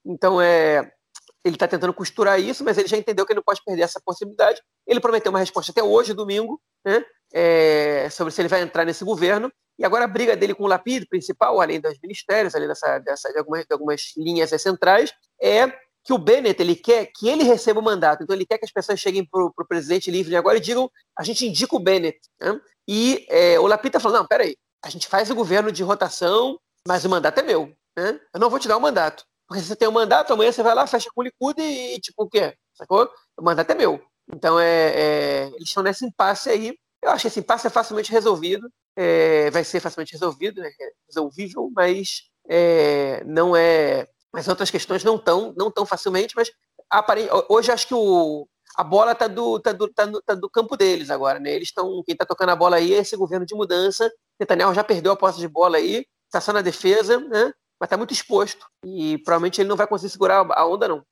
Então, 0.05 0.41
é, 0.41 0.91
ele 1.43 1.55
está 1.55 1.67
tentando 1.67 1.93
costurar 1.93 2.39
isso, 2.39 2.63
mas 2.63 2.77
ele 2.77 2.87
já 2.87 2.97
entendeu 2.97 3.25
que 3.25 3.33
ele 3.33 3.39
não 3.39 3.43
pode 3.43 3.61
perder 3.65 3.83
essa 3.83 3.99
possibilidade. 4.03 4.61
Ele 4.87 4.99
prometeu 4.99 5.31
uma 5.31 5.39
resposta 5.39 5.71
até 5.71 5.83
hoje, 5.83 6.13
domingo, 6.13 6.59
né, 6.85 7.03
é, 7.33 8.07
sobre 8.09 8.31
se 8.31 8.41
ele 8.41 8.47
vai 8.47 8.61
entrar 8.61 8.85
nesse 8.85 9.03
governo. 9.03 9.51
E 9.77 9.83
agora 9.83 10.05
a 10.05 10.07
briga 10.07 10.37
dele 10.37 10.55
com 10.55 10.63
o 10.63 10.67
Lapid, 10.67 11.05
principal, 11.09 11.59
além 11.59 11.81
dos 11.81 11.99
ministérios, 12.01 12.55
além 12.55 12.67
dessa, 12.67 12.97
dessa 12.99 13.29
de, 13.31 13.37
algumas, 13.37 13.65
de 13.65 13.73
algumas 13.73 14.13
linhas 14.15 14.49
centrais, 14.61 15.13
é 15.41 15.67
que 16.05 16.13
o 16.13 16.19
Bennett 16.19 16.61
ele 16.61 16.75
quer 16.75 17.07
que 17.07 17.27
ele 17.27 17.43
receba 17.43 17.79
o 17.79 17.83
mandato. 17.83 18.23
Então 18.23 18.35
ele 18.35 18.45
quer 18.45 18.59
que 18.59 18.65
as 18.65 18.71
pessoas 18.71 18.99
cheguem 18.99 19.25
para 19.25 19.43
o 19.43 19.67
presidente 19.67 20.11
livre 20.11 20.35
agora 20.35 20.57
e 20.57 20.61
digam: 20.61 20.89
a 21.17 21.23
gente 21.23 21.45
indica 21.45 21.75
o 21.75 21.79
Bennett. 21.79 22.19
Né? 22.39 22.61
E 22.87 23.25
é, 23.27 23.59
o 23.59 23.65
Lapita 23.65 23.99
falou: 23.99 24.19
não, 24.19 24.27
peraí, 24.27 24.55
a 24.83 24.89
gente 24.89 25.07
faz 25.07 25.31
o 25.31 25.35
governo 25.35 25.71
de 25.71 25.81
rotação, 25.83 26.59
mas 26.87 27.03
o 27.03 27.09
mandato 27.09 27.39
é 27.39 27.43
meu. 27.43 27.73
Né? 27.97 28.19
Eu 28.31 28.39
não 28.39 28.51
vou 28.51 28.59
te 28.59 28.67
dar 28.67 28.77
o 28.77 28.81
mandato. 28.81 29.25
Porque 29.47 29.61
se 29.61 29.67
você 29.67 29.75
tem 29.75 29.87
o 29.87 29.91
um 29.91 29.95
mandato, 29.95 30.31
amanhã 30.31 30.51
você 30.51 30.61
vai 30.61 30.75
lá, 30.75 30.85
fecha 30.85 31.09
com 31.13 31.21
o 31.21 31.23
Likud 31.23 31.59
e, 31.59 31.99
tipo, 31.99 32.23
o 32.23 32.29
quê? 32.29 32.55
Sacou? 32.73 33.09
O 33.37 33.43
mandato 33.43 33.71
é 33.71 33.75
meu. 33.75 33.99
Então 34.31 34.59
é, 34.59 34.93
é 34.95 35.47
eles 35.55 35.69
estão 35.69 35.83
nesse 35.83 36.05
impasse 36.05 36.49
aí. 36.49 36.77
Eu 37.01 37.11
acho 37.11 37.23
que 37.23 37.27
esse 37.27 37.39
impasse 37.39 37.67
é 37.67 37.69
facilmente 37.69 38.11
resolvido. 38.11 38.69
É, 38.95 39.49
vai 39.51 39.63
ser 39.63 39.79
facilmente 39.79 40.13
resolvido, 40.13 40.61
né? 40.61 40.69
resolvível, 41.07 41.69
mas 41.75 42.23
é, 42.47 43.23
não 43.25 43.55
é 43.55 44.07
mas 44.35 44.49
outras 44.49 44.69
questões 44.69 45.01
não 45.01 45.17
tão, 45.17 45.53
não 45.57 45.71
tão 45.71 45.85
facilmente, 45.85 46.35
mas 46.35 46.51
hoje 47.49 47.71
acho 47.71 47.87
que 47.87 47.93
o, 47.93 48.45
a 48.75 48.83
bola 48.83 49.13
está 49.13 49.27
do, 49.27 49.57
tá 49.61 49.71
do, 49.71 49.87
tá, 49.87 50.11
tá 50.25 50.35
do 50.35 50.49
campo 50.49 50.75
deles 50.75 51.09
agora, 51.09 51.39
né? 51.39 51.53
Eles 51.53 51.69
estão. 51.69 52.03
Quem 52.05 52.11
está 52.11 52.25
tocando 52.25 52.49
a 52.49 52.55
bola 52.55 52.75
aí 52.75 52.93
é 52.93 52.97
esse 52.97 53.15
governo 53.15 53.45
de 53.45 53.55
mudança. 53.55 54.11
Netanyahu 54.37 54.73
já 54.73 54.83
perdeu 54.83 55.13
a 55.13 55.15
posse 55.15 55.39
de 55.39 55.47
bola 55.47 55.77
aí, 55.77 56.05
está 56.25 56.41
só 56.41 56.51
na 56.51 56.61
defesa, 56.61 57.17
né? 57.17 57.53
Mas 57.79 57.87
está 57.87 57.95
muito 57.95 58.13
exposto. 58.13 58.67
E 58.83 59.17
provavelmente 59.19 59.61
ele 59.61 59.69
não 59.69 59.77
vai 59.77 59.87
conseguir 59.87 60.11
segurar 60.11 60.45
a 60.51 60.67
onda, 60.67 60.85
não. 60.89 61.05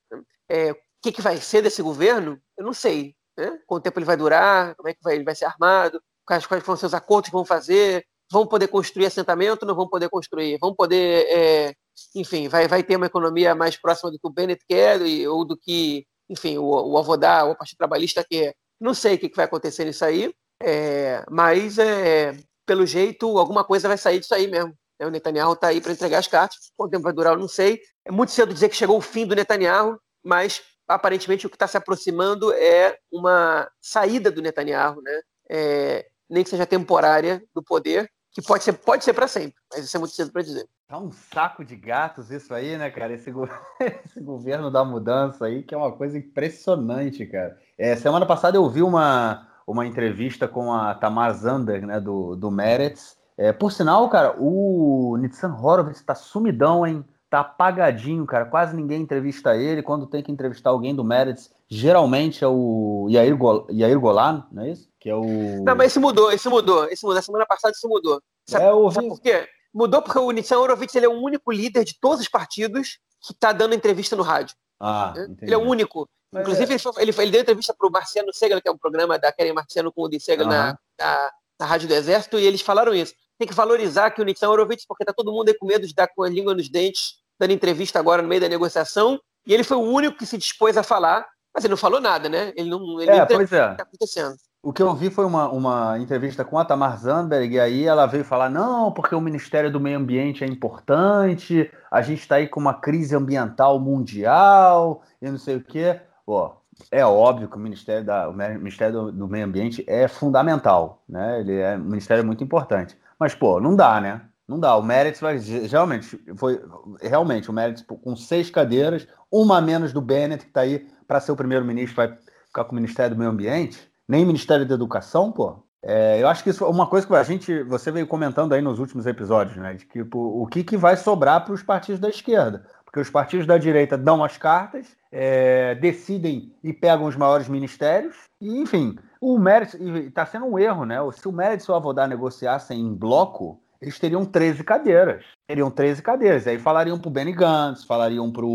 É, 0.49 0.73
o 0.73 0.75
que, 1.01 1.13
que 1.13 1.21
vai 1.21 1.37
ser 1.37 1.61
desse 1.61 1.81
governo? 1.81 2.37
Eu 2.57 2.65
não 2.65 2.73
sei. 2.73 3.15
Né? 3.37 3.57
Quanto 3.65 3.83
tempo 3.83 3.99
ele 3.99 4.05
vai 4.05 4.17
durar, 4.17 4.75
como 4.75 4.89
é 4.89 4.93
que 4.93 5.01
vai, 5.01 5.15
ele 5.15 5.23
vai 5.23 5.33
ser 5.33 5.45
armado, 5.45 6.01
quais, 6.25 6.45
quais 6.45 6.61
vão 6.61 6.75
ser 6.75 6.87
os 6.87 6.93
acordos 6.93 7.29
que 7.29 7.33
vão 7.33 7.45
fazer, 7.45 8.05
vão 8.33 8.47
poder 8.47 8.67
construir 8.67 9.05
assentamento, 9.05 9.65
não 9.65 9.75
vão 9.75 9.87
poder 9.87 10.09
construir, 10.09 10.57
vão 10.59 10.73
poder 10.73 11.25
é, 11.29 11.73
enfim, 12.15 12.47
vai, 12.47 12.67
vai 12.67 12.83
ter 12.83 12.95
uma 12.95 13.05
economia 13.05 13.53
mais 13.53 13.77
próxima 13.77 14.11
do 14.11 14.17
que 14.17 14.27
o 14.27 14.31
Bennett 14.31 14.65
quer 14.67 14.99
ou 15.29 15.45
do 15.45 15.55
que, 15.55 16.05
enfim, 16.27 16.57
o, 16.57 16.65
o 16.65 16.97
Avodá, 16.97 17.45
o 17.45 17.55
Partido 17.55 17.77
Trabalhista 17.77 18.25
quer. 18.27 18.55
Não 18.81 18.93
sei 18.93 19.15
o 19.15 19.19
que, 19.19 19.29
que 19.29 19.35
vai 19.35 19.45
acontecer 19.45 19.85
nisso 19.85 20.03
aí, 20.03 20.33
é, 20.61 21.23
mas 21.29 21.77
é, 21.77 22.35
pelo 22.65 22.85
jeito 22.87 23.37
alguma 23.37 23.63
coisa 23.63 23.87
vai 23.87 23.97
sair 23.97 24.19
disso 24.19 24.33
aí 24.33 24.47
mesmo. 24.47 24.75
Né? 24.99 25.05
O 25.05 25.11
Netanyahu 25.11 25.53
está 25.53 25.67
aí 25.67 25.79
para 25.79 25.91
entregar 25.91 26.17
as 26.17 26.27
cartas. 26.27 26.71
Quanto 26.75 26.91
tempo 26.91 27.03
vai 27.03 27.13
durar, 27.13 27.33
eu 27.33 27.39
não 27.39 27.47
sei. 27.47 27.79
É 28.03 28.11
muito 28.11 28.31
cedo 28.31 28.53
dizer 28.53 28.69
que 28.69 28.75
chegou 28.75 28.97
o 28.97 29.01
fim 29.01 29.27
do 29.27 29.35
Netanyahu, 29.35 29.99
mas 30.23 30.61
aparentemente 30.87 31.45
o 31.45 31.49
que 31.49 31.55
está 31.55 31.67
se 31.67 31.77
aproximando 31.77 32.51
é 32.51 32.97
uma 33.11 33.69
saída 33.79 34.31
do 34.31 34.41
Netanyahu, 34.41 35.01
né? 35.01 35.21
É, 35.49 36.07
nem 36.29 36.43
que 36.43 36.49
seja 36.49 36.65
temporária 36.65 37.43
do 37.53 37.61
poder, 37.61 38.09
que 38.33 38.41
pode 38.41 38.63
ser, 38.63 38.73
pode 38.73 39.03
ser 39.03 39.13
para 39.13 39.27
sempre, 39.27 39.53
mas 39.71 39.85
isso 39.85 39.95
é 39.95 39.99
muito 39.99 40.15
cedo 40.15 40.31
para 40.31 40.41
dizer. 40.41 40.67
Tá 40.87 40.97
um 40.97 41.11
saco 41.11 41.63
de 41.63 41.75
gatos 41.75 42.31
isso 42.31 42.51
aí, 42.53 42.75
né, 42.77 42.89
cara? 42.89 43.13
Esse, 43.13 43.31
go... 43.31 43.47
Esse, 43.79 44.19
governo 44.19 44.71
da 44.71 44.83
mudança 44.83 45.45
aí, 45.45 45.61
que 45.61 45.75
é 45.75 45.77
uma 45.77 45.91
coisa 45.91 46.17
impressionante, 46.17 47.25
cara. 47.27 47.57
É, 47.77 47.95
semana 47.95 48.25
passada 48.25 48.57
eu 48.57 48.67
vi 48.67 48.81
uma, 48.81 49.47
uma 49.67 49.85
entrevista 49.85 50.47
com 50.47 50.73
a 50.73 50.95
Tamar 50.95 51.33
Zander, 51.35 51.85
né, 51.85 51.99
do, 51.99 52.35
do 52.35 52.49
Meretz. 52.49 53.15
É, 53.37 53.51
por 53.51 53.71
sinal, 53.71 54.09
cara, 54.09 54.35
o 54.39 55.15
Nitsan 55.19 55.55
Horowitz 55.55 56.01
tá 56.01 56.15
sumidão, 56.15 56.85
hein? 56.85 57.05
Tá 57.29 57.39
apagadinho, 57.41 58.25
cara. 58.25 58.45
Quase 58.45 58.75
ninguém 58.75 59.01
entrevista 59.01 59.55
ele. 59.55 59.81
Quando 59.81 60.05
tem 60.05 60.21
que 60.21 60.31
entrevistar 60.31 60.69
alguém 60.69 60.95
do 60.95 61.03
Meretz, 61.03 61.51
geralmente 61.73 62.43
é 62.43 62.47
o 62.47 63.07
Yair, 63.09 63.35
Gol... 63.37 63.67
Yair 63.71 63.99
Golan, 63.99 64.47
não 64.51 64.63
é 64.63 64.71
isso? 64.71 64.87
Que 64.99 65.09
é 65.09 65.15
o... 65.15 65.63
Não, 65.63 65.75
mas 65.75 65.87
esse 65.87 65.99
mudou, 65.99 66.31
esse 66.31 66.47
mudou. 66.47 66.85
Esse 66.85 67.05
mudou. 67.05 67.21
semana 67.21 67.45
passada 67.45 67.73
isso 67.75 67.87
mudou. 67.87 68.21
Sabe, 68.47 68.65
é, 68.65 68.71
ouvi... 68.71 68.95
sabe 68.95 69.07
por 69.09 69.21
quê? 69.21 69.47
Mudou 69.73 70.01
porque 70.01 70.19
o 70.19 70.31
Nissan 70.31 70.59
Horowitz 70.59 70.93
ele 70.95 71.05
é 71.05 71.09
o 71.09 71.19
único 71.19 71.51
líder 71.51 71.83
de 71.83 71.97
todos 71.99 72.19
os 72.19 72.27
partidos 72.27 72.99
que 73.25 73.33
está 73.33 73.51
dando 73.51 73.73
entrevista 73.73 74.15
no 74.15 74.23
rádio. 74.23 74.55
Ah, 74.79 75.13
ele 75.41 75.53
é 75.53 75.57
o 75.57 75.61
único. 75.61 76.07
Mas 76.31 76.41
Inclusive, 76.41 76.73
é... 76.73 76.75
ele, 76.75 77.09
ele, 77.09 77.21
ele, 77.21 77.31
deu 77.31 77.41
entrevista 77.41 77.73
para 77.77 77.87
o 77.87 77.91
Marciano 77.91 78.33
Segal, 78.33 78.61
que 78.61 78.67
é 78.67 78.71
um 78.71 78.77
programa 78.77 79.17
da 79.17 79.31
Keren 79.31 79.53
Marciano 79.53 79.91
com 79.91 80.01
o 80.01 80.05
Udi 80.05 80.19
Segal 80.19 80.45
uhum. 80.45 80.51
na, 80.51 80.77
na, 80.99 81.31
na, 81.59 81.65
Rádio 81.65 81.87
do 81.87 81.93
Exército, 81.93 82.39
e 82.39 82.45
eles 82.45 82.61
falaram 82.61 82.93
isso. 82.93 83.13
Tem 83.37 83.47
que 83.47 83.53
valorizar 83.53 84.11
que 84.11 84.21
o 84.21 84.25
Nixon 84.25 84.47
Horowitz, 84.47 84.85
porque 84.85 85.05
tá 85.05 85.13
todo 85.13 85.31
mundo 85.31 85.49
aí 85.49 85.57
com 85.57 85.65
medo 85.65 85.87
de 85.87 85.93
dar 85.93 86.07
com 86.07 86.23
a 86.23 86.29
língua 86.29 86.53
nos 86.53 86.69
dentes, 86.69 87.15
dando 87.39 87.51
entrevista 87.51 87.99
agora 87.99 88.21
no 88.21 88.27
meio 88.27 88.41
da 88.41 88.49
negociação, 88.49 89.19
e 89.45 89.53
ele 89.53 89.63
foi 89.63 89.77
o 89.77 89.81
único 89.81 90.17
que 90.17 90.25
se 90.25 90.37
dispôs 90.37 90.77
a 90.77 90.83
falar, 90.83 91.27
mas 91.53 91.63
ele 91.63 91.71
não 91.71 91.77
falou 91.77 92.01
nada, 92.01 92.27
né? 92.27 92.51
Ele 92.55 92.69
não. 92.69 92.99
Ele 92.99 93.11
é, 93.11 93.19
não 93.19 93.27
pois 93.27 93.51
é. 93.51 93.65
O 93.65 93.71
que 93.71 93.77
tá 93.77 93.83
acontecendo. 93.83 94.35
O 94.65 94.71
que 94.71 94.81
eu 94.81 94.95
vi 94.95 95.09
foi 95.09 95.25
uma, 95.25 95.49
uma 95.49 95.99
entrevista 95.99 96.45
com 96.45 96.57
a 96.57 96.63
Tamar 96.63 96.97
Zandberg, 96.97 97.53
e 97.53 97.59
aí 97.59 97.85
ela 97.85 98.05
veio 98.05 98.23
falar: 98.23 98.49
não, 98.49 98.91
porque 98.91 99.13
o 99.13 99.21
Ministério 99.21 99.69
do 99.69 99.79
Meio 99.79 99.97
Ambiente 99.97 100.43
é 100.43 100.47
importante, 100.47 101.69
a 101.91 102.01
gente 102.01 102.19
está 102.19 102.35
aí 102.35 102.47
com 102.47 102.61
uma 102.61 102.73
crise 102.73 103.15
ambiental 103.15 103.77
mundial, 103.79 105.03
e 105.21 105.29
não 105.29 105.37
sei 105.37 105.57
o 105.57 105.63
quê. 105.63 105.99
Pô, 106.25 106.53
é 106.89 107.05
óbvio 107.05 107.49
que 107.49 107.57
o 107.57 107.59
Ministério, 107.59 108.05
da, 108.05 108.29
o 108.29 108.33
Ministério 108.33 108.93
do, 108.93 109.11
do, 109.11 109.27
Meio 109.27 109.45
Ambiente 109.45 109.83
é 109.85 110.07
fundamental, 110.07 111.03
né? 111.07 111.41
Ele 111.41 111.59
é 111.59 111.75
um 111.75 111.83
ministério 111.83 112.25
muito 112.25 112.43
importante. 112.43 112.97
Mas, 113.19 113.35
pô, 113.35 113.59
não 113.59 113.75
dá, 113.75 113.99
né? 113.99 114.21
Não 114.47 114.59
dá. 114.59 114.75
O 114.75 114.83
Meretz 114.83 115.19
vai. 115.19 115.37
Realmente, 115.37 116.19
foi. 116.35 116.61
Realmente, 117.01 117.49
o 117.49 117.53
Meretz 117.53 117.81
com 117.81 118.15
seis 118.15 118.49
cadeiras, 118.49 119.07
uma 119.31 119.57
a 119.57 119.61
menos 119.61 119.93
do 119.93 120.01
Bennett, 120.01 120.43
que 120.43 120.49
está 120.49 120.61
aí 120.61 120.87
para 121.07 121.19
ser 121.19 121.31
o 121.31 121.35
primeiro-ministro, 121.35 121.95
vai 121.95 122.17
ficar 122.45 122.65
com 122.65 122.71
o 122.71 122.75
Ministério 122.75 123.15
do 123.15 123.19
Meio 123.19 123.31
Ambiente 123.31 123.93
nem 124.07 124.25
Ministério 124.25 124.65
da 124.65 124.75
Educação, 124.75 125.31
pô. 125.31 125.63
É, 125.81 126.21
eu 126.21 126.27
acho 126.29 126.43
que 126.43 126.49
isso 126.49 126.63
é 126.63 126.67
uma 126.67 126.87
coisa 126.87 127.05
que 127.05 127.13
a 127.13 127.23
gente, 127.23 127.61
você 127.63 127.91
veio 127.91 128.07
comentando 128.07 128.53
aí 128.53 128.61
nos 128.61 128.79
últimos 128.79 129.05
episódios, 129.05 129.57
né? 129.57 129.73
De 129.73 129.85
que 129.85 130.05
o 130.13 130.47
que, 130.47 130.63
que 130.63 130.77
vai 130.77 130.95
sobrar 130.95 131.43
para 131.43 131.53
os 131.53 131.61
partidos 131.61 131.99
da 131.99 132.09
esquerda. 132.09 132.65
Porque 132.85 132.99
os 132.99 133.09
partidos 133.09 133.45
da 133.45 133.57
direita 133.57 133.97
dão 133.97 134.23
as 134.23 134.37
cartas, 134.37 134.95
é, 135.11 135.75
decidem 135.75 136.55
e 136.63 136.71
pegam 136.71 137.05
os 137.05 137.15
maiores 137.15 137.49
ministérios, 137.49 138.15
e 138.39 138.61
enfim, 138.61 138.95
o 139.19 139.37
mérito, 139.37 139.77
está 139.99 140.25
sendo 140.25 140.45
um 140.45 140.57
erro, 140.59 140.85
né? 140.85 140.97
Se 141.11 141.27
o 141.27 141.31
mérito 141.31 141.65
e 141.67 141.71
o 141.71 141.75
Avodar 141.75 142.07
negociassem 142.07 142.79
em 142.79 142.93
bloco, 142.93 143.59
eles 143.83 143.99
teriam 143.99 144.25
13 144.25 144.63
cadeiras. 144.63 145.25
Teriam 145.47 145.69
13 145.69 146.01
cadeiras. 146.01 146.47
Aí 146.47 146.57
falariam 146.57 146.97
para 146.97 147.09
o 147.09 147.11
Benny 147.11 147.33
Gantz, 147.33 147.83
falariam 147.83 148.31
para 148.31 148.45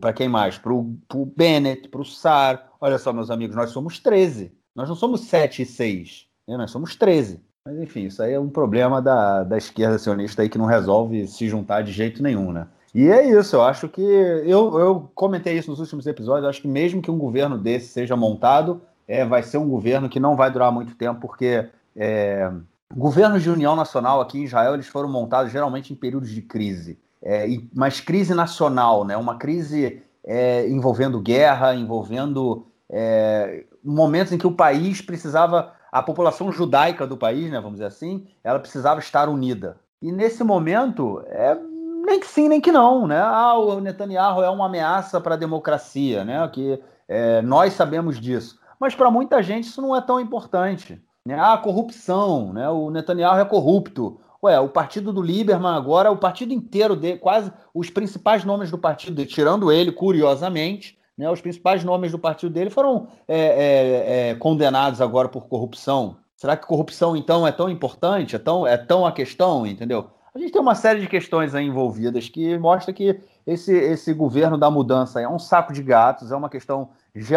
para 0.00 0.12
quem 0.12 0.28
mais? 0.28 0.58
Para 0.58 0.72
o 0.72 1.32
Bennett, 1.36 1.88
para 1.88 2.02
o 2.02 2.04
Sar. 2.04 2.70
Olha 2.80 2.98
só, 2.98 3.12
meus 3.12 3.30
amigos, 3.30 3.56
nós 3.56 3.70
somos 3.70 3.98
13. 3.98 4.52
Nós 4.74 4.88
não 4.88 4.96
somos 4.96 5.22
7 5.22 5.62
e 5.62 5.66
6. 5.66 6.26
Né? 6.48 6.56
Nós 6.56 6.70
somos 6.70 6.96
13. 6.96 7.40
Mas 7.64 7.78
enfim, 7.78 8.06
isso 8.06 8.22
aí 8.22 8.32
é 8.32 8.40
um 8.40 8.50
problema 8.50 9.00
da, 9.00 9.44
da 9.44 9.56
esquerda 9.56 9.98
sionista 9.98 10.42
aí 10.42 10.48
que 10.48 10.58
não 10.58 10.66
resolve 10.66 11.26
se 11.28 11.48
juntar 11.48 11.82
de 11.82 11.92
jeito 11.92 12.22
nenhum, 12.22 12.52
né? 12.52 12.66
E 12.94 13.08
é 13.08 13.26
isso, 13.26 13.56
eu 13.56 13.62
acho 13.62 13.88
que. 13.88 14.02
Eu, 14.02 14.78
eu 14.78 15.10
comentei 15.14 15.56
isso 15.56 15.70
nos 15.70 15.80
últimos 15.80 16.06
episódios, 16.06 16.48
acho 16.48 16.60
que 16.60 16.68
mesmo 16.68 17.00
que 17.00 17.10
um 17.10 17.16
governo 17.16 17.56
desse 17.56 17.86
seja 17.86 18.16
montado, 18.16 18.82
é, 19.08 19.24
vai 19.24 19.42
ser 19.42 19.58
um 19.58 19.68
governo 19.68 20.08
que 20.08 20.20
não 20.20 20.36
vai 20.36 20.50
durar 20.50 20.70
muito 20.70 20.94
tempo, 20.96 21.20
porque 21.20 21.68
é, 21.96 22.50
governos 22.96 23.42
de 23.42 23.50
união 23.50 23.76
nacional 23.76 24.20
aqui 24.20 24.38
em 24.38 24.44
Israel 24.44 24.74
eles 24.74 24.86
foram 24.86 25.08
montados 25.08 25.50
geralmente 25.50 25.92
em 25.92 25.96
períodos 25.96 26.30
de 26.30 26.42
crise 26.42 26.98
é, 27.22 27.46
mas 27.72 28.00
crise 28.00 28.34
nacional, 28.34 29.04
né? 29.04 29.16
uma 29.16 29.36
crise 29.36 30.02
é, 30.24 30.68
envolvendo 30.68 31.20
guerra, 31.20 31.74
envolvendo 31.74 32.66
é, 32.90 33.64
momentos 33.82 34.32
em 34.32 34.38
que 34.38 34.46
o 34.46 34.52
país 34.52 35.00
precisava, 35.00 35.72
a 35.90 36.02
população 36.02 36.50
judaica 36.50 37.06
do 37.06 37.16
país, 37.16 37.50
né, 37.50 37.58
vamos 37.58 37.74
dizer 37.74 37.86
assim, 37.86 38.26
ela 38.42 38.58
precisava 38.58 38.98
estar 38.98 39.28
unida. 39.28 39.78
E 40.00 40.10
nesse 40.10 40.42
momento, 40.42 41.22
é, 41.26 41.56
nem 42.04 42.18
que 42.18 42.26
sim, 42.26 42.48
nem 42.48 42.60
que 42.60 42.72
não. 42.72 43.06
Né? 43.06 43.20
Ah, 43.20 43.56
o 43.56 43.80
Netanyahu 43.80 44.42
é 44.42 44.50
uma 44.50 44.66
ameaça 44.66 45.20
para 45.20 45.34
a 45.34 45.38
democracia, 45.38 46.24
né? 46.24 46.48
que 46.52 46.80
é, 47.08 47.40
nós 47.42 47.72
sabemos 47.74 48.18
disso. 48.20 48.58
Mas 48.80 48.96
para 48.96 49.12
muita 49.12 49.40
gente 49.44 49.68
isso 49.68 49.80
não 49.80 49.94
é 49.94 50.00
tão 50.00 50.18
importante. 50.18 51.00
Né? 51.26 51.36
Ah, 51.38 51.56
corrupção, 51.56 52.52
né? 52.52 52.68
o 52.68 52.90
Netanyahu 52.90 53.40
é 53.40 53.44
corrupto. 53.44 54.20
Ué, 54.44 54.58
o 54.58 54.68
partido 54.68 55.12
do 55.12 55.22
Lieberman 55.22 55.74
agora, 55.74 56.10
o 56.10 56.16
partido 56.16 56.52
inteiro 56.52 56.96
dele, 56.96 57.18
quase 57.18 57.52
os 57.72 57.88
principais 57.90 58.44
nomes 58.44 58.72
do 58.72 58.78
partido 58.78 59.14
dele, 59.14 59.28
tirando 59.28 59.70
ele, 59.70 59.92
curiosamente, 59.92 60.98
né, 61.16 61.30
os 61.30 61.40
principais 61.40 61.84
nomes 61.84 62.10
do 62.10 62.18
partido 62.18 62.52
dele 62.52 62.68
foram 62.68 63.06
é, 63.28 63.38
é, 63.38 64.30
é, 64.30 64.34
condenados 64.34 65.00
agora 65.00 65.28
por 65.28 65.46
corrupção. 65.46 66.16
Será 66.34 66.56
que 66.56 66.66
corrupção, 66.66 67.16
então, 67.16 67.46
é 67.46 67.52
tão 67.52 67.70
importante? 67.70 68.34
É 68.34 68.38
tão, 68.38 68.66
é 68.66 68.76
tão 68.76 69.06
a 69.06 69.12
questão, 69.12 69.64
entendeu? 69.64 70.10
A 70.34 70.38
gente 70.40 70.50
tem 70.50 70.60
uma 70.60 70.74
série 70.74 71.00
de 71.00 71.06
questões 71.06 71.54
aí 71.54 71.64
envolvidas 71.64 72.28
que 72.28 72.58
mostra 72.58 72.92
que 72.92 73.20
esse, 73.46 73.72
esse 73.72 74.12
governo 74.12 74.58
da 74.58 74.68
mudança 74.70 75.20
é 75.20 75.28
um 75.28 75.38
saco 75.38 75.72
de 75.72 75.82
gatos, 75.82 76.32
é 76.32 76.36
uma 76.36 76.48
questão 76.48 76.90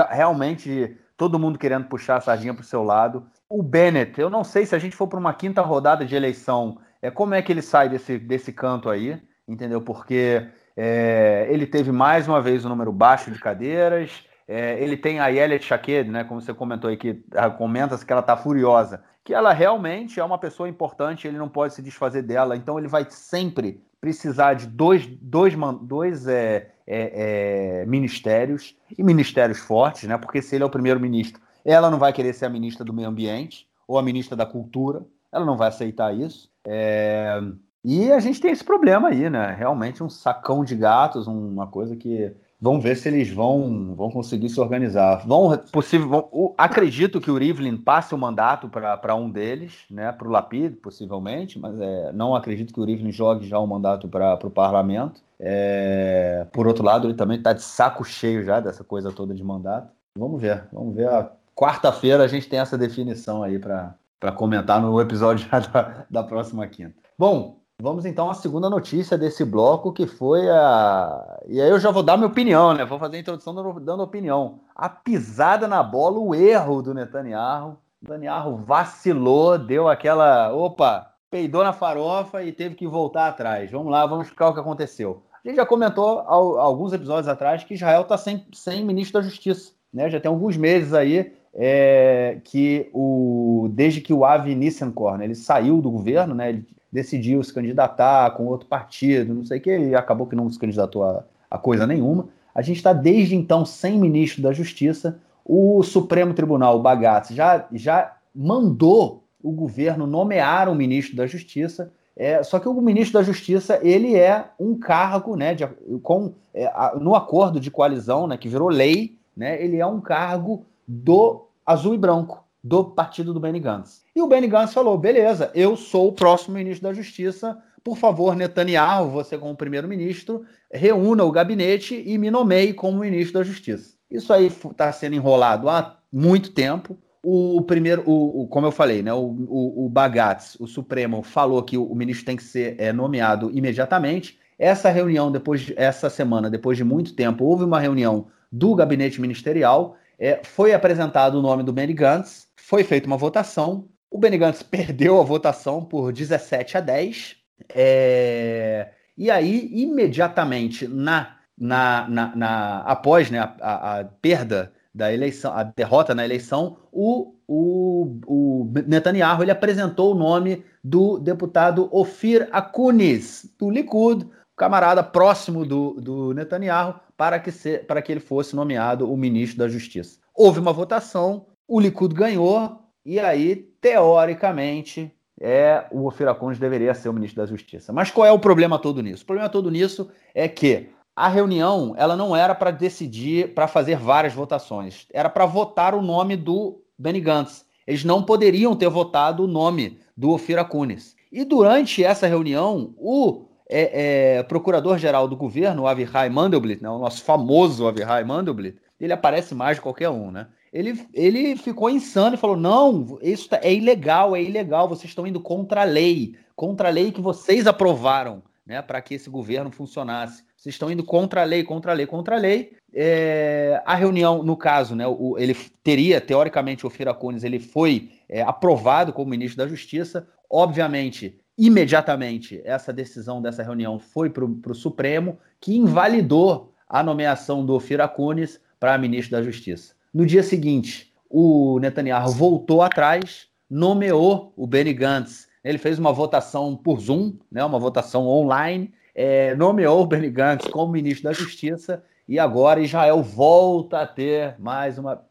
realmente 0.09 0.69
de 0.69 0.97
todo 1.17 1.37
mundo 1.37 1.59
querendo 1.59 1.85
puxar 1.85 2.17
a 2.17 2.21
sardinha 2.21 2.53
para 2.53 2.63
o 2.63 2.65
seu 2.65 2.83
lado. 2.83 3.27
O 3.57 3.63
Bennett, 3.63 4.19
eu 4.19 4.29
não 4.29 4.43
sei 4.43 4.65
se 4.65 4.75
a 4.75 4.77
gente 4.77 4.97
for 4.97 5.07
para 5.07 5.17
uma 5.17 5.33
quinta 5.33 5.61
rodada 5.61 6.03
de 6.03 6.13
eleição 6.13 6.77
é 7.01 7.09
como 7.09 7.33
é 7.33 7.41
que 7.41 7.53
ele 7.53 7.61
sai 7.61 7.87
desse, 7.87 8.17
desse 8.19 8.51
canto 8.51 8.89
aí, 8.89 9.17
entendeu? 9.47 9.81
Porque 9.81 10.45
é, 10.75 11.47
ele 11.49 11.65
teve 11.65 11.89
mais 11.89 12.27
uma 12.27 12.41
vez 12.41 12.65
um 12.65 12.69
número 12.69 12.91
baixo 12.91 13.31
de 13.31 13.39
cadeiras, 13.39 14.27
é, 14.45 14.77
ele 14.83 14.97
tem 14.97 15.21
a 15.21 15.27
Yelia 15.27 15.57
Shaked, 15.57 16.11
né, 16.11 16.25
como 16.25 16.41
você 16.41 16.53
comentou 16.53 16.89
aí, 16.89 16.97
que 16.97 17.23
ah, 17.33 17.49
comenta 17.49 17.97
que 17.97 18.11
ela 18.11 18.19
está 18.19 18.35
furiosa, 18.35 19.01
que 19.23 19.33
ela 19.33 19.53
realmente 19.53 20.19
é 20.19 20.23
uma 20.25 20.37
pessoa 20.37 20.67
importante, 20.67 21.25
ele 21.25 21.37
não 21.37 21.47
pode 21.47 21.75
se 21.75 21.81
desfazer 21.81 22.23
dela, 22.23 22.57
então 22.57 22.77
ele 22.77 22.89
vai 22.89 23.07
sempre 23.09 23.81
precisar 24.01 24.55
de 24.55 24.67
dois, 24.67 25.07
dois, 25.07 25.55
dois 25.81 26.27
é, 26.27 26.71
é, 26.85 27.83
é, 27.83 27.85
ministérios, 27.85 28.75
e 28.97 29.01
ministérios 29.01 29.59
fortes, 29.59 30.09
né, 30.09 30.17
porque 30.17 30.41
se 30.41 30.57
ele 30.57 30.63
é 30.65 30.67
o 30.67 30.69
primeiro-ministro, 30.69 31.45
ela 31.65 31.89
não 31.89 31.97
vai 31.97 32.13
querer 32.13 32.33
ser 32.33 32.45
a 32.45 32.49
ministra 32.49 32.85
do 32.85 32.93
meio 32.93 33.09
ambiente, 33.09 33.67
ou 33.87 33.97
a 33.97 34.03
ministra 34.03 34.35
da 34.35 34.45
cultura, 34.45 35.03
ela 35.31 35.45
não 35.45 35.57
vai 35.57 35.67
aceitar 35.67 36.15
isso. 36.15 36.49
É... 36.65 37.41
E 37.83 38.11
a 38.11 38.19
gente 38.19 38.41
tem 38.41 38.51
esse 38.51 38.63
problema 38.63 39.09
aí, 39.09 39.29
né? 39.29 39.53
Realmente 39.55 40.03
um 40.03 40.09
sacão 40.09 40.63
de 40.63 40.75
gatos, 40.75 41.27
uma 41.27 41.67
coisa 41.67 41.95
que. 41.95 42.33
Vamos 42.59 42.83
ver 42.83 42.95
se 42.95 43.09
eles 43.09 43.29
vão, 43.29 43.93
vão 43.95 44.09
conseguir 44.09 44.49
se 44.49 44.59
organizar. 44.59 45.23
Vão, 45.27 45.55
possível, 45.71 46.09
vão, 46.09 46.55
acredito 46.57 47.21
que 47.21 47.29
o 47.29 47.37
Rivlin 47.37 47.77
passe 47.77 48.15
o 48.15 48.17
mandato 48.17 48.67
para 48.69 49.15
um 49.15 49.29
deles, 49.29 49.85
né? 49.91 50.11
Para 50.11 50.27
o 50.27 50.31
Lapid, 50.31 50.77
possivelmente, 50.77 51.59
mas 51.59 51.79
é, 51.79 52.11
não 52.11 52.33
acredito 52.33 52.73
que 52.73 52.79
o 52.79 52.85
Rivlin 52.85 53.11
jogue 53.11 53.47
já 53.47 53.59
o 53.59 53.67
mandato 53.67 54.07
para 54.07 54.39
o 54.47 54.49
parlamento. 54.49 55.21
É, 55.39 56.47
por 56.51 56.65
outro 56.65 56.83
lado, 56.83 57.05
ele 57.07 57.13
também 57.13 57.37
está 57.37 57.53
de 57.53 57.61
saco 57.61 58.03
cheio 58.03 58.43
já 58.43 58.59
dessa 58.59 58.83
coisa 58.83 59.11
toda 59.11 59.35
de 59.35 59.43
mandato. 59.43 59.91
Vamos 60.17 60.41
ver, 60.41 60.63
vamos 60.71 60.95
ver. 60.95 61.07
Quarta-feira 61.55 62.21
a 62.21 62.27
gente 62.27 62.49
tem 62.49 62.59
essa 62.59 62.77
definição 62.77 63.41
aí 63.41 63.57
para 63.57 63.95
comentar 64.35 64.81
no 64.81 64.99
episódio 64.99 65.47
da, 65.71 66.05
da 66.09 66.23
próxima 66.23 66.67
quinta. 66.67 66.95
Bom, 67.17 67.61
vamos 67.81 68.05
então 68.05 68.29
à 68.29 68.33
segunda 68.33 68.69
notícia 68.69 69.17
desse 69.17 69.45
bloco, 69.45 69.93
que 69.93 70.05
foi 70.05 70.49
a. 70.49 71.39
E 71.47 71.61
aí 71.61 71.69
eu 71.69 71.79
já 71.79 71.91
vou 71.91 72.03
dar 72.03 72.17
minha 72.17 72.27
opinião, 72.27 72.73
né? 72.73 72.83
Vou 72.83 72.99
fazer 72.99 73.15
a 73.15 73.19
introdução 73.21 73.55
dando, 73.55 73.79
dando 73.79 74.03
opinião. 74.03 74.59
A 74.75 74.89
pisada 74.89 75.65
na 75.65 75.81
bola, 75.81 76.19
o 76.19 76.35
erro 76.35 76.81
do 76.81 76.93
Netanyahu. 76.93 77.77
O 78.01 78.11
Netanyahu 78.11 78.57
vacilou, 78.57 79.57
deu 79.57 79.87
aquela. 79.87 80.53
Opa! 80.53 81.09
Peidou 81.31 81.63
na 81.63 81.71
farofa 81.71 82.43
e 82.43 82.51
teve 82.51 82.75
que 82.75 82.85
voltar 82.85 83.29
atrás. 83.29 83.71
Vamos 83.71 83.91
lá, 83.91 84.05
vamos 84.05 84.25
explicar 84.25 84.49
o 84.49 84.53
que 84.53 84.59
aconteceu. 84.59 85.23
A 85.43 85.47
gente 85.47 85.57
já 85.57 85.65
comentou 85.65 86.19
alguns 86.19 86.91
episódios 86.91 87.27
atrás 87.27 87.63
que 87.63 87.75
Israel 87.75 88.01
está 88.01 88.17
sem, 88.17 88.45
sem 88.53 88.83
ministro 88.83 89.21
da 89.21 89.27
Justiça. 89.27 89.73
Né? 89.93 90.09
Já 90.09 90.19
tem 90.19 90.29
alguns 90.29 90.57
meses 90.57 90.93
aí 90.93 91.33
é 91.55 92.37
que 92.43 92.89
o, 92.93 93.69
desde 93.71 94.01
que 94.01 94.13
o 94.13 94.25
Avi 94.25 94.53
Nissenkorn 94.53 95.23
ele 95.23 95.35
saiu 95.35 95.81
do 95.81 95.89
governo, 95.89 96.35
né, 96.35 96.49
ele 96.49 96.65
decidiu 96.91 97.41
se 97.43 97.53
candidatar 97.53 98.31
com 98.31 98.45
outro 98.45 98.67
partido, 98.67 99.33
não 99.33 99.45
sei 99.45 99.59
o 99.59 99.61
que, 99.61 99.77
e 99.77 99.95
acabou 99.95 100.27
que 100.27 100.35
não 100.35 100.49
se 100.49 100.59
candidatou 100.59 101.03
a, 101.03 101.23
a 101.49 101.57
coisa 101.57 101.87
nenhuma. 101.87 102.27
A 102.53 102.61
gente 102.61 102.77
está 102.77 102.93
desde 102.93 103.35
então 103.35 103.65
sem 103.65 103.97
ministro 103.97 104.41
da 104.41 104.51
Justiça. 104.51 105.19
O 105.43 105.83
Supremo 105.83 106.33
Tribunal, 106.33 106.77
o 106.77 106.81
Bagatz, 106.81 107.33
já, 107.33 107.67
já 107.71 108.15
mandou 108.33 109.23
o 109.41 109.51
governo 109.51 110.07
nomear 110.07 110.67
um 110.69 110.75
ministro 110.75 111.15
da 111.15 111.27
Justiça. 111.27 111.91
É, 112.15 112.41
só 112.43 112.59
que 112.59 112.67
o 112.67 112.81
ministro 112.81 113.19
da 113.19 113.23
Justiça 113.23 113.79
ele 113.83 114.15
é 114.15 114.45
um 114.57 114.77
cargo, 114.77 115.35
né, 115.35 115.53
de, 115.53 115.67
com, 116.01 116.33
é, 116.53 116.65
a, 116.67 116.95
no 116.99 117.13
acordo 117.13 117.59
de 117.59 117.69
coalizão, 117.69 118.25
né, 118.25 118.37
que 118.37 118.47
virou 118.47 118.69
lei, 118.69 119.17
né, 119.35 119.61
ele 119.61 119.77
é 119.77 119.85
um 119.85 119.99
cargo 119.99 120.65
do 120.87 121.44
azul 121.65 121.95
e 121.95 121.97
branco 121.97 122.45
do 122.63 122.83
partido 122.83 123.33
do 123.33 123.39
Benny 123.39 123.59
Gantz. 123.59 124.03
E 124.15 124.21
o 124.21 124.27
Benny 124.27 124.47
Gantz 124.47 124.73
falou: 124.73 124.97
beleza, 124.97 125.51
eu 125.53 125.75
sou 125.75 126.07
o 126.09 126.13
próximo 126.13 126.55
ministro 126.55 126.87
da 126.87 126.93
Justiça. 126.93 127.57
Por 127.83 127.97
favor, 127.97 128.35
Netanyahu, 128.35 129.11
você 129.11 129.37
como 129.37 129.55
primeiro-ministro, 129.55 130.43
reúna 130.73 131.23
o 131.23 131.31
gabinete 131.31 132.01
e 132.03 132.17
me 132.17 132.31
nomeie 132.31 132.73
como 132.73 132.99
ministro 132.99 133.35
da 133.35 133.43
Justiça. 133.43 133.95
Isso 134.09 134.33
aí 134.33 134.47
está 134.47 134.91
sendo 134.91 135.15
enrolado 135.15 135.69
há 135.69 135.99
muito 136.11 136.51
tempo. 136.51 136.97
O 137.23 137.61
primeiro, 137.61 138.03
o, 138.05 138.43
o, 138.43 138.47
como 138.47 138.67
eu 138.67 138.71
falei, 138.71 139.01
né, 139.01 139.13
o, 139.13 139.19
o, 139.19 139.85
o 139.85 139.89
Bagatz, 139.89 140.57
o 140.59 140.67
Supremo, 140.67 141.23
falou 141.23 141.61
que 141.61 141.77
o, 141.77 141.93
ministro 141.95 142.25
tem 142.25 142.37
que 142.37 142.43
ser 142.43 142.75
é, 142.79 142.93
nomeado 142.93 143.51
imediatamente. 143.51 144.39
Essa 144.57 144.89
reunião, 144.89 145.31
depois 145.31 145.71
essa 145.75 146.09
semana, 146.09 146.49
depois 146.49 146.77
de 146.77 146.83
muito 146.83 147.13
tempo, 147.13 147.43
houve 147.43 147.63
uma 147.63 147.79
reunião 147.79 148.27
do 148.51 148.73
gabinete 148.73 149.19
ministerial, 149.19 149.97
é, 150.19 150.41
foi 150.43 150.73
apresentado 150.73 151.39
o 151.39 151.41
nome 151.41 151.63
do 151.63 151.73
Benny 151.73 151.93
Gantz, 151.93 152.47
foi 152.55 152.83
feita 152.83 153.07
uma 153.07 153.17
votação, 153.17 153.87
o 154.09 154.17
Benny 154.17 154.37
Gantz 154.37 154.61
perdeu 154.63 155.19
a 155.19 155.23
votação 155.23 155.83
por 155.83 156.11
17 156.11 156.77
a 156.77 156.81
10, 156.81 157.35
é, 157.73 158.89
e 159.17 159.31
aí, 159.31 159.69
imediatamente, 159.71 160.87
na, 160.87 161.37
na, 161.57 162.07
na, 162.09 162.35
na 162.35 162.79
após 162.81 163.31
né, 163.31 163.39
a, 163.39 163.99
a, 163.99 164.05
perda 164.05 164.73
da 164.93 165.13
eleição, 165.13 165.53
a 165.53 165.63
derrota 165.63 166.13
na 166.13 166.23
eleição, 166.23 166.77
o, 166.91 167.33
o, 167.47 168.19
o 168.25 168.71
Netanyahu 168.87 169.43
ele 169.43 169.51
apresentou 169.51 170.13
o 170.13 170.17
nome 170.17 170.63
do 170.83 171.17
deputado 171.17 171.89
Ofir 171.91 172.47
Akunis, 172.51 173.53
do 173.57 173.69
Likud, 173.69 174.27
camarada 174.55 175.03
próximo 175.03 175.65
do, 175.65 175.93
do 175.99 176.33
Netanyahu, 176.33 176.95
para 177.17 177.39
que, 177.39 177.51
se, 177.51 177.79
para 177.79 178.01
que 178.01 178.11
ele 178.11 178.19
fosse 178.19 178.55
nomeado 178.55 179.11
o 179.11 179.17
ministro 179.17 179.59
da 179.59 179.67
Justiça. 179.67 180.19
Houve 180.33 180.59
uma 180.59 180.73
votação, 180.73 181.47
o 181.67 181.79
Likud 181.79 182.13
ganhou, 182.13 182.79
e 183.05 183.19
aí, 183.19 183.55
teoricamente, 183.79 185.11
é 185.39 185.85
o 185.91 186.05
Ofir 186.05 186.27
Akunis 186.27 186.57
deveria 186.57 186.93
ser 186.93 187.09
o 187.09 187.13
ministro 187.13 187.41
da 187.41 187.45
Justiça. 187.45 187.91
Mas 187.91 188.09
qual 188.09 188.25
é 188.25 188.31
o 188.31 188.39
problema 188.39 188.79
todo 188.79 189.01
nisso? 189.01 189.23
O 189.23 189.27
problema 189.27 189.49
todo 189.49 189.69
nisso 189.69 190.09
é 190.33 190.47
que 190.47 190.89
a 191.15 191.27
reunião 191.27 191.93
ela 191.97 192.15
não 192.15 192.35
era 192.35 192.53
para 192.53 192.71
decidir, 192.71 193.53
para 193.53 193.67
fazer 193.67 193.97
várias 193.97 194.33
votações, 194.33 195.07
era 195.13 195.29
para 195.29 195.45
votar 195.45 195.93
o 195.93 196.01
nome 196.01 196.35
do 196.35 196.81
Benny 196.97 197.21
Gantz. 197.21 197.65
Eles 197.87 198.03
não 198.03 198.23
poderiam 198.23 198.75
ter 198.75 198.89
votado 198.89 199.43
o 199.43 199.47
nome 199.47 199.99
do 200.17 200.31
Ofir 200.31 200.57
Akunis. 200.57 201.15
E 201.31 201.43
durante 201.43 202.03
essa 202.03 202.27
reunião, 202.27 202.93
o 202.97 203.45
é, 203.69 204.37
é, 204.37 204.43
procurador-geral 204.43 205.27
do 205.27 205.35
governo, 205.35 205.87
Avihai 205.87 206.29
Mandelblit, 206.29 206.81
né, 206.81 206.89
o 206.89 206.99
nosso 206.99 207.23
famoso 207.23 207.87
Avihai 207.87 208.23
Mandelblit, 208.23 208.77
ele 208.99 209.13
aparece 209.13 209.53
mais 209.53 209.77
de 209.77 209.81
qualquer 209.81 210.09
um, 210.09 210.31
né? 210.31 210.47
Ele, 210.71 211.07
ele 211.13 211.55
ficou 211.55 211.89
insano 211.89 212.35
e 212.35 212.37
falou: 212.37 212.57
não, 212.57 213.17
isso 213.21 213.49
tá, 213.49 213.59
é 213.61 213.73
ilegal, 213.73 214.35
é 214.35 214.43
ilegal, 214.43 214.89
vocês 214.89 215.09
estão 215.09 215.25
indo 215.25 215.39
contra 215.39 215.81
a 215.81 215.85
lei, 215.85 216.35
contra 216.55 216.89
a 216.89 216.91
lei 216.91 217.11
que 217.11 217.21
vocês 217.21 217.65
aprovaram, 217.65 218.43
né, 218.65 218.81
para 218.81 219.01
que 219.01 219.13
esse 219.13 219.29
governo 219.29 219.71
funcionasse. 219.71 220.43
Vocês 220.57 220.75
estão 220.75 220.91
indo 220.91 221.03
contra 221.03 221.41
a 221.41 221.45
lei, 221.45 221.63
contra 221.63 221.91
a 221.91 221.95
lei, 221.95 222.05
contra 222.05 222.35
a 222.35 222.39
lei. 222.39 222.73
É, 222.93 223.81
a 223.85 223.95
reunião, 223.95 224.41
no 224.41 224.57
caso, 224.57 224.95
né, 224.95 225.05
o, 225.07 225.37
ele 225.37 225.55
teria, 225.83 226.19
teoricamente, 226.19 226.85
o 226.85 226.89
Fira 226.89 227.15
ele 227.43 227.59
foi 227.59 228.11
é, 228.27 228.41
aprovado 228.41 229.13
como 229.13 229.29
ministro 229.29 229.57
da 229.57 229.67
Justiça. 229.67 230.27
Obviamente, 230.49 231.39
imediatamente, 231.57 232.61
essa 232.63 232.91
decisão 232.91 233.41
dessa 233.41 233.63
reunião 233.63 233.99
foi 233.99 234.29
para 234.29 234.43
o 234.43 234.75
Supremo, 234.75 235.37
que 235.59 235.75
invalidou 235.75 236.73
a 236.87 237.01
nomeação 237.01 237.65
do 237.65 237.73
Ofir 237.73 238.07
Kunis 238.09 238.59
para 238.79 238.97
ministro 238.97 239.31
da 239.37 239.43
Justiça. 239.43 239.93
No 240.13 240.25
dia 240.25 240.43
seguinte, 240.43 241.13
o 241.29 241.79
Netanyahu 241.79 242.31
voltou 242.31 242.81
atrás, 242.81 243.47
nomeou 243.69 244.53
o 244.55 244.67
Benny 244.67 244.93
Gantz. 244.93 245.47
Ele 245.63 245.77
fez 245.77 245.97
uma 245.97 246.13
votação 246.13 246.75
por 246.75 246.99
Zoom, 246.99 247.33
né, 247.51 247.63
uma 247.65 247.79
votação 247.79 248.27
online, 248.27 248.93
é, 249.13 249.55
nomeou 249.55 250.01
o 250.01 250.05
Benny 250.05 250.29
Gantz 250.29 250.67
como 250.67 250.91
ministro 250.91 251.23
da 251.23 251.33
Justiça 251.33 252.03
e 252.27 252.37
agora 252.37 252.81
Israel 252.81 253.21
volta 253.23 254.01
a 254.01 254.07
ter 254.07 254.55
mais 254.59 254.97
uma. 254.97 255.23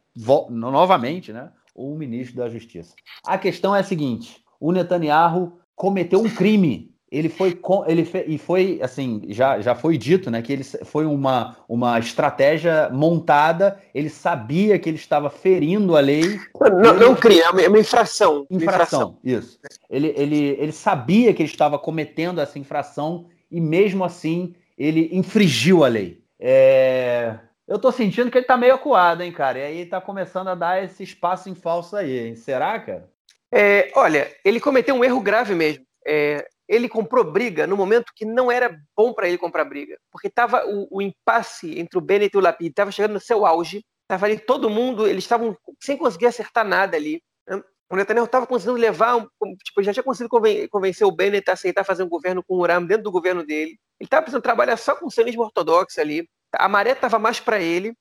Novamente, 0.48 1.32
né? 1.32 1.50
O 1.74 1.96
ministro 1.96 2.36
da 2.36 2.48
Justiça. 2.48 2.94
A 3.26 3.36
questão 3.36 3.74
é 3.74 3.80
a 3.80 3.84
seguinte: 3.84 4.44
o 4.60 4.70
Netanyahu 4.70 5.58
cometeu 5.74 6.20
um 6.20 6.28
crime. 6.28 6.94
Ele 7.10 7.28
foi, 7.28 7.56
ele 7.86 8.04
fe, 8.04 8.24
e 8.26 8.36
foi 8.36 8.80
assim, 8.82 9.22
já, 9.28 9.60
já 9.60 9.72
foi 9.76 9.96
dito, 9.96 10.32
né, 10.32 10.42
que 10.42 10.52
ele 10.52 10.64
foi 10.64 11.06
uma, 11.06 11.56
uma 11.68 11.96
estratégia 12.00 12.90
montada. 12.90 13.80
Ele 13.94 14.10
sabia 14.10 14.78
que 14.80 14.88
ele 14.88 14.96
estava 14.96 15.30
ferindo 15.30 15.96
a 15.96 16.00
lei. 16.00 16.40
Não, 16.60 16.94
não 16.94 17.14
crime, 17.14 17.40
é 17.40 17.68
uma 17.68 17.78
infração. 17.78 18.46
Infração, 18.50 18.50
infração. 18.50 19.18
isso. 19.22 19.60
Ele, 19.88 20.12
ele, 20.16 20.56
ele 20.58 20.72
sabia 20.72 21.32
que 21.32 21.40
ele 21.40 21.48
estava 21.48 21.78
cometendo 21.78 22.40
essa 22.40 22.58
infração 22.58 23.26
e 23.48 23.60
mesmo 23.60 24.02
assim 24.02 24.52
ele 24.76 25.08
infringiu 25.12 25.84
a 25.84 25.88
lei. 25.88 26.20
É... 26.40 27.38
Eu 27.66 27.78
tô 27.78 27.90
sentindo 27.92 28.30
que 28.30 28.36
ele 28.36 28.44
tá 28.46 28.56
meio 28.56 28.74
acuado, 28.74 29.22
hein, 29.22 29.32
cara? 29.32 29.58
E 29.58 29.62
aí 29.62 29.86
tá 29.86 30.00
começando 30.00 30.48
a 30.48 30.54
dar 30.54 30.82
esse 30.82 31.02
espaço 31.02 31.48
em 31.48 31.54
falso 31.54 31.96
aí, 31.96 32.26
hein? 32.26 32.34
Será, 32.34 32.78
cara? 32.78 33.08
É, 33.56 33.92
olha, 33.94 34.34
ele 34.44 34.58
cometeu 34.58 34.96
um 34.96 35.04
erro 35.04 35.20
grave 35.20 35.54
mesmo. 35.54 35.86
É, 36.04 36.44
ele 36.68 36.88
comprou 36.88 37.22
briga 37.24 37.68
no 37.68 37.76
momento 37.76 38.12
que 38.14 38.24
não 38.24 38.50
era 38.50 38.76
bom 38.96 39.12
para 39.12 39.28
ele 39.28 39.38
comprar 39.38 39.64
briga, 39.64 39.96
porque 40.10 40.28
tava 40.28 40.66
o, 40.66 40.88
o, 40.90 41.00
impasse 41.00 41.78
entre 41.78 41.96
o 41.96 42.00
Bennett 42.00 42.34
e 42.34 42.38
o 42.38 42.40
Lapid 42.40 42.70
estava 42.70 42.90
chegando 42.90 43.12
no 43.12 43.20
seu 43.20 43.46
auge. 43.46 43.84
Tava 44.08 44.26
ali 44.26 44.38
todo 44.38 44.68
mundo, 44.68 45.06
eles 45.06 45.22
estavam 45.22 45.56
sem 45.80 45.96
conseguir 45.96 46.26
acertar 46.26 46.66
nada 46.66 46.96
ali. 46.96 47.22
Né? 47.46 47.62
O 47.88 47.96
Netanyahu 47.96 48.24
estava 48.24 48.46
conseguindo 48.46 48.78
levar, 48.78 49.24
tipo, 49.64 49.82
já 49.82 49.92
tinha 49.92 50.02
conseguido 50.02 50.30
convencer 50.68 51.06
o 51.06 51.12
Bennett 51.12 51.48
a 51.48 51.52
aceitar 51.52 51.84
fazer 51.84 52.02
um 52.02 52.08
governo 52.08 52.42
com 52.42 52.56
o 52.56 52.60
Uram 52.60 52.84
dentro 52.84 53.04
do 53.04 53.12
governo 53.12 53.46
dele. 53.46 53.78
Ele 54.00 54.06
estava 54.06 54.22
precisando 54.22 54.42
trabalhar 54.42 54.76
só 54.76 54.96
com 54.96 55.06
o 55.06 55.10
sionismo 55.10 55.42
ortodoxo 55.42 56.00
ali. 56.00 56.28
A 56.54 56.68
maré 56.68 56.90
estava 56.90 57.20
mais 57.20 57.38
para 57.38 57.60
ele. 57.60 57.94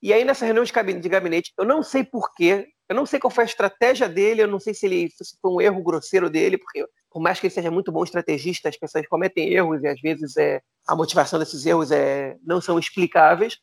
E 0.00 0.12
aí, 0.12 0.24
nessa 0.24 0.44
reunião 0.44 0.64
de 0.64 1.08
gabinete, 1.08 1.52
eu 1.58 1.64
não 1.64 1.82
sei 1.82 2.04
porquê, 2.04 2.68
eu 2.88 2.94
não 2.94 3.06
sei 3.06 3.18
qual 3.18 3.30
foi 3.30 3.44
a 3.44 3.46
estratégia 3.46 4.08
dele, 4.08 4.42
eu 4.42 4.48
não 4.48 4.60
sei 4.60 4.74
se 4.74 4.86
ele 4.86 5.08
se 5.10 5.36
foi 5.40 5.50
um 5.50 5.60
erro 5.60 5.82
grosseiro 5.82 6.28
dele, 6.28 6.58
porque 6.58 6.86
por 7.10 7.20
mais 7.20 7.40
que 7.40 7.46
ele 7.46 7.54
seja 7.54 7.70
muito 7.70 7.92
bom 7.92 8.04
estrategista, 8.04 8.68
as 8.68 8.76
pessoas 8.76 9.06
cometem 9.06 9.52
erros 9.52 9.82
e 9.82 9.88
às 9.88 10.00
vezes 10.00 10.36
é, 10.36 10.60
a 10.86 10.94
motivação 10.94 11.38
desses 11.38 11.64
erros 11.64 11.90
é, 11.90 12.36
não 12.44 12.60
são 12.60 12.78
explicáveis. 12.78 13.58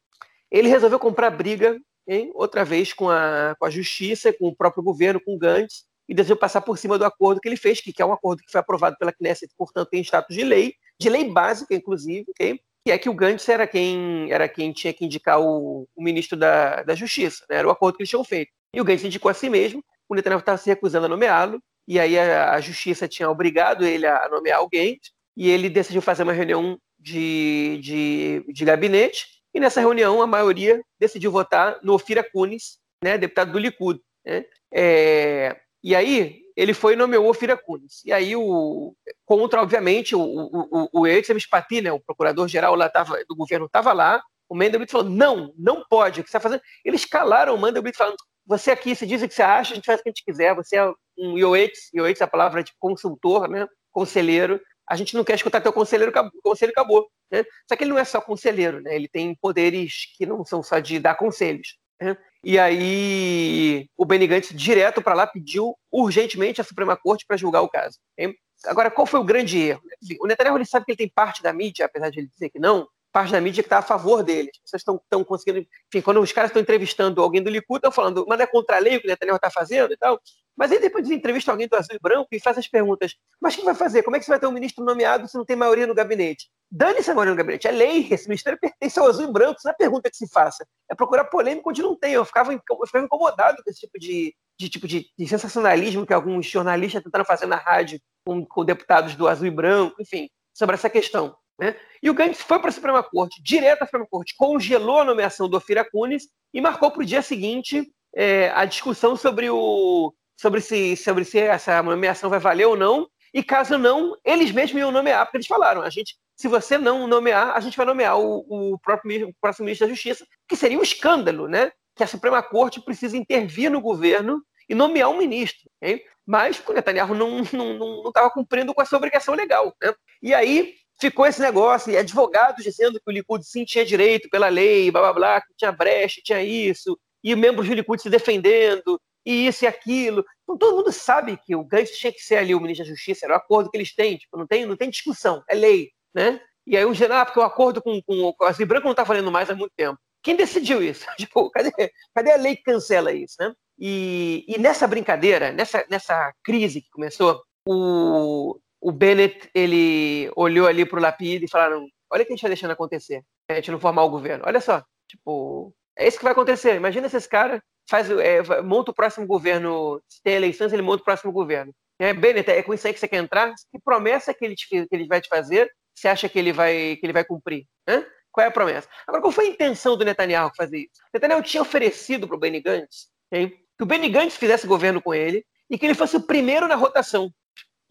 Ele 0.50 0.70
resolveu 0.70 0.98
comprar 0.98 1.30
briga 1.30 1.78
hein, 2.08 2.32
outra 2.34 2.66
vez 2.66 2.94
com 2.94 3.10
a, 3.10 3.56
com 3.60 3.66
a 3.66 3.70
justiça, 3.70 4.34
com 4.34 4.48
o 4.48 4.56
próprio 4.56 4.84
governo, 4.84 5.22
com 5.24 5.36
o 5.36 5.38
Gantz, 5.38 5.86
e 6.10 6.14
desejou 6.14 6.38
passar 6.38 6.62
por 6.62 6.78
cima 6.78 6.98
do 6.98 7.06
acordo 7.06 7.40
que 7.40 7.48
ele 7.48 7.56
fez, 7.56 7.80
que, 7.80 7.94
que 7.94 8.02
é 8.02 8.06
um 8.06 8.14
acordo 8.14 8.42
que 8.42 8.52
foi 8.52 8.60
aprovado 8.60 8.98
pela 8.98 9.14
Knesset, 9.14 9.54
portanto 9.58 9.90
tem 9.90 10.02
status 10.02 10.36
de 10.36 10.44
lei, 10.44 10.74
de 11.00 11.10
lei 11.10 11.30
básica, 11.30 11.76
inclusive, 11.76 12.26
okay? 12.32 12.60
que 12.86 12.92
é 12.92 12.98
que 12.98 13.10
o 13.10 13.14
Gantz 13.14 13.48
era 13.48 13.68
quem, 13.68 14.32
era 14.32 14.50
quem 14.50 14.74
tinha 14.74 14.94
que 14.94 15.06
indicar 15.06 15.40
o, 15.40 15.88
o 15.96 16.04
ministro 16.04 16.38
da, 16.38 16.84
da 16.84 16.96
Justiça, 16.96 17.46
né? 17.50 17.58
era 17.58 17.68
o 17.68 17.72
acordo 17.72 17.96
que 17.96 18.02
eles 18.02 18.10
tinham 18.10 18.24
feito. 18.24 18.52
E 18.74 18.80
o 18.80 18.84
Gantz 18.84 19.04
indicou 19.04 19.30
a 19.30 19.34
si 19.34 19.50
mesmo, 19.50 19.84
o 20.08 20.16
Netanyahu 20.16 20.40
estava 20.40 20.58
se 20.58 20.70
recusando 20.70 21.06
a 21.06 21.10
nomeá-lo, 21.10 21.62
e 21.88 22.00
aí 22.00 22.18
a, 22.18 22.54
a, 22.54 22.62
Justiça 22.62 23.08
tinha 23.08 23.30
obrigado 23.30 23.86
ele 23.86 24.06
a 24.06 24.30
nomear 24.30 24.60
alguém, 24.60 25.00
e 25.36 25.50
ele 25.50 25.70
decidiu 25.70 26.02
fazer 26.02 26.24
uma 26.24 26.34
reunião 26.34 26.78
de, 27.00 27.80
de, 27.82 28.46
de 28.48 28.66
gabinete, 28.66 29.42
e 29.54 29.60
nessa 29.60 29.82
reunião, 29.82 30.22
a 30.22 30.28
maioria 30.28 30.82
decidiu 30.98 31.32
votar 31.32 31.78
no 31.84 31.94
Ofira 31.94 32.24
Kunis, 32.24 32.80
né, 33.04 33.18
deputado 33.18 33.52
do 33.52 33.60
Likud. 33.60 34.00
Né? 34.26 34.46
É, 34.74 35.60
e 35.84 35.94
aí, 35.94 36.42
ele 36.56 36.74
foi 36.74 36.94
e 36.94 36.96
nomeou 36.96 37.26
o 37.26 37.30
Ofira 37.30 37.58
Kunis. 37.58 38.02
E 38.06 38.14
aí, 38.14 38.36
o, 38.36 38.96
contra, 39.26 39.62
obviamente, 39.62 40.16
o, 40.16 40.22
o, 40.22 40.90
o, 40.94 41.02
o 41.02 41.40
Spati, 41.40 41.82
né, 41.82 41.92
o 41.92 42.00
procurador-geral 42.00 42.76
lá 42.76 42.90
do 43.28 43.36
governo, 43.36 43.66
estava 43.66 43.92
lá. 43.92 44.22
O 44.48 44.56
Mendelblit 44.56 44.92
falou: 44.92 45.10
não, 45.10 45.54
não 45.58 45.84
pode. 45.90 46.20
O 46.20 46.24
que 46.24 46.30
você 46.30 46.38
está 46.38 46.40
fazendo? 46.40 46.62
Eles 46.84 47.06
calaram 47.06 47.56
o 47.56 47.62
Mendelblit 47.62 47.98
falando: 47.98 48.18
você 48.46 48.72
aqui, 48.72 48.96
você 48.96 49.06
diz 49.06 49.22
o 49.22 49.28
que 49.28 49.34
você 49.34 49.44
acha, 49.44 49.74
a 49.74 49.76
gente 49.76 49.86
faz 49.86 50.00
o 50.00 50.04
que 50.04 50.10
a 50.10 50.12
gente 50.12 50.26
quiser. 50.26 50.56
Você 50.56 50.78
é 50.78 50.92
um 51.18 51.38
Yoetz, 51.38 51.90
Yoetz 51.94 52.22
é 52.22 52.24
a 52.24 52.28
palavra 52.28 52.64
de 52.64 52.72
consultor, 52.80 53.48
né, 53.48 53.68
conselheiro 53.92 54.60
a 54.92 54.96
gente 54.98 55.16
não 55.16 55.24
quer 55.24 55.36
escutar 55.36 55.62
teu 55.62 55.72
conselheiro, 55.72 56.12
o 56.12 56.42
conselho 56.42 56.72
acabou. 56.72 57.10
Né? 57.32 57.46
Só 57.66 57.78
que 57.78 57.84
ele 57.86 57.92
não 57.92 57.98
é 57.98 58.04
só 58.04 58.20
conselheiro, 58.20 58.82
né? 58.82 58.94
ele 58.94 59.08
tem 59.08 59.34
poderes 59.36 60.14
que 60.18 60.26
não 60.26 60.44
são 60.44 60.62
só 60.62 60.80
de 60.80 61.00
dar 61.00 61.16
conselhos. 61.16 61.78
Né? 62.02 62.18
E 62.44 62.60
aí 62.60 63.88
o 63.96 64.04
Benny 64.04 64.28
Gantz, 64.28 64.50
direto 64.54 65.02
para 65.02 65.14
lá, 65.14 65.26
pediu 65.26 65.74
urgentemente 65.90 66.60
a 66.60 66.64
Suprema 66.66 66.98
Corte 66.98 67.26
para 67.26 67.38
julgar 67.38 67.62
o 67.62 67.70
caso. 67.70 68.00
Hein? 68.18 68.36
Agora, 68.66 68.92
qual 68.92 69.08
foi 69.08 69.22
o 69.22 69.24
grande 69.24 69.58
erro? 69.60 69.82
O 70.20 70.28
Netanyahu 70.28 70.58
ele 70.58 70.66
sabe 70.66 70.86
que 70.86 70.92
ele 70.92 70.98
tem 70.98 71.10
parte 71.10 71.42
da 71.42 71.54
mídia, 71.54 71.86
apesar 71.86 72.10
de 72.10 72.20
ele 72.20 72.28
dizer 72.28 72.50
que 72.50 72.60
não, 72.60 72.86
parte 73.12 73.32
da 73.32 73.42
mídia 73.42 73.62
que 73.62 73.68
está 73.68 73.80
a 73.80 73.84
favor 73.84 74.24
dele. 74.24 74.50
As 74.54 74.72
pessoas 74.72 75.00
estão 75.04 75.24
conseguindo. 75.24 75.60
Enfim, 75.60 76.02
quando 76.02 76.22
os 76.22 76.32
caras 76.32 76.50
estão 76.50 76.62
entrevistando 76.62 77.22
alguém 77.22 77.44
do 77.44 77.50
Likud, 77.50 77.78
estão 77.78 77.92
falando, 77.92 78.26
mas 78.28 78.40
é 78.40 78.48
contra 78.48 78.78
a 78.78 78.80
lei 78.80 78.98
o 78.98 79.02
que 79.02 79.08
o 79.08 79.10
Netanyahu 79.10 79.36
está 79.36 79.50
fazendo 79.50 79.94
e 79.94 79.98
tal. 79.98 80.20
Mas 80.56 80.72
aí 80.72 80.80
depois 80.80 81.08
de 81.08 81.14
entrevista 81.14 81.52
alguém 81.52 81.68
do 81.68 81.76
Azul 81.76 81.96
e 81.96 82.00
Branco 82.00 82.28
e 82.32 82.40
faz 82.40 82.58
as 82.58 82.68
perguntas: 82.68 83.16
mas 83.40 83.54
o 83.54 83.58
que 83.58 83.66
vai 83.66 83.76
fazer? 83.76 84.04
Como 84.04 84.16
é 84.16 84.20
que 84.20 84.26
você 84.26 84.32
vai 84.32 84.40
ter 84.40 84.48
um 84.48 84.52
ministro 84.52 84.84
nomeado 84.84 85.28
se 85.28 85.38
não 85.38 85.46
tem 85.46 85.56
maioria 85.56 85.88
no 85.88 85.96
gabinete? 85.96 86.50
Dane-se 86.70 87.12
a 87.12 87.14
maioria 87.14 87.32
no 87.32 87.38
gabinete. 87.38 87.68
É 87.68 87.72
lei, 87.72 88.08
esse 88.12 88.28
ministério 88.28 88.60
pertence 88.60 89.00
ao 89.00 89.08
Azul 89.08 89.28
e 89.28 89.32
Branco. 89.32 89.58
Isso 89.58 89.68
não 89.68 89.74
é 89.74 89.76
pergunta 89.76 90.10
que 90.10 90.16
se 90.16 90.28
faça. 90.30 90.66
É 90.90 90.96
procurar 90.96 91.26
polêmica 91.26 91.70
onde 91.70 91.82
não 91.82 91.96
tem. 91.96 92.14
Eu 92.14 92.24
ficava, 92.24 92.54
eu 92.54 92.86
ficava 92.86 93.06
incomodado 93.06 93.62
com 93.64 93.70
esse 93.70 93.82
tipo 93.82 94.00
de, 94.00 94.34
de 94.60 94.70
tipo 94.70 94.88
de, 94.88 95.06
de, 95.18 95.28
sensacionalismo 95.28 96.06
que 96.06 96.14
alguns 96.14 96.46
jornalistas 96.46 97.04
tentaram 97.04 97.26
fazer 97.26 97.46
na 97.46 97.58
rádio 97.58 98.00
com, 98.26 98.46
com 98.46 98.64
deputados 98.64 99.16
do 99.16 99.28
Azul 99.28 99.48
e 99.48 99.52
Branco, 99.52 100.02
enfim, 100.02 100.30
sobre 100.54 100.76
essa 100.76 100.90
questão. 100.90 101.36
Né? 101.62 101.76
E 102.02 102.10
o 102.10 102.14
Gantz 102.14 102.42
foi 102.42 102.58
para 102.58 102.70
a 102.70 102.74
Suprema 102.74 103.04
Corte, 103.04 103.42
direto 103.44 103.84
à 103.84 103.86
Suprema 103.86 104.08
Corte, 104.10 104.36
congelou 104.36 105.00
a 105.00 105.06
nomeação 105.06 105.48
do 105.48 105.56
Ofir 105.56 105.88
Kunis 105.92 106.24
e 106.52 106.60
marcou 106.60 106.90
para 106.90 107.04
o 107.04 107.06
dia 107.06 107.22
seguinte 107.22 107.88
é, 108.16 108.52
a 108.56 108.66
discussão 108.66 109.16
sobre, 109.16 109.48
o, 109.52 110.12
sobre, 110.36 110.60
se, 110.60 110.98
sobre 110.98 111.24
se 111.24 111.38
essa 111.38 111.84
nomeação 111.84 112.32
vai 112.32 112.40
valer 112.40 112.66
ou 112.66 112.76
não. 112.76 113.08
e 113.32 113.44
caso 113.44 113.78
não, 113.78 114.18
eles 114.26 114.52
mesmos 114.52 114.82
iam 114.82 114.92
nomear, 114.92 115.24
porque 115.26 115.38
eles 115.38 115.48
falaram, 115.48 115.84
a 115.84 115.90
gente, 115.92 116.16
se 116.36 116.48
você 116.48 116.80
não 116.80 117.08
nomear, 117.08 117.56
a 117.56 117.60
gente 117.60 117.78
vai 117.78 117.86
nomear 117.86 118.20
o, 118.20 118.74
o 118.74 118.80
próprio 118.80 119.30
o 119.30 119.34
próximo 119.40 119.66
ministro 119.66 119.88
da 119.88 119.94
Justiça, 119.94 120.26
que 120.48 120.56
seria 120.56 120.80
um 120.80 120.84
escândalo, 120.84 121.48
né? 121.48 121.72
Que 121.96 122.04
a 122.04 122.08
Suprema 122.08 122.42
Corte 122.42 122.82
precisa 122.82 123.16
intervir 123.16 123.70
no 123.70 123.80
governo 123.80 124.42
e 124.68 124.74
nomear 124.74 125.10
um 125.10 125.18
ministro. 125.18 125.70
Okay? 125.82 126.04
Mas 126.26 126.62
o 126.66 126.74
Netanyahu 126.74 127.14
não 127.14 127.42
estava 127.42 127.64
não, 127.64 127.74
não, 127.78 128.04
não 128.04 128.30
cumprindo 128.32 128.74
com 128.74 128.82
essa 128.82 128.96
obrigação 128.96 129.36
legal. 129.36 129.76
Né? 129.82 129.94
E 130.22 130.34
aí 130.34 130.76
ficou 131.02 131.26
esse 131.26 131.42
negócio, 131.42 131.92
e 131.92 131.98
advogados 131.98 132.64
dizendo 132.64 133.00
que 133.00 133.10
o 133.10 133.12
Likud 133.12 133.44
sim 133.44 133.66
tinha 133.66 133.84
direito 133.84 134.30
pela 134.30 134.48
lei, 134.48 134.92
blá 134.92 135.02
blá 135.02 135.14
blá, 135.14 135.42
que 135.42 135.54
tinha 135.58 135.72
brecha, 135.72 136.22
tinha 136.24 136.42
isso, 136.44 136.98
e 137.24 137.36
membros 137.36 137.68
do 137.68 137.74
Likud 137.74 138.00
se 138.00 138.10
defendendo, 138.10 139.02
e 139.26 139.48
isso 139.48 139.66
e 139.66 139.68
aquilo. 139.68 140.24
Então 140.44 140.58
todo 140.58 140.78
mundo 140.78 140.92
sabe 140.92 141.38
que 141.44 141.56
o 141.56 141.64
Gantz 141.64 141.98
tinha 141.98 142.14
que 142.14 142.22
ser 142.22 142.38
ali 142.38 142.54
o 142.54 142.60
ministro 142.60 142.86
da 142.86 142.92
Justiça, 142.92 143.26
era 143.26 143.34
o 143.34 143.38
acordo 143.38 143.72
que 143.72 143.78
eles 143.78 143.96
têm, 143.96 144.18
tipo, 144.18 144.38
não 144.38 144.46
tem, 144.46 144.66
não 144.66 144.78
tem 144.78 144.90
discussão, 144.90 145.44
é 145.50 145.56
lei, 145.56 145.90
né? 146.14 146.40
E 146.68 146.78
aí 146.78 146.86
o 146.86 146.94
Gená, 146.94 147.26
porque 147.26 147.40
o 147.40 147.44
acordo 147.44 147.82
com, 147.82 148.00
com, 148.04 148.34
com 148.34 148.46
a 148.46 148.52
Branco 148.52 148.86
não 148.86 148.92
está 148.92 149.04
valendo 149.04 149.32
mais 149.32 149.50
há 149.50 149.56
muito 149.56 149.74
tempo. 149.76 149.98
Quem 150.22 150.36
decidiu 150.36 150.84
isso? 150.84 151.06
Tipo, 151.18 151.50
cadê, 151.50 151.72
cadê 152.14 152.32
a 152.32 152.38
lei 152.38 152.56
que 152.56 152.64
cancela 152.64 153.12
isso, 153.12 153.36
né? 153.40 153.52
E, 153.80 154.46
e 154.48 154.60
nessa 154.60 154.88
brincadeira, 154.88 155.52
nessa, 155.52 155.84
nessa 155.90 156.32
crise 156.44 156.82
que 156.82 156.90
começou, 156.92 157.42
o, 157.68 158.60
o 158.82 158.92
Bennett 158.92 159.50
ele 159.54 160.32
olhou 160.36 160.68
ali 160.68 160.86
para 160.86 161.00
o 161.00 161.02
Lapid 161.02 161.44
e 161.44 161.50
falaram: 161.50 161.88
olha 162.10 162.24
o 162.24 162.26
que 162.26 162.32
a 162.32 162.36
gente 162.36 162.40
está 162.40 162.48
deixando 162.48 162.72
acontecer, 162.72 163.24
a 163.50 163.54
gente 163.54 163.72
não 163.72 163.80
formar 163.80 164.04
o 164.04 164.10
governo. 164.10 164.44
Olha 164.48 164.60
só, 164.60 164.84
tipo, 165.08 165.74
é 165.98 166.08
isso 166.08 166.18
que 166.18 166.24
vai 166.24 166.34
acontecer. 166.34 166.76
Imagina 166.76 167.08
se 167.08 167.18
esse 167.18 167.30
cara 167.30 167.64
faz, 167.90 168.10
é, 168.10 168.62
monta 168.62 168.92
o 168.92 168.96
próximo 168.96 169.28
governo, 169.28 170.02
se 170.08 170.22
tem 170.24 170.34
eleições, 170.34 170.74
ele 170.74 170.82
monta 170.82 171.02
o 171.02 171.06
próximo 171.06 171.32
governo. 171.32 171.74
É, 172.00 172.14
Bennett, 172.14 172.50
é 172.50 172.64
com 172.64 172.74
isso 172.74 172.88
aí 172.88 172.94
que 172.94 173.00
você 173.00 173.08
quer 173.08 173.18
entrar? 173.18 173.54
Que 173.72 173.80
promessa 173.80 174.34
que 174.34 174.44
ele, 174.44 174.56
te, 174.56 174.68
que 174.68 174.88
ele 174.92 175.08
vai 175.08 175.22
te 175.22 175.30
fazer? 175.30 175.70
Você 175.94 176.08
acha 176.08 176.28
que 176.28 176.40
ele 176.40 176.52
vai, 176.52 176.98
que 177.00 177.06
ele 177.06 177.14
vai 177.14 177.24
cumprir? 177.24 177.68
Hã? 177.88 178.04
Qual 178.32 178.44
é 178.44 178.48
a 178.48 178.52
promessa? 178.52 178.88
Agora, 179.06 179.22
qual 179.22 179.32
foi 179.32 179.46
a 179.46 179.50
intenção 179.50 179.96
do 179.98 180.06
Netanyahu 180.06 180.52
fazer 180.56 180.80
isso? 180.80 181.02
Netanyahu 181.14 181.44
tinha 181.44 181.62
oferecido 181.62 182.28
para 182.28 182.38
o 182.38 182.40
Benny 182.40 182.62
Gantz 182.62 183.12
okay, 183.32 183.50
que 183.78 183.84
o 183.84 183.86
Benny 183.86 184.10
Gantz 184.10 184.36
fizesse 184.36 184.68
governo 184.68 185.02
com 185.02 185.14
ele 185.14 185.46
e 185.70 185.78
que 185.78 185.86
ele 185.86 185.94
fosse 185.94 186.18
o 186.18 186.22
primeiro 186.22 186.68
na 186.68 186.76
rotação. 186.76 187.32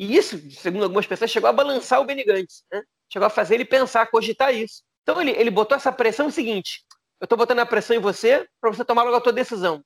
E 0.00 0.16
isso, 0.16 0.40
segundo 0.52 0.84
algumas 0.84 1.06
pessoas, 1.06 1.30
chegou 1.30 1.50
a 1.50 1.52
balançar 1.52 2.00
o 2.00 2.06
Benny 2.06 2.24
Gantz, 2.24 2.64
né? 2.72 2.82
chegou 3.12 3.26
a 3.26 3.30
fazer 3.30 3.56
ele 3.56 3.66
pensar, 3.66 4.06
cogitar 4.06 4.54
isso. 4.54 4.82
Então 5.02 5.20
ele, 5.20 5.32
ele 5.32 5.50
botou 5.50 5.76
essa 5.76 5.92
pressão 5.92 6.30
seguinte: 6.30 6.80
eu 7.20 7.26
estou 7.26 7.36
botando 7.36 7.58
a 7.58 7.66
pressão 7.66 7.94
em 7.94 8.00
você 8.00 8.48
para 8.58 8.70
você 8.72 8.82
tomar 8.82 9.02
logo 9.02 9.16
a 9.16 9.20
tua 9.20 9.32
decisão. 9.32 9.84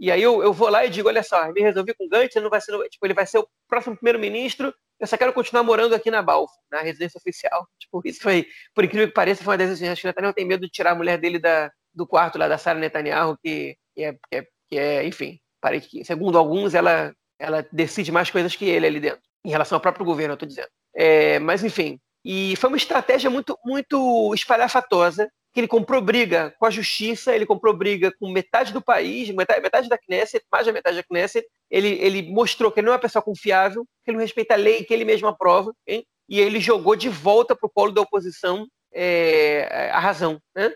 E 0.00 0.10
aí 0.10 0.20
eu, 0.20 0.42
eu 0.42 0.52
vou 0.52 0.68
lá 0.68 0.84
e 0.84 0.90
digo, 0.90 1.08
olha 1.08 1.22
só, 1.22 1.52
me 1.52 1.60
resolvi 1.60 1.94
com 1.94 2.06
o 2.06 2.08
Gantz, 2.08 2.34
ele 2.34 2.42
não 2.42 2.50
vai 2.50 2.60
ser, 2.60 2.72
tipo, 2.88 3.06
ele 3.06 3.14
vai 3.14 3.26
ser 3.26 3.38
o 3.38 3.48
próximo 3.68 3.96
primeiro-ministro, 3.96 4.74
eu 4.98 5.06
só 5.06 5.16
quero 5.16 5.32
continuar 5.32 5.62
morando 5.62 5.94
aqui 5.94 6.10
na 6.10 6.20
Balfa, 6.20 6.54
na 6.70 6.80
residência 6.80 7.18
oficial. 7.18 7.66
Tipo, 7.78 8.02
isso 8.04 8.20
foi, 8.20 8.46
por 8.74 8.84
incrível 8.84 9.06
que 9.06 9.14
pareça, 9.14 9.44
foi 9.44 9.52
uma 9.52 9.58
das 9.58 9.70
decisões. 9.70 10.00
Que 10.00 10.06
o 10.06 10.08
Netanyahu 10.08 10.34
tem 10.34 10.44
medo 10.44 10.62
de 10.62 10.70
tirar 10.70 10.90
a 10.92 10.94
mulher 10.94 11.16
dele 11.16 11.38
da, 11.38 11.70
do 11.94 12.06
quarto 12.06 12.36
lá 12.38 12.48
da 12.48 12.58
Sara 12.58 12.78
Netanyahu, 12.78 13.38
que, 13.38 13.76
que, 13.94 14.02
é, 14.02 14.12
que, 14.12 14.36
é, 14.36 14.46
que 14.68 14.78
é, 14.78 15.06
enfim, 15.06 15.38
parece 15.60 15.88
que, 15.88 16.04
segundo 16.04 16.36
alguns, 16.36 16.74
ela, 16.74 17.14
ela 17.38 17.66
decide 17.72 18.10
mais 18.10 18.30
coisas 18.30 18.56
que 18.56 18.64
ele 18.64 18.86
ali 18.86 19.00
dentro, 19.00 19.22
em 19.44 19.50
relação 19.50 19.76
ao 19.76 19.80
próprio 19.80 20.04
governo, 20.04 20.32
eu 20.32 20.34
estou 20.34 20.48
dizendo. 20.48 20.68
É, 20.94 21.38
mas, 21.38 21.62
enfim, 21.62 21.98
e 22.24 22.56
foi 22.56 22.68
uma 22.68 22.76
estratégia 22.76 23.30
muito, 23.30 23.58
muito 23.64 24.32
espalhafatosa 24.34 25.30
que 25.52 25.60
ele 25.60 25.68
comprou 25.68 26.00
briga 26.02 26.54
com 26.58 26.66
a 26.66 26.70
justiça, 26.70 27.34
ele 27.34 27.46
comprou 27.46 27.74
briga 27.74 28.12
com 28.18 28.30
metade 28.30 28.72
do 28.72 28.82
país, 28.82 29.30
metade, 29.30 29.60
metade 29.60 29.88
da 29.88 29.96
Knesset, 29.98 30.44
mais 30.52 30.66
da 30.66 30.72
metade 30.72 30.96
da 30.96 31.02
Knesset. 31.02 31.46
Ele, 31.70 31.88
ele 32.00 32.30
mostrou 32.30 32.70
que 32.70 32.80
ele 32.80 32.86
não 32.86 32.92
é 32.92 32.96
uma 32.96 33.00
pessoa 33.00 33.22
confiável, 33.22 33.84
que 34.04 34.10
ele 34.10 34.18
não 34.18 34.24
respeita 34.24 34.54
a 34.54 34.56
lei 34.58 34.84
que 34.84 34.92
ele 34.92 35.04
mesmo 35.04 35.26
aprova, 35.26 35.72
hein? 35.86 36.04
e 36.28 36.38
ele 36.38 36.60
jogou 36.60 36.94
de 36.94 37.08
volta 37.08 37.56
para 37.56 37.66
o 37.66 37.70
polo 37.70 37.92
da 37.92 38.02
oposição 38.02 38.66
é, 38.92 39.90
a 39.92 39.98
razão. 39.98 40.38
Né? 40.54 40.72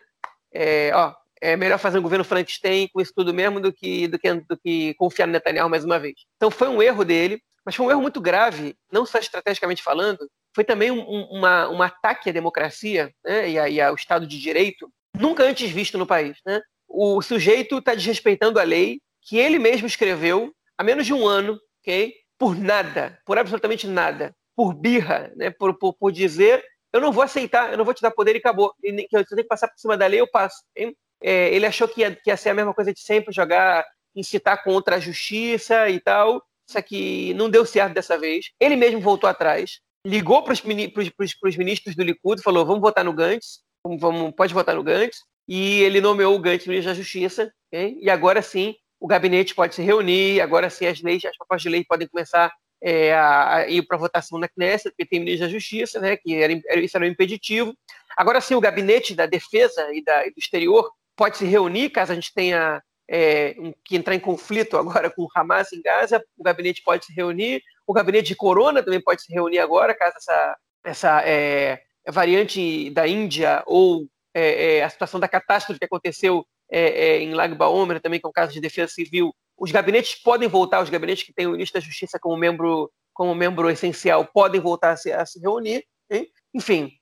É, 0.53 0.91
ó, 0.95 1.15
é 1.41 1.57
melhor 1.57 1.79
fazer 1.79 1.99
um 1.99 2.03
governo 2.03 2.25
Frankenstein 2.25 2.89
com 2.93 3.01
isso 3.01 3.13
tudo 3.15 3.35
mesmo 3.35 3.61
do 3.61 3.73
que, 3.73 4.09
do 4.09 4.19
que, 4.19 4.35
do 4.35 4.57
que 4.57 4.95
confiar 4.95 5.27
no 5.27 5.33
Netanyahu 5.33 5.69
mais 5.69 5.85
uma 5.85 5.99
vez. 5.99 6.15
Então 6.37 6.51
foi 6.51 6.69
um 6.69 6.83
erro 6.83 7.05
dele, 7.05 7.43
mas 7.65 7.75
foi 7.75 7.87
um 7.87 7.91
erro 7.91 8.03
muito 8.03 8.21
grave, 8.21 8.77
não 8.91 9.07
só 9.07 9.19
estrategicamente 9.19 9.83
falando, 9.83 10.29
foi 10.55 10.65
também 10.65 10.91
um, 10.91 11.03
uma, 11.31 11.69
um 11.69 11.83
ataque 11.83 12.31
à 12.31 12.33
democracia 12.33 13.13
né, 13.25 13.51
e, 13.51 13.59
a, 13.59 13.69
e, 13.69 13.81
ao 13.81 13.95
Estado 13.95 14.27
de 14.27 14.39
Direito 14.39 14.91
nunca 15.19 15.43
antes 15.45 15.71
visto 15.71 15.97
no 15.97 16.07
país. 16.07 16.39
Né? 16.45 16.61
O 16.89 17.23
sujeito 17.23 17.79
está 17.79 17.95
desrespeitando 17.95 18.59
a 18.59 18.63
lei 18.63 19.01
que 19.23 19.39
ele 19.39 19.59
mesmo 19.59 19.87
escreveu 19.87 20.53
há 20.77 20.83
menos 20.83 21.07
de 21.07 21.15
um 21.15 21.27
ano, 21.27 21.59
okay? 21.81 22.15
por 22.39 22.57
nada, 22.57 23.19
por 23.25 23.39
absolutamente 23.39 23.87
nada, 23.87 24.35
por 24.55 24.75
birra, 24.75 25.33
né? 25.37 25.51
por, 25.51 25.79
por, 25.79 25.95
por 25.95 26.13
dizer 26.13 26.63
eu 26.93 27.01
não 27.01 27.11
vou 27.11 27.23
aceitar, 27.23 27.73
eu 27.73 27.79
não 27.79 27.85
vou 27.85 27.95
te 27.95 28.03
dar 28.03 28.11
poder 28.11 28.35
e 28.35 28.39
acabou. 28.39 28.75
E, 28.83 28.93
que 29.09 29.17
eu 29.17 29.25
tenho 29.25 29.43
que 29.43 29.49
passar 29.49 29.67
por 29.69 29.79
cima 29.79 29.97
da 29.97 30.07
lei, 30.07 30.21
eu 30.21 30.31
passo. 30.31 30.63
É, 30.77 31.55
ele 31.55 31.65
achou 31.65 31.89
que 31.89 32.03
ia, 32.03 32.15
que 32.15 32.29
ia 32.29 32.37
ser 32.37 32.51
a 32.51 32.55
mesma 32.55 32.75
coisa 32.75 32.93
de 32.93 33.01
sempre, 33.01 33.33
jogar, 33.33 33.85
incitar 34.15 34.63
contra 34.63 34.97
a 34.97 35.01
justiça 35.01 35.89
e 35.89 35.99
tal. 35.99 36.43
Que 36.81 37.35
não 37.35 37.51
deu 37.51 37.67
certo 37.67 37.93
dessa 37.93 38.17
vez. 38.17 38.47
Ele 38.61 38.77
mesmo 38.77 39.01
voltou 39.01 39.29
atrás 39.29 39.81
ligou 40.05 40.43
para 40.43 40.53
os 40.53 41.57
ministros 41.57 41.95
do 41.95 42.03
Likud 42.03 42.43
falou: 42.43 42.67
vamos 42.67 42.81
votar 42.81 43.05
no 43.05 43.13
Gantz, 43.13 43.61
vamos, 43.85 44.01
vamos, 44.01 44.33
pode 44.35 44.53
votar 44.53 44.75
no 44.75 44.83
Gantz. 44.83 45.19
E 45.49 45.83
ele 45.83 46.01
nomeou 46.01 46.35
o 46.35 46.39
Gantz 46.39 46.67
ministro 46.67 46.93
da 46.93 46.97
Justiça. 46.97 47.53
Okay? 47.69 47.99
E 48.01 48.11
agora 48.11 48.43
sim, 48.43 48.75
o 49.01 49.07
gabinete 49.07 49.55
pode 49.55 49.75
se 49.75 49.83
reunir, 49.83 50.41
agora 50.41 50.71
sim 50.71 50.87
as 50.87 51.01
leis, 51.03 51.25
as 51.25 51.37
propostas 51.37 51.63
de 51.63 51.69
lei 51.69 51.85
podem 51.85 52.09
começar 52.09 52.53
é, 52.83 53.13
a, 53.13 53.57
a, 53.57 53.69
ir 53.69 53.83
para 53.83 53.97
votação 53.97 54.39
na 54.39 54.49
Knesset, 54.49 54.91
porque 54.91 55.07
tem 55.07 55.21
ministro 55.21 55.47
da 55.47 55.53
Justiça, 55.53 56.01
né, 56.01 56.17
que 56.17 56.35
era, 56.35 56.53
isso 56.79 56.97
era 56.97 57.05
um 57.05 57.09
impeditivo. 57.09 57.75
Agora 58.17 58.41
sim, 58.41 58.55
o 58.55 58.61
gabinete 58.61 59.15
da 59.15 59.27
defesa 59.27 59.89
e, 59.93 60.03
da, 60.03 60.27
e 60.27 60.31
do 60.31 60.39
exterior 60.39 60.91
pode 61.17 61.37
se 61.37 61.45
reunir, 61.45 61.91
caso 61.91 62.13
a 62.13 62.15
gente 62.15 62.33
tenha 62.33 62.83
é, 63.13 63.55
que 63.85 63.95
entrar 63.95 64.15
em 64.15 64.21
conflito 64.21 64.79
agora 64.79 65.11
com 65.11 65.25
o 65.25 65.29
Hamas 65.37 65.71
em 65.71 65.83
Gaza, 65.83 66.25
o 66.39 66.43
gabinete 66.43 66.83
pode 66.83 67.05
se 67.05 67.13
reunir, 67.13 67.63
o 67.87 67.93
gabinete 67.93 68.29
de 68.29 68.37
Corona 68.37 68.83
também 68.83 69.03
pode 69.03 69.23
se 69.23 69.31
reunir 69.31 69.59
agora, 69.59 69.95
caso 69.95 70.17
essa, 70.17 70.57
essa 70.83 71.23
é, 71.27 71.83
variante 72.09 72.89
da 72.89 73.07
Índia 73.07 73.63
ou 73.67 74.07
é, 74.35 74.79
é 74.79 74.83
a 74.83 74.89
situação 74.89 75.21
da 75.21 75.29
catástrofe 75.29 75.79
que 75.79 75.85
aconteceu 75.85 76.43
é, 76.71 76.81
é, 76.81 77.21
em 77.21 77.35
Lag 77.35 77.55
Baomer, 77.55 78.01
também 78.01 78.19
que 78.19 78.27
é 78.27 78.31
um 78.31 78.33
caso 78.33 78.51
de 78.51 78.63
defesa 78.63 78.91
civil, 78.91 79.35
os 79.59 79.71
gabinetes 79.71 80.15
podem 80.15 80.49
voltar, 80.49 80.83
os 80.83 80.89
gabinetes 80.89 81.25
que 81.25 81.35
têm 81.35 81.47
o 81.47 81.53
ministro 81.53 81.79
da 81.79 81.87
Justiça 81.87 82.19
como 82.19 82.35
membro, 82.35 82.91
como 83.13 83.35
membro 83.35 83.69
essencial 83.69 84.25
podem 84.25 84.59
voltar 84.59 84.93
a 84.93 84.97
se, 84.97 85.13
a 85.13 85.27
se 85.27 85.39
reunir. 85.39 85.85
Hein? 86.11 86.27
Enfim, 86.55 86.93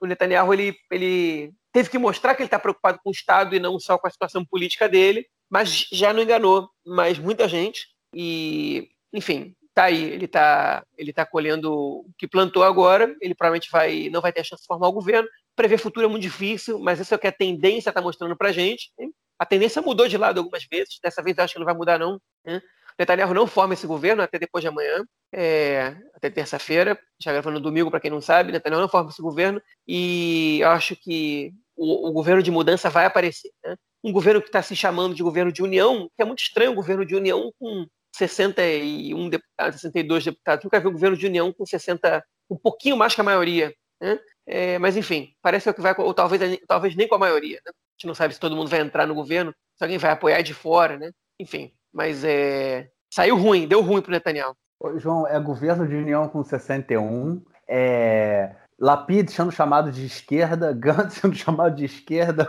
o 0.00 0.06
Netanyahu 0.06 0.54
ele, 0.54 0.74
ele 0.90 1.52
teve 1.72 1.90
que 1.90 1.98
mostrar 1.98 2.34
que 2.34 2.42
ele 2.42 2.46
está 2.46 2.58
preocupado 2.58 2.98
com 3.02 3.10
o 3.10 3.12
Estado 3.12 3.54
e 3.54 3.60
não 3.60 3.78
só 3.78 3.98
com 3.98 4.06
a 4.06 4.10
situação 4.10 4.44
política 4.44 4.88
dele, 4.88 5.26
mas 5.50 5.86
já 5.92 6.12
não 6.12 6.22
enganou 6.22 6.68
mais 6.86 7.18
muita 7.18 7.48
gente. 7.48 7.88
E, 8.14 8.88
enfim, 9.12 9.54
tá 9.74 9.84
aí, 9.84 10.02
ele 10.02 10.24
está 10.24 10.82
ele 10.96 11.12
tá 11.12 11.24
colhendo 11.24 11.72
o 11.72 12.10
que 12.18 12.26
plantou 12.26 12.64
agora, 12.64 13.14
ele 13.20 13.34
provavelmente 13.34 13.70
vai, 13.70 14.08
não 14.10 14.20
vai 14.20 14.32
ter 14.32 14.40
a 14.40 14.44
chance 14.44 14.62
de 14.62 14.66
formar 14.66 14.88
o 14.88 14.92
governo. 14.92 15.28
Prever 15.54 15.78
futuro 15.78 16.06
é 16.06 16.08
muito 16.08 16.22
difícil, 16.22 16.78
mas 16.78 17.00
isso 17.00 17.14
é 17.14 17.16
o 17.16 17.20
que 17.20 17.26
a 17.26 17.32
tendência 17.32 17.90
está 17.90 18.00
mostrando 18.00 18.36
para 18.36 18.48
a 18.48 18.52
gente. 18.52 18.90
A 19.38 19.46
tendência 19.46 19.80
mudou 19.80 20.08
de 20.08 20.18
lado 20.18 20.38
algumas 20.38 20.64
vezes, 20.64 20.98
dessa 21.02 21.22
vez 21.22 21.38
eu 21.38 21.44
acho 21.44 21.52
que 21.54 21.58
não 21.60 21.66
vai 21.66 21.74
mudar 21.74 21.98
não. 21.98 22.20
Né? 22.44 22.60
Netanyahu 22.98 23.32
não 23.32 23.46
forma 23.46 23.74
esse 23.74 23.86
governo 23.86 24.22
até 24.22 24.38
depois 24.38 24.62
de 24.62 24.68
amanhã, 24.68 25.04
é, 25.32 25.96
até 26.14 26.28
terça-feira, 26.30 26.98
já 27.20 27.32
gravando 27.32 27.60
domingo, 27.60 27.90
para 27.90 28.00
quem 28.00 28.10
não 28.10 28.20
sabe, 28.20 28.52
Netanyahu 28.52 28.80
não 28.80 28.88
forma 28.88 29.10
esse 29.10 29.22
governo, 29.22 29.62
e 29.86 30.58
eu 30.60 30.70
acho 30.70 30.96
que 30.96 31.52
o, 31.76 32.08
o 32.08 32.12
governo 32.12 32.42
de 32.42 32.50
mudança 32.50 32.90
vai 32.90 33.04
aparecer. 33.04 33.50
Né? 33.64 33.76
Um 34.02 34.12
governo 34.12 34.40
que 34.40 34.48
está 34.48 34.62
se 34.62 34.74
chamando 34.74 35.14
de 35.14 35.22
governo 35.22 35.52
de 35.52 35.62
união, 35.62 36.08
que 36.16 36.22
é 36.22 36.24
muito 36.24 36.40
estranho, 36.40 36.72
um 36.72 36.74
governo 36.74 37.06
de 37.06 37.14
união 37.14 37.52
com 37.58 37.86
61 38.16 39.28
deputados, 39.28 39.80
62 39.80 40.24
deputados. 40.24 40.64
Nunca 40.64 40.80
vi 40.80 40.88
um 40.88 40.92
governo 40.92 41.16
de 41.16 41.26
união 41.26 41.52
com 41.52 41.64
60, 41.64 42.24
um 42.50 42.56
pouquinho 42.56 42.96
mais 42.96 43.14
que 43.14 43.20
a 43.20 43.24
maioria. 43.24 43.72
Né? 44.00 44.18
É, 44.46 44.78
mas 44.78 44.96
enfim, 44.96 45.32
parece 45.42 45.72
que 45.72 45.80
vai, 45.80 45.94
ou 45.98 46.14
talvez, 46.14 46.58
talvez 46.66 46.96
nem 46.96 47.06
com 47.06 47.14
a 47.14 47.18
maioria. 47.18 47.60
Né? 47.64 47.70
A 47.70 47.92
gente 47.96 48.06
não 48.06 48.14
sabe 48.14 48.34
se 48.34 48.40
todo 48.40 48.56
mundo 48.56 48.68
vai 48.68 48.80
entrar 48.80 49.06
no 49.06 49.14
governo, 49.14 49.54
se 49.76 49.84
alguém 49.84 49.98
vai 49.98 50.10
apoiar 50.10 50.42
de 50.42 50.54
fora, 50.54 50.96
né? 50.98 51.10
Enfim, 51.40 51.72
mas 51.98 52.22
é, 52.22 52.86
saiu 53.12 53.36
ruim, 53.36 53.66
deu 53.66 53.82
ruim 53.82 54.00
para 54.00 54.10
o 54.10 54.12
Netanyahu. 54.12 54.54
Ô, 54.78 54.96
João, 55.00 55.26
é 55.26 55.40
governo 55.40 55.84
de 55.84 55.96
união 55.96 56.28
com 56.28 56.44
61, 56.44 57.42
é 57.68 58.52
Lapid 58.78 59.28
sendo 59.30 59.50
chamado 59.50 59.90
de 59.90 60.06
esquerda, 60.06 60.70
Gantz 60.78 61.14
sendo 61.14 61.34
chamado 61.34 61.74
de 61.74 61.86
esquerda. 61.86 62.48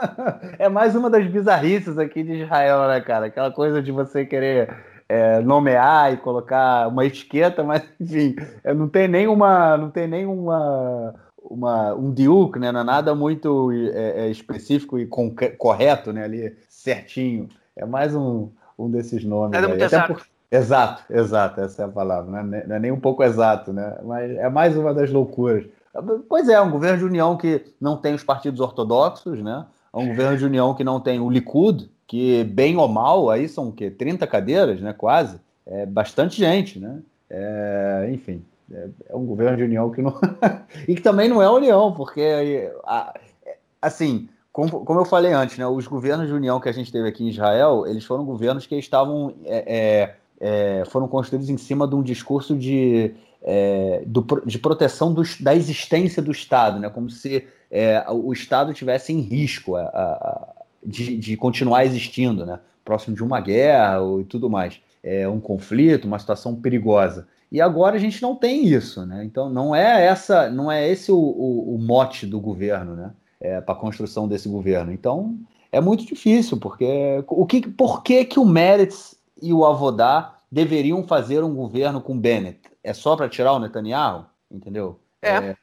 é 0.58 0.66
mais 0.70 0.96
uma 0.96 1.10
das 1.10 1.26
bizarrices 1.26 1.98
aqui 1.98 2.22
de 2.22 2.44
Israel, 2.44 2.88
né, 2.88 2.98
cara? 3.02 3.26
Aquela 3.26 3.50
coisa 3.50 3.82
de 3.82 3.92
você 3.92 4.24
querer 4.24 4.74
é, 5.06 5.40
nomear 5.40 6.14
e 6.14 6.16
colocar 6.16 6.88
uma 6.88 7.04
etiqueta, 7.04 7.62
mas 7.62 7.82
enfim, 8.00 8.34
é, 8.64 8.72
não 8.72 8.88
tem 8.88 9.06
nenhuma, 9.06 9.76
não 9.76 9.90
tem 9.90 10.08
nenhuma 10.08 11.14
uma, 11.36 11.92
um 11.92 12.14
diuk, 12.14 12.58
né? 12.58 12.72
Não 12.72 12.80
é 12.80 12.84
nada 12.84 13.14
muito 13.14 13.70
é, 13.92 14.22
é 14.24 14.30
específico 14.30 14.98
e 14.98 15.06
correto, 15.06 16.14
né? 16.14 16.24
Ali 16.24 16.56
certinho. 16.70 17.50
É 17.76 17.84
mais 17.84 18.14
um, 18.14 18.50
um 18.78 18.90
desses 18.90 19.24
nomes. 19.24 19.52
Nada 19.52 19.68
muito 19.68 19.82
exato. 19.82 20.14
Por, 20.14 20.26
Exato, 20.50 21.02
exato, 21.10 21.60
essa 21.60 21.82
é 21.82 21.84
a 21.84 21.88
palavra. 21.88 22.30
Não 22.30 22.56
é, 22.56 22.66
não 22.66 22.76
é 22.76 22.78
nem 22.78 22.92
um 22.92 23.00
pouco 23.00 23.22
exato, 23.22 23.72
né? 23.72 23.98
Mas 24.04 24.30
é 24.30 24.48
mais 24.48 24.76
uma 24.76 24.94
das 24.94 25.10
loucuras. 25.10 25.66
Pois 26.28 26.48
é, 26.48 26.52
é 26.52 26.60
um 26.60 26.70
governo 26.70 26.98
de 26.98 27.04
união 27.04 27.36
que 27.36 27.64
não 27.80 27.96
tem 27.96 28.14
os 28.14 28.22
partidos 28.22 28.60
ortodoxos, 28.60 29.42
né? 29.42 29.66
É 29.92 29.98
um 29.98 30.08
governo 30.08 30.36
de 30.36 30.44
união 30.44 30.74
que 30.74 30.84
não 30.84 31.00
tem 31.00 31.18
o 31.18 31.30
Likud, 31.30 31.90
que 32.06 32.44
bem 32.44 32.76
ou 32.76 32.86
mal, 32.86 33.28
aí 33.28 33.48
são 33.48 33.68
o 33.68 33.72
quê? 33.72 33.90
30 33.90 34.26
cadeiras, 34.26 34.80
né? 34.80 34.92
Quase. 34.92 35.40
É 35.66 35.84
bastante 35.84 36.36
gente, 36.36 36.78
né? 36.78 37.00
É, 37.28 38.08
enfim, 38.12 38.44
é, 38.72 38.88
é, 39.08 39.16
um 39.16 39.26
governo 39.26 39.56
de 39.56 39.64
união 39.64 39.90
que 39.90 40.00
não. 40.00 40.14
e 40.86 40.94
que 40.94 41.00
também 41.00 41.28
não 41.28 41.42
é 41.42 41.50
união, 41.50 41.92
porque, 41.92 42.70
assim, 43.82 44.28
como, 44.56 44.86
como 44.86 45.00
eu 45.00 45.04
falei 45.04 45.32
antes, 45.32 45.58
né? 45.58 45.66
Os 45.66 45.86
governos 45.86 46.26
de 46.26 46.32
união 46.32 46.58
que 46.58 46.68
a 46.68 46.72
gente 46.72 46.90
teve 46.90 47.06
aqui 47.06 47.22
em 47.22 47.28
Israel, 47.28 47.86
eles 47.86 48.04
foram 48.06 48.24
governos 48.24 48.66
que 48.66 48.74
estavam. 48.74 49.34
É, 49.44 49.76
é 49.76 50.14
é, 50.40 50.84
foram 50.86 51.08
construídos 51.08 51.48
em 51.48 51.56
cima 51.56 51.88
de 51.88 51.94
um 51.94 52.02
discurso 52.02 52.54
de, 52.56 53.14
é, 53.42 54.02
do, 54.06 54.24
de 54.44 54.58
proteção 54.58 55.14
da 55.40 55.54
existência 55.54 56.22
do 56.22 56.30
Estado, 56.30 56.78
né? 56.78 56.90
como 56.90 57.08
se 57.08 57.46
é, 57.70 58.04
o 58.10 58.32
Estado 58.34 58.74
tivesse 58.74 59.14
em 59.14 59.20
risco 59.20 59.76
a, 59.76 59.82
a, 59.84 60.48
de, 60.84 61.16
de, 61.16 61.36
continuar 61.38 61.86
existindo, 61.86 62.44
né? 62.44 62.60
próximo 62.84 63.16
de 63.16 63.24
uma 63.24 63.40
guerra 63.40 63.98
e 64.20 64.24
tudo 64.24 64.50
mais, 64.50 64.78
é, 65.02 65.26
um 65.26 65.40
conflito, 65.40 66.04
uma 66.04 66.18
situação 66.18 66.54
perigosa. 66.54 67.26
E 67.50 67.58
agora 67.60 67.96
a 67.96 67.98
gente 67.98 68.20
não 68.20 68.34
tem 68.34 68.66
isso, 68.66 69.06
né? 69.06 69.24
Então 69.24 69.48
não 69.48 69.74
é 69.74 70.04
essa, 70.04 70.50
não 70.50 70.70
é 70.70 70.86
esse 70.88 71.10
o, 71.12 71.16
o, 71.16 71.76
o 71.76 71.78
mote 71.78 72.26
do 72.26 72.40
governo, 72.40 72.94
né? 72.94 73.12
É, 73.46 73.60
para 73.60 73.74
a 73.74 73.78
construção 73.78 74.26
desse 74.26 74.48
governo. 74.48 74.92
Então 74.92 75.38
é 75.70 75.80
muito 75.80 76.04
difícil, 76.04 76.56
porque 76.58 77.22
o 77.28 77.46
que, 77.46 77.60
por 77.68 78.02
que, 78.02 78.24
que 78.24 78.40
o 78.40 78.44
Meretz 78.44 79.16
e 79.40 79.52
o 79.52 79.64
Avodá 79.64 80.36
deveriam 80.50 81.06
fazer 81.06 81.44
um 81.44 81.54
governo 81.54 82.00
com 82.00 82.18
Bennett? 82.18 82.60
É 82.82 82.92
só 82.92 83.14
para 83.14 83.28
tirar 83.28 83.52
o 83.52 83.60
Netanyahu? 83.60 84.26
Entendeu? 84.50 84.98
É. 85.22 85.30
é... 85.30 85.56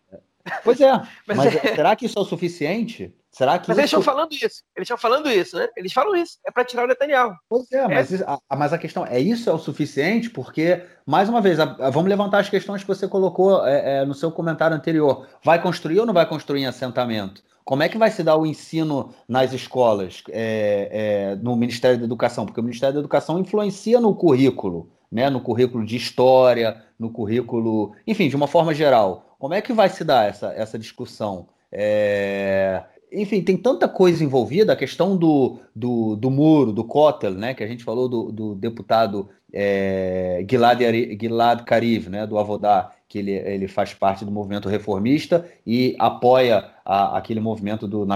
Pois 0.64 0.80
é, 0.80 0.92
mas, 1.28 1.38
mas 1.38 1.56
é... 1.56 1.76
será 1.76 1.94
que 1.96 2.06
isso 2.06 2.18
é 2.18 2.22
o 2.22 2.26
suficiente? 2.26 3.14
Será 3.32 3.58
que 3.58 3.68
mas 3.68 3.80
eles 3.80 3.90
estão 3.90 4.02
falando 4.02 4.32
isso. 4.32 4.64
Eles 4.76 4.86
estão 4.86 4.98
falando 4.98 5.28
isso, 5.30 5.58
né? 5.58 5.68
Eles 5.76 5.92
falam 5.92 6.16
isso. 6.16 6.38
É 6.46 6.52
para 6.52 6.64
tirar 6.64 6.84
o 6.84 6.88
Netanyahu. 6.88 7.36
Pois 7.50 7.72
é, 7.72 7.80
é. 7.80 7.88
Mas, 7.88 8.22
a, 8.22 8.40
mas, 8.56 8.72
a, 8.74 8.78
questão 8.78 9.06
é 9.08 9.20
isso 9.20 9.50
é 9.50 9.54
o 9.54 9.58
suficiente? 9.58 10.30
Porque, 10.30 10.86
mais 11.04 11.28
uma 11.28 11.42
vez, 11.42 11.60
a, 11.60 11.64
a, 11.64 11.90
vamos 11.90 12.10
levantar 12.10 12.40
as 12.40 12.50
questões 12.50 12.82
que 12.82 12.88
você 12.88 13.08
colocou 13.08 13.66
é, 13.66 14.02
é, 14.02 14.06
no 14.06 14.14
seu 14.14 14.32
comentário 14.32 14.78
anterior. 14.78 15.28
Vai 15.44 15.60
construir 15.60 16.00
ou 16.00 16.06
não 16.06 16.14
vai 16.14 16.28
construir 16.28 16.62
em 16.62 16.68
assentamento? 16.68 17.44
Como 17.66 17.82
é 17.82 17.90
que 17.90 17.98
vai 17.98 18.12
se 18.12 18.24
dar 18.24 18.36
o 18.36 18.46
ensino 18.46 19.14
nas 19.28 19.54
escolas, 19.54 20.22
é, 20.30 20.90
é, 20.92 21.36
no 21.36 21.56
Ministério 21.56 21.98
da 21.98 22.06
Educação? 22.06 22.46
Porque 22.46 22.60
o 22.60 22.64
Ministério 22.64 22.94
da 22.94 23.00
Educação 23.00 23.40
influencia 23.40 24.02
no 24.02 24.14
currículo, 24.14 24.90
né? 25.12 25.30
no 25.30 25.40
currículo 25.40 25.86
de 25.86 25.96
história, 25.96 26.84
no 27.00 27.10
currículo, 27.10 27.94
enfim, 28.06 28.28
de 28.28 28.36
uma 28.36 28.48
forma 28.48 28.74
geral. 28.74 29.36
Como 29.40 29.54
é 29.54 29.62
que 29.62 29.72
vai 29.72 29.90
se 29.90 30.04
dar 30.04 30.28
essa, 30.28 30.54
essa 30.54 30.78
discussão? 30.78 31.48
É... 31.72 32.84
Enfim, 33.12 33.42
tem 33.42 33.56
tanta 33.56 33.88
coisa 33.88 34.24
envolvida, 34.24 34.74
a 34.74 34.76
questão 34.76 35.16
do, 35.16 35.60
do, 35.76 36.16
do 36.16 36.32
muro, 36.32 36.74
do 36.74 36.84
Kotel, 36.84 37.32
né? 37.32 37.54
que 37.54 37.64
a 37.64 37.68
gente 37.68 37.84
falou 37.84 38.10
do, 38.10 38.32
do 38.32 38.56
deputado 38.56 39.30
é, 39.54 40.44
Gilad, 40.50 40.80
Gilad 41.22 41.62
Kariv, 41.64 42.10
né? 42.10 42.26
do 42.26 42.40
Avodá, 42.40 42.92
que 43.14 43.20
ele, 43.20 43.32
ele 43.32 43.68
faz 43.68 43.94
parte 43.94 44.26
do 44.26 44.32
movimento 44.32 44.68
reformista 44.68 45.46
e 45.68 45.96
apoia 46.00 46.66
a, 46.84 47.16
aquele 47.16 47.40
movimento 47.40 47.88
do 47.88 48.08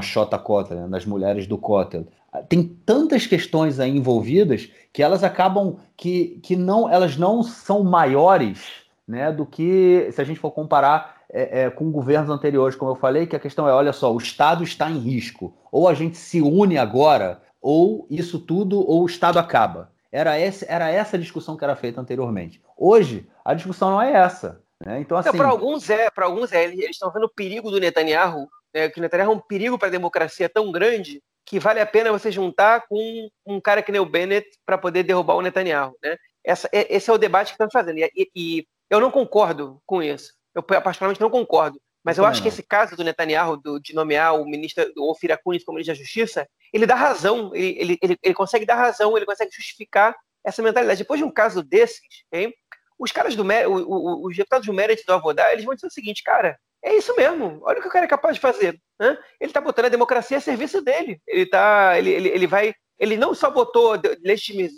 Kotel, 0.43 0.75
né, 0.75 0.87
das 0.87 1.05
mulheres 1.05 1.45
do 1.45 1.55
Kotel. 1.55 2.07
Tem 2.49 2.63
tantas 2.83 3.27
questões 3.27 3.79
aí 3.79 3.95
envolvidas 3.95 4.71
que 4.91 5.03
elas 5.03 5.23
acabam 5.23 5.75
que, 5.95 6.39
que 6.41 6.55
não 6.55 6.89
elas 6.89 7.15
não 7.15 7.43
são 7.43 7.83
maiores 7.83 8.87
né, 9.07 9.31
do 9.31 9.45
que 9.45 10.09
se 10.11 10.19
a 10.19 10.23
gente 10.23 10.39
for 10.39 10.49
comparar 10.49 11.17
é, 11.31 11.65
é, 11.65 11.69
com 11.69 11.91
governos 11.91 12.31
anteriores, 12.31 12.75
como 12.75 12.89
eu 12.89 12.95
falei, 12.95 13.27
que 13.27 13.35
a 13.35 13.39
questão 13.39 13.69
é, 13.69 13.71
olha 13.71 13.93
só, 13.93 14.11
o 14.11 14.17
Estado 14.17 14.63
está 14.63 14.89
em 14.89 14.97
risco. 14.97 15.53
Ou 15.71 15.87
a 15.87 15.93
gente 15.93 16.17
se 16.17 16.41
une 16.41 16.75
agora, 16.75 17.39
ou 17.61 18.07
isso 18.09 18.39
tudo, 18.39 18.79
ou 18.79 19.03
o 19.03 19.05
Estado 19.05 19.37
acaba. 19.37 19.91
Era, 20.11 20.39
esse, 20.39 20.65
era 20.67 20.89
essa 20.89 21.19
discussão 21.19 21.55
que 21.55 21.63
era 21.63 21.75
feita 21.75 22.01
anteriormente. 22.01 22.59
Hoje, 22.75 23.29
a 23.45 23.53
discussão 23.53 23.91
não 23.91 24.01
é 24.01 24.11
essa. 24.11 24.65
Né? 24.85 25.01
Então, 25.01 25.17
assim... 25.17 25.35
para 25.35 25.47
alguns 25.47 25.89
é, 25.89 26.09
para 26.09 26.25
alguns 26.25 26.51
é. 26.51 26.65
Eles 26.65 26.91
estão 26.91 27.11
vendo 27.11 27.25
o 27.25 27.33
perigo 27.33 27.71
do 27.71 27.79
Netanyahu, 27.79 28.47
né? 28.73 28.89
que 28.89 28.99
o 28.99 29.01
Netanyahu 29.01 29.31
é 29.31 29.35
um 29.35 29.39
perigo 29.39 29.77
para 29.77 29.87
a 29.87 29.91
democracia 29.91 30.47
tão 30.49 30.71
grande 30.71 31.21
que 31.45 31.59
vale 31.59 31.79
a 31.79 31.85
pena 31.85 32.11
você 32.11 32.29
juntar 32.29 32.85
com 32.87 33.29
um 33.45 33.59
cara 33.59 33.81
que 33.81 33.91
nem 33.91 34.01
o 34.01 34.05
Bennett 34.05 34.47
para 34.65 34.77
poder 34.77 35.03
derrubar 35.03 35.35
o 35.35 35.41
Netanyahu. 35.41 35.95
Né? 36.03 36.17
Essa, 36.43 36.69
esse 36.71 37.09
é 37.09 37.13
o 37.13 37.17
debate 37.17 37.47
que 37.47 37.53
estão 37.53 37.69
fazendo. 37.71 37.99
E, 37.99 38.29
e, 38.35 38.67
eu 38.89 38.99
não 38.99 39.09
concordo 39.09 39.81
com 39.85 40.03
isso. 40.03 40.33
Eu 40.53 40.61
particularmente 40.61 41.21
não 41.21 41.29
concordo. 41.29 41.79
Mas 42.03 42.17
eu 42.17 42.25
acho 42.25 42.41
que 42.41 42.47
esse 42.47 42.63
caso 42.63 42.95
do 42.95 43.03
Netanyahu, 43.03 43.57
do, 43.57 43.79
de 43.79 43.93
nomear 43.93 44.39
o 44.39 44.45
ministro 44.45 44.93
do 44.93 45.09
Ofir 45.09 45.37
como 45.43 45.53
ministro 45.53 45.75
da 45.75 45.93
Justiça, 45.93 46.47
ele 46.71 46.85
dá 46.85 46.95
razão, 46.95 47.51
ele, 47.53 47.77
ele, 47.77 47.97
ele, 48.01 48.17
ele, 48.23 48.33
consegue 48.33 48.65
dar 48.65 48.75
razão, 48.75 49.17
ele 49.17 49.25
consegue 49.25 49.51
justificar 49.53 50.15
essa 50.41 50.63
mentalidade. 50.63 50.99
Depois 50.99 51.19
de 51.19 51.25
um 51.25 51.31
caso 51.31 51.61
desses, 51.61 51.99
hein, 52.31 52.53
os 52.99 53.11
caras 53.11 53.35
do 53.35 53.43
os 53.43 54.35
deputados 54.35 54.65
do 54.65 54.73
mérito 54.73 55.03
do 55.05 55.13
Avodá, 55.13 55.51
eles 55.51 55.65
vão 55.65 55.75
dizer 55.75 55.87
o 55.87 55.91
seguinte, 55.91 56.23
cara, 56.23 56.57
é 56.83 56.95
isso 56.95 57.15
mesmo, 57.15 57.59
olha 57.63 57.79
o 57.79 57.81
que 57.81 57.87
o 57.87 57.91
cara 57.91 58.05
é 58.05 58.09
capaz 58.09 58.35
de 58.35 58.41
fazer. 58.41 58.79
Né? 58.99 59.17
Ele 59.39 59.49
está 59.49 59.61
botando 59.61 59.85
a 59.85 59.89
democracia 59.89 60.37
a 60.37 60.41
serviço 60.41 60.81
dele. 60.81 61.21
Ele, 61.27 61.45
tá, 61.45 61.97
ele, 61.97 62.11
ele, 62.11 62.29
ele 62.29 62.47
vai. 62.47 62.73
Ele 62.99 63.15
não 63.15 63.35
só 63.35 63.51
botou, 63.51 63.93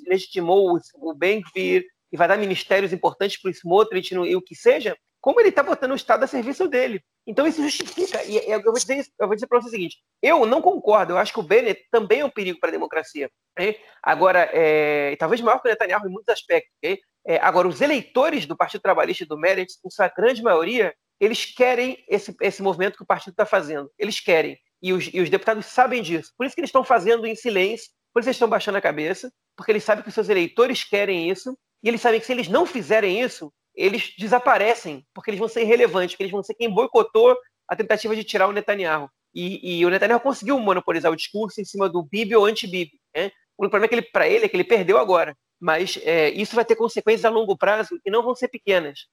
legitimou 0.05 0.77
o 0.95 1.13
Ben-Gvir 1.13 1.85
e 2.11 2.17
vai 2.17 2.27
dar 2.27 2.37
ministérios 2.37 2.91
importantes 2.91 3.41
para 3.41 3.49
o 3.49 3.53
Smotrich 3.53 4.13
e 4.13 4.35
o 4.35 4.41
que 4.41 4.55
seja, 4.55 4.97
como 5.21 5.39
ele 5.39 5.49
está 5.49 5.63
botando 5.63 5.91
o 5.91 5.95
Estado 5.95 6.23
a 6.23 6.27
serviço 6.27 6.67
dele. 6.67 7.01
Então 7.25 7.45
isso 7.45 7.61
justifica. 7.61 8.23
E 8.23 8.37
eu 8.51 8.61
vou 8.63 8.73
dizer, 8.73 9.05
eu 9.19 9.27
vou 9.27 9.35
dizer 9.35 9.47
para 9.47 9.61
você 9.61 9.67
o 9.67 9.71
seguinte: 9.71 9.97
eu 10.21 10.45
não 10.45 10.61
concordo. 10.61 11.13
Eu 11.13 11.17
acho 11.17 11.31
que 11.31 11.39
o 11.39 11.43
Bennett 11.43 11.85
também 11.91 12.21
é 12.21 12.25
um 12.25 12.29
perigo 12.29 12.59
para 12.59 12.69
a 12.69 12.71
democracia. 12.71 13.29
Okay? 13.51 13.79
Agora, 14.01 14.49
é, 14.51 15.15
talvez 15.17 15.39
maior 15.41 15.59
que 15.59 15.67
o 15.67 15.71
Netanyahu 15.71 16.07
em 16.07 16.11
muitos 16.11 16.33
aspectos. 16.33 16.73
Okay? 16.77 16.99
É, 17.29 17.37
agora, 17.43 17.67
os 17.67 17.79
eleitores 17.79 18.47
do 18.47 18.57
Partido 18.57 18.81
Trabalhista 18.81 19.23
e 19.23 19.27
do 19.27 19.37
Meretz, 19.37 19.77
em 19.85 19.89
sua 19.91 20.07
grande 20.07 20.41
maioria, 20.41 20.95
eles 21.19 21.45
querem 21.45 22.03
esse, 22.07 22.35
esse 22.41 22.59
movimento 22.63 22.97
que 22.97 23.03
o 23.03 23.05
partido 23.05 23.33
está 23.33 23.45
fazendo. 23.45 23.87
Eles 23.99 24.19
querem. 24.19 24.57
E 24.81 24.91
os, 24.91 25.11
e 25.13 25.21
os 25.21 25.29
deputados 25.29 25.67
sabem 25.67 26.01
disso. 26.01 26.33
Por 26.35 26.47
isso 26.47 26.55
que 26.55 26.61
eles 26.61 26.69
estão 26.69 26.83
fazendo 26.83 27.27
em 27.27 27.35
silêncio, 27.35 27.91
por 28.11 28.21
isso 28.21 28.29
eles 28.29 28.35
estão 28.35 28.49
baixando 28.49 28.79
a 28.79 28.81
cabeça, 28.81 29.31
porque 29.55 29.71
eles 29.71 29.83
sabem 29.83 30.01
que 30.01 30.09
os 30.09 30.15
seus 30.15 30.27
eleitores 30.27 30.83
querem 30.83 31.29
isso, 31.29 31.55
e 31.83 31.87
eles 31.87 32.01
sabem 32.01 32.19
que 32.19 32.25
se 32.25 32.31
eles 32.31 32.47
não 32.47 32.65
fizerem 32.65 33.21
isso, 33.21 33.53
eles 33.75 34.11
desaparecem, 34.17 35.05
porque 35.13 35.29
eles 35.29 35.39
vão 35.39 35.47
ser 35.47 35.61
irrelevantes, 35.61 36.15
porque 36.15 36.23
eles 36.23 36.31
vão 36.31 36.41
ser 36.41 36.55
quem 36.55 36.73
boicotou 36.73 37.37
a 37.67 37.75
tentativa 37.75 38.15
de 38.15 38.23
tirar 38.23 38.47
o 38.47 38.51
Netanyahu. 38.51 39.07
E, 39.35 39.77
e 39.77 39.85
o 39.85 39.89
Netanyahu 39.91 40.19
conseguiu 40.19 40.59
monopolizar 40.59 41.11
o 41.11 41.15
discurso 41.15 41.61
em 41.61 41.65
cima 41.65 41.87
do 41.87 42.01
Bibi 42.01 42.35
ou 42.35 42.45
anti-Bibi. 42.45 42.99
Né? 43.15 43.29
O 43.55 43.69
problema 43.69 43.85
é 43.85 43.87
que 43.87 43.95
ele, 43.95 44.01
para 44.01 44.27
ele 44.27 44.45
é 44.45 44.49
que 44.49 44.55
ele 44.55 44.63
perdeu 44.63 44.97
agora 44.97 45.37
mas 45.59 45.99
é, 46.03 46.29
isso 46.29 46.55
vai 46.55 46.63
ter 46.63 46.75
consequências 46.75 47.25
a 47.25 47.29
longo 47.29 47.57
prazo 47.57 47.99
e 48.05 48.11
não 48.11 48.23
vão 48.23 48.35
ser 48.35 48.47
pequenas. 48.47 49.07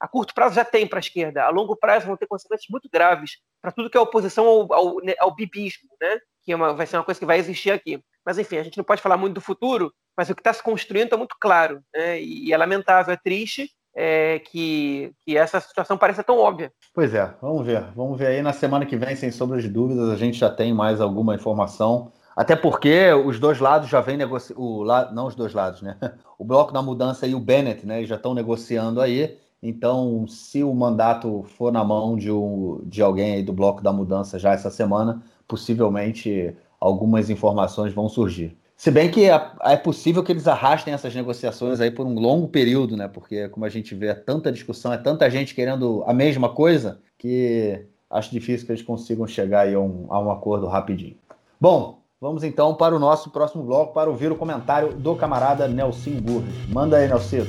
A 0.00 0.08
curto 0.08 0.34
prazo 0.34 0.54
já 0.54 0.64
tem 0.64 0.86
para 0.86 0.98
a 0.98 1.00
esquerda, 1.00 1.44
a 1.44 1.50
longo 1.50 1.76
prazo 1.76 2.06
vão 2.06 2.16
ter 2.16 2.26
consequências 2.26 2.66
muito 2.70 2.88
graves 2.90 3.38
para 3.60 3.70
tudo 3.70 3.90
que 3.90 3.96
é 3.96 4.00
oposição 4.00 4.46
ao, 4.46 4.72
ao, 4.72 4.96
ao 5.18 5.34
bibismo, 5.34 5.88
né? 6.00 6.18
que 6.42 6.52
é 6.52 6.56
uma, 6.56 6.72
vai 6.72 6.86
ser 6.86 6.96
uma 6.96 7.04
coisa 7.04 7.20
que 7.20 7.26
vai 7.26 7.38
existir 7.38 7.70
aqui. 7.70 8.02
Mas, 8.24 8.38
enfim, 8.38 8.56
a 8.58 8.62
gente 8.62 8.76
não 8.76 8.84
pode 8.84 9.02
falar 9.02 9.16
muito 9.16 9.34
do 9.34 9.40
futuro, 9.40 9.92
mas 10.16 10.28
o 10.30 10.34
que 10.34 10.40
está 10.40 10.52
se 10.52 10.62
construindo 10.62 11.04
está 11.04 11.16
muito 11.16 11.36
claro. 11.40 11.82
Né? 11.94 12.20
E 12.22 12.52
é 12.52 12.56
lamentável, 12.56 13.12
é 13.12 13.16
triste 13.16 13.70
é, 13.94 14.38
que, 14.38 15.12
que 15.22 15.36
essa 15.36 15.60
situação 15.60 15.98
pareça 15.98 16.22
tão 16.22 16.38
óbvia. 16.38 16.72
Pois 16.94 17.14
é, 17.14 17.34
vamos 17.40 17.66
ver. 17.66 17.82
Vamos 17.94 18.18
ver 18.18 18.28
aí 18.28 18.42
na 18.42 18.52
semana 18.52 18.86
que 18.86 18.96
vem, 18.96 19.16
sem 19.16 19.30
sombra 19.30 19.60
de 19.60 19.68
dúvidas, 19.68 20.08
a 20.08 20.16
gente 20.16 20.38
já 20.38 20.50
tem 20.50 20.72
mais 20.72 21.00
alguma 21.00 21.34
informação 21.34 22.12
até 22.36 22.56
porque 22.56 23.12
os 23.12 23.38
dois 23.38 23.58
lados 23.58 23.88
já 23.88 24.00
vêm 24.00 24.16
negociando. 24.16 24.84
Não 25.12 25.26
os 25.26 25.34
dois 25.34 25.52
lados, 25.52 25.82
né? 25.82 25.96
O 26.38 26.44
Bloco 26.44 26.72
da 26.72 26.80
Mudança 26.80 27.26
e 27.26 27.34
o 27.34 27.40
Bennett 27.40 27.86
né, 27.86 28.02
já 28.04 28.16
estão 28.16 28.32
negociando 28.32 28.98
aí. 28.98 29.36
Então, 29.62 30.26
se 30.26 30.64
o 30.64 30.72
mandato 30.74 31.44
for 31.58 31.70
na 31.70 31.84
mão 31.84 32.16
de, 32.16 32.32
um, 32.32 32.80
de 32.86 33.02
alguém 33.02 33.34
aí 33.34 33.42
do 33.42 33.52
Bloco 33.52 33.82
da 33.82 33.92
Mudança 33.92 34.38
já 34.38 34.54
essa 34.54 34.70
semana, 34.70 35.22
possivelmente 35.46 36.56
algumas 36.80 37.28
informações 37.28 37.92
vão 37.92 38.08
surgir. 38.08 38.56
Se 38.74 38.90
bem 38.90 39.10
que 39.10 39.28
é, 39.28 39.50
é, 39.60 39.76
possível 39.76 40.24
que 40.24 40.32
eles 40.32 40.48
arrastem 40.48 40.94
essas 40.94 41.14
negociações 41.14 41.78
aí 41.78 41.90
por 41.90 42.06
um 42.06 42.14
longo 42.14 42.48
período, 42.48 42.96
né? 42.96 43.06
Porque, 43.06 43.46
como 43.50 43.66
a 43.66 43.68
gente 43.68 43.94
vê, 43.94 44.06
é 44.06 44.14
tanta 44.14 44.50
discussão, 44.50 44.90
é 44.90 44.96
tanta 44.96 45.28
gente 45.28 45.54
querendo 45.54 46.02
a 46.06 46.14
mesma 46.14 46.48
coisa, 46.48 46.98
que 47.18 47.84
acho 48.08 48.30
difícil 48.30 48.64
que 48.64 48.72
eles 48.72 48.82
consigam 48.82 49.26
chegar 49.26 49.66
aí 49.66 49.74
a 49.74 49.80
um, 49.80 50.06
a 50.08 50.18
um 50.18 50.30
acordo 50.30 50.66
rapidinho. 50.66 51.18
Bom, 51.60 51.99
Vamos 52.22 52.44
então 52.44 52.74
para 52.74 52.94
o 52.94 52.98
nosso 52.98 53.30
próximo 53.30 53.64
bloco 53.64 53.94
para 53.94 54.10
ouvir 54.10 54.30
o 54.30 54.36
comentário 54.36 54.92
do 54.92 55.16
camarada 55.16 55.66
Nelson 55.66 56.20
Burri. 56.20 56.52
Manda 56.68 56.98
aí, 56.98 57.08
Nelson. 57.08 57.46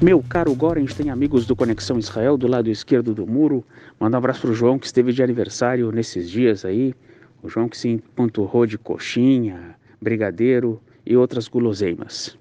Meu 0.00 0.24
caro 0.26 0.54
Gorens 0.54 0.94
tem 0.94 1.10
amigos 1.10 1.44
do 1.44 1.54
Conexão 1.54 1.98
Israel 1.98 2.38
do 2.38 2.46
lado 2.46 2.70
esquerdo 2.70 3.12
do 3.12 3.26
muro. 3.26 3.62
Manda 4.00 4.16
um 4.16 4.18
abraço 4.18 4.40
para 4.40 4.50
o 4.50 4.54
João 4.54 4.78
que 4.78 4.86
esteve 4.86 5.12
de 5.12 5.22
aniversário 5.22 5.92
nesses 5.92 6.30
dias 6.30 6.64
aí. 6.64 6.94
O 7.42 7.50
João 7.50 7.68
que 7.68 7.76
se 7.76 7.88
empanturrou 7.88 8.64
de 8.64 8.78
coxinha, 8.78 9.76
brigadeiro 10.00 10.80
e 11.04 11.14
outras 11.18 11.48
guloseimas. 11.48 12.34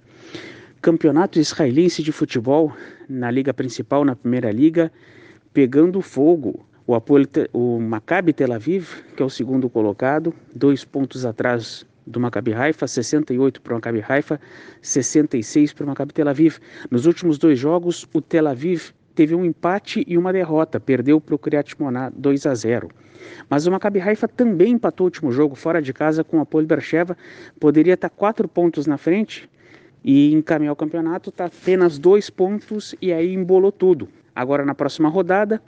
Campeonato 0.81 1.38
israelense 1.38 2.02
de 2.02 2.14
futebol 2.14 2.72
na 3.10 3.30
liga 3.30 3.53
principal, 3.53 4.06
na 4.06 4.15
primeira 4.15 4.49
liga, 4.53 4.89
pegando 5.53 6.02
fogo. 6.02 6.65
O, 6.88 6.95
Apoel, 6.95 7.26
o 7.53 7.80
Maccabi 7.80 8.34
Tel 8.34 8.52
Aviv, 8.52 8.90
que 9.15 9.22
é 9.22 9.26
o 9.26 9.30
segundo 9.30 9.69
colocado, 9.69 10.34
dois 10.53 10.84
pontos 10.84 11.26
atrás 11.26 11.86
do 12.06 12.19
Maccabi 12.19 12.53
Haifa, 12.53 12.88
68 12.88 13.61
para 13.61 13.73
o 13.73 13.76
Maccabi 13.76 14.03
Haifa, 14.07 14.40
66 14.82 15.73
para 15.73 15.84
o 15.86 15.88
Maccabi 15.88 16.14
Tel 16.14 16.28
Aviv. 16.28 16.57
Nos 16.90 17.06
últimos 17.06 17.38
dois 17.38 17.57
jogos, 17.57 18.07
o 18.14 18.19
Tel 18.19 18.48
Aviv 18.48 18.91
teve 19.14 19.36
um 19.36 19.45
empate 19.45 20.03
e 20.07 20.18
uma 20.18 20.34
derrota, 20.34 20.80
perdeu 20.80 21.22
para 21.22 21.36
o 21.36 21.40
Kriyat 21.40 21.80
Moná 21.80 22.10
2 22.10 22.45
a 22.45 22.56
0. 22.56 22.90
Mas 23.49 23.68
o 23.68 23.72
Maccabi 23.72 24.02
Haifa 24.02 24.28
também 24.28 24.73
empatou 24.73 25.06
o 25.06 25.07
último 25.07 25.32
jogo 25.32 25.56
fora 25.56 25.82
de 25.82 25.94
casa 25.94 26.23
com 26.23 26.38
o 26.38 26.41
Apoel 26.41 26.65
Bercheva, 26.65 27.15
poderia 27.60 27.94
estar 27.94 28.10
quatro 28.10 28.48
pontos 28.48 28.88
na 28.88 28.98
frente 28.98 29.49
e 30.03 30.34
encaminhar 30.34 30.73
o 30.73 30.76
campeonato, 30.76 31.30
está 31.30 31.45
apenas 31.45 31.99
dois 31.99 32.30
pontos 32.30 32.95
e 33.02 33.14
aí 33.14 33.34
embolou 33.34 33.72
tudo. 33.72 34.10
Agora 34.36 34.66
na 34.66 34.74
próxima 34.74 35.10
rodada, 35.10 35.62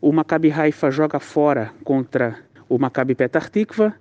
o 0.00 0.12
Maccabi 0.12 0.50
Haifa 0.50 0.90
joga 0.90 1.18
fora 1.18 1.72
contra 1.82 2.38
o 2.68 2.78
Maccabi 2.78 3.14
Petar 3.14 3.48
Tikva 3.48 3.94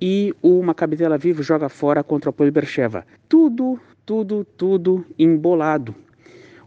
e 0.00 0.34
o 0.42 0.62
Maccabi 0.62 0.96
Tel 0.96 1.12
Aviv 1.12 1.40
joga 1.42 1.68
fora 1.68 2.02
contra 2.02 2.28
o 2.28 2.30
Apoel 2.30 2.50
Bercheva. 2.50 3.06
Tudo, 3.28 3.78
tudo, 4.04 4.44
tudo 4.56 5.04
embolado. 5.18 5.94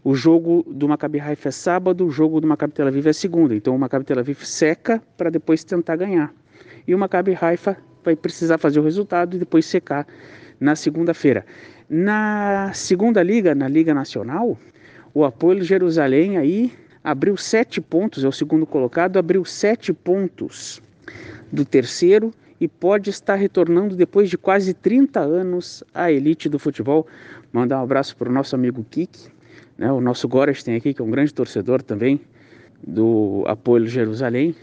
O 0.02 0.14
jogo 0.14 0.64
do 0.66 0.88
Maccabi 0.88 1.20
Haifa 1.20 1.48
é 1.48 1.52
sábado, 1.52 2.06
o 2.06 2.10
jogo 2.10 2.40
do 2.40 2.46
Maccabi 2.46 2.72
Tel 2.72 2.86
Aviv 2.86 3.06
é 3.06 3.12
segunda. 3.12 3.54
Então 3.54 3.76
o 3.76 3.78
Maccabi 3.78 4.04
Tel 4.04 4.18
Aviv 4.18 4.44
seca 4.44 5.02
para 5.16 5.30
depois 5.30 5.62
tentar 5.64 5.96
ganhar. 5.96 6.32
E 6.86 6.94
o 6.94 6.98
Maccabi 6.98 7.36
Haifa 7.38 7.76
vai 8.02 8.16
precisar 8.16 8.56
fazer 8.56 8.80
o 8.80 8.82
resultado 8.82 9.36
e 9.36 9.38
depois 9.38 9.66
secar 9.66 10.06
na 10.58 10.74
segunda-feira. 10.74 11.44
Na 11.88 12.72
segunda 12.72 13.22
liga, 13.22 13.54
na 13.54 13.68
Liga 13.68 13.92
Nacional, 13.92 14.58
o 15.18 15.24
Apoio 15.24 15.64
Jerusalém 15.64 16.36
aí 16.36 16.72
abriu 17.02 17.36
sete 17.36 17.80
pontos, 17.80 18.22
é 18.22 18.28
o 18.28 18.30
segundo 18.30 18.64
colocado, 18.64 19.16
abriu 19.16 19.44
sete 19.44 19.92
pontos 19.92 20.80
do 21.50 21.64
terceiro 21.64 22.32
e 22.60 22.68
pode 22.68 23.10
estar 23.10 23.34
retornando 23.34 23.96
depois 23.96 24.30
de 24.30 24.38
quase 24.38 24.72
30 24.72 25.18
anos 25.18 25.82
à 25.92 26.12
elite 26.12 26.48
do 26.48 26.56
futebol. 26.56 27.04
Mandar 27.52 27.80
um 27.80 27.82
abraço 27.82 28.16
para 28.16 28.28
o 28.28 28.32
nosso 28.32 28.54
amigo 28.54 28.86
Kik, 28.88 29.28
né? 29.76 29.90
O 29.90 30.00
nosso 30.00 30.28
Goras 30.28 30.62
tem 30.62 30.76
aqui, 30.76 30.94
que 30.94 31.02
é 31.02 31.04
um 31.04 31.10
grande 31.10 31.34
torcedor 31.34 31.82
também 31.82 32.20
do 32.86 33.42
Apoio 33.48 33.88
Jerusalém, 33.88 34.54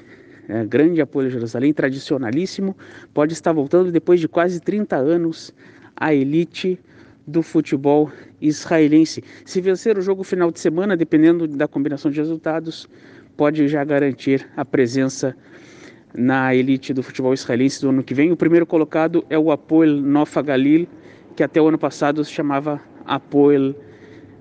é, 0.47 0.63
grande 0.63 1.01
Apoio 1.01 1.29
Jerusalém, 1.29 1.73
tradicionalíssimo, 1.73 2.77
pode 3.13 3.33
estar 3.33 3.51
voltando 3.51 3.91
depois 3.91 4.21
de 4.21 4.29
quase 4.29 4.61
30 4.61 4.95
anos 4.95 5.53
à 5.97 6.13
elite 6.13 6.79
do 7.27 7.41
futebol 7.41 8.11
israelense. 8.41 9.23
Se 9.45 9.59
vencer 9.61 9.97
o 9.97 10.01
jogo 10.01 10.23
final 10.23 10.51
de 10.51 10.59
semana, 10.59 10.95
dependendo 10.95 11.47
da 11.47 11.67
combinação 11.67 12.11
de 12.11 12.19
resultados, 12.19 12.87
pode 13.35 13.67
já 13.67 13.83
garantir 13.83 14.47
a 14.55 14.63
presença 14.63 15.35
na 16.13 16.55
elite 16.55 16.93
do 16.93 17.03
futebol 17.03 17.33
israelense 17.33 17.81
do 17.81 17.89
ano 17.89 18.03
que 18.03 18.13
vem. 18.13 18.31
O 18.31 18.37
primeiro 18.37 18.65
colocado 18.65 19.25
é 19.29 19.37
o 19.37 19.51
Apoel 19.51 19.97
Nofa 19.97 20.41
Galil, 20.41 20.87
que 21.35 21.43
até 21.43 21.61
o 21.61 21.67
ano 21.67 21.77
passado 21.77 22.23
se 22.23 22.31
chamava 22.31 22.81
Apoel 23.05 23.75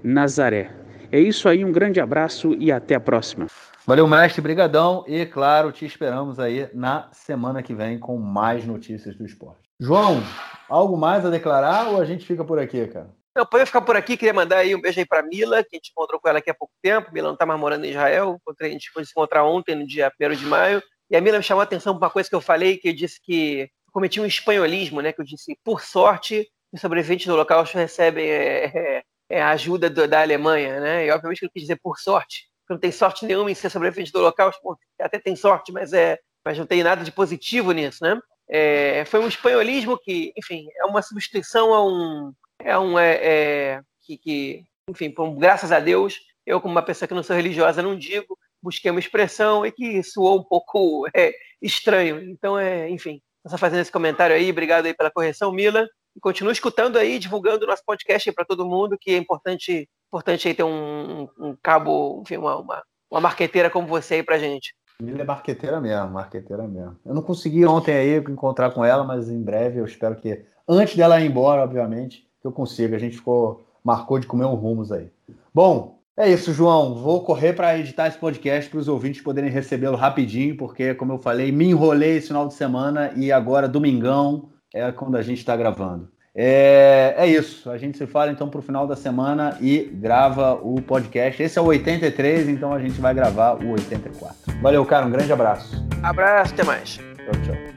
Nazaré. 0.02 0.70
É 1.10 1.18
isso 1.18 1.48
aí, 1.48 1.64
um 1.64 1.72
grande 1.72 2.00
abraço 2.00 2.54
e 2.54 2.70
até 2.70 2.94
a 2.94 3.00
próxima. 3.00 3.46
Valeu, 3.86 4.06
mestre, 4.08 4.40
brigadão 4.40 5.04
e 5.06 5.26
claro, 5.26 5.70
te 5.70 5.84
esperamos 5.84 6.40
aí 6.40 6.68
na 6.72 7.08
semana 7.12 7.62
que 7.62 7.74
vem 7.74 7.98
com 7.98 8.16
mais 8.16 8.64
notícias 8.64 9.14
do 9.16 9.26
esporte. 9.26 9.63
João, 9.80 10.22
algo 10.68 10.96
mais 10.96 11.26
a 11.26 11.30
declarar 11.30 11.88
ou 11.88 12.00
a 12.00 12.04
gente 12.04 12.24
fica 12.24 12.44
por 12.44 12.58
aqui, 12.58 12.86
cara? 12.86 13.14
Não, 13.36 13.44
pode 13.44 13.66
ficar 13.66 13.80
por 13.80 13.96
aqui, 13.96 14.16
queria 14.16 14.32
mandar 14.32 14.58
aí 14.58 14.76
um 14.76 14.80
beijo 14.80 15.00
aí 15.00 15.06
para 15.06 15.22
Mila, 15.22 15.64
que 15.64 15.74
a 15.74 15.76
gente 15.76 15.90
encontrou 15.90 16.20
com 16.20 16.28
ela 16.28 16.38
aqui 16.38 16.50
há 16.50 16.54
pouco 16.54 16.72
tempo. 16.80 17.12
Mila 17.12 17.26
não 17.26 17.34
está 17.34 17.44
mais 17.44 17.58
morando 17.58 17.84
em 17.84 17.90
Israel, 17.90 18.40
a 18.60 18.64
gente 18.68 18.90
foi 18.92 19.04
se 19.04 19.10
encontrar 19.10 19.44
ontem, 19.44 19.74
no 19.74 19.84
dia 19.84 20.12
1 20.20 20.34
de 20.36 20.46
maio. 20.46 20.80
E 21.10 21.16
a 21.16 21.20
Mila 21.20 21.38
me 21.38 21.44
chamou 21.44 21.60
a 21.60 21.64
atenção 21.64 21.94
para 21.94 22.06
uma 22.06 22.12
coisa 22.12 22.28
que 22.28 22.34
eu 22.34 22.40
falei, 22.40 22.76
que 22.76 22.88
eu 22.88 22.94
disse 22.94 23.20
que 23.20 23.68
cometi 23.92 24.20
um 24.20 24.26
espanholismo, 24.26 25.00
né? 25.00 25.12
Que 25.12 25.20
eu 25.20 25.24
disse, 25.24 25.58
por 25.64 25.80
sorte, 25.80 26.48
os 26.72 26.80
sobreviventes 26.80 27.26
do 27.26 27.34
Holocausto 27.34 27.76
recebem 27.76 28.24
é, 28.24 28.64
é, 28.66 29.02
é, 29.28 29.42
ajuda 29.42 29.90
do, 29.90 30.06
da 30.06 30.22
Alemanha, 30.22 30.78
né? 30.78 31.06
E 31.06 31.10
obviamente 31.10 31.40
que 31.40 31.46
eu 31.46 31.50
quis 31.50 31.62
dizer 31.62 31.80
por 31.82 31.98
sorte, 31.98 32.48
porque 32.60 32.74
não 32.74 32.80
tem 32.80 32.92
sorte 32.92 33.26
nenhuma 33.26 33.50
em 33.50 33.54
ser 33.54 33.68
sobrevivente 33.68 34.12
do 34.12 34.20
Holocausto, 34.20 34.60
Bom, 34.62 34.76
até 35.00 35.18
tem 35.18 35.34
sorte, 35.34 35.72
mas, 35.72 35.92
é, 35.92 36.18
mas 36.44 36.56
não 36.56 36.66
tem 36.66 36.84
nada 36.84 37.04
de 37.04 37.10
positivo 37.10 37.72
nisso, 37.72 37.98
né? 38.02 38.16
É, 38.48 39.04
foi 39.06 39.20
um 39.20 39.28
espanholismo 39.28 39.98
que, 39.98 40.32
enfim, 40.36 40.66
é 40.76 40.84
uma 40.84 41.02
substituição 41.02 41.72
a 41.72 41.84
um. 41.84 42.32
É 42.58 42.78
um. 42.78 42.98
É, 42.98 43.18
é 43.22 43.80
que, 44.02 44.18
que, 44.18 44.64
enfim, 44.88 45.14
graças 45.38 45.72
a 45.72 45.80
Deus, 45.80 46.20
eu, 46.46 46.60
como 46.60 46.72
uma 46.72 46.82
pessoa 46.82 47.08
que 47.08 47.14
não 47.14 47.22
sou 47.22 47.34
religiosa, 47.34 47.82
não 47.82 47.96
digo, 47.96 48.38
busquei 48.62 48.90
uma 48.90 49.00
expressão 49.00 49.64
e 49.64 49.72
que 49.72 50.02
soou 50.02 50.40
um 50.40 50.44
pouco 50.44 51.06
é, 51.14 51.32
estranho. 51.60 52.20
Então, 52.30 52.58
é, 52.58 52.88
enfim, 52.90 53.20
só 53.46 53.58
fazendo 53.58 53.80
esse 53.80 53.92
comentário 53.92 54.36
aí, 54.36 54.50
obrigado 54.50 54.86
aí 54.86 54.94
pela 54.94 55.10
correção, 55.10 55.52
Mila. 55.52 55.86
E 56.16 56.20
continue 56.20 56.52
escutando 56.52 56.96
aí, 56.96 57.18
divulgando 57.18 57.64
o 57.64 57.68
nosso 57.68 57.82
podcast 57.84 58.30
para 58.32 58.44
todo 58.44 58.66
mundo, 58.66 58.96
que 59.00 59.10
é 59.10 59.16
importante, 59.16 59.88
importante 60.08 60.46
aí 60.46 60.54
ter 60.54 60.62
um, 60.62 61.28
um 61.38 61.56
cabo, 61.60 62.22
enfim, 62.22 62.36
uma, 62.36 62.56
uma, 62.56 62.82
uma 63.10 63.20
marqueteira 63.20 63.68
como 63.68 63.88
você 63.88 64.14
aí 64.16 64.22
pra 64.22 64.38
gente. 64.38 64.74
Mila 65.02 65.22
é 65.22 65.24
marqueteira 65.24 65.80
mesmo, 65.80 66.10
marqueteira 66.10 66.66
mesmo. 66.68 66.96
Eu 67.04 67.14
não 67.14 67.22
consegui 67.22 67.66
ontem 67.66 67.94
aí 67.94 68.16
encontrar 68.18 68.70
com 68.70 68.84
ela, 68.84 69.02
mas 69.02 69.28
em 69.28 69.42
breve 69.42 69.80
eu 69.80 69.84
espero 69.84 70.14
que, 70.16 70.44
antes 70.68 70.96
dela 70.96 71.20
ir 71.20 71.26
embora, 71.26 71.62
obviamente, 71.62 72.28
que 72.40 72.46
eu 72.46 72.52
consiga. 72.52 72.94
A 72.94 72.98
gente 72.98 73.16
ficou, 73.16 73.66
marcou 73.82 74.18
de 74.18 74.26
comer 74.26 74.44
um 74.44 74.54
rumos 74.54 74.92
aí. 74.92 75.10
Bom, 75.52 75.98
é 76.16 76.30
isso, 76.30 76.52
João. 76.52 76.94
Vou 76.94 77.24
correr 77.24 77.54
para 77.54 77.76
editar 77.76 78.06
esse 78.06 78.18
podcast 78.18 78.70
para 78.70 78.78
os 78.78 78.86
ouvintes 78.86 79.20
poderem 79.20 79.50
recebê-lo 79.50 79.96
rapidinho, 79.96 80.56
porque, 80.56 80.94
como 80.94 81.12
eu 81.12 81.18
falei, 81.18 81.50
me 81.50 81.66
enrolei 81.66 82.18
esse 82.18 82.28
final 82.28 82.46
de 82.46 82.54
semana 82.54 83.12
e 83.16 83.32
agora, 83.32 83.68
domingão, 83.68 84.50
é 84.72 84.92
quando 84.92 85.16
a 85.16 85.22
gente 85.22 85.38
está 85.38 85.56
gravando. 85.56 86.08
É, 86.34 87.14
é 87.16 87.26
isso. 87.26 87.70
A 87.70 87.78
gente 87.78 87.96
se 87.96 88.06
fala 88.06 88.32
então 88.32 88.48
para 88.48 88.58
o 88.58 88.62
final 88.62 88.86
da 88.86 88.96
semana 88.96 89.56
e 89.60 89.90
grava 89.94 90.54
o 90.54 90.82
podcast. 90.82 91.42
Esse 91.42 91.58
é 91.58 91.62
o 91.62 91.66
83, 91.66 92.48
então 92.48 92.72
a 92.72 92.80
gente 92.80 93.00
vai 93.00 93.14
gravar 93.14 93.54
o 93.62 93.70
84. 93.70 94.60
Valeu, 94.60 94.84
cara. 94.84 95.06
Um 95.06 95.10
grande 95.10 95.32
abraço. 95.32 95.86
Abraço, 96.02 96.52
até 96.52 96.64
mais. 96.64 96.96
Tchau, 96.96 97.42
tchau. 97.44 97.73